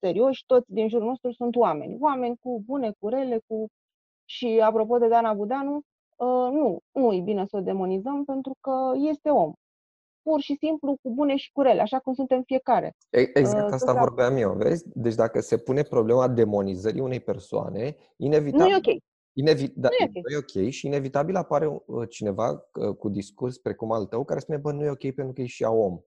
serioși, 0.00 0.44
toți 0.46 0.72
din 0.72 0.88
jurul 0.88 1.06
nostru 1.06 1.32
sunt 1.32 1.56
oameni. 1.56 1.96
Oameni 2.00 2.36
cu 2.40 2.62
bune, 2.66 2.92
cu 2.98 3.08
rele, 3.08 3.40
cu... 3.46 3.66
Și 4.24 4.60
apropo 4.62 4.98
de 4.98 5.08
Dana 5.08 5.34
Budanu, 5.34 5.74
uh, 6.16 6.48
nu, 6.52 6.78
nu 6.92 7.12
e 7.12 7.20
bine 7.20 7.46
să 7.46 7.56
o 7.56 7.60
demonizăm 7.60 8.24
pentru 8.24 8.56
că 8.60 8.92
este 9.10 9.28
om. 9.30 9.52
Pur 10.22 10.40
și 10.40 10.56
simplu 10.58 10.96
cu 11.02 11.14
bune 11.14 11.36
și 11.36 11.50
cu 11.52 11.60
rele, 11.60 11.80
așa 11.80 11.98
cum 11.98 12.14
suntem 12.14 12.42
fiecare. 12.42 12.92
Exact 13.10 13.66
uh, 13.66 13.72
asta 13.72 13.92
vorbeam 13.92 14.36
eu, 14.36 14.52
vezi? 14.52 14.84
Deci 14.94 15.14
dacă 15.14 15.40
se 15.40 15.58
pune 15.58 15.82
problema 15.82 16.28
demonizării 16.28 17.00
unei 17.00 17.20
persoane, 17.20 17.96
inevitabil... 18.16 18.66
Nu 18.66 18.72
e 18.72 18.76
ok. 18.76 19.02
Inevi- 19.40 19.72
da, 19.74 19.88
nu, 19.88 20.04
e 20.04 20.08
okay. 20.08 20.22
nu 20.24 20.34
e 20.34 20.36
ok 20.36 20.70
și 20.70 20.86
inevitabil 20.86 21.36
apare 21.36 21.66
uh, 21.66 22.08
cineva 22.08 22.56
cu 22.98 23.08
discurs 23.08 23.58
precum 23.58 23.92
al 23.92 24.06
tău 24.06 24.24
care 24.24 24.40
spune, 24.40 24.58
bă, 24.58 24.72
nu 24.72 24.84
e 24.84 24.90
ok 24.90 25.14
pentru 25.14 25.32
că 25.32 25.40
e 25.40 25.46
și 25.46 25.62
ea 25.62 25.70
om. 25.70 26.00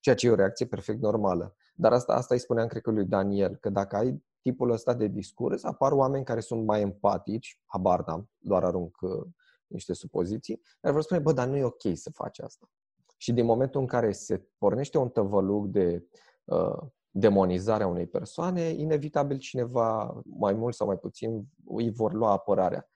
Ceea 0.00 0.14
ce 0.14 0.26
e 0.26 0.30
o 0.30 0.34
reacție 0.34 0.66
perfect 0.66 1.00
normală. 1.00 1.56
Dar 1.74 1.92
asta, 1.92 2.14
asta 2.14 2.34
îi 2.34 2.40
spuneam, 2.40 2.66
cred 2.66 2.82
că 2.82 2.90
lui 2.90 3.04
Daniel, 3.04 3.56
că 3.56 3.70
dacă 3.70 3.96
ai 3.96 4.24
tipul 4.42 4.70
ăsta 4.70 4.94
de 4.94 5.06
discurs, 5.06 5.64
apar 5.64 5.92
oameni 5.92 6.24
care 6.24 6.40
sunt 6.40 6.64
mai 6.64 6.80
empatici, 6.80 7.60
habar 7.64 8.04
n-am, 8.06 8.30
doar 8.38 8.64
arunc 8.64 8.96
uh, 9.00 9.26
niște 9.66 9.92
supoziții, 9.92 10.60
dar 10.80 10.92
vor 10.92 11.02
spune, 11.02 11.20
bă, 11.20 11.32
dar 11.32 11.48
nu 11.48 11.56
e 11.56 11.64
ok 11.64 11.82
să 11.94 12.10
faci 12.10 12.38
asta. 12.38 12.70
Și 13.16 13.32
din 13.32 13.44
momentul 13.44 13.80
în 13.80 13.86
care 13.86 14.12
se 14.12 14.48
pornește 14.58 14.98
un 14.98 15.08
tăvălug 15.08 15.66
de 15.66 16.06
uh, 16.44 16.82
demonizarea 17.18 17.86
unei 17.86 18.06
persoane, 18.06 18.60
inevitabil 18.60 19.38
cineva, 19.38 20.20
mai 20.24 20.52
mult 20.52 20.74
sau 20.74 20.86
mai 20.86 20.96
puțin, 20.96 21.44
îi 21.66 21.90
vor 21.90 22.12
lua 22.12 22.30
apărarea. 22.30 22.88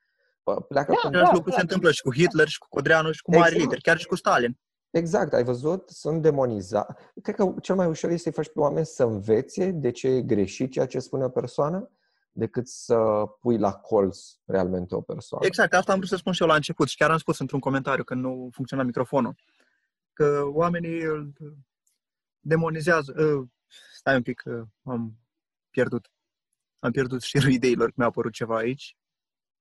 Pleacă 0.69 0.95
da, 1.03 1.11
da, 1.11 1.31
lucru 1.33 1.51
da. 1.51 1.57
se 1.57 1.61
întâmplă 1.61 1.91
și 1.91 2.03
cu 2.03 2.15
Hitler, 2.15 2.49
și 2.49 2.59
cu 2.59 2.67
Codreanu, 2.71 3.13
și 3.13 3.23
cu 3.23 3.31
mari 3.31 3.43
exact. 3.43 3.63
lideri, 3.63 3.81
chiar 3.81 3.99
și 3.99 4.07
cu 4.07 4.15
Stalin. 4.15 4.59
Exact, 4.91 5.33
ai 5.33 5.45
văzut? 5.45 5.89
Sunt 5.89 6.23
demonizat. 6.23 7.13
Cred 7.23 7.35
că 7.35 7.55
cel 7.63 7.75
mai 7.75 7.87
ușor 7.87 8.11
este 8.11 8.23
să-i 8.23 8.33
faci 8.33 8.53
pe 8.53 8.61
oameni 8.61 8.87
să 8.87 9.05
învețe 9.05 9.71
de 9.71 9.91
ce 9.91 10.09
e 10.09 10.23
greșit 10.23 10.71
ceea 10.71 10.87
ce 10.87 10.99
spune 10.99 11.25
o 11.25 11.29
persoană, 11.29 11.91
decât 12.33 12.69
să 12.69 12.97
pui 13.41 13.59
la 13.59 13.73
colț 13.73 14.19
realmente 14.45 14.95
o 14.95 15.01
persoană. 15.01 15.47
Exact, 15.47 15.75
asta 15.75 15.93
am 15.93 15.99
vrut 15.99 16.11
să 16.11 16.17
spun 16.17 16.33
și 16.33 16.43
eu 16.43 16.49
la 16.49 16.55
început 16.55 16.89
și 16.89 16.97
chiar 16.97 17.11
am 17.11 17.19
spus 17.19 17.39
într-un 17.39 17.61
comentariu 17.61 18.05
când 18.05 18.23
nu 18.23 18.49
funcționa 18.53 18.83
microfonul, 18.83 19.35
că 20.13 20.43
oamenii 20.53 21.03
îl 21.03 21.33
demonizează. 22.41 23.15
Uh, 23.71 23.77
stai 23.93 24.15
un 24.15 24.23
pic, 24.23 24.43
uh, 24.47 24.63
am 24.83 25.19
pierdut. 25.71 26.11
Am 26.79 26.91
pierdut 26.91 27.23
șirul 27.23 27.51
ideilor, 27.51 27.93
mi-a 27.97 28.07
apărut 28.07 28.33
ceva 28.33 28.57
aici. 28.57 28.97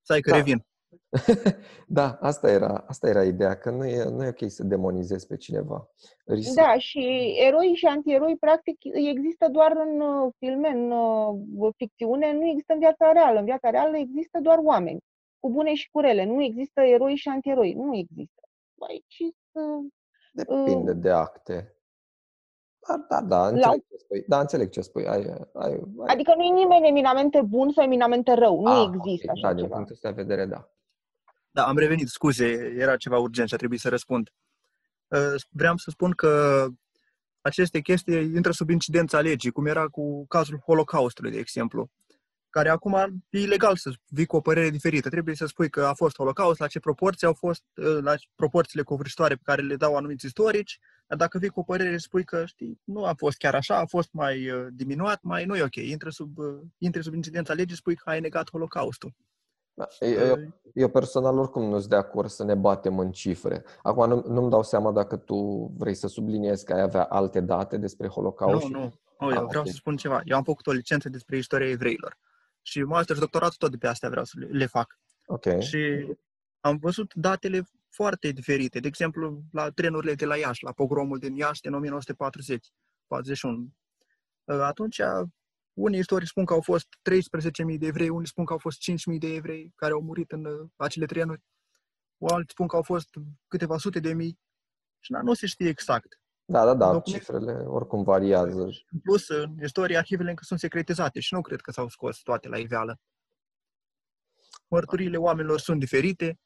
Stai 0.02 0.22
că 0.22 0.30
da. 0.30 0.36
revin. 0.36 0.66
da, 1.88 2.18
asta 2.22 2.52
era, 2.52 2.84
asta 2.88 3.08
era 3.08 3.24
ideea, 3.24 3.58
că 3.58 3.70
nu 3.70 3.86
e, 3.86 4.04
nu 4.04 4.24
e 4.24 4.28
ok 4.28 4.52
să 4.52 4.64
demonizezi 4.64 5.28
pe 5.28 5.38
cineva. 5.38 5.90
Risc. 6.26 6.54
Da, 6.54 6.78
și 6.78 7.36
eroi 7.48 7.74
și 7.76 7.86
antieroi, 7.86 8.38
practic, 8.38 8.78
există 8.94 9.48
doar 9.52 9.72
în 9.72 10.00
uh, 10.00 10.34
filme, 10.38 10.70
în 10.70 10.92
uh, 10.92 11.74
ficțiune, 11.78 12.34
nu 12.34 12.48
există 12.48 12.74
în 12.74 12.80
viața 12.80 13.12
reală. 13.12 13.40
În 13.40 13.46
viața 13.46 13.70
reală 13.70 13.98
există 13.98 14.40
doar 14.42 14.58
oameni, 14.58 15.00
cu 15.40 15.52
bune 15.52 15.74
și 15.74 15.90
cu 15.90 16.00
rele. 16.00 16.26
Nu 16.26 16.44
există 16.44 16.82
eroi 16.82 17.16
și 17.16 17.28
antieroi, 17.28 17.74
nu 17.74 17.96
există. 17.96 18.42
Aici 18.88 19.20
uh, 19.52 19.86
Depinde 20.34 20.92
uh, 20.92 20.98
de 20.98 21.10
acte. 21.10 21.79
Da, 22.88 23.06
da, 23.10 23.22
da, 23.22 23.48
înțeleg 23.48 23.66
la... 23.66 23.72
ce 23.72 23.98
spui. 23.98 24.24
Da, 24.28 24.40
înțeleg 24.40 24.70
ce 24.70 24.82
spui. 24.82 25.08
Ai, 25.08 25.26
ai, 25.26 25.48
ai... 25.54 25.84
Adică 26.08 26.34
nu 26.36 26.44
e 26.44 26.54
nimeni 26.54 26.88
eminamente 26.88 27.42
bun 27.42 27.72
sau 27.72 27.84
eminamente 27.84 28.34
rău. 28.34 28.62
Nu 28.62 28.72
ah, 28.72 28.90
există 28.94 29.32
okay. 29.32 29.42
așa 29.42 29.54
Da, 29.54 29.56
ceva. 29.56 29.62
din 29.62 29.70
punctul 29.70 29.94
ăsta 29.94 30.12
de 30.12 30.22
vedere, 30.22 30.46
da. 30.46 30.70
Da, 31.52 31.68
am 31.68 31.78
revenit, 31.78 32.08
scuze, 32.08 32.76
era 32.78 32.98
ceva 32.98 33.18
urgent 33.18 33.48
și 33.48 33.54
a 33.54 33.58
trebuit 33.58 33.80
să 33.80 33.90
răspund. 33.90 34.30
Uh, 35.08 35.42
vreau 35.50 35.78
să 35.78 35.90
spun 35.90 36.12
că 36.12 36.66
aceste 37.42 37.80
chestii 37.80 38.36
intră 38.36 38.52
sub 38.52 38.70
incidența 38.70 39.20
legii, 39.20 39.52
cum 39.52 39.66
era 39.66 39.88
cu 39.88 40.26
cazul 40.28 40.60
Holocaustului, 40.66 41.32
de 41.32 41.38
exemplu, 41.38 41.90
care 42.50 42.70
acum 42.70 42.94
e 43.30 43.40
ilegal 43.40 43.76
să 43.76 43.92
vii 44.08 44.26
cu 44.26 44.36
o 44.36 44.42
părere 44.42 44.70
diferită. 44.70 45.10
Trebuie 45.10 45.36
să 45.36 45.46
spui 45.46 45.70
că 45.70 45.86
a 45.86 45.94
fost 45.94 46.16
Holocaust, 46.16 46.60
la 46.60 46.68
ce 46.68 46.80
proporții 46.80 47.28
au 47.28 47.34
fost, 47.34 47.64
uh, 47.76 47.98
la 48.02 48.14
proporțiile 48.36 48.84
covârșitoare 48.84 49.36
pe 49.36 49.42
care 49.44 49.62
le 49.62 49.76
dau 49.76 49.96
anumiți 49.96 50.26
istorici, 50.26 50.80
dar 51.08 51.18
dacă 51.18 51.38
vii 51.38 51.50
cu 51.50 51.60
o 51.60 51.64
părere 51.64 51.92
și 51.92 52.04
spui 52.04 52.24
că, 52.24 52.46
știi, 52.46 52.82
nu 52.84 53.06
a 53.06 53.14
fost 53.18 53.38
chiar 53.38 53.56
așa, 53.56 53.78
a 53.78 53.86
fost 53.86 54.10
mai 54.12 54.50
uh, 54.50 54.68
diminuat, 54.72 55.22
mai 55.22 55.46
nu 55.46 55.56
e 55.56 55.64
ok, 55.64 55.76
intră 55.76 56.10
sub, 56.10 56.38
intră 56.78 57.02
sub 57.02 57.14
incidența 57.14 57.54
legii, 57.54 57.76
spui 57.76 57.96
că 57.96 58.10
ai 58.10 58.20
negat 58.20 58.50
Holocaustul. 58.50 59.14
Da, 59.74 59.88
eu, 60.00 60.38
eu 60.74 60.90
personal 60.90 61.38
oricum 61.38 61.64
nu 61.64 61.78
sunt 61.78 61.90
de 61.90 61.96
acord 61.96 62.30
să 62.30 62.44
ne 62.44 62.56
batem 62.56 63.00
în 63.00 63.12
cifre. 63.12 63.64
Acum 63.82 64.08
nu, 64.08 64.24
nu-mi 64.28 64.50
dau 64.50 64.64
seama 64.64 64.92
dacă 64.92 65.18
tu 65.18 65.72
vrei 65.78 65.94
să 65.94 66.08
subliniezi 66.08 66.66
că 66.66 66.74
ai 66.74 66.82
avea 66.82 67.04
alte 67.04 67.40
date 67.40 67.78
despre 67.78 68.08
Holocaust. 68.08 68.68
Nu, 68.68 68.80
nu. 68.80 68.94
nu 69.20 69.32
eu 69.32 69.42
ah, 69.42 69.46
vreau 69.48 69.62
okay. 69.62 69.72
să 69.72 69.78
spun 69.78 69.96
ceva. 69.96 70.22
Eu 70.24 70.38
am 70.38 70.44
făcut 70.44 70.68
o 70.68 70.72
licență 70.72 71.10
despre 71.10 71.38
istoria 71.38 71.70
evreilor. 71.70 72.18
Și 72.70 72.84
master 72.84 73.16
și 73.16 73.22
doctoratul 73.22 73.56
tot 73.58 73.72
de 73.72 73.78
pe 73.78 73.88
astea 73.88 74.10
vreau 74.10 74.26
să 74.26 74.34
le, 74.40 74.46
le 74.46 74.66
fac. 74.66 75.00
Ok. 75.26 75.60
Și 75.60 76.06
am 76.60 76.78
văzut 76.78 77.14
datele 77.14 77.64
foarte 77.90 78.32
diferite. 78.32 78.80
De 78.80 78.88
exemplu, 78.88 79.44
la 79.52 79.70
trenurile 79.70 80.14
de 80.14 80.26
la 80.26 80.38
Iași, 80.38 80.64
la 80.64 80.72
pogromul 80.72 81.20
din 81.20 81.36
Iași 81.36 81.62
din 81.62 81.74
1940, 81.74 82.68
41. 83.08 83.70
Atunci 84.46 85.02
unii 85.74 86.00
istorici 86.00 86.28
spun 86.28 86.46
că 86.46 86.54
au 86.54 86.62
fost 86.62 86.88
13.000 87.72 87.78
de 87.78 87.86
evrei, 87.86 88.10
unii 88.10 88.28
spun 88.28 88.46
că 88.46 88.54
au 88.54 88.60
fost 88.60 88.92
5.000 88.92 89.18
de 89.18 89.34
evrei 89.34 89.74
care 89.76 89.92
au 89.92 90.02
murit 90.02 90.32
în 90.32 90.46
uh, 90.46 90.70
acele 90.76 91.06
trenuri, 91.06 91.42
alții 92.20 92.52
spun 92.52 92.68
că 92.68 92.76
au 92.76 92.82
fost 92.82 93.10
câteva 93.48 93.78
sute 93.78 94.00
de 94.00 94.14
mii 94.14 94.40
și 95.00 95.12
nu 95.12 95.34
se 95.34 95.46
știe 95.48 95.68
exact. 95.68 96.19
Da, 96.52 96.66
da, 96.66 96.74
da, 96.74 96.92
Document... 96.92 97.04
cifrele 97.04 97.52
oricum 97.52 98.04
variază. 98.04 98.64
În 98.92 99.00
plus, 99.04 99.28
în 99.28 99.56
istorie, 99.64 99.98
arhivele 99.98 100.30
încă 100.30 100.44
sunt 100.44 100.60
secretizate 100.60 101.20
și 101.20 101.34
nu 101.34 101.42
cred 101.42 101.62
că 101.62 101.72
s-au 101.72 101.88
scos 101.88 102.18
toate 102.18 102.48
la 102.48 102.58
iveală. 102.58 103.00
Mărturile 104.68 105.18
oamenilor 105.18 105.60
sunt 105.60 105.80
diferite. 105.80 106.40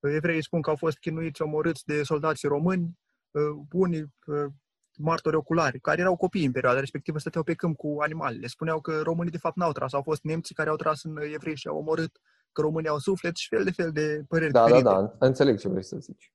Evreii 0.00 0.42
spun 0.42 0.60
că 0.62 0.70
au 0.70 0.76
fost 0.76 0.98
chinuiți, 0.98 1.42
omorâți 1.42 1.84
de 1.84 2.02
soldații 2.02 2.48
români. 2.48 2.98
Uh, 3.30 3.66
unii 3.72 4.02
uh, 4.02 4.52
martori 4.98 5.36
oculari, 5.36 5.80
care 5.80 6.00
erau 6.00 6.16
copii 6.16 6.44
în 6.44 6.52
perioada 6.52 6.80
respectivă, 6.80 7.18
stăteau 7.18 7.42
pe 7.42 7.54
câmp 7.54 7.76
cu 7.76 7.96
animalele. 8.00 8.46
Spuneau 8.46 8.80
că 8.80 9.00
românii 9.00 9.32
de 9.32 9.38
fapt 9.38 9.56
n-au 9.56 9.72
tras, 9.72 9.92
au 9.92 10.02
fost 10.02 10.22
nemții 10.22 10.54
care 10.54 10.68
au 10.70 10.76
tras 10.76 11.02
în 11.02 11.16
evrei 11.16 11.56
și 11.56 11.68
au 11.68 11.78
omorât, 11.78 12.20
că 12.52 12.60
românii 12.60 12.88
au 12.88 12.98
suflet 12.98 13.36
și 13.36 13.48
fel 13.48 13.64
de 13.64 13.70
fel 13.70 13.92
de 13.92 14.24
păreri 14.28 14.52
Da, 14.52 14.64
diferite. 14.64 14.88
da, 14.88 15.02
da, 15.02 15.26
înțeleg 15.26 15.58
ce 15.58 15.68
vrei 15.68 15.84
să 15.84 15.96
zici. 15.98 16.32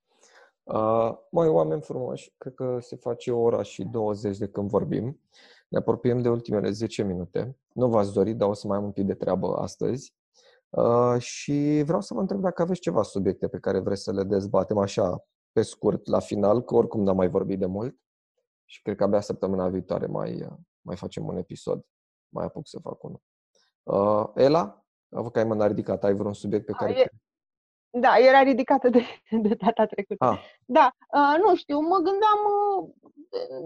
Uh, 0.73 1.17
mai 1.29 1.47
oameni 1.47 1.81
frumoși, 1.81 2.33
cred 2.37 2.53
că 2.53 2.77
se 2.81 2.95
face 2.95 3.31
o 3.31 3.39
ora 3.41 3.61
și 3.61 3.83
20 3.83 4.37
de 4.37 4.47
când 4.47 4.69
vorbim. 4.69 5.19
Ne 5.67 5.77
apropiem 5.77 6.21
de 6.21 6.29
ultimele 6.29 6.71
10 6.71 7.03
minute. 7.03 7.57
Nu 7.73 7.89
v-ați 7.89 8.13
dorit, 8.13 8.37
dar 8.37 8.49
o 8.49 8.53
să 8.53 8.67
mai 8.67 8.77
am 8.77 8.83
un 8.83 8.91
pic 8.91 9.05
de 9.05 9.13
treabă 9.13 9.55
astăzi. 9.55 10.15
Uh, 10.69 11.15
și 11.17 11.81
vreau 11.85 12.01
să 12.01 12.13
vă 12.13 12.19
întreb 12.19 12.39
dacă 12.39 12.61
aveți 12.61 12.79
ceva 12.79 13.03
subiecte 13.03 13.47
pe 13.47 13.59
care 13.59 13.79
vreți 13.79 14.03
să 14.03 14.11
le 14.11 14.23
dezbatem 14.23 14.77
așa 14.77 15.25
pe 15.51 15.61
scurt 15.61 16.07
la 16.07 16.19
final, 16.19 16.61
că 16.61 16.75
oricum 16.75 17.03
n-am 17.03 17.15
mai 17.15 17.29
vorbit 17.29 17.59
de 17.59 17.65
mult 17.65 17.97
și 18.65 18.81
cred 18.81 18.95
că 18.95 19.03
abia 19.03 19.21
săptămâna 19.21 19.69
viitoare 19.69 20.05
mai, 20.05 20.47
mai 20.81 20.95
facem 20.95 21.27
un 21.27 21.37
episod. 21.37 21.85
Mai 22.29 22.45
apuc 22.45 22.67
să 22.67 22.79
fac 22.79 23.03
unul. 23.03 23.21
Uh, 23.83 24.29
Ela, 24.35 24.85
a 25.09 25.17
văzut 25.17 25.31
că 25.31 25.39
ai 25.39 25.45
mâna 25.45 25.67
ridicată, 25.67 26.05
ai 26.05 26.13
vreun 26.13 26.33
subiect 26.33 26.65
pe 26.65 26.71
care... 26.71 26.91
E, 26.91 27.09
da, 27.91 28.17
era 28.17 28.41
ridicată 28.41 28.89
de, 28.89 29.01
de 29.45 29.55
data 29.55 29.85
trecută. 29.85 30.25
Ah. 30.25 30.39
Da, 30.65 30.95
uh, 31.13 31.43
nu 31.43 31.55
știu, 31.55 31.79
mă 31.79 31.95
gândeam, 31.95 32.39
uh, 32.79 32.89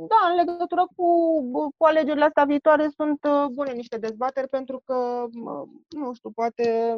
da, 0.08 0.30
în 0.30 0.36
legătură 0.36 0.88
cu, 0.96 1.42
cu 1.78 1.86
alegerile 1.86 2.26
astea 2.26 2.44
viitoare 2.44 2.90
sunt 2.90 3.24
uh, 3.24 3.46
bune 3.52 3.72
niște 3.72 3.98
dezbateri 3.98 4.48
pentru 4.48 4.82
că, 4.86 5.26
uh, 5.44 5.68
nu 5.90 6.14
știu, 6.14 6.32
poate, 6.32 6.98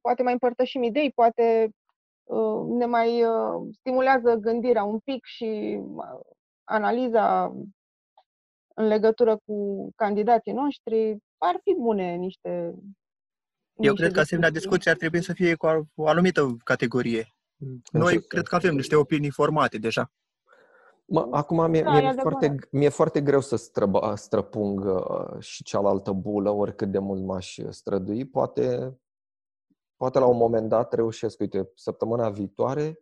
poate 0.00 0.22
mai 0.22 0.32
împărtășim 0.32 0.82
idei, 0.82 1.12
poate 1.12 1.70
uh, 2.24 2.64
ne 2.68 2.86
mai 2.86 3.24
uh, 3.24 3.68
stimulează 3.72 4.34
gândirea 4.34 4.84
un 4.84 4.98
pic 4.98 5.24
și 5.24 5.80
analiza 6.64 7.44
în 8.74 8.86
legătură 8.86 9.36
cu 9.46 9.88
candidații 9.96 10.52
noștri, 10.52 11.16
ar 11.38 11.60
fi 11.62 11.74
bune 11.80 12.14
niște. 12.14 12.74
Eu 13.76 13.90
niște 13.90 13.94
cred 13.94 14.12
că 14.12 14.20
asemenea 14.20 14.50
discuții 14.50 14.90
ar 14.90 14.96
trebui 14.96 15.22
să 15.22 15.32
fie 15.32 15.54
cu 15.54 15.66
o 15.94 16.08
anumită 16.08 16.56
categorie. 16.64 17.34
Noi 17.92 18.22
cred 18.22 18.46
că 18.46 18.54
avem 18.54 18.74
niște 18.74 18.96
opinii 18.96 19.30
formate 19.30 19.78
deja. 19.78 20.12
Mă, 21.06 21.28
acum 21.30 21.70
mie, 21.70 21.82
da, 21.82 21.90
mie, 21.90 22.14
e 22.16 22.20
foarte, 22.20 22.54
mi-e 22.70 22.88
foarte 22.88 23.20
greu 23.20 23.40
să 23.40 23.56
străba, 23.56 24.16
străpung 24.16 24.84
uh, 24.84 25.40
și 25.40 25.62
cealaltă 25.62 26.12
bulă, 26.12 26.50
oricât 26.50 26.90
de 26.90 26.98
mult 26.98 27.24
m-aș 27.24 27.58
strădui. 27.68 28.24
Poate, 28.26 28.96
poate 29.96 30.18
la 30.18 30.26
un 30.26 30.36
moment 30.36 30.68
dat 30.68 30.92
reușesc, 30.92 31.40
uite, 31.40 31.70
săptămâna 31.74 32.30
viitoare 32.30 32.98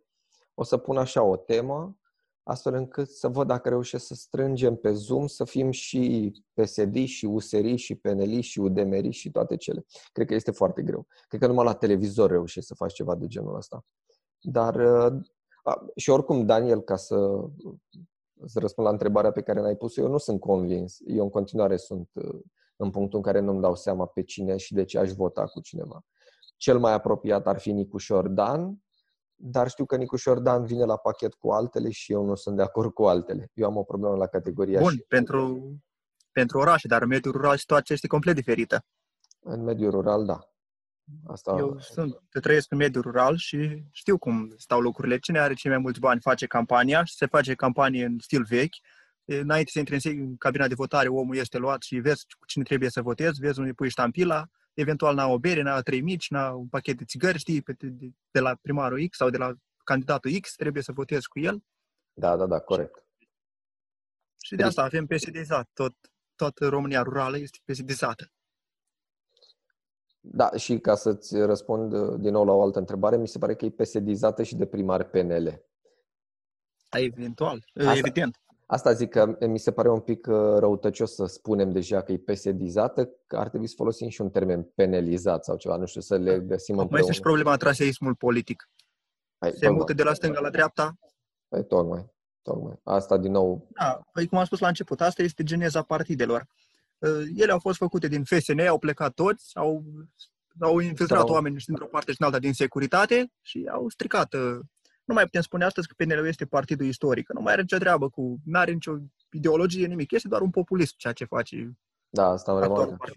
o 0.53 0.63
să 0.63 0.77
pun 0.77 0.97
așa 0.97 1.23
o 1.23 1.35
temă 1.35 1.97
astfel 2.43 2.73
încât 2.73 3.09
să 3.09 3.27
văd 3.27 3.47
dacă 3.47 3.69
reușesc 3.69 4.05
să 4.05 4.13
strângem 4.13 4.75
pe 4.75 4.91
Zoom, 4.91 5.27
să 5.27 5.43
fim 5.43 5.71
și 5.71 6.31
PSD, 6.53 7.05
și 7.05 7.25
USR, 7.25 7.75
și 7.75 7.95
PNL, 7.95 8.39
și 8.39 8.59
UDMR, 8.59 9.11
și 9.11 9.31
toate 9.31 9.55
cele. 9.55 9.85
Cred 10.11 10.27
că 10.27 10.33
este 10.33 10.51
foarte 10.51 10.81
greu. 10.81 11.07
Cred 11.27 11.41
că 11.41 11.47
numai 11.47 11.65
la 11.65 11.73
televizor 11.73 12.29
reușești 12.29 12.67
să 12.67 12.75
faci 12.75 12.93
ceva 12.93 13.15
de 13.15 13.27
genul 13.27 13.55
ăsta. 13.55 13.85
Dar, 14.39 14.75
uh, 14.75 15.21
a, 15.63 15.85
și 15.95 16.09
oricum, 16.09 16.45
Daniel, 16.45 16.81
ca 16.81 16.95
să, 16.95 17.47
să 18.45 18.59
răspund 18.59 18.87
la 18.87 18.93
întrebarea 18.93 19.31
pe 19.31 19.41
care 19.41 19.61
n-ai 19.61 19.75
pus-o, 19.75 20.01
eu 20.01 20.07
nu 20.07 20.17
sunt 20.17 20.39
convins. 20.39 20.97
Eu 21.05 21.23
în 21.23 21.29
continuare 21.29 21.77
sunt 21.77 22.09
uh, 22.13 22.39
în 22.75 22.89
punctul 22.89 23.17
în 23.17 23.23
care 23.23 23.39
nu-mi 23.39 23.61
dau 23.61 23.75
seama 23.75 24.05
pe 24.05 24.23
cine 24.23 24.57
și 24.57 24.73
de 24.73 24.83
ce 24.83 24.99
aș 24.99 25.11
vota 25.11 25.45
cu 25.45 25.59
cineva. 25.59 26.05
Cel 26.57 26.79
mai 26.79 26.93
apropiat 26.93 27.47
ar 27.47 27.59
fi 27.59 27.71
Nicușor 27.71 28.27
Dan, 28.27 28.83
dar 29.35 29.69
știu 29.69 29.85
că 29.85 29.95
Nicușor 29.95 30.39
Dan 30.39 30.65
vine 30.65 30.83
la 30.83 30.97
pachet 30.97 31.33
cu 31.33 31.51
altele 31.51 31.89
și 31.89 32.11
eu 32.11 32.25
nu 32.25 32.35
sunt 32.35 32.55
de 32.55 32.61
acord 32.61 32.93
cu 32.93 33.03
altele. 33.03 33.51
Eu 33.53 33.67
am 33.67 33.77
o 33.77 33.83
problemă 33.83 34.15
la 34.15 34.27
categoria 34.27 34.79
Bun, 34.79 34.91
și... 34.91 35.05
pentru, 35.07 35.73
pentru 36.31 36.57
orașe, 36.57 36.87
dar 36.87 37.01
în 37.01 37.07
mediul 37.07 37.33
rural 37.33 37.57
situația 37.57 37.95
este 37.95 38.07
complet 38.07 38.35
diferită. 38.35 38.85
În 39.39 39.63
mediul 39.63 39.91
rural, 39.91 40.25
da. 40.25 40.39
Asta... 41.25 41.55
Eu 41.57 41.79
sunt, 41.79 42.21
te 42.29 42.39
trăiesc 42.39 42.71
în 42.71 42.77
mediul 42.77 43.03
rural 43.03 43.37
și 43.37 43.83
știu 43.91 44.17
cum 44.17 44.53
stau 44.57 44.79
lucrurile. 44.79 45.19
Cine 45.19 45.39
are 45.39 45.53
cei 45.53 45.71
mai 45.71 45.79
mulți 45.79 45.99
bani 45.99 46.21
face 46.21 46.45
campania 46.45 47.03
și 47.03 47.15
se 47.15 47.25
face 47.25 47.53
campanie 47.53 48.05
în 48.05 48.17
stil 48.19 48.43
vechi. 48.43 48.75
Înainte 49.25 49.71
să 49.71 49.79
intri 49.79 50.19
în 50.19 50.37
cabina 50.37 50.67
de 50.67 50.73
votare, 50.73 51.07
omul 51.07 51.35
este 51.35 51.57
luat 51.57 51.81
și 51.81 51.95
vezi 51.95 52.25
cu 52.39 52.45
cine 52.45 52.63
trebuie 52.63 52.89
să 52.89 53.01
votezi, 53.01 53.39
vezi 53.39 53.59
unde 53.59 53.73
pui 53.73 53.89
ștampila, 53.89 54.47
eventual 54.73 55.15
n-a 55.15 55.27
o 55.27 55.39
bere, 55.39 55.61
n-a 55.61 55.81
trei 55.81 56.01
mici, 56.01 56.29
n-a 56.29 56.51
un 56.51 56.67
pachet 56.67 56.97
de 56.97 57.05
țigări, 57.05 57.37
știi, 57.37 57.61
pe, 57.61 57.73
de, 57.79 58.09
de 58.31 58.39
la 58.39 58.55
primarul 58.61 59.07
X 59.07 59.17
sau 59.17 59.29
de 59.29 59.37
la 59.37 59.53
candidatul 59.83 60.31
X, 60.39 60.55
trebuie 60.55 60.83
să 60.83 60.91
votezi 60.91 61.27
cu 61.27 61.39
el. 61.39 61.63
Da, 62.13 62.35
da, 62.35 62.45
da, 62.45 62.59
corect. 62.59 63.05
Și 64.43 64.55
de 64.55 64.63
asta 64.63 64.83
avem 64.83 65.05
PSD-izat. 65.05 65.69
Tot, 65.73 65.95
toată 66.35 66.67
România 66.67 67.01
rurală 67.01 67.37
este 67.37 67.59
PSD-izată. 67.65 68.31
Da, 70.19 70.51
și 70.55 70.79
ca 70.79 70.95
să-ți 70.95 71.37
răspund 71.37 71.93
uh, 71.93 72.19
din 72.19 72.31
nou 72.31 72.45
la 72.45 72.51
o 72.51 72.61
altă 72.61 72.79
întrebare, 72.79 73.17
mi 73.17 73.27
se 73.27 73.37
pare 73.37 73.55
că 73.55 73.65
e 73.65 73.69
PSD-izată 73.69 74.43
și 74.43 74.55
de 74.55 74.65
primar 74.65 75.09
PNL. 75.09 75.65
Eventual, 76.89 77.65
Asta, 77.73 77.97
evident. 77.97 78.42
Asta 78.73 78.93
zic 78.93 79.09
că 79.09 79.37
mi 79.47 79.59
se 79.59 79.71
pare 79.71 79.89
un 79.89 79.99
pic 79.99 80.27
uh, 80.27 80.35
răutăcios 80.35 81.13
să 81.13 81.25
spunem 81.25 81.71
deja 81.71 82.01
că 82.01 82.11
e 82.11 82.17
PSD-izată, 82.17 83.09
că 83.27 83.37
ar 83.37 83.49
trebui 83.49 83.67
să 83.67 83.73
folosim 83.77 84.09
și 84.09 84.21
un 84.21 84.29
termen 84.29 84.63
penelizat 84.63 85.43
sau 85.43 85.57
ceva, 85.57 85.75
nu 85.75 85.85
știu, 85.85 86.01
să 86.01 86.17
le 86.17 86.39
găsim 86.39 86.75
Mai 86.75 86.99
este 86.99 87.11
și 87.11 87.19
problema 87.19 87.55
traseismul 87.55 88.15
politic. 88.15 88.69
Hai, 89.37 89.51
Se 89.51 89.55
tocmai. 89.59 89.77
mută 89.77 89.93
de 89.93 90.03
la 90.03 90.13
stânga 90.13 90.39
la 90.39 90.49
dreapta. 90.49 90.97
Păi 91.47 91.65
tocmai, 91.65 92.05
tocmai. 92.41 92.79
Asta 92.83 93.17
din 93.17 93.31
nou... 93.31 93.67
Da, 93.79 94.01
păi 94.11 94.27
cum 94.27 94.37
am 94.37 94.45
spus 94.45 94.59
la 94.59 94.67
început, 94.67 95.01
asta 95.01 95.21
este 95.21 95.43
geneza 95.43 95.81
partidelor. 95.81 96.47
Uh, 96.97 97.25
ele 97.35 97.51
au 97.51 97.59
fost 97.59 97.77
făcute 97.77 98.07
din 98.07 98.23
FSN, 98.23 98.59
au 98.59 98.77
plecat 98.77 99.13
toți, 99.13 99.57
au, 99.57 99.83
au 100.59 100.79
infiltrat 100.79 101.25
sau... 101.25 101.33
oameni 101.33 101.59
și 101.59 101.65
dintr-o 101.65 101.87
parte 101.87 102.11
și 102.11 102.17
din 102.17 102.25
alta 102.25 102.39
din 102.39 102.53
securitate 102.53 103.31
și 103.41 103.69
au 103.71 103.89
stricat 103.89 104.33
uh, 104.33 104.59
nu 105.03 105.13
mai 105.13 105.23
putem 105.23 105.41
spune 105.41 105.65
astăzi 105.65 105.87
că 105.87 105.93
PNL 105.97 106.27
este 106.27 106.45
partidul 106.45 106.85
istoric, 106.85 107.25
că 107.25 107.33
nu 107.33 107.41
mai 107.41 107.53
are 107.53 107.61
nicio 107.61 107.77
treabă 107.77 108.09
cu, 108.09 108.37
nu 108.45 108.59
are 108.59 108.71
nicio 108.71 108.97
ideologie, 109.31 109.87
nimic, 109.87 110.11
este 110.11 110.27
doar 110.27 110.41
un 110.41 110.49
populism 110.49 110.93
ceea 110.97 111.13
ce 111.13 111.25
face. 111.25 111.77
Da, 112.09 112.27
asta 112.27 112.51
am 112.51 112.59
remarcat. 112.59 113.13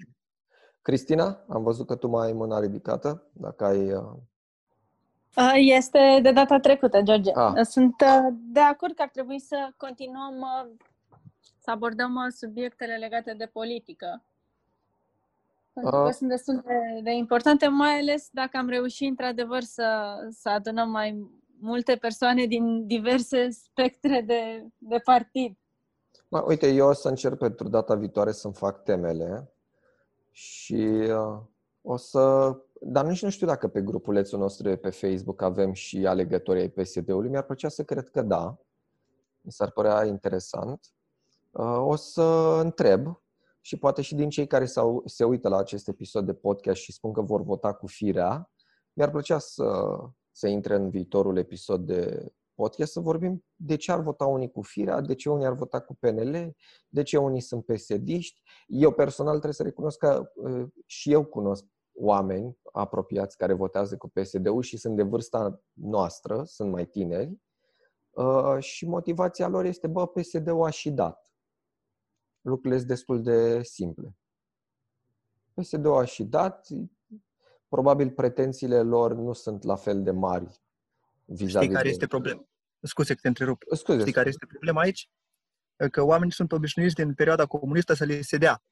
Cristina, 0.82 1.44
am 1.48 1.62
văzut 1.62 1.86
că 1.86 1.94
tu 1.94 2.08
mai 2.08 2.26
ai 2.26 2.32
mâna 2.32 2.60
ridicată, 2.60 3.22
dacă 3.32 3.64
ai... 3.64 3.92
Uh, 3.92 5.52
este 5.54 6.18
de 6.22 6.32
data 6.32 6.58
trecută, 6.58 7.00
George. 7.02 7.30
Ah. 7.34 7.64
Sunt 7.64 7.94
uh, 8.00 8.34
de 8.52 8.60
acord 8.60 8.94
că 8.94 9.02
ar 9.02 9.08
trebui 9.08 9.40
să 9.40 9.68
continuăm 9.76 10.36
uh, 10.40 10.70
să 11.58 11.70
abordăm 11.70 12.26
subiectele 12.36 12.96
legate 12.96 13.34
de 13.38 13.50
politică. 13.52 14.24
Pentru 15.72 16.02
că 16.02 16.10
sunt 16.10 16.28
destul 16.28 16.62
de, 16.66 17.00
de 17.02 17.10
importante, 17.10 17.68
mai 17.68 17.98
ales 17.98 18.28
dacă 18.32 18.56
am 18.56 18.68
reușit 18.68 19.08
într-adevăr 19.08 19.62
să, 19.62 20.16
să 20.30 20.48
adunăm 20.48 20.90
mai 20.90 21.30
multe 21.66 21.96
persoane 21.96 22.46
din 22.46 22.86
diverse 22.86 23.50
spectre 23.50 24.24
de, 24.26 24.66
de 24.78 24.98
partid. 25.04 25.58
Ma, 26.28 26.44
uite, 26.46 26.68
eu 26.68 26.88
o 26.88 26.92
să 26.92 27.08
încerc 27.08 27.38
pentru 27.38 27.68
data 27.68 27.94
viitoare 27.94 28.32
să-mi 28.32 28.54
fac 28.54 28.82
temele 28.82 29.50
și 30.30 31.08
uh, 31.10 31.38
o 31.82 31.96
să... 31.96 32.54
Dar 32.80 33.04
nici 33.04 33.22
nu 33.22 33.30
știu 33.30 33.46
dacă 33.46 33.68
pe 33.68 33.82
grupulețul 33.82 34.38
nostru 34.38 34.76
pe 34.76 34.90
Facebook 34.90 35.42
avem 35.42 35.72
și 35.72 36.06
alegătorii 36.06 36.62
ai 36.62 36.68
PSD-ului. 36.68 37.30
Mi-ar 37.30 37.42
plăcea 37.42 37.68
să 37.68 37.84
cred 37.84 38.08
că 38.08 38.22
da. 38.22 38.58
Mi 39.40 39.52
s-ar 39.52 39.70
părea 39.70 40.04
interesant. 40.04 40.80
Uh, 41.50 41.78
o 41.78 41.96
să 41.96 42.58
întreb 42.62 43.20
și 43.60 43.76
poate 43.76 44.02
și 44.02 44.14
din 44.14 44.28
cei 44.28 44.46
care 44.46 44.66
sau, 44.66 45.02
se 45.04 45.24
uită 45.24 45.48
la 45.48 45.56
acest 45.56 45.88
episod 45.88 46.26
de 46.26 46.34
podcast 46.34 46.80
și 46.80 46.92
spun 46.92 47.12
că 47.12 47.20
vor 47.20 47.42
vota 47.42 47.72
cu 47.72 47.86
firea, 47.86 48.50
mi-ar 48.92 49.10
plăcea 49.10 49.38
să, 49.38 49.64
să 50.36 50.48
intre 50.48 50.74
în 50.74 50.90
viitorul 50.90 51.36
episod 51.36 51.86
de 51.86 52.32
podcast 52.54 52.92
să 52.92 53.00
vorbim 53.00 53.44
de 53.54 53.76
ce 53.76 53.92
ar 53.92 54.00
vota 54.00 54.26
unii 54.26 54.50
cu 54.50 54.62
firea, 54.62 55.00
de 55.00 55.14
ce 55.14 55.30
unii 55.30 55.46
ar 55.46 55.52
vota 55.52 55.80
cu 55.80 55.94
PNL, 55.94 56.56
de 56.88 57.02
ce 57.02 57.18
unii 57.18 57.40
sunt 57.40 57.64
pesediști. 57.64 58.42
Eu 58.66 58.92
personal 58.92 59.32
trebuie 59.32 59.52
să 59.52 59.62
recunosc 59.62 59.98
că 59.98 60.32
uh, 60.34 60.68
și 60.86 61.12
eu 61.12 61.24
cunosc 61.24 61.64
oameni 61.92 62.58
apropiați 62.72 63.36
care 63.36 63.52
votează 63.52 63.96
cu 63.96 64.08
PSD-ul 64.08 64.62
și 64.62 64.76
sunt 64.76 64.96
de 64.96 65.02
vârsta 65.02 65.62
noastră, 65.72 66.44
sunt 66.44 66.70
mai 66.70 66.86
tineri 66.86 67.36
uh, 68.10 68.56
și 68.58 68.86
motivația 68.86 69.48
lor 69.48 69.64
este, 69.64 69.86
bă, 69.86 70.06
PSD-ul 70.06 70.64
a 70.64 70.70
și 70.70 70.90
dat. 70.90 71.32
Lucrurile 72.40 72.76
sunt 72.76 72.88
destul 72.88 73.22
de 73.22 73.62
simple. 73.62 74.16
PSD-ul 75.54 75.96
a 75.96 76.04
și 76.04 76.24
dat, 76.24 76.68
probabil 77.68 78.10
pretențiile 78.10 78.82
lor 78.82 79.14
nu 79.14 79.32
sunt 79.32 79.62
la 79.62 79.76
fel 79.76 80.02
de 80.02 80.10
mari 80.10 80.60
vis-a-vis 81.24 81.54
Știi 81.54 81.68
care 81.68 81.82
de... 81.82 81.88
este 81.88 82.06
problema? 82.06 82.48
Scuze 82.80 83.14
că 83.14 83.20
te 83.22 83.28
întrerup. 83.28 83.62
Scuze. 83.70 84.00
Știi 84.00 84.12
care 84.12 84.28
este 84.28 84.46
problema 84.46 84.80
aici? 84.80 85.10
Că 85.90 86.02
oamenii 86.02 86.32
sunt 86.32 86.52
obișnuiți 86.52 86.94
din 86.94 87.14
perioada 87.14 87.46
comunistă 87.46 87.94
să 87.94 88.04
le 88.04 88.20
se 88.22 88.36
dea. 88.36 88.62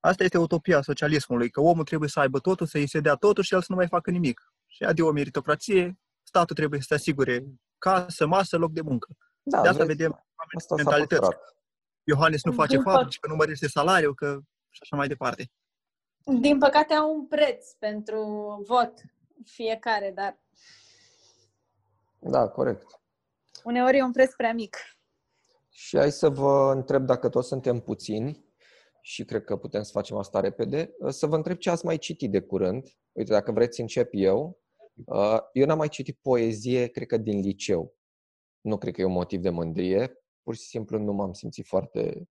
Asta 0.00 0.24
este 0.24 0.38
utopia 0.38 0.82
socialismului, 0.82 1.50
că 1.50 1.60
omul 1.60 1.84
trebuie 1.84 2.08
să 2.08 2.20
aibă 2.20 2.38
totul, 2.38 2.66
să 2.66 2.78
îi 2.78 2.88
se 2.88 3.00
dea 3.00 3.14
totul 3.14 3.42
și 3.42 3.54
el 3.54 3.60
să 3.60 3.66
nu 3.68 3.76
mai 3.76 3.88
facă 3.88 4.10
nimic. 4.10 4.52
Și 4.66 4.84
adio 4.84 5.06
o 5.06 5.12
meritocrație, 5.12 5.98
statul 6.22 6.56
trebuie 6.56 6.80
să 6.80 6.86
se 6.88 6.94
asigure 6.94 7.44
casă, 7.78 8.26
masă, 8.26 8.56
loc 8.56 8.72
de 8.72 8.80
muncă. 8.80 9.16
Da, 9.42 9.60
de 9.60 9.68
asta 9.68 9.84
vezi, 9.84 9.96
vedem 9.96 10.26
asta 10.56 10.74
mentalități. 10.74 11.28
Iohannes 12.02 12.44
nu 12.44 12.52
face 12.52 12.78
fabrici, 12.78 13.18
că 13.18 13.28
nu 13.28 13.34
mărește 13.34 13.68
salariul, 13.68 14.14
că 14.14 14.40
și 14.70 14.80
așa 14.82 14.96
mai 14.96 15.08
departe. 15.08 15.50
Din 16.24 16.58
păcate 16.58 16.94
au 16.94 17.14
un 17.14 17.26
preț 17.26 17.72
pentru 17.72 18.24
vot 18.66 18.92
fiecare, 19.44 20.12
dar... 20.14 20.38
Da, 22.18 22.48
corect. 22.48 23.00
Uneori 23.64 23.96
e 23.96 24.02
un 24.02 24.12
preț 24.12 24.34
prea 24.34 24.52
mic. 24.52 24.76
Și 25.70 25.96
hai 25.96 26.12
să 26.12 26.28
vă 26.28 26.72
întreb 26.74 27.04
dacă 27.04 27.28
toți 27.28 27.48
suntem 27.48 27.80
puțini 27.80 28.44
și 29.00 29.24
cred 29.24 29.44
că 29.44 29.56
putem 29.56 29.82
să 29.82 29.90
facem 29.92 30.16
asta 30.16 30.40
repede, 30.40 30.94
să 31.08 31.26
vă 31.26 31.36
întreb 31.36 31.56
ce 31.56 31.70
ați 31.70 31.84
mai 31.84 31.98
citit 31.98 32.30
de 32.30 32.40
curând. 32.40 32.88
Uite, 33.12 33.32
dacă 33.32 33.52
vreți 33.52 33.80
încep 33.80 34.08
eu. 34.12 34.60
Uh, 35.06 35.38
eu 35.52 35.66
n-am 35.66 35.78
mai 35.78 35.88
citit 35.88 36.18
poezie, 36.22 36.86
cred 36.86 37.06
că 37.06 37.16
din 37.16 37.40
liceu. 37.40 37.94
Nu 38.60 38.78
cred 38.78 38.94
că 38.94 39.00
e 39.00 39.04
un 39.04 39.12
motiv 39.12 39.40
de 39.40 39.50
mândrie, 39.50 40.24
pur 40.42 40.54
și 40.54 40.62
simplu 40.62 40.98
nu 40.98 41.12
m-am 41.12 41.32
simțit 41.32 41.66
foarte 41.66 42.28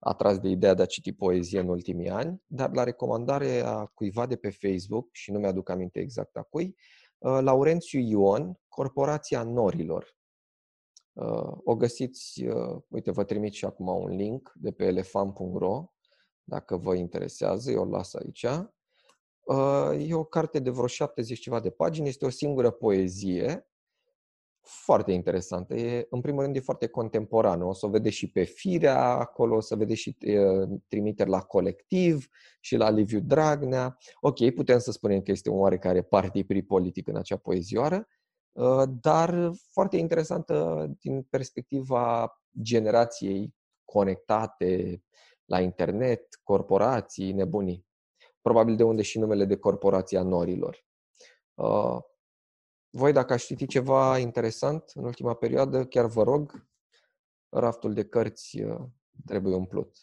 atras 0.00 0.38
de 0.38 0.48
ideea 0.48 0.74
de 0.74 0.82
a 0.82 0.86
citi 0.86 1.12
poezie 1.12 1.60
în 1.60 1.68
ultimii 1.68 2.08
ani, 2.08 2.42
dar 2.46 2.74
la 2.74 2.84
recomandare 2.84 3.60
a 3.60 3.86
cuiva 3.86 4.26
de 4.26 4.36
pe 4.36 4.50
Facebook, 4.50 5.08
și 5.12 5.30
nu 5.30 5.38
mi-aduc 5.38 5.68
aminte 5.68 6.00
exact 6.00 6.36
a 6.36 6.42
cui, 6.42 6.76
uh, 7.18 7.38
Laurențiu 7.40 8.00
Ion, 8.00 8.60
Corporația 8.68 9.42
Norilor. 9.42 10.18
Uh, 11.12 11.58
o 11.64 11.76
găsiți, 11.76 12.44
uh, 12.44 12.82
uite, 12.88 13.10
vă 13.10 13.24
trimit 13.24 13.52
și 13.52 13.64
acum 13.64 13.86
un 13.86 14.16
link 14.16 14.52
de 14.54 14.70
pe 14.70 14.84
elefant.ro, 14.84 15.92
dacă 16.44 16.76
vă 16.76 16.94
interesează, 16.94 17.70
eu 17.70 17.82
o 17.82 17.84
las 17.84 18.14
aici. 18.14 18.46
E 19.98 20.14
o 20.14 20.24
carte 20.24 20.58
de 20.58 20.70
vreo 20.70 20.86
70 20.86 21.40
ceva 21.40 21.60
de 21.60 21.70
pagini, 21.70 22.08
este 22.08 22.24
o 22.24 22.30
singură 22.30 22.70
poezie, 22.70 23.69
foarte 24.62 25.12
interesantă. 25.12 25.74
E, 25.74 26.06
în 26.10 26.20
primul 26.20 26.42
rând, 26.42 26.56
e 26.56 26.60
foarte 26.60 26.86
contemporană. 26.86 27.64
O 27.64 27.72
să 27.72 27.86
o 27.86 27.88
vedeți 27.88 28.16
și 28.16 28.30
pe 28.30 28.42
Firea 28.42 29.04
acolo, 29.04 29.56
o 29.56 29.60
să 29.60 29.76
vedeți 29.76 30.00
și 30.00 30.16
e, 30.18 30.40
trimiteri 30.88 31.30
la 31.30 31.40
colectiv 31.40 32.26
și 32.60 32.76
la 32.76 32.90
Liviu 32.90 33.20
Dragnea. 33.20 33.98
Ok, 34.20 34.50
putem 34.50 34.78
să 34.78 34.90
spunem 34.90 35.22
că 35.22 35.30
este 35.30 35.50
un 35.50 35.58
oarecare 35.58 36.02
partipri 36.02 36.62
politic 36.62 37.08
în 37.08 37.16
acea 37.16 37.36
poezioară, 37.36 38.08
dar 39.00 39.50
foarte 39.70 39.96
interesantă 39.96 40.86
din 41.00 41.22
perspectiva 41.22 42.34
generației 42.62 43.54
conectate 43.84 45.02
la 45.44 45.60
internet, 45.60 46.40
corporații, 46.42 47.32
nebunii. 47.32 47.86
Probabil 48.40 48.76
de 48.76 48.82
unde 48.82 49.02
și 49.02 49.18
numele 49.18 49.44
de 49.44 49.56
corporația 49.56 50.22
norilor. 50.22 50.84
Voi, 52.92 53.12
dacă 53.12 53.32
aș 53.32 53.44
citi 53.44 53.66
ceva 53.66 54.18
interesant 54.18 54.90
în 54.94 55.04
ultima 55.04 55.34
perioadă, 55.34 55.84
chiar 55.84 56.06
vă 56.06 56.22
rog, 56.22 56.66
raftul 57.48 57.94
de 57.94 58.04
cărți 58.04 58.60
uh, 58.60 58.80
trebuie 59.26 59.54
umplut. 59.54 59.96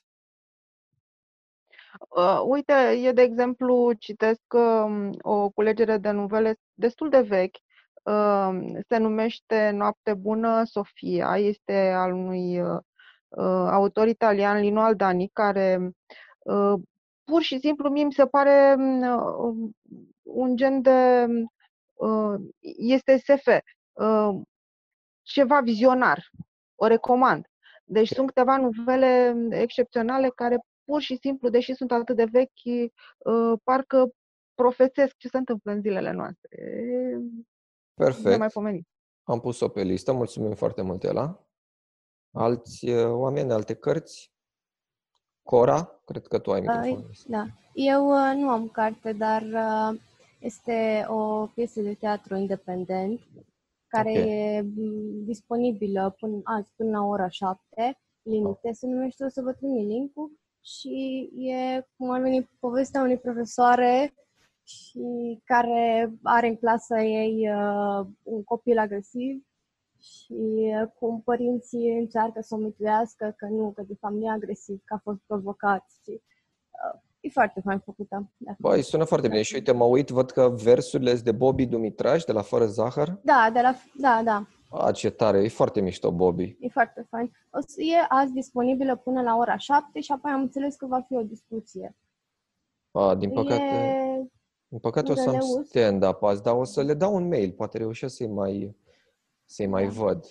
Uh, 2.09 2.41
uite, 2.45 2.73
eu 3.01 3.11
de 3.11 3.21
exemplu 3.21 3.93
citesc 3.93 4.41
uh, 4.53 5.09
o 5.21 5.49
culegere 5.49 5.97
de 5.97 6.11
novele 6.11 6.59
destul 6.73 7.09
de 7.09 7.21
vechi, 7.21 7.57
uh, 8.03 8.59
se 8.87 8.97
numește 8.97 9.69
Noapte 9.69 10.13
bună, 10.13 10.63
Sofia, 10.63 11.37
este 11.37 11.91
al 11.95 12.13
unui 12.13 12.61
uh, 12.61 12.79
autor 13.69 14.07
italian, 14.07 14.59
Lino 14.59 14.81
Aldani, 14.81 15.29
care 15.33 15.95
uh, 16.39 16.73
pur 17.23 17.41
și 17.41 17.59
simplu 17.59 17.89
mie 17.89 18.03
mi 18.03 18.13
se 18.13 18.25
pare 18.25 18.75
uh, 18.79 19.69
un 20.23 20.55
gen 20.55 20.81
de 20.81 21.25
uh, 21.29 21.55
este 22.77 23.17
SF, 23.17 23.47
uh, 23.91 24.41
ceva 25.21 25.59
vizionar, 25.59 26.31
o 26.75 26.87
recomand. 26.87 27.45
Deci 27.83 28.09
sunt 28.09 28.27
câteva 28.27 28.57
novele 28.57 29.35
excepționale 29.49 30.29
care 30.29 30.59
pur 30.83 31.01
și 31.01 31.17
simplu, 31.21 31.49
deși 31.49 31.73
sunt 31.73 31.91
atât 31.91 32.15
de 32.15 32.25
vechi, 32.31 32.91
uh, 33.17 33.59
parcă 33.63 34.09
profețesc 34.53 35.15
ce 35.17 35.27
se 35.27 35.37
întâmplă 35.37 35.71
în 35.71 35.81
zilele 35.81 36.11
noastre. 36.11 36.59
Perfect. 37.93 38.37
mai 38.37 38.47
pomenit. 38.47 38.87
Am 39.23 39.39
pus-o 39.39 39.67
pe 39.67 39.81
listă. 39.81 40.13
Mulțumim 40.13 40.53
foarte 40.53 40.81
mult, 40.81 41.03
Ela. 41.03 41.47
Alți 42.31 42.89
uh, 42.89 43.11
oameni, 43.11 43.51
alte 43.51 43.73
cărți? 43.73 44.31
Cora, 45.43 46.01
cred 46.05 46.27
că 46.27 46.39
tu 46.39 46.51
ai 46.51 46.59
microfonul. 46.59 47.11
Da. 47.25 47.45
Eu 47.73 48.07
uh, 48.07 48.35
nu 48.35 48.49
am 48.49 48.67
carte, 48.67 49.13
dar 49.13 49.41
uh, 49.41 49.99
este 50.39 51.05
o 51.09 51.45
piesă 51.45 51.81
de 51.81 51.93
teatru 51.93 52.35
independent 52.35 53.19
care 53.87 54.09
okay. 54.09 54.29
e 54.29 54.61
mm, 54.61 55.23
disponibilă 55.25 56.15
până 56.19 56.41
azi, 56.43 56.71
până 56.75 56.89
la 56.89 57.05
ora 57.05 57.29
7, 57.29 57.99
limite, 58.21 58.71
se 58.71 58.87
numește 58.87 59.25
O 59.25 59.29
să 59.29 59.41
vă 59.41 59.53
trimit 59.53 59.87
link 59.87 60.11
și 60.61 61.29
e 61.37 61.87
cum 61.97 62.09
ar 62.09 62.21
veni 62.21 62.49
povestea 62.59 63.01
unei 63.01 63.17
profesoare 63.17 64.13
și 64.63 65.39
care 65.43 66.13
are 66.23 66.47
în 66.47 66.57
clasă 66.57 66.99
ei 66.99 67.49
uh, 67.49 68.07
un 68.23 68.43
copil 68.43 68.77
agresiv 68.77 69.45
și 69.99 70.33
uh, 70.81 70.91
cum 70.99 71.21
părinții 71.21 71.97
încearcă 71.97 72.41
să 72.41 72.55
o 72.55 72.57
mituiască 72.57 73.33
că 73.37 73.45
nu, 73.45 73.71
că 73.71 73.81
de 73.81 73.95
fapt 73.99 74.13
nu 74.13 74.25
e 74.25 74.29
agresiv, 74.29 74.81
că 74.85 74.93
a 74.93 75.01
fost 75.03 75.19
provocat 75.25 75.85
și 76.03 76.11
uh, 76.11 77.01
e 77.27 77.31
foarte 77.33 77.61
fain 77.63 77.79
făcută. 77.79 78.31
Băi, 78.57 78.81
sună 78.81 79.03
foarte 79.03 79.27
bine 79.27 79.41
și 79.41 79.53
uite, 79.53 79.71
mă 79.71 79.83
uit, 79.83 80.09
văd 80.09 80.31
că 80.31 80.49
versurile 80.49 81.11
sunt 81.11 81.23
de 81.23 81.31
Bobby 81.31 81.65
Dumitraș, 81.65 82.23
de 82.23 82.31
la 82.31 82.41
Fără 82.41 82.65
Zahăr. 82.65 83.19
Da, 83.23 83.49
de 83.53 83.61
la, 83.61 83.75
da, 83.93 84.21
da. 84.23 84.47
A, 84.69 84.91
ce 84.91 85.09
tare, 85.09 85.43
e 85.43 85.47
foarte 85.47 85.81
mișto, 85.81 86.11
Bobby. 86.11 86.57
E 86.59 86.69
foarte 86.69 87.07
fain. 87.09 87.31
O 87.51 87.59
să 87.59 87.81
e 87.81 88.05
azi 88.09 88.33
disponibilă 88.33 88.95
până 88.95 89.21
la 89.21 89.35
ora 89.35 89.57
7 89.57 89.99
și 89.99 90.11
apoi 90.11 90.31
am 90.31 90.41
înțeles 90.41 90.75
că 90.75 90.85
va 90.85 91.01
fi 91.01 91.15
o 91.15 91.21
discuție. 91.21 91.95
A, 92.91 93.15
din 93.15 93.31
păcate, 93.31 93.63
e... 93.63 94.29
din 94.67 94.79
păcate 94.79 95.11
o 95.11 95.15
să 95.15 95.29
am 95.29 95.63
stand-up 95.63 96.23
azi, 96.23 96.43
dar 96.43 96.53
o 96.53 96.63
să 96.63 96.83
le 96.83 96.93
dau 96.93 97.15
un 97.15 97.27
mail, 97.27 97.51
poate 97.51 97.77
reușesc 97.77 98.15
să-i 98.15 98.27
mai, 98.27 98.75
să-i 99.45 99.67
mai 99.67 99.83
da. 99.83 99.89
văd. 99.89 100.25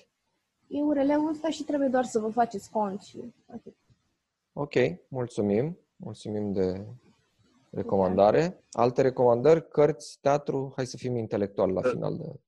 E 0.67 0.83
ureleul 0.83 1.29
ăsta 1.29 1.49
și 1.51 1.65
trebuie 1.65 1.89
doar 1.89 2.05
să 2.05 2.19
vă 2.19 2.29
faceți 2.29 2.71
cont 2.71 3.01
și 3.01 3.35
atât. 3.47 3.75
Ok, 4.53 4.73
mulțumim. 5.09 5.79
Mulțumim 5.97 6.53
de 6.53 6.87
recomandare. 7.71 8.65
Alte 8.71 9.03
recomandări? 9.03 9.69
Cărți, 9.69 10.19
teatru? 10.21 10.73
Hai 10.77 10.87
să 10.87 10.97
fim 10.97 11.17
intelectual 11.17 11.73
la 11.73 11.83
final 11.83 12.17
de... 12.17 12.41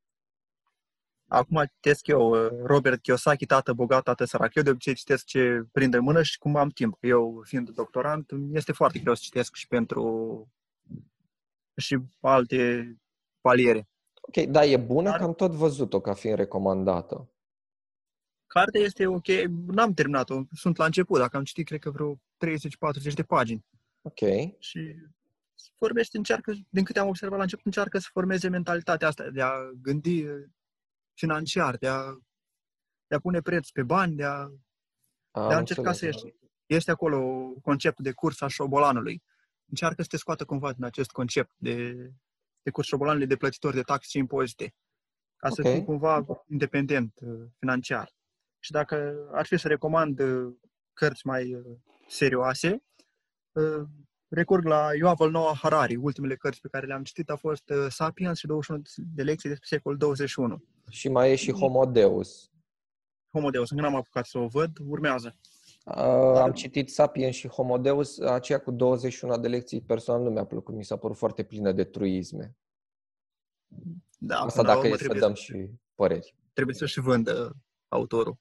Acum 1.31 1.65
citesc 1.75 2.07
eu 2.07 2.35
Robert 2.65 3.01
Kiyosaki, 3.03 3.47
Tată 3.47 3.73
bogat, 3.73 4.03
tată 4.03 4.25
sărac. 4.25 4.55
Eu 4.55 4.63
de 4.63 4.71
obicei 4.71 4.95
citesc 4.95 5.25
ce 5.25 5.67
prind 5.73 5.95
în 5.95 6.03
mână 6.03 6.23
și 6.23 6.39
cum 6.39 6.57
am 6.57 6.69
timp. 6.69 6.97
Eu, 7.01 7.41
fiind 7.45 7.71
doctorant, 7.71 8.31
este 8.53 8.73
foarte 8.73 8.99
greu 8.99 9.15
să 9.15 9.21
citesc 9.25 9.55
și 9.55 9.67
pentru 9.67 10.49
și 11.77 11.99
alte 12.21 12.93
paliere. 13.41 13.89
Ok, 14.21 14.45
dar 14.47 14.65
e 14.65 14.77
bună 14.77 15.09
Dar... 15.09 15.19
că 15.19 15.25
am 15.25 15.35
tot 15.35 15.53
văzut-o 15.53 16.01
ca 16.01 16.13
fiind 16.13 16.37
recomandată. 16.37 17.29
Cartea 18.49 18.81
este 18.81 19.07
ok, 19.07 19.27
n-am 19.67 19.95
terminat-o, 19.95 20.43
sunt 20.53 20.77
la 20.77 20.85
început, 20.85 21.19
dacă 21.19 21.37
am 21.37 21.45
citit, 21.45 21.67
cred 21.67 21.81
că 21.81 21.91
vreo 21.91 22.15
30-40 22.15 22.19
de 23.15 23.23
pagini. 23.23 23.65
Ok. 24.03 24.19
Și 24.59 24.95
vorbește, 25.79 26.17
încearcă, 26.17 26.55
din 26.69 26.85
câte 26.85 26.99
am 26.99 27.09
observat 27.09 27.37
la 27.37 27.43
început, 27.43 27.65
încearcă 27.65 27.99
să 27.99 28.09
formeze 28.13 28.49
mentalitatea 28.49 29.09
asta 29.09 29.31
de 29.31 29.43
a 29.43 29.53
gândi 29.83 30.25
financiar, 31.15 31.77
de 31.77 31.89
a, 31.89 32.03
de 33.07 33.15
a 33.15 33.19
pune 33.19 33.41
preț 33.41 33.69
pe 33.69 33.83
bani, 33.83 34.17
de 34.17 34.25
a, 34.25 34.51
a 35.31 35.49
de 35.49 35.55
a 35.55 35.59
încerca 35.59 35.93
să 35.93 36.05
ieși. 36.05 36.35
Este 36.67 36.91
acolo 36.91 37.51
conceptul 37.63 38.05
de 38.05 38.13
curs 38.13 38.41
a 38.41 38.49
șobolanului. 38.49 39.23
Încearcă 39.65 40.03
să 40.03 40.09
te 40.09 40.17
scoată 40.17 40.45
cumva 40.45 40.73
din 40.73 40.85
acest 40.85 41.11
concept 41.11 41.53
de, 41.57 41.95
de 42.63 42.71
curs 42.71 42.87
șobolanului 42.87 43.27
de 43.27 43.37
plătitori 43.37 43.75
de 43.75 43.83
taxe 43.83 44.09
și 44.11 44.19
impozite, 44.19 44.75
ca 45.37 45.49
okay. 45.51 45.65
să 45.65 45.77
fii 45.77 45.85
cumva 45.85 46.25
independent 46.47 47.19
uh, 47.21 47.47
financiar. 47.59 48.17
Și 48.59 48.71
dacă 48.71 49.29
ar 49.33 49.47
fi 49.47 49.57
să 49.57 49.69
recomand 49.69 50.21
uh, 50.21 50.55
cărți 50.93 51.27
mai 51.27 51.55
uh, 51.55 51.63
serioase, 52.09 52.83
uh, 53.53 53.87
recurg 54.29 54.65
la 54.65 54.95
Yuval 54.95 55.31
Noah 55.31 55.59
Harari. 55.63 55.97
Ultimele 55.97 56.37
cărți 56.37 56.61
pe 56.61 56.69
care 56.69 56.87
le-am 56.87 57.03
citit 57.03 57.31
a 57.31 57.37
fost 57.37 57.73
Sapiens 57.89 58.39
și 58.39 58.47
21 58.47 58.83
de 59.15 59.23
lecții 59.23 59.49
despre 59.49 59.67
secolul 59.71 59.99
21. 59.99 60.65
Și 60.91 61.09
mai 61.09 61.31
e 61.31 61.35
și 61.35 61.53
Homo 61.53 61.87
Deus. 61.87 62.51
Homo 63.31 63.51
Deus, 63.51 63.71
încă 63.71 63.83
n-am 63.83 63.95
apucat 63.95 64.27
să 64.27 64.39
o 64.39 64.47
văd, 64.47 64.71
urmează. 64.87 65.37
Uh, 65.85 65.95
am 66.41 66.53
citit 66.53 66.91
Sapiens 66.91 67.35
și 67.35 67.49
Homo 67.49 67.79
Deus, 67.79 68.19
aceea 68.21 68.61
cu 68.61 68.71
21 68.71 69.39
de 69.39 69.49
lecții 69.49 69.81
personal 69.81 70.23
nu 70.23 70.31
mi-a 70.31 70.45
plăcut, 70.45 70.75
mi 70.75 70.85
s-a 70.85 70.97
părut 70.97 71.17
foarte 71.17 71.43
plină 71.43 71.73
de 71.73 71.85
truisme. 71.85 72.57
Da, 74.19 74.39
Asta 74.39 74.63
dacă 74.63 74.87
e 74.87 74.97
să 74.97 75.15
dăm 75.19 75.35
și 75.35 75.71
păreri. 75.95 76.35
Trebuie 76.53 76.75
să 76.75 76.87
și 76.87 77.01
vândă 77.01 77.57
autorul. 77.89 78.39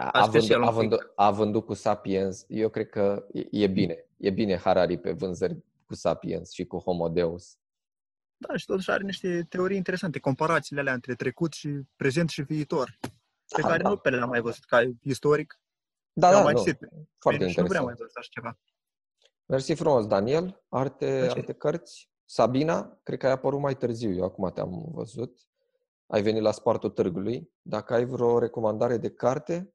A, 0.00 0.26
vândut, 0.26 0.50
a, 0.50 0.70
vândut, 0.70 1.12
a 1.14 1.30
vândut 1.30 1.64
cu 1.64 1.74
Sapiens, 1.74 2.44
eu 2.48 2.68
cred 2.68 2.88
că 2.88 3.26
e, 3.32 3.48
e 3.50 3.66
bine. 3.66 4.04
E 4.16 4.30
bine 4.30 4.56
Harari 4.56 4.98
pe 4.98 5.12
vânzări 5.12 5.64
cu 5.86 5.94
Sapiens 5.94 6.52
și 6.52 6.64
cu 6.64 6.78
Homo 6.78 7.08
Deus. 7.08 7.58
Da, 8.36 8.56
și 8.56 8.64
totuși 8.64 8.90
are 8.90 9.02
niște 9.02 9.46
teorii 9.48 9.76
interesante, 9.76 10.18
comparațiile 10.18 10.80
alea 10.80 10.92
între 10.92 11.14
trecut 11.14 11.52
și 11.52 11.80
prezent 11.96 12.28
și 12.28 12.42
viitor, 12.42 12.98
pe 13.48 13.60
da, 13.60 13.68
care 13.68 13.82
da. 13.82 13.88
nu 13.88 13.96
pe 13.96 14.10
le-am 14.10 14.28
mai 14.28 14.40
văzut 14.40 14.64
ca 14.64 14.80
istoric. 15.02 15.60
Da, 16.12 16.30
da, 16.30 16.42
mai 16.42 16.52
nu. 16.52 16.58
Citit. 16.58 16.78
Foarte 17.18 17.38
Bine, 17.38 17.50
interesant. 17.50 17.58
Nu 17.58 17.66
vreau 17.66 17.84
mai 17.84 17.94
văzut 17.98 18.16
așa 18.16 18.28
ceva. 18.30 18.58
Mersi 19.46 19.74
frumos, 19.74 20.06
Daniel. 20.06 20.64
Alte, 20.68 21.28
alte 21.34 21.52
cărți? 21.52 22.10
Sabina, 22.24 23.00
cred 23.02 23.18
că 23.18 23.26
ai 23.26 23.32
apărut 23.32 23.60
mai 23.60 23.76
târziu, 23.76 24.12
eu 24.12 24.24
acum 24.24 24.50
te-am 24.50 24.88
văzut. 24.92 25.38
Ai 26.06 26.22
venit 26.22 26.42
la 26.42 26.52
spartul 26.52 26.90
târgului. 26.90 27.50
Dacă 27.62 27.94
ai 27.94 28.04
vreo 28.04 28.38
recomandare 28.38 28.96
de 28.96 29.10
carte, 29.10 29.74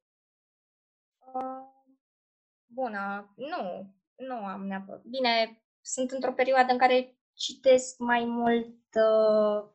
bună. 2.74 3.34
Nu, 3.36 3.94
nu 4.16 4.36
am 4.36 4.66
neapărat. 4.68 5.02
Bine, 5.02 5.64
sunt 5.82 6.12
într-o 6.12 6.34
perioadă 6.34 6.72
în 6.72 6.78
care 6.78 7.18
citesc 7.34 7.98
mai 7.98 8.26
mult 8.26 8.76
uh, 8.94 9.70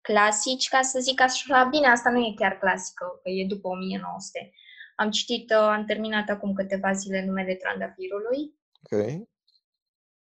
clasici, 0.00 0.68
ca 0.68 0.82
să 0.82 0.98
zic 0.98 1.20
așa. 1.20 1.64
Bine, 1.64 1.86
asta 1.86 2.10
nu 2.10 2.18
e 2.18 2.32
chiar 2.36 2.58
clasică, 2.58 3.20
că 3.22 3.30
e 3.30 3.46
după 3.46 3.68
1900. 3.68 4.52
Am 4.96 5.10
citit, 5.10 5.50
uh, 5.50 5.56
am 5.56 5.84
terminat 5.84 6.28
acum 6.28 6.52
câteva 6.52 6.92
zile 6.92 7.24
numele 7.24 7.54
Trandafirului. 7.54 8.54
Ok. 8.82 9.00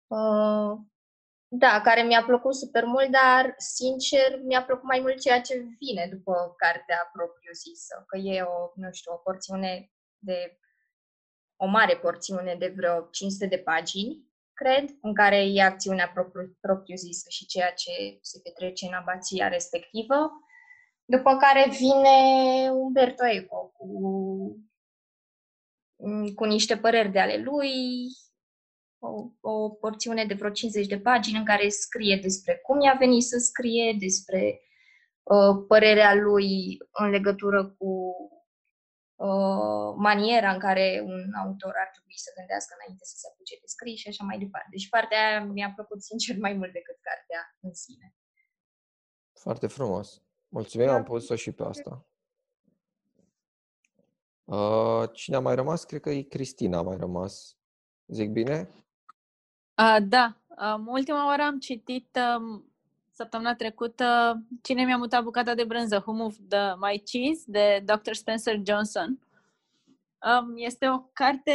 Uh, 0.07 0.77
da, 1.55 1.81
care 1.81 2.01
mi-a 2.01 2.23
plăcut 2.23 2.55
super 2.55 2.85
mult, 2.85 3.09
dar, 3.11 3.53
sincer, 3.57 4.39
mi-a 4.43 4.63
plăcut 4.63 4.83
mai 4.83 4.99
mult 4.99 5.19
ceea 5.19 5.41
ce 5.41 5.53
vine 5.79 6.07
după 6.11 6.53
cartea 6.57 7.09
propriu-zisă, 7.13 8.03
că 8.07 8.17
e 8.17 8.41
o, 8.41 8.71
nu 8.75 8.91
știu, 8.91 9.11
o 9.13 9.15
porțiune 9.15 9.91
de 10.17 10.57
o 11.55 11.65
mare 11.65 11.97
porțiune 11.97 12.55
de 12.59 12.73
vreo 12.75 13.07
500 13.11 13.45
de 13.45 13.57
pagini, 13.57 14.31
cred, 14.53 14.89
în 15.01 15.13
care 15.13 15.45
e 15.45 15.61
acțiunea 15.61 16.11
propriu, 16.13 16.57
propriu-zisă 16.61 17.25
și 17.29 17.45
ceea 17.45 17.71
ce 17.73 18.17
se 18.21 18.39
petrece 18.43 18.85
în 18.85 18.93
abația 18.93 19.47
respectivă. 19.47 20.31
După 21.05 21.37
care 21.37 21.69
vine 21.69 22.69
Umberto 22.71 23.25
Eco 23.25 23.73
cu, 23.77 23.87
cu 26.35 26.43
niște 26.43 26.77
păreri 26.77 27.11
de 27.11 27.19
ale 27.19 27.37
lui, 27.37 27.71
o, 28.99 29.49
o 29.49 29.69
porțiune 29.69 30.25
de 30.25 30.33
vreo 30.33 30.49
50 30.49 30.87
de 30.87 30.99
pagini 30.99 31.37
în 31.37 31.45
care 31.45 31.69
scrie 31.69 32.19
despre 32.21 32.55
cum 32.55 32.81
i-a 32.81 32.95
venit 32.99 33.23
să 33.23 33.37
scrie, 33.37 33.95
despre 33.99 34.61
uh, 35.23 35.65
părerea 35.67 36.13
lui 36.13 36.77
în 36.91 37.09
legătură 37.09 37.75
cu 37.77 38.15
Uh, 39.29 39.93
maniera 39.95 40.51
în 40.51 40.59
care 40.59 41.01
un 41.05 41.33
autor 41.43 41.73
ar 41.83 41.89
trebui 41.91 42.17
să 42.25 42.31
gândească 42.37 42.71
înainte 42.77 43.03
să 43.05 43.15
se 43.17 43.27
apuce 43.31 43.55
de 43.61 43.67
scris 43.75 43.97
și 43.99 44.07
așa 44.07 44.23
mai 44.23 44.37
departe. 44.37 44.67
Deci 44.71 44.89
partea 44.89 45.19
aia 45.27 45.43
mi-a 45.43 45.71
plăcut 45.75 46.01
sincer 46.03 46.37
mai 46.37 46.53
mult 46.53 46.71
decât 46.71 46.97
cartea 47.01 47.41
în 47.59 47.73
sine. 47.73 48.15
Foarte 49.33 49.67
frumos. 49.67 50.21
Mulțumim, 50.47 50.89
am 50.89 51.03
pus-o 51.03 51.35
și 51.35 51.51
pe 51.51 51.63
asta. 51.63 52.07
Uh, 54.43 55.09
cine 55.13 55.35
a 55.35 55.39
mai 55.39 55.55
rămas? 55.55 55.83
Cred 55.83 56.01
că 56.01 56.09
e 56.09 56.21
Cristina 56.21 56.77
a 56.77 56.81
mai 56.81 56.97
rămas. 56.97 57.57
Zic 58.07 58.29
bine? 58.31 58.69
Uh, 59.77 59.97
da. 60.07 60.41
Um, 60.47 60.87
ultima 60.87 61.25
oară 61.25 61.41
am 61.41 61.59
citit 61.59 62.19
um, 62.37 62.72
săptămâna 63.13 63.55
trecută 63.55 64.37
Cine 64.61 64.83
mi-a 64.83 64.97
mutat 64.97 65.23
bucata 65.23 65.53
de 65.55 65.63
brânză, 65.63 66.03
Who 66.05 66.11
Moved 66.11 66.47
the 66.49 66.73
My 66.79 66.99
Cheese, 66.99 67.43
de 67.45 67.83
Dr. 67.85 68.11
Spencer 68.11 68.61
Johnson. 68.65 69.19
Um, 70.39 70.53
este 70.55 70.89
o 70.89 70.99
carte 70.99 71.53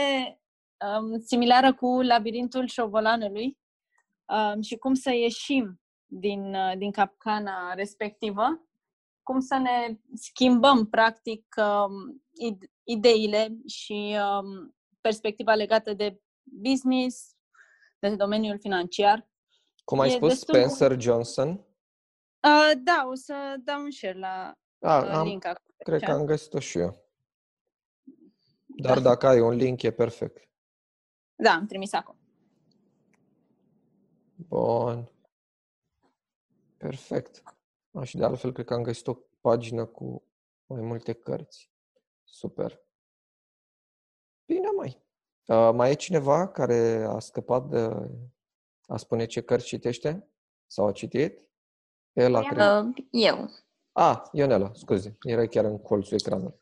um, 1.00 1.20
similară 1.20 1.74
cu 1.74 2.00
Labirintul 2.02 2.66
șobolanului 2.66 3.58
um, 4.26 4.60
și 4.60 4.76
cum 4.76 4.94
să 4.94 5.10
ieșim 5.10 5.80
din, 6.06 6.54
uh, 6.54 6.72
din 6.76 6.90
capcana 6.90 7.74
respectivă, 7.74 8.62
cum 9.22 9.40
să 9.40 9.56
ne 9.56 9.98
schimbăm, 10.14 10.86
practic, 10.86 11.54
um, 11.56 12.22
ideile 12.84 13.56
și 13.66 14.16
um, 14.40 14.74
perspectiva 15.00 15.54
legată 15.54 15.92
de 15.92 16.20
business, 16.42 17.36
de 17.98 18.14
domeniul 18.14 18.58
financiar. 18.58 19.28
Cum 19.88 20.00
ai 20.00 20.08
E 20.08 20.10
spus, 20.12 20.28
destul- 20.28 20.54
Spencer 20.54 21.00
Johnson? 21.00 21.48
Uh, 21.48 22.72
da, 22.84 23.06
o 23.10 23.14
să 23.14 23.54
dau 23.64 23.82
un 23.82 23.90
share 23.90 24.18
la 24.18 24.58
A, 24.80 24.98
uh, 25.02 25.08
am, 25.10 25.26
link 25.26 25.44
acolo. 25.44 25.64
pe 25.76 25.82
cred 25.84 25.98
că 26.00 26.06
chat. 26.06 26.16
am 26.16 26.24
găsit-o 26.26 26.58
și 26.58 26.78
eu. 26.78 27.04
Dar 28.66 28.94
Da. 28.96 29.02
dacă 29.02 29.26
ai 29.26 29.40
un 29.40 29.54
link, 29.54 29.82
e 29.82 29.90
perfect. 29.90 30.48
Da, 31.36 31.50
am 31.52 31.66
trimis 31.66 31.92
acum. 31.92 32.16
Bun. 34.34 35.10
Perfect. 36.76 37.42
Aș, 37.92 38.08
și 38.08 38.16
de 38.16 38.24
altfel, 38.24 38.52
cred 38.52 38.66
că 38.66 38.74
am 38.74 38.82
găsit 38.82 39.06
o 39.06 39.14
pagină 39.40 39.84
cu 39.86 40.22
mai 40.66 40.80
multe 40.80 41.12
cărți. 41.12 41.70
Super. 42.24 42.80
Bine, 44.46 44.68
mai. 44.76 45.02
Uh, 45.46 45.70
mai 45.74 45.90
e 45.90 45.94
cineva 45.94 46.48
care 46.48 47.04
a 47.08 47.18
scăpat 47.18 47.68
de 47.68 48.08
a 48.88 48.96
spune 48.96 49.24
ce 49.24 49.40
cărți 49.40 49.66
citește? 49.66 50.28
Sau 50.66 50.86
a 50.86 50.92
citit? 50.92 51.38
Ela, 52.12 52.42
cred. 52.42 52.84
Uh, 52.84 53.04
eu. 53.10 53.50
Ah, 53.92 54.22
Ionela, 54.32 54.70
scuze. 54.74 55.16
Era 55.22 55.46
chiar 55.46 55.64
în 55.64 55.78
colțul 55.78 56.16
ecranului. 56.16 56.54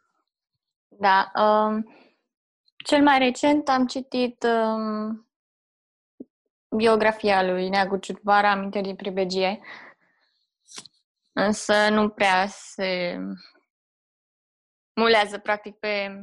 Da. 0.89 1.33
Um, 1.35 1.95
cel 2.77 3.03
mai 3.03 3.19
recent 3.19 3.69
am 3.69 3.87
citit 3.87 4.43
um, 4.43 5.29
biografia 6.77 7.43
lui 7.43 7.69
Neagu 7.69 7.97
Ciurbara, 7.97 8.51
Amintiri 8.51 8.85
din 8.85 8.97
pribegie, 8.97 9.61
însă 11.33 11.89
nu 11.91 12.09
prea 12.09 12.47
se 12.47 13.19
mulează 14.95 15.39
practic 15.39 15.75
pe 15.75 16.23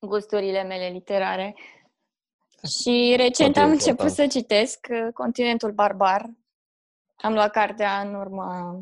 gusturile 0.00 0.62
mele 0.62 0.88
literare. 0.88 1.56
Și 2.66 3.14
recent 3.16 3.54
Foarte 3.54 3.60
am 3.60 3.70
început 3.70 4.08
important. 4.08 4.32
să 4.32 4.38
citesc 4.38 4.86
uh, 4.90 5.12
Continentul 5.12 5.72
Barbar. 5.72 6.30
Am 7.16 7.32
luat 7.32 7.50
cartea 7.50 8.00
în 8.00 8.14
urmă 8.14 8.78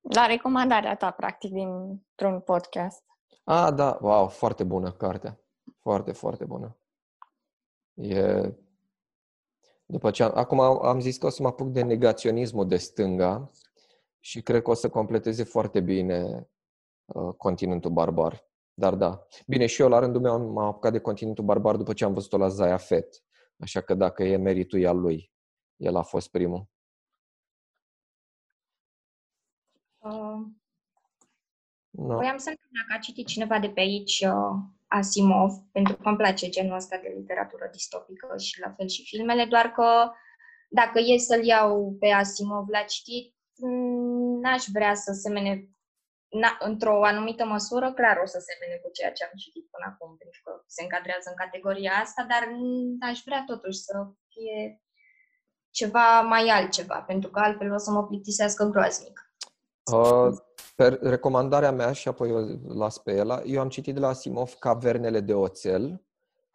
la 0.00 0.26
recomandarea 0.26 0.96
ta, 0.96 1.10
practic, 1.10 1.52
dintr-un 1.52 2.40
podcast. 2.40 3.02
Ah, 3.44 3.74
da, 3.74 3.98
wow, 4.00 4.28
foarte 4.28 4.64
bună 4.64 4.92
cartea. 4.92 5.40
Foarte, 5.80 6.12
foarte 6.12 6.44
bună. 6.44 6.76
E... 7.94 8.52
După 9.86 10.10
ce 10.10 10.22
am... 10.22 10.32
Acum 10.34 10.60
am 10.60 10.84
am 10.84 11.00
zis 11.00 11.16
că 11.16 11.26
o 11.26 11.28
să 11.28 11.42
mă 11.42 11.48
apuc 11.48 11.68
de 11.68 11.82
negaționismul 11.82 12.68
de 12.68 12.76
stânga 12.76 13.50
și 14.20 14.42
cred 14.42 14.62
că 14.62 14.70
o 14.70 14.74
să 14.74 14.88
completeze 14.88 15.44
foarte 15.44 15.80
bine 15.80 16.48
uh, 17.04 17.34
continentul 17.36 17.90
barbar. 17.90 18.44
Dar 18.74 18.94
da. 18.94 19.26
Bine, 19.46 19.66
și 19.66 19.80
eu 19.80 19.88
la 19.88 19.98
rândul 19.98 20.20
meu 20.20 20.32
am- 20.32 20.52
m-am 20.52 20.66
apucat 20.66 20.92
de 20.92 21.00
continentul 21.00 21.44
barbar 21.44 21.76
după 21.76 21.92
ce 21.92 22.04
am 22.04 22.12
văzut-o 22.12 22.36
la 22.36 22.48
Zaya 22.48 22.76
Fet. 22.76 23.24
Așa 23.58 23.80
că 23.80 23.94
dacă 23.94 24.22
e 24.22 24.36
meritul 24.36 24.80
e 24.80 24.86
al 24.86 25.00
lui. 25.00 25.32
El 25.76 25.96
a 25.96 26.02
fost 26.02 26.30
primul. 26.30 26.68
Uh, 29.98 30.46
No. 31.96 32.14
Voiam 32.14 32.36
să 32.36 32.48
întreb 32.48 32.70
dacă 32.72 32.98
a 32.98 33.02
citit 33.02 33.26
cineva 33.26 33.58
de 33.58 33.68
pe 33.68 33.80
aici 33.80 34.20
uh, 34.20 34.56
Asimov, 34.86 35.52
pentru 35.72 35.96
că 35.96 36.08
îmi 36.08 36.16
place 36.16 36.48
genul 36.48 36.74
ăsta 36.74 36.96
de 37.02 37.14
literatură 37.16 37.68
distopică 37.72 38.34
și 38.38 38.60
la 38.60 38.74
fel 38.76 38.88
și 38.88 39.04
filmele, 39.04 39.44
doar 39.44 39.72
că 39.72 40.10
dacă 40.68 40.98
e 40.98 41.18
să-l 41.18 41.44
iau 41.44 41.96
pe 42.00 42.06
Asimov 42.08 42.68
la 42.68 42.82
citit, 42.82 43.34
mm, 43.56 44.40
n-aș 44.40 44.64
vrea 44.72 44.94
să 44.94 45.12
semene, 45.12 45.50
na, 45.54 45.73
într-o 46.58 47.04
anumită 47.04 47.44
măsură, 47.44 47.92
clar 47.92 48.16
o 48.22 48.26
să 48.26 48.38
semene 48.48 48.80
cu 48.82 48.90
ceea 48.92 49.12
ce 49.12 49.24
am 49.24 49.36
citit 49.36 49.66
până 49.70 49.86
acum, 49.92 50.16
pentru 50.16 50.40
că 50.44 50.62
se 50.66 50.82
încadrează 50.82 51.28
în 51.30 51.38
categoria 51.44 51.92
asta, 52.04 52.26
dar 52.32 52.42
mm, 52.50 52.96
aș 53.10 53.18
vrea 53.24 53.42
totuși 53.46 53.78
să 53.78 53.94
fie 54.28 54.82
ceva 55.70 56.20
mai 56.20 56.48
altceva, 56.48 56.98
pentru 57.06 57.30
că 57.30 57.38
altfel 57.40 57.72
o 57.72 57.78
să 57.78 57.90
mă 57.90 58.06
plictisească 58.06 58.64
groaznic. 58.64 59.32
Uh, 59.92 60.36
pe 60.76 60.98
recomandarea 61.02 61.72
mea 61.72 61.92
și 61.92 62.08
apoi 62.08 62.32
o 62.32 62.38
las 62.74 62.98
pe 62.98 63.12
ela, 63.12 63.42
eu 63.44 63.60
am 63.60 63.68
citit 63.68 63.94
de 63.94 64.00
la 64.00 64.08
Asimov 64.08 64.52
Cavernele 64.52 65.20
de 65.20 65.34
oțel 65.34 66.02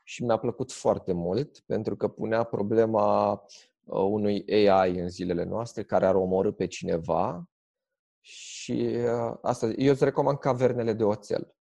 și 0.03 0.23
mi-a 0.23 0.37
plăcut 0.37 0.71
foarte 0.71 1.13
mult 1.13 1.59
pentru 1.59 1.95
că 1.95 2.07
punea 2.07 2.43
problema 2.43 3.31
uh, 3.31 4.01
unui 4.01 4.45
AI 4.47 4.99
în 4.99 5.09
zilele 5.09 5.43
noastre 5.43 5.83
care 5.83 6.05
ar 6.05 6.15
omorâ 6.15 6.51
pe 6.51 6.67
cineva 6.67 7.49
și 8.21 8.97
uh, 8.97 9.37
asta, 9.41 9.71
eu 9.75 9.91
îți 9.91 10.03
recomand 10.03 10.37
Cavernele 10.37 10.93
de 10.93 11.03
oțel. 11.03 11.55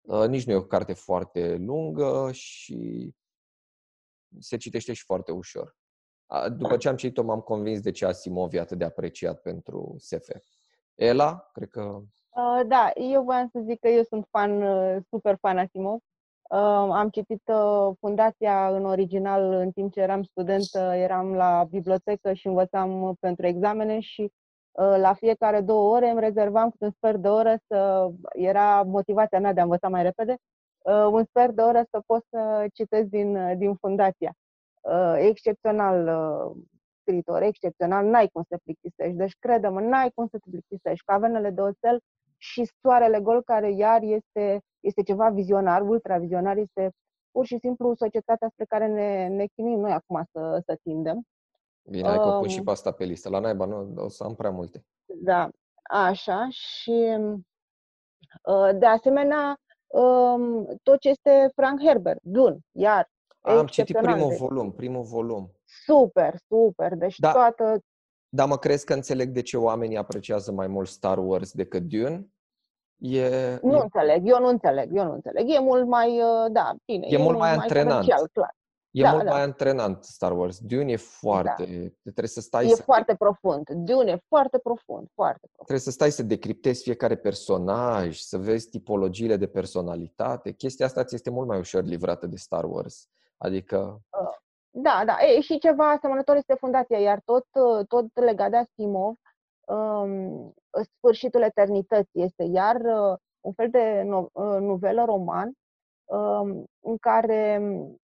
Uh, 0.00 0.26
Nici 0.26 0.46
nu 0.46 0.52
e 0.52 0.56
o 0.56 0.64
carte 0.64 0.92
foarte 0.92 1.56
lungă 1.56 2.30
și 2.32 3.10
se 4.38 4.56
citește 4.56 4.92
și 4.92 5.04
foarte 5.04 5.32
ușor. 5.32 5.76
A, 6.26 6.48
După 6.48 6.76
ce 6.76 6.88
am 6.88 6.96
citit-o, 6.96 7.22
m-am 7.22 7.40
convins 7.40 7.80
de 7.80 7.90
ce 7.90 8.06
Asimov 8.06 8.54
e 8.54 8.60
atât 8.60 8.78
de 8.78 8.84
apreciat 8.84 9.40
pentru 9.40 9.94
SF. 9.98 10.28
Ela, 10.94 11.48
cred 11.52 11.68
că... 11.68 11.80
Uh, 11.80 12.66
da, 12.66 12.90
eu 12.94 13.22
voiam 13.22 13.48
să 13.52 13.60
zic 13.64 13.80
că 13.80 13.88
eu 13.88 14.02
sunt 14.02 14.26
fan, 14.30 14.62
uh, 14.62 15.02
super 15.08 15.36
fan 15.40 15.58
Asimov. 15.58 15.98
Uh, 16.50 16.58
am 16.90 17.08
citit 17.08 17.42
uh, 17.46 17.96
Fundația 17.98 18.76
în 18.76 18.84
original 18.84 19.52
în 19.52 19.70
timp 19.70 19.92
ce 19.92 20.00
eram 20.00 20.22
student, 20.22 20.68
uh, 20.74 20.92
eram 20.94 21.34
la 21.34 21.66
bibliotecă 21.70 22.32
și 22.32 22.46
învățam 22.46 23.02
uh, 23.02 23.16
pentru 23.20 23.46
examene 23.46 24.00
și 24.00 24.20
uh, 24.20 24.43
la 24.76 25.12
fiecare 25.14 25.60
două 25.60 25.94
ore 25.94 26.08
îmi 26.10 26.20
rezervam 26.20 26.70
câte 26.70 26.84
un 26.84 26.90
sfert 26.90 27.18
de 27.18 27.28
oră 27.28 27.56
să... 27.66 28.08
Era 28.32 28.82
motivația 28.82 29.40
mea 29.40 29.52
de 29.52 29.60
a 29.60 29.62
învăța 29.62 29.88
mai 29.88 30.02
repede, 30.02 30.36
uh, 30.84 31.06
un 31.10 31.24
sfert 31.24 31.54
de 31.54 31.62
oră 31.62 31.82
să 31.90 32.00
pot 32.06 32.24
să 32.30 32.66
citesc 32.72 33.08
din, 33.08 33.36
uh, 33.36 33.56
din 33.56 33.74
Fundația. 33.74 34.32
Uh, 34.80 35.14
excepțional 35.18 36.06
uh, 36.06 36.62
scriitor, 37.00 37.42
excepțional, 37.42 38.06
n-ai 38.06 38.28
cum 38.28 38.42
să 38.42 38.48
te 38.48 38.62
plictisești. 38.62 39.16
Deci, 39.16 39.36
crede-mă, 39.38 39.80
n-ai 39.80 40.10
cum 40.14 40.26
să 40.26 40.38
te 40.38 40.50
plictisești. 40.50 41.04
Cavernele 41.04 41.50
de 41.50 41.60
oțel 41.60 42.00
și 42.36 42.70
Soarele 42.80 43.20
Gol, 43.20 43.42
care 43.42 43.72
iar 43.72 44.02
este, 44.02 44.60
este 44.80 45.02
ceva 45.02 45.28
vizionar, 45.28 45.82
ultravizionar, 45.82 46.56
este 46.56 46.90
pur 47.30 47.46
și 47.46 47.58
simplu 47.58 47.94
societatea 47.94 48.48
spre 48.48 48.64
care 48.64 48.86
ne, 48.86 49.28
ne 49.28 49.46
chinuim 49.54 49.78
noi 49.80 49.92
acum 49.92 50.22
să, 50.32 50.62
să 50.66 50.78
tindem. 50.82 51.22
Bine, 51.90 52.08
hai 52.08 52.16
că 52.18 52.24
o 52.26 52.38
pun 52.38 52.48
și 52.48 52.58
Um, 52.58 52.64
pe 52.64 52.70
asta 52.70 52.90
pe 52.90 53.04
listă. 53.04 53.28
La 53.28 53.38
naiba, 53.38 53.64
nu, 53.64 53.92
o 53.96 54.08
să 54.08 54.24
am 54.24 54.34
prea 54.34 54.50
multe. 54.50 54.84
Da, 55.04 55.48
așa. 55.90 56.46
Și 56.50 57.16
uh, 58.42 58.70
de 58.78 58.86
asemenea, 58.86 59.60
um, 59.86 60.66
tot 60.82 60.98
ce 61.00 61.08
este 61.08 61.50
Frank 61.54 61.80
Herbert, 61.82 62.18
Dune, 62.22 62.58
iar 62.72 63.10
Am 63.40 63.66
citit 63.66 63.78
excepțional. 63.78 64.12
primul 64.14 64.28
Deci, 64.30 64.38
volum, 64.38 64.72
primul 64.72 65.02
volum. 65.02 65.52
super, 65.64 66.34
super. 66.48 66.94
Deci 66.94 67.18
Da. 67.18 67.32
toată, 67.32 67.78
Dar 68.28 68.48
mă 68.48 68.58
crezi 68.58 68.84
că 68.84 68.94
înțeleg 68.94 69.28
de 69.28 69.42
ce 69.42 69.56
oamenii 69.56 69.96
apreciază 69.96 70.52
mai 70.52 70.66
mult 70.66 70.88
Star 70.88 71.18
Wars 71.18 71.52
decât 71.52 71.82
Dune? 71.82 72.28
E, 72.96 73.58
Nu 73.62 73.76
e, 73.76 73.80
înțeleg, 73.80 74.28
eu 74.28 74.38
nu 74.40 74.46
înțeleg, 74.46 74.96
eu 74.96 75.04
nu 75.04 75.12
înțeleg. 75.12 75.48
E 75.50 75.58
mult 75.58 75.86
mai, 75.86 76.20
uh, 76.20 76.50
da, 76.52 76.74
bine, 76.84 77.06
E 77.10 77.16
mult 77.16 77.38
mai 77.38 77.50
antrenant. 77.52 77.90
comercial, 77.90 78.28
clar. 78.32 78.54
E 78.94 79.02
da, 79.02 79.10
mult 79.10 79.24
da. 79.24 79.30
mai 79.30 79.42
antrenant 79.42 80.04
Star 80.04 80.32
Wars. 80.32 80.58
Dune 80.58 80.92
e 80.92 80.96
foarte... 80.96 81.64
Trebuie 82.02 82.28
să 82.28 82.40
stai 82.40 82.66
E 82.66 82.68
să, 82.68 82.82
foarte 82.82 83.14
profund. 83.14 83.68
Dune 83.70 84.10
e 84.10 84.24
foarte 84.28 84.58
profund, 84.58 85.08
foarte 85.14 85.46
profund. 85.46 85.66
trebuie 85.66 85.78
să 85.78 85.90
stai 85.90 86.10
să 86.10 86.22
decriptezi 86.22 86.82
fiecare 86.82 87.16
personaj, 87.16 88.18
să 88.18 88.38
vezi 88.38 88.68
tipologiile 88.68 89.36
de 89.36 89.46
personalitate. 89.46 90.52
Chestia 90.52 90.86
asta 90.86 91.04
ți 91.04 91.14
este 91.14 91.30
mult 91.30 91.48
mai 91.48 91.58
ușor 91.58 91.82
livrată 91.82 92.26
de 92.26 92.36
Star 92.36 92.64
Wars. 92.64 93.08
Adică, 93.36 94.00
Da, 94.70 95.02
da. 95.06 95.16
E, 95.20 95.40
și 95.40 95.58
ceva 95.58 95.90
asemănător 95.90 96.36
este 96.36 96.54
fundația, 96.54 96.98
iar 96.98 97.20
tot, 97.24 97.46
uh, 97.52 97.86
tot 97.86 98.06
legat 98.14 98.50
de 98.50 98.56
Asimov, 98.56 99.14
um, 99.66 100.54
Sfârșitul 100.96 101.42
Eternității 101.42 102.22
este 102.22 102.42
iar 102.42 102.76
uh, 102.76 103.16
un 103.40 103.52
fel 103.52 103.70
de 103.70 104.02
no, 104.04 104.26
uh, 104.32 104.58
novelă 104.60 105.04
roman 105.04 105.52
um, 106.04 106.64
în 106.80 106.96
care 107.00 107.58
uh, 107.62 107.94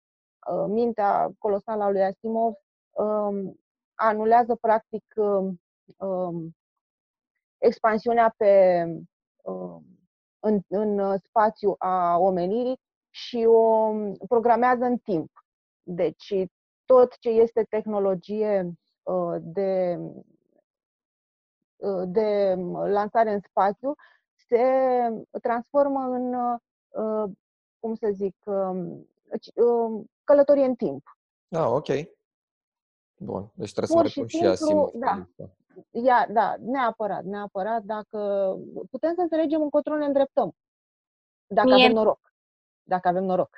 mintea 0.68 1.30
colosală 1.38 1.84
a 1.84 1.90
lui 1.90 2.02
Asimov 2.02 2.54
um, 2.90 3.60
anulează 3.94 4.54
practic 4.60 5.04
um, 5.16 5.60
um, 5.98 6.56
expansiunea 7.58 8.34
pe 8.36 8.84
um, 9.42 9.84
în, 10.40 10.60
în 10.68 10.98
uh, 10.98 11.20
spațiu 11.24 11.74
a 11.78 12.18
omenirii 12.18 12.80
și 13.10 13.44
o 13.48 13.92
programează 14.28 14.84
în 14.84 14.98
timp. 14.98 15.30
Deci 15.82 16.34
tot 16.84 17.18
ce 17.18 17.28
este 17.28 17.62
tehnologie 17.68 18.72
uh, 19.02 19.36
de, 19.40 19.98
uh, 21.76 22.02
de 22.06 22.54
lansare 22.86 23.32
în 23.32 23.40
spațiu 23.40 23.94
se 24.48 24.64
transformă 25.42 26.00
în, 26.00 26.34
cum 27.80 27.94
să 27.94 28.10
zic, 28.12 28.36
um, 28.44 29.08
călătorie 30.24 30.64
în 30.64 30.74
timp. 30.74 31.18
Ah, 31.48 31.66
ok. 31.66 31.88
Bun. 33.20 33.52
Deci 33.54 33.72
trebuie 33.72 34.02
Pur 34.02 34.10
să 34.10 34.20
mai 34.20 34.28
și, 34.28 34.36
și 34.36 34.56
simplu, 34.56 34.92
da. 34.94 35.28
Ia, 35.90 36.26
da, 36.32 36.56
neapărat, 36.58 37.24
neapărat. 37.24 37.82
Dacă 37.82 38.18
putem 38.90 39.14
să 39.14 39.20
înțelegem 39.20 39.62
încotro 39.62 39.96
ne 39.96 40.04
îndreptăm. 40.04 40.56
Dacă 41.46 41.68
Mie... 41.68 41.84
avem 41.84 41.96
noroc. 41.96 42.34
Dacă 42.82 43.08
avem 43.08 43.24
noroc. 43.24 43.56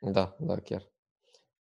Da, 0.00 0.36
da, 0.38 0.60
chiar. 0.60 0.92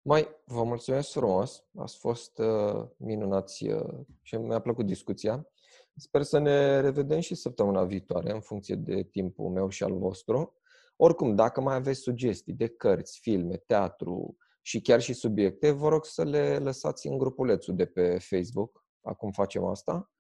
Mai, 0.02 0.28
vă 0.46 0.64
mulțumesc 0.64 1.12
frumos. 1.12 1.66
Ați 1.78 1.98
fost 1.98 2.38
uh, 2.38 2.88
minunați 2.98 3.68
uh, 3.68 4.00
și 4.22 4.36
mi-a 4.36 4.60
plăcut 4.60 4.86
discuția. 4.86 5.48
Sper 5.96 6.22
să 6.22 6.38
ne 6.40 6.80
revedem 6.80 7.20
și 7.20 7.36
săptămâna 7.36 7.84
viitoare, 7.84 8.32
în 8.32 8.42
funcție 8.42 8.76
de 8.76 9.04
timpul 9.04 9.50
meu 9.50 9.70
și 9.70 9.84
al 9.84 9.98
vostru. 9.98 10.62
Oricum, 11.06 11.36
dacă 11.36 11.62
mai 11.62 11.76
aveți 11.76 12.00
sugestii 12.00 12.54
de 12.54 12.68
cărți, 12.68 13.20
filme, 13.20 13.58
teatru 13.58 14.38
și 14.62 14.82
chiar 14.82 15.02
și 15.02 15.14
subiecte, 15.14 15.72
vă 15.72 15.90
rog 15.90 16.06
să 16.06 16.24
le 16.24 16.58
lăsați 16.58 17.08
în 17.08 17.18
grupulețul 17.18 17.76
de 17.76 17.86
pe 17.86 18.20
Facebook. 18.20 18.86
Acum 19.02 19.32
facem 19.32 19.66
asta 19.66 20.12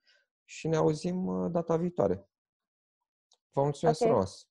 și 0.45 0.67
ne 0.67 0.75
auzim 0.75 1.25
uh, 1.25 1.51
data 1.51 1.77
viitoare. 1.77 2.29
Vă 3.51 3.61
mulțumesc 3.61 4.01
okay. 4.01 4.11
frumos! 4.11 4.47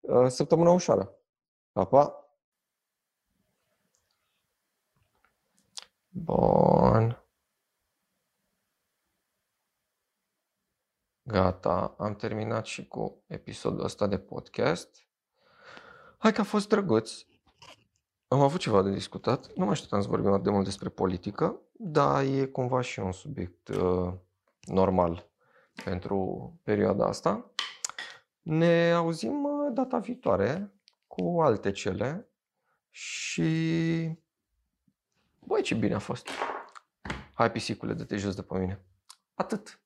Uh, 0.00 0.28
săptămâna 0.28 0.70
ușoară! 0.70 1.18
Pa, 1.72 1.84
pa! 1.84 2.28
Bun. 6.08 7.23
Gata, 11.26 11.94
am 11.98 12.14
terminat 12.14 12.64
și 12.64 12.86
cu 12.86 13.22
episodul 13.26 13.84
ăsta 13.84 14.06
de 14.06 14.18
podcast. 14.18 15.06
Hai 16.18 16.32
că 16.32 16.40
a 16.40 16.44
fost 16.44 16.68
drăguț. 16.68 17.12
Am 18.28 18.40
avut 18.40 18.60
ceva 18.60 18.82
de 18.82 18.90
discutat. 18.90 19.52
Nu 19.54 19.64
mai 19.64 19.72
așteptam 19.72 20.00
să 20.00 20.08
vorbim 20.08 20.30
atât 20.30 20.42
de 20.42 20.50
mult 20.50 20.64
despre 20.64 20.88
politică, 20.88 21.60
dar 21.72 22.24
e 22.24 22.46
cumva 22.46 22.80
și 22.80 23.00
un 23.00 23.12
subiect 23.12 23.68
uh, 23.68 24.12
normal 24.60 25.30
pentru 25.84 26.52
perioada 26.62 27.06
asta. 27.06 27.50
Ne 28.42 28.92
auzim 28.92 29.44
uh, 29.44 29.72
data 29.72 29.98
viitoare 29.98 30.74
cu 31.06 31.40
alte 31.40 31.70
cele 31.70 32.28
și... 32.90 33.42
Băi, 35.38 35.62
ce 35.62 35.74
bine 35.74 35.94
a 35.94 35.98
fost! 35.98 36.28
Hai, 37.34 37.52
pisicule, 37.52 37.92
dă-te 37.92 38.16
jos 38.16 38.34
de 38.34 38.42
pe 38.42 38.58
mine. 38.58 38.84
Atât. 39.34 39.83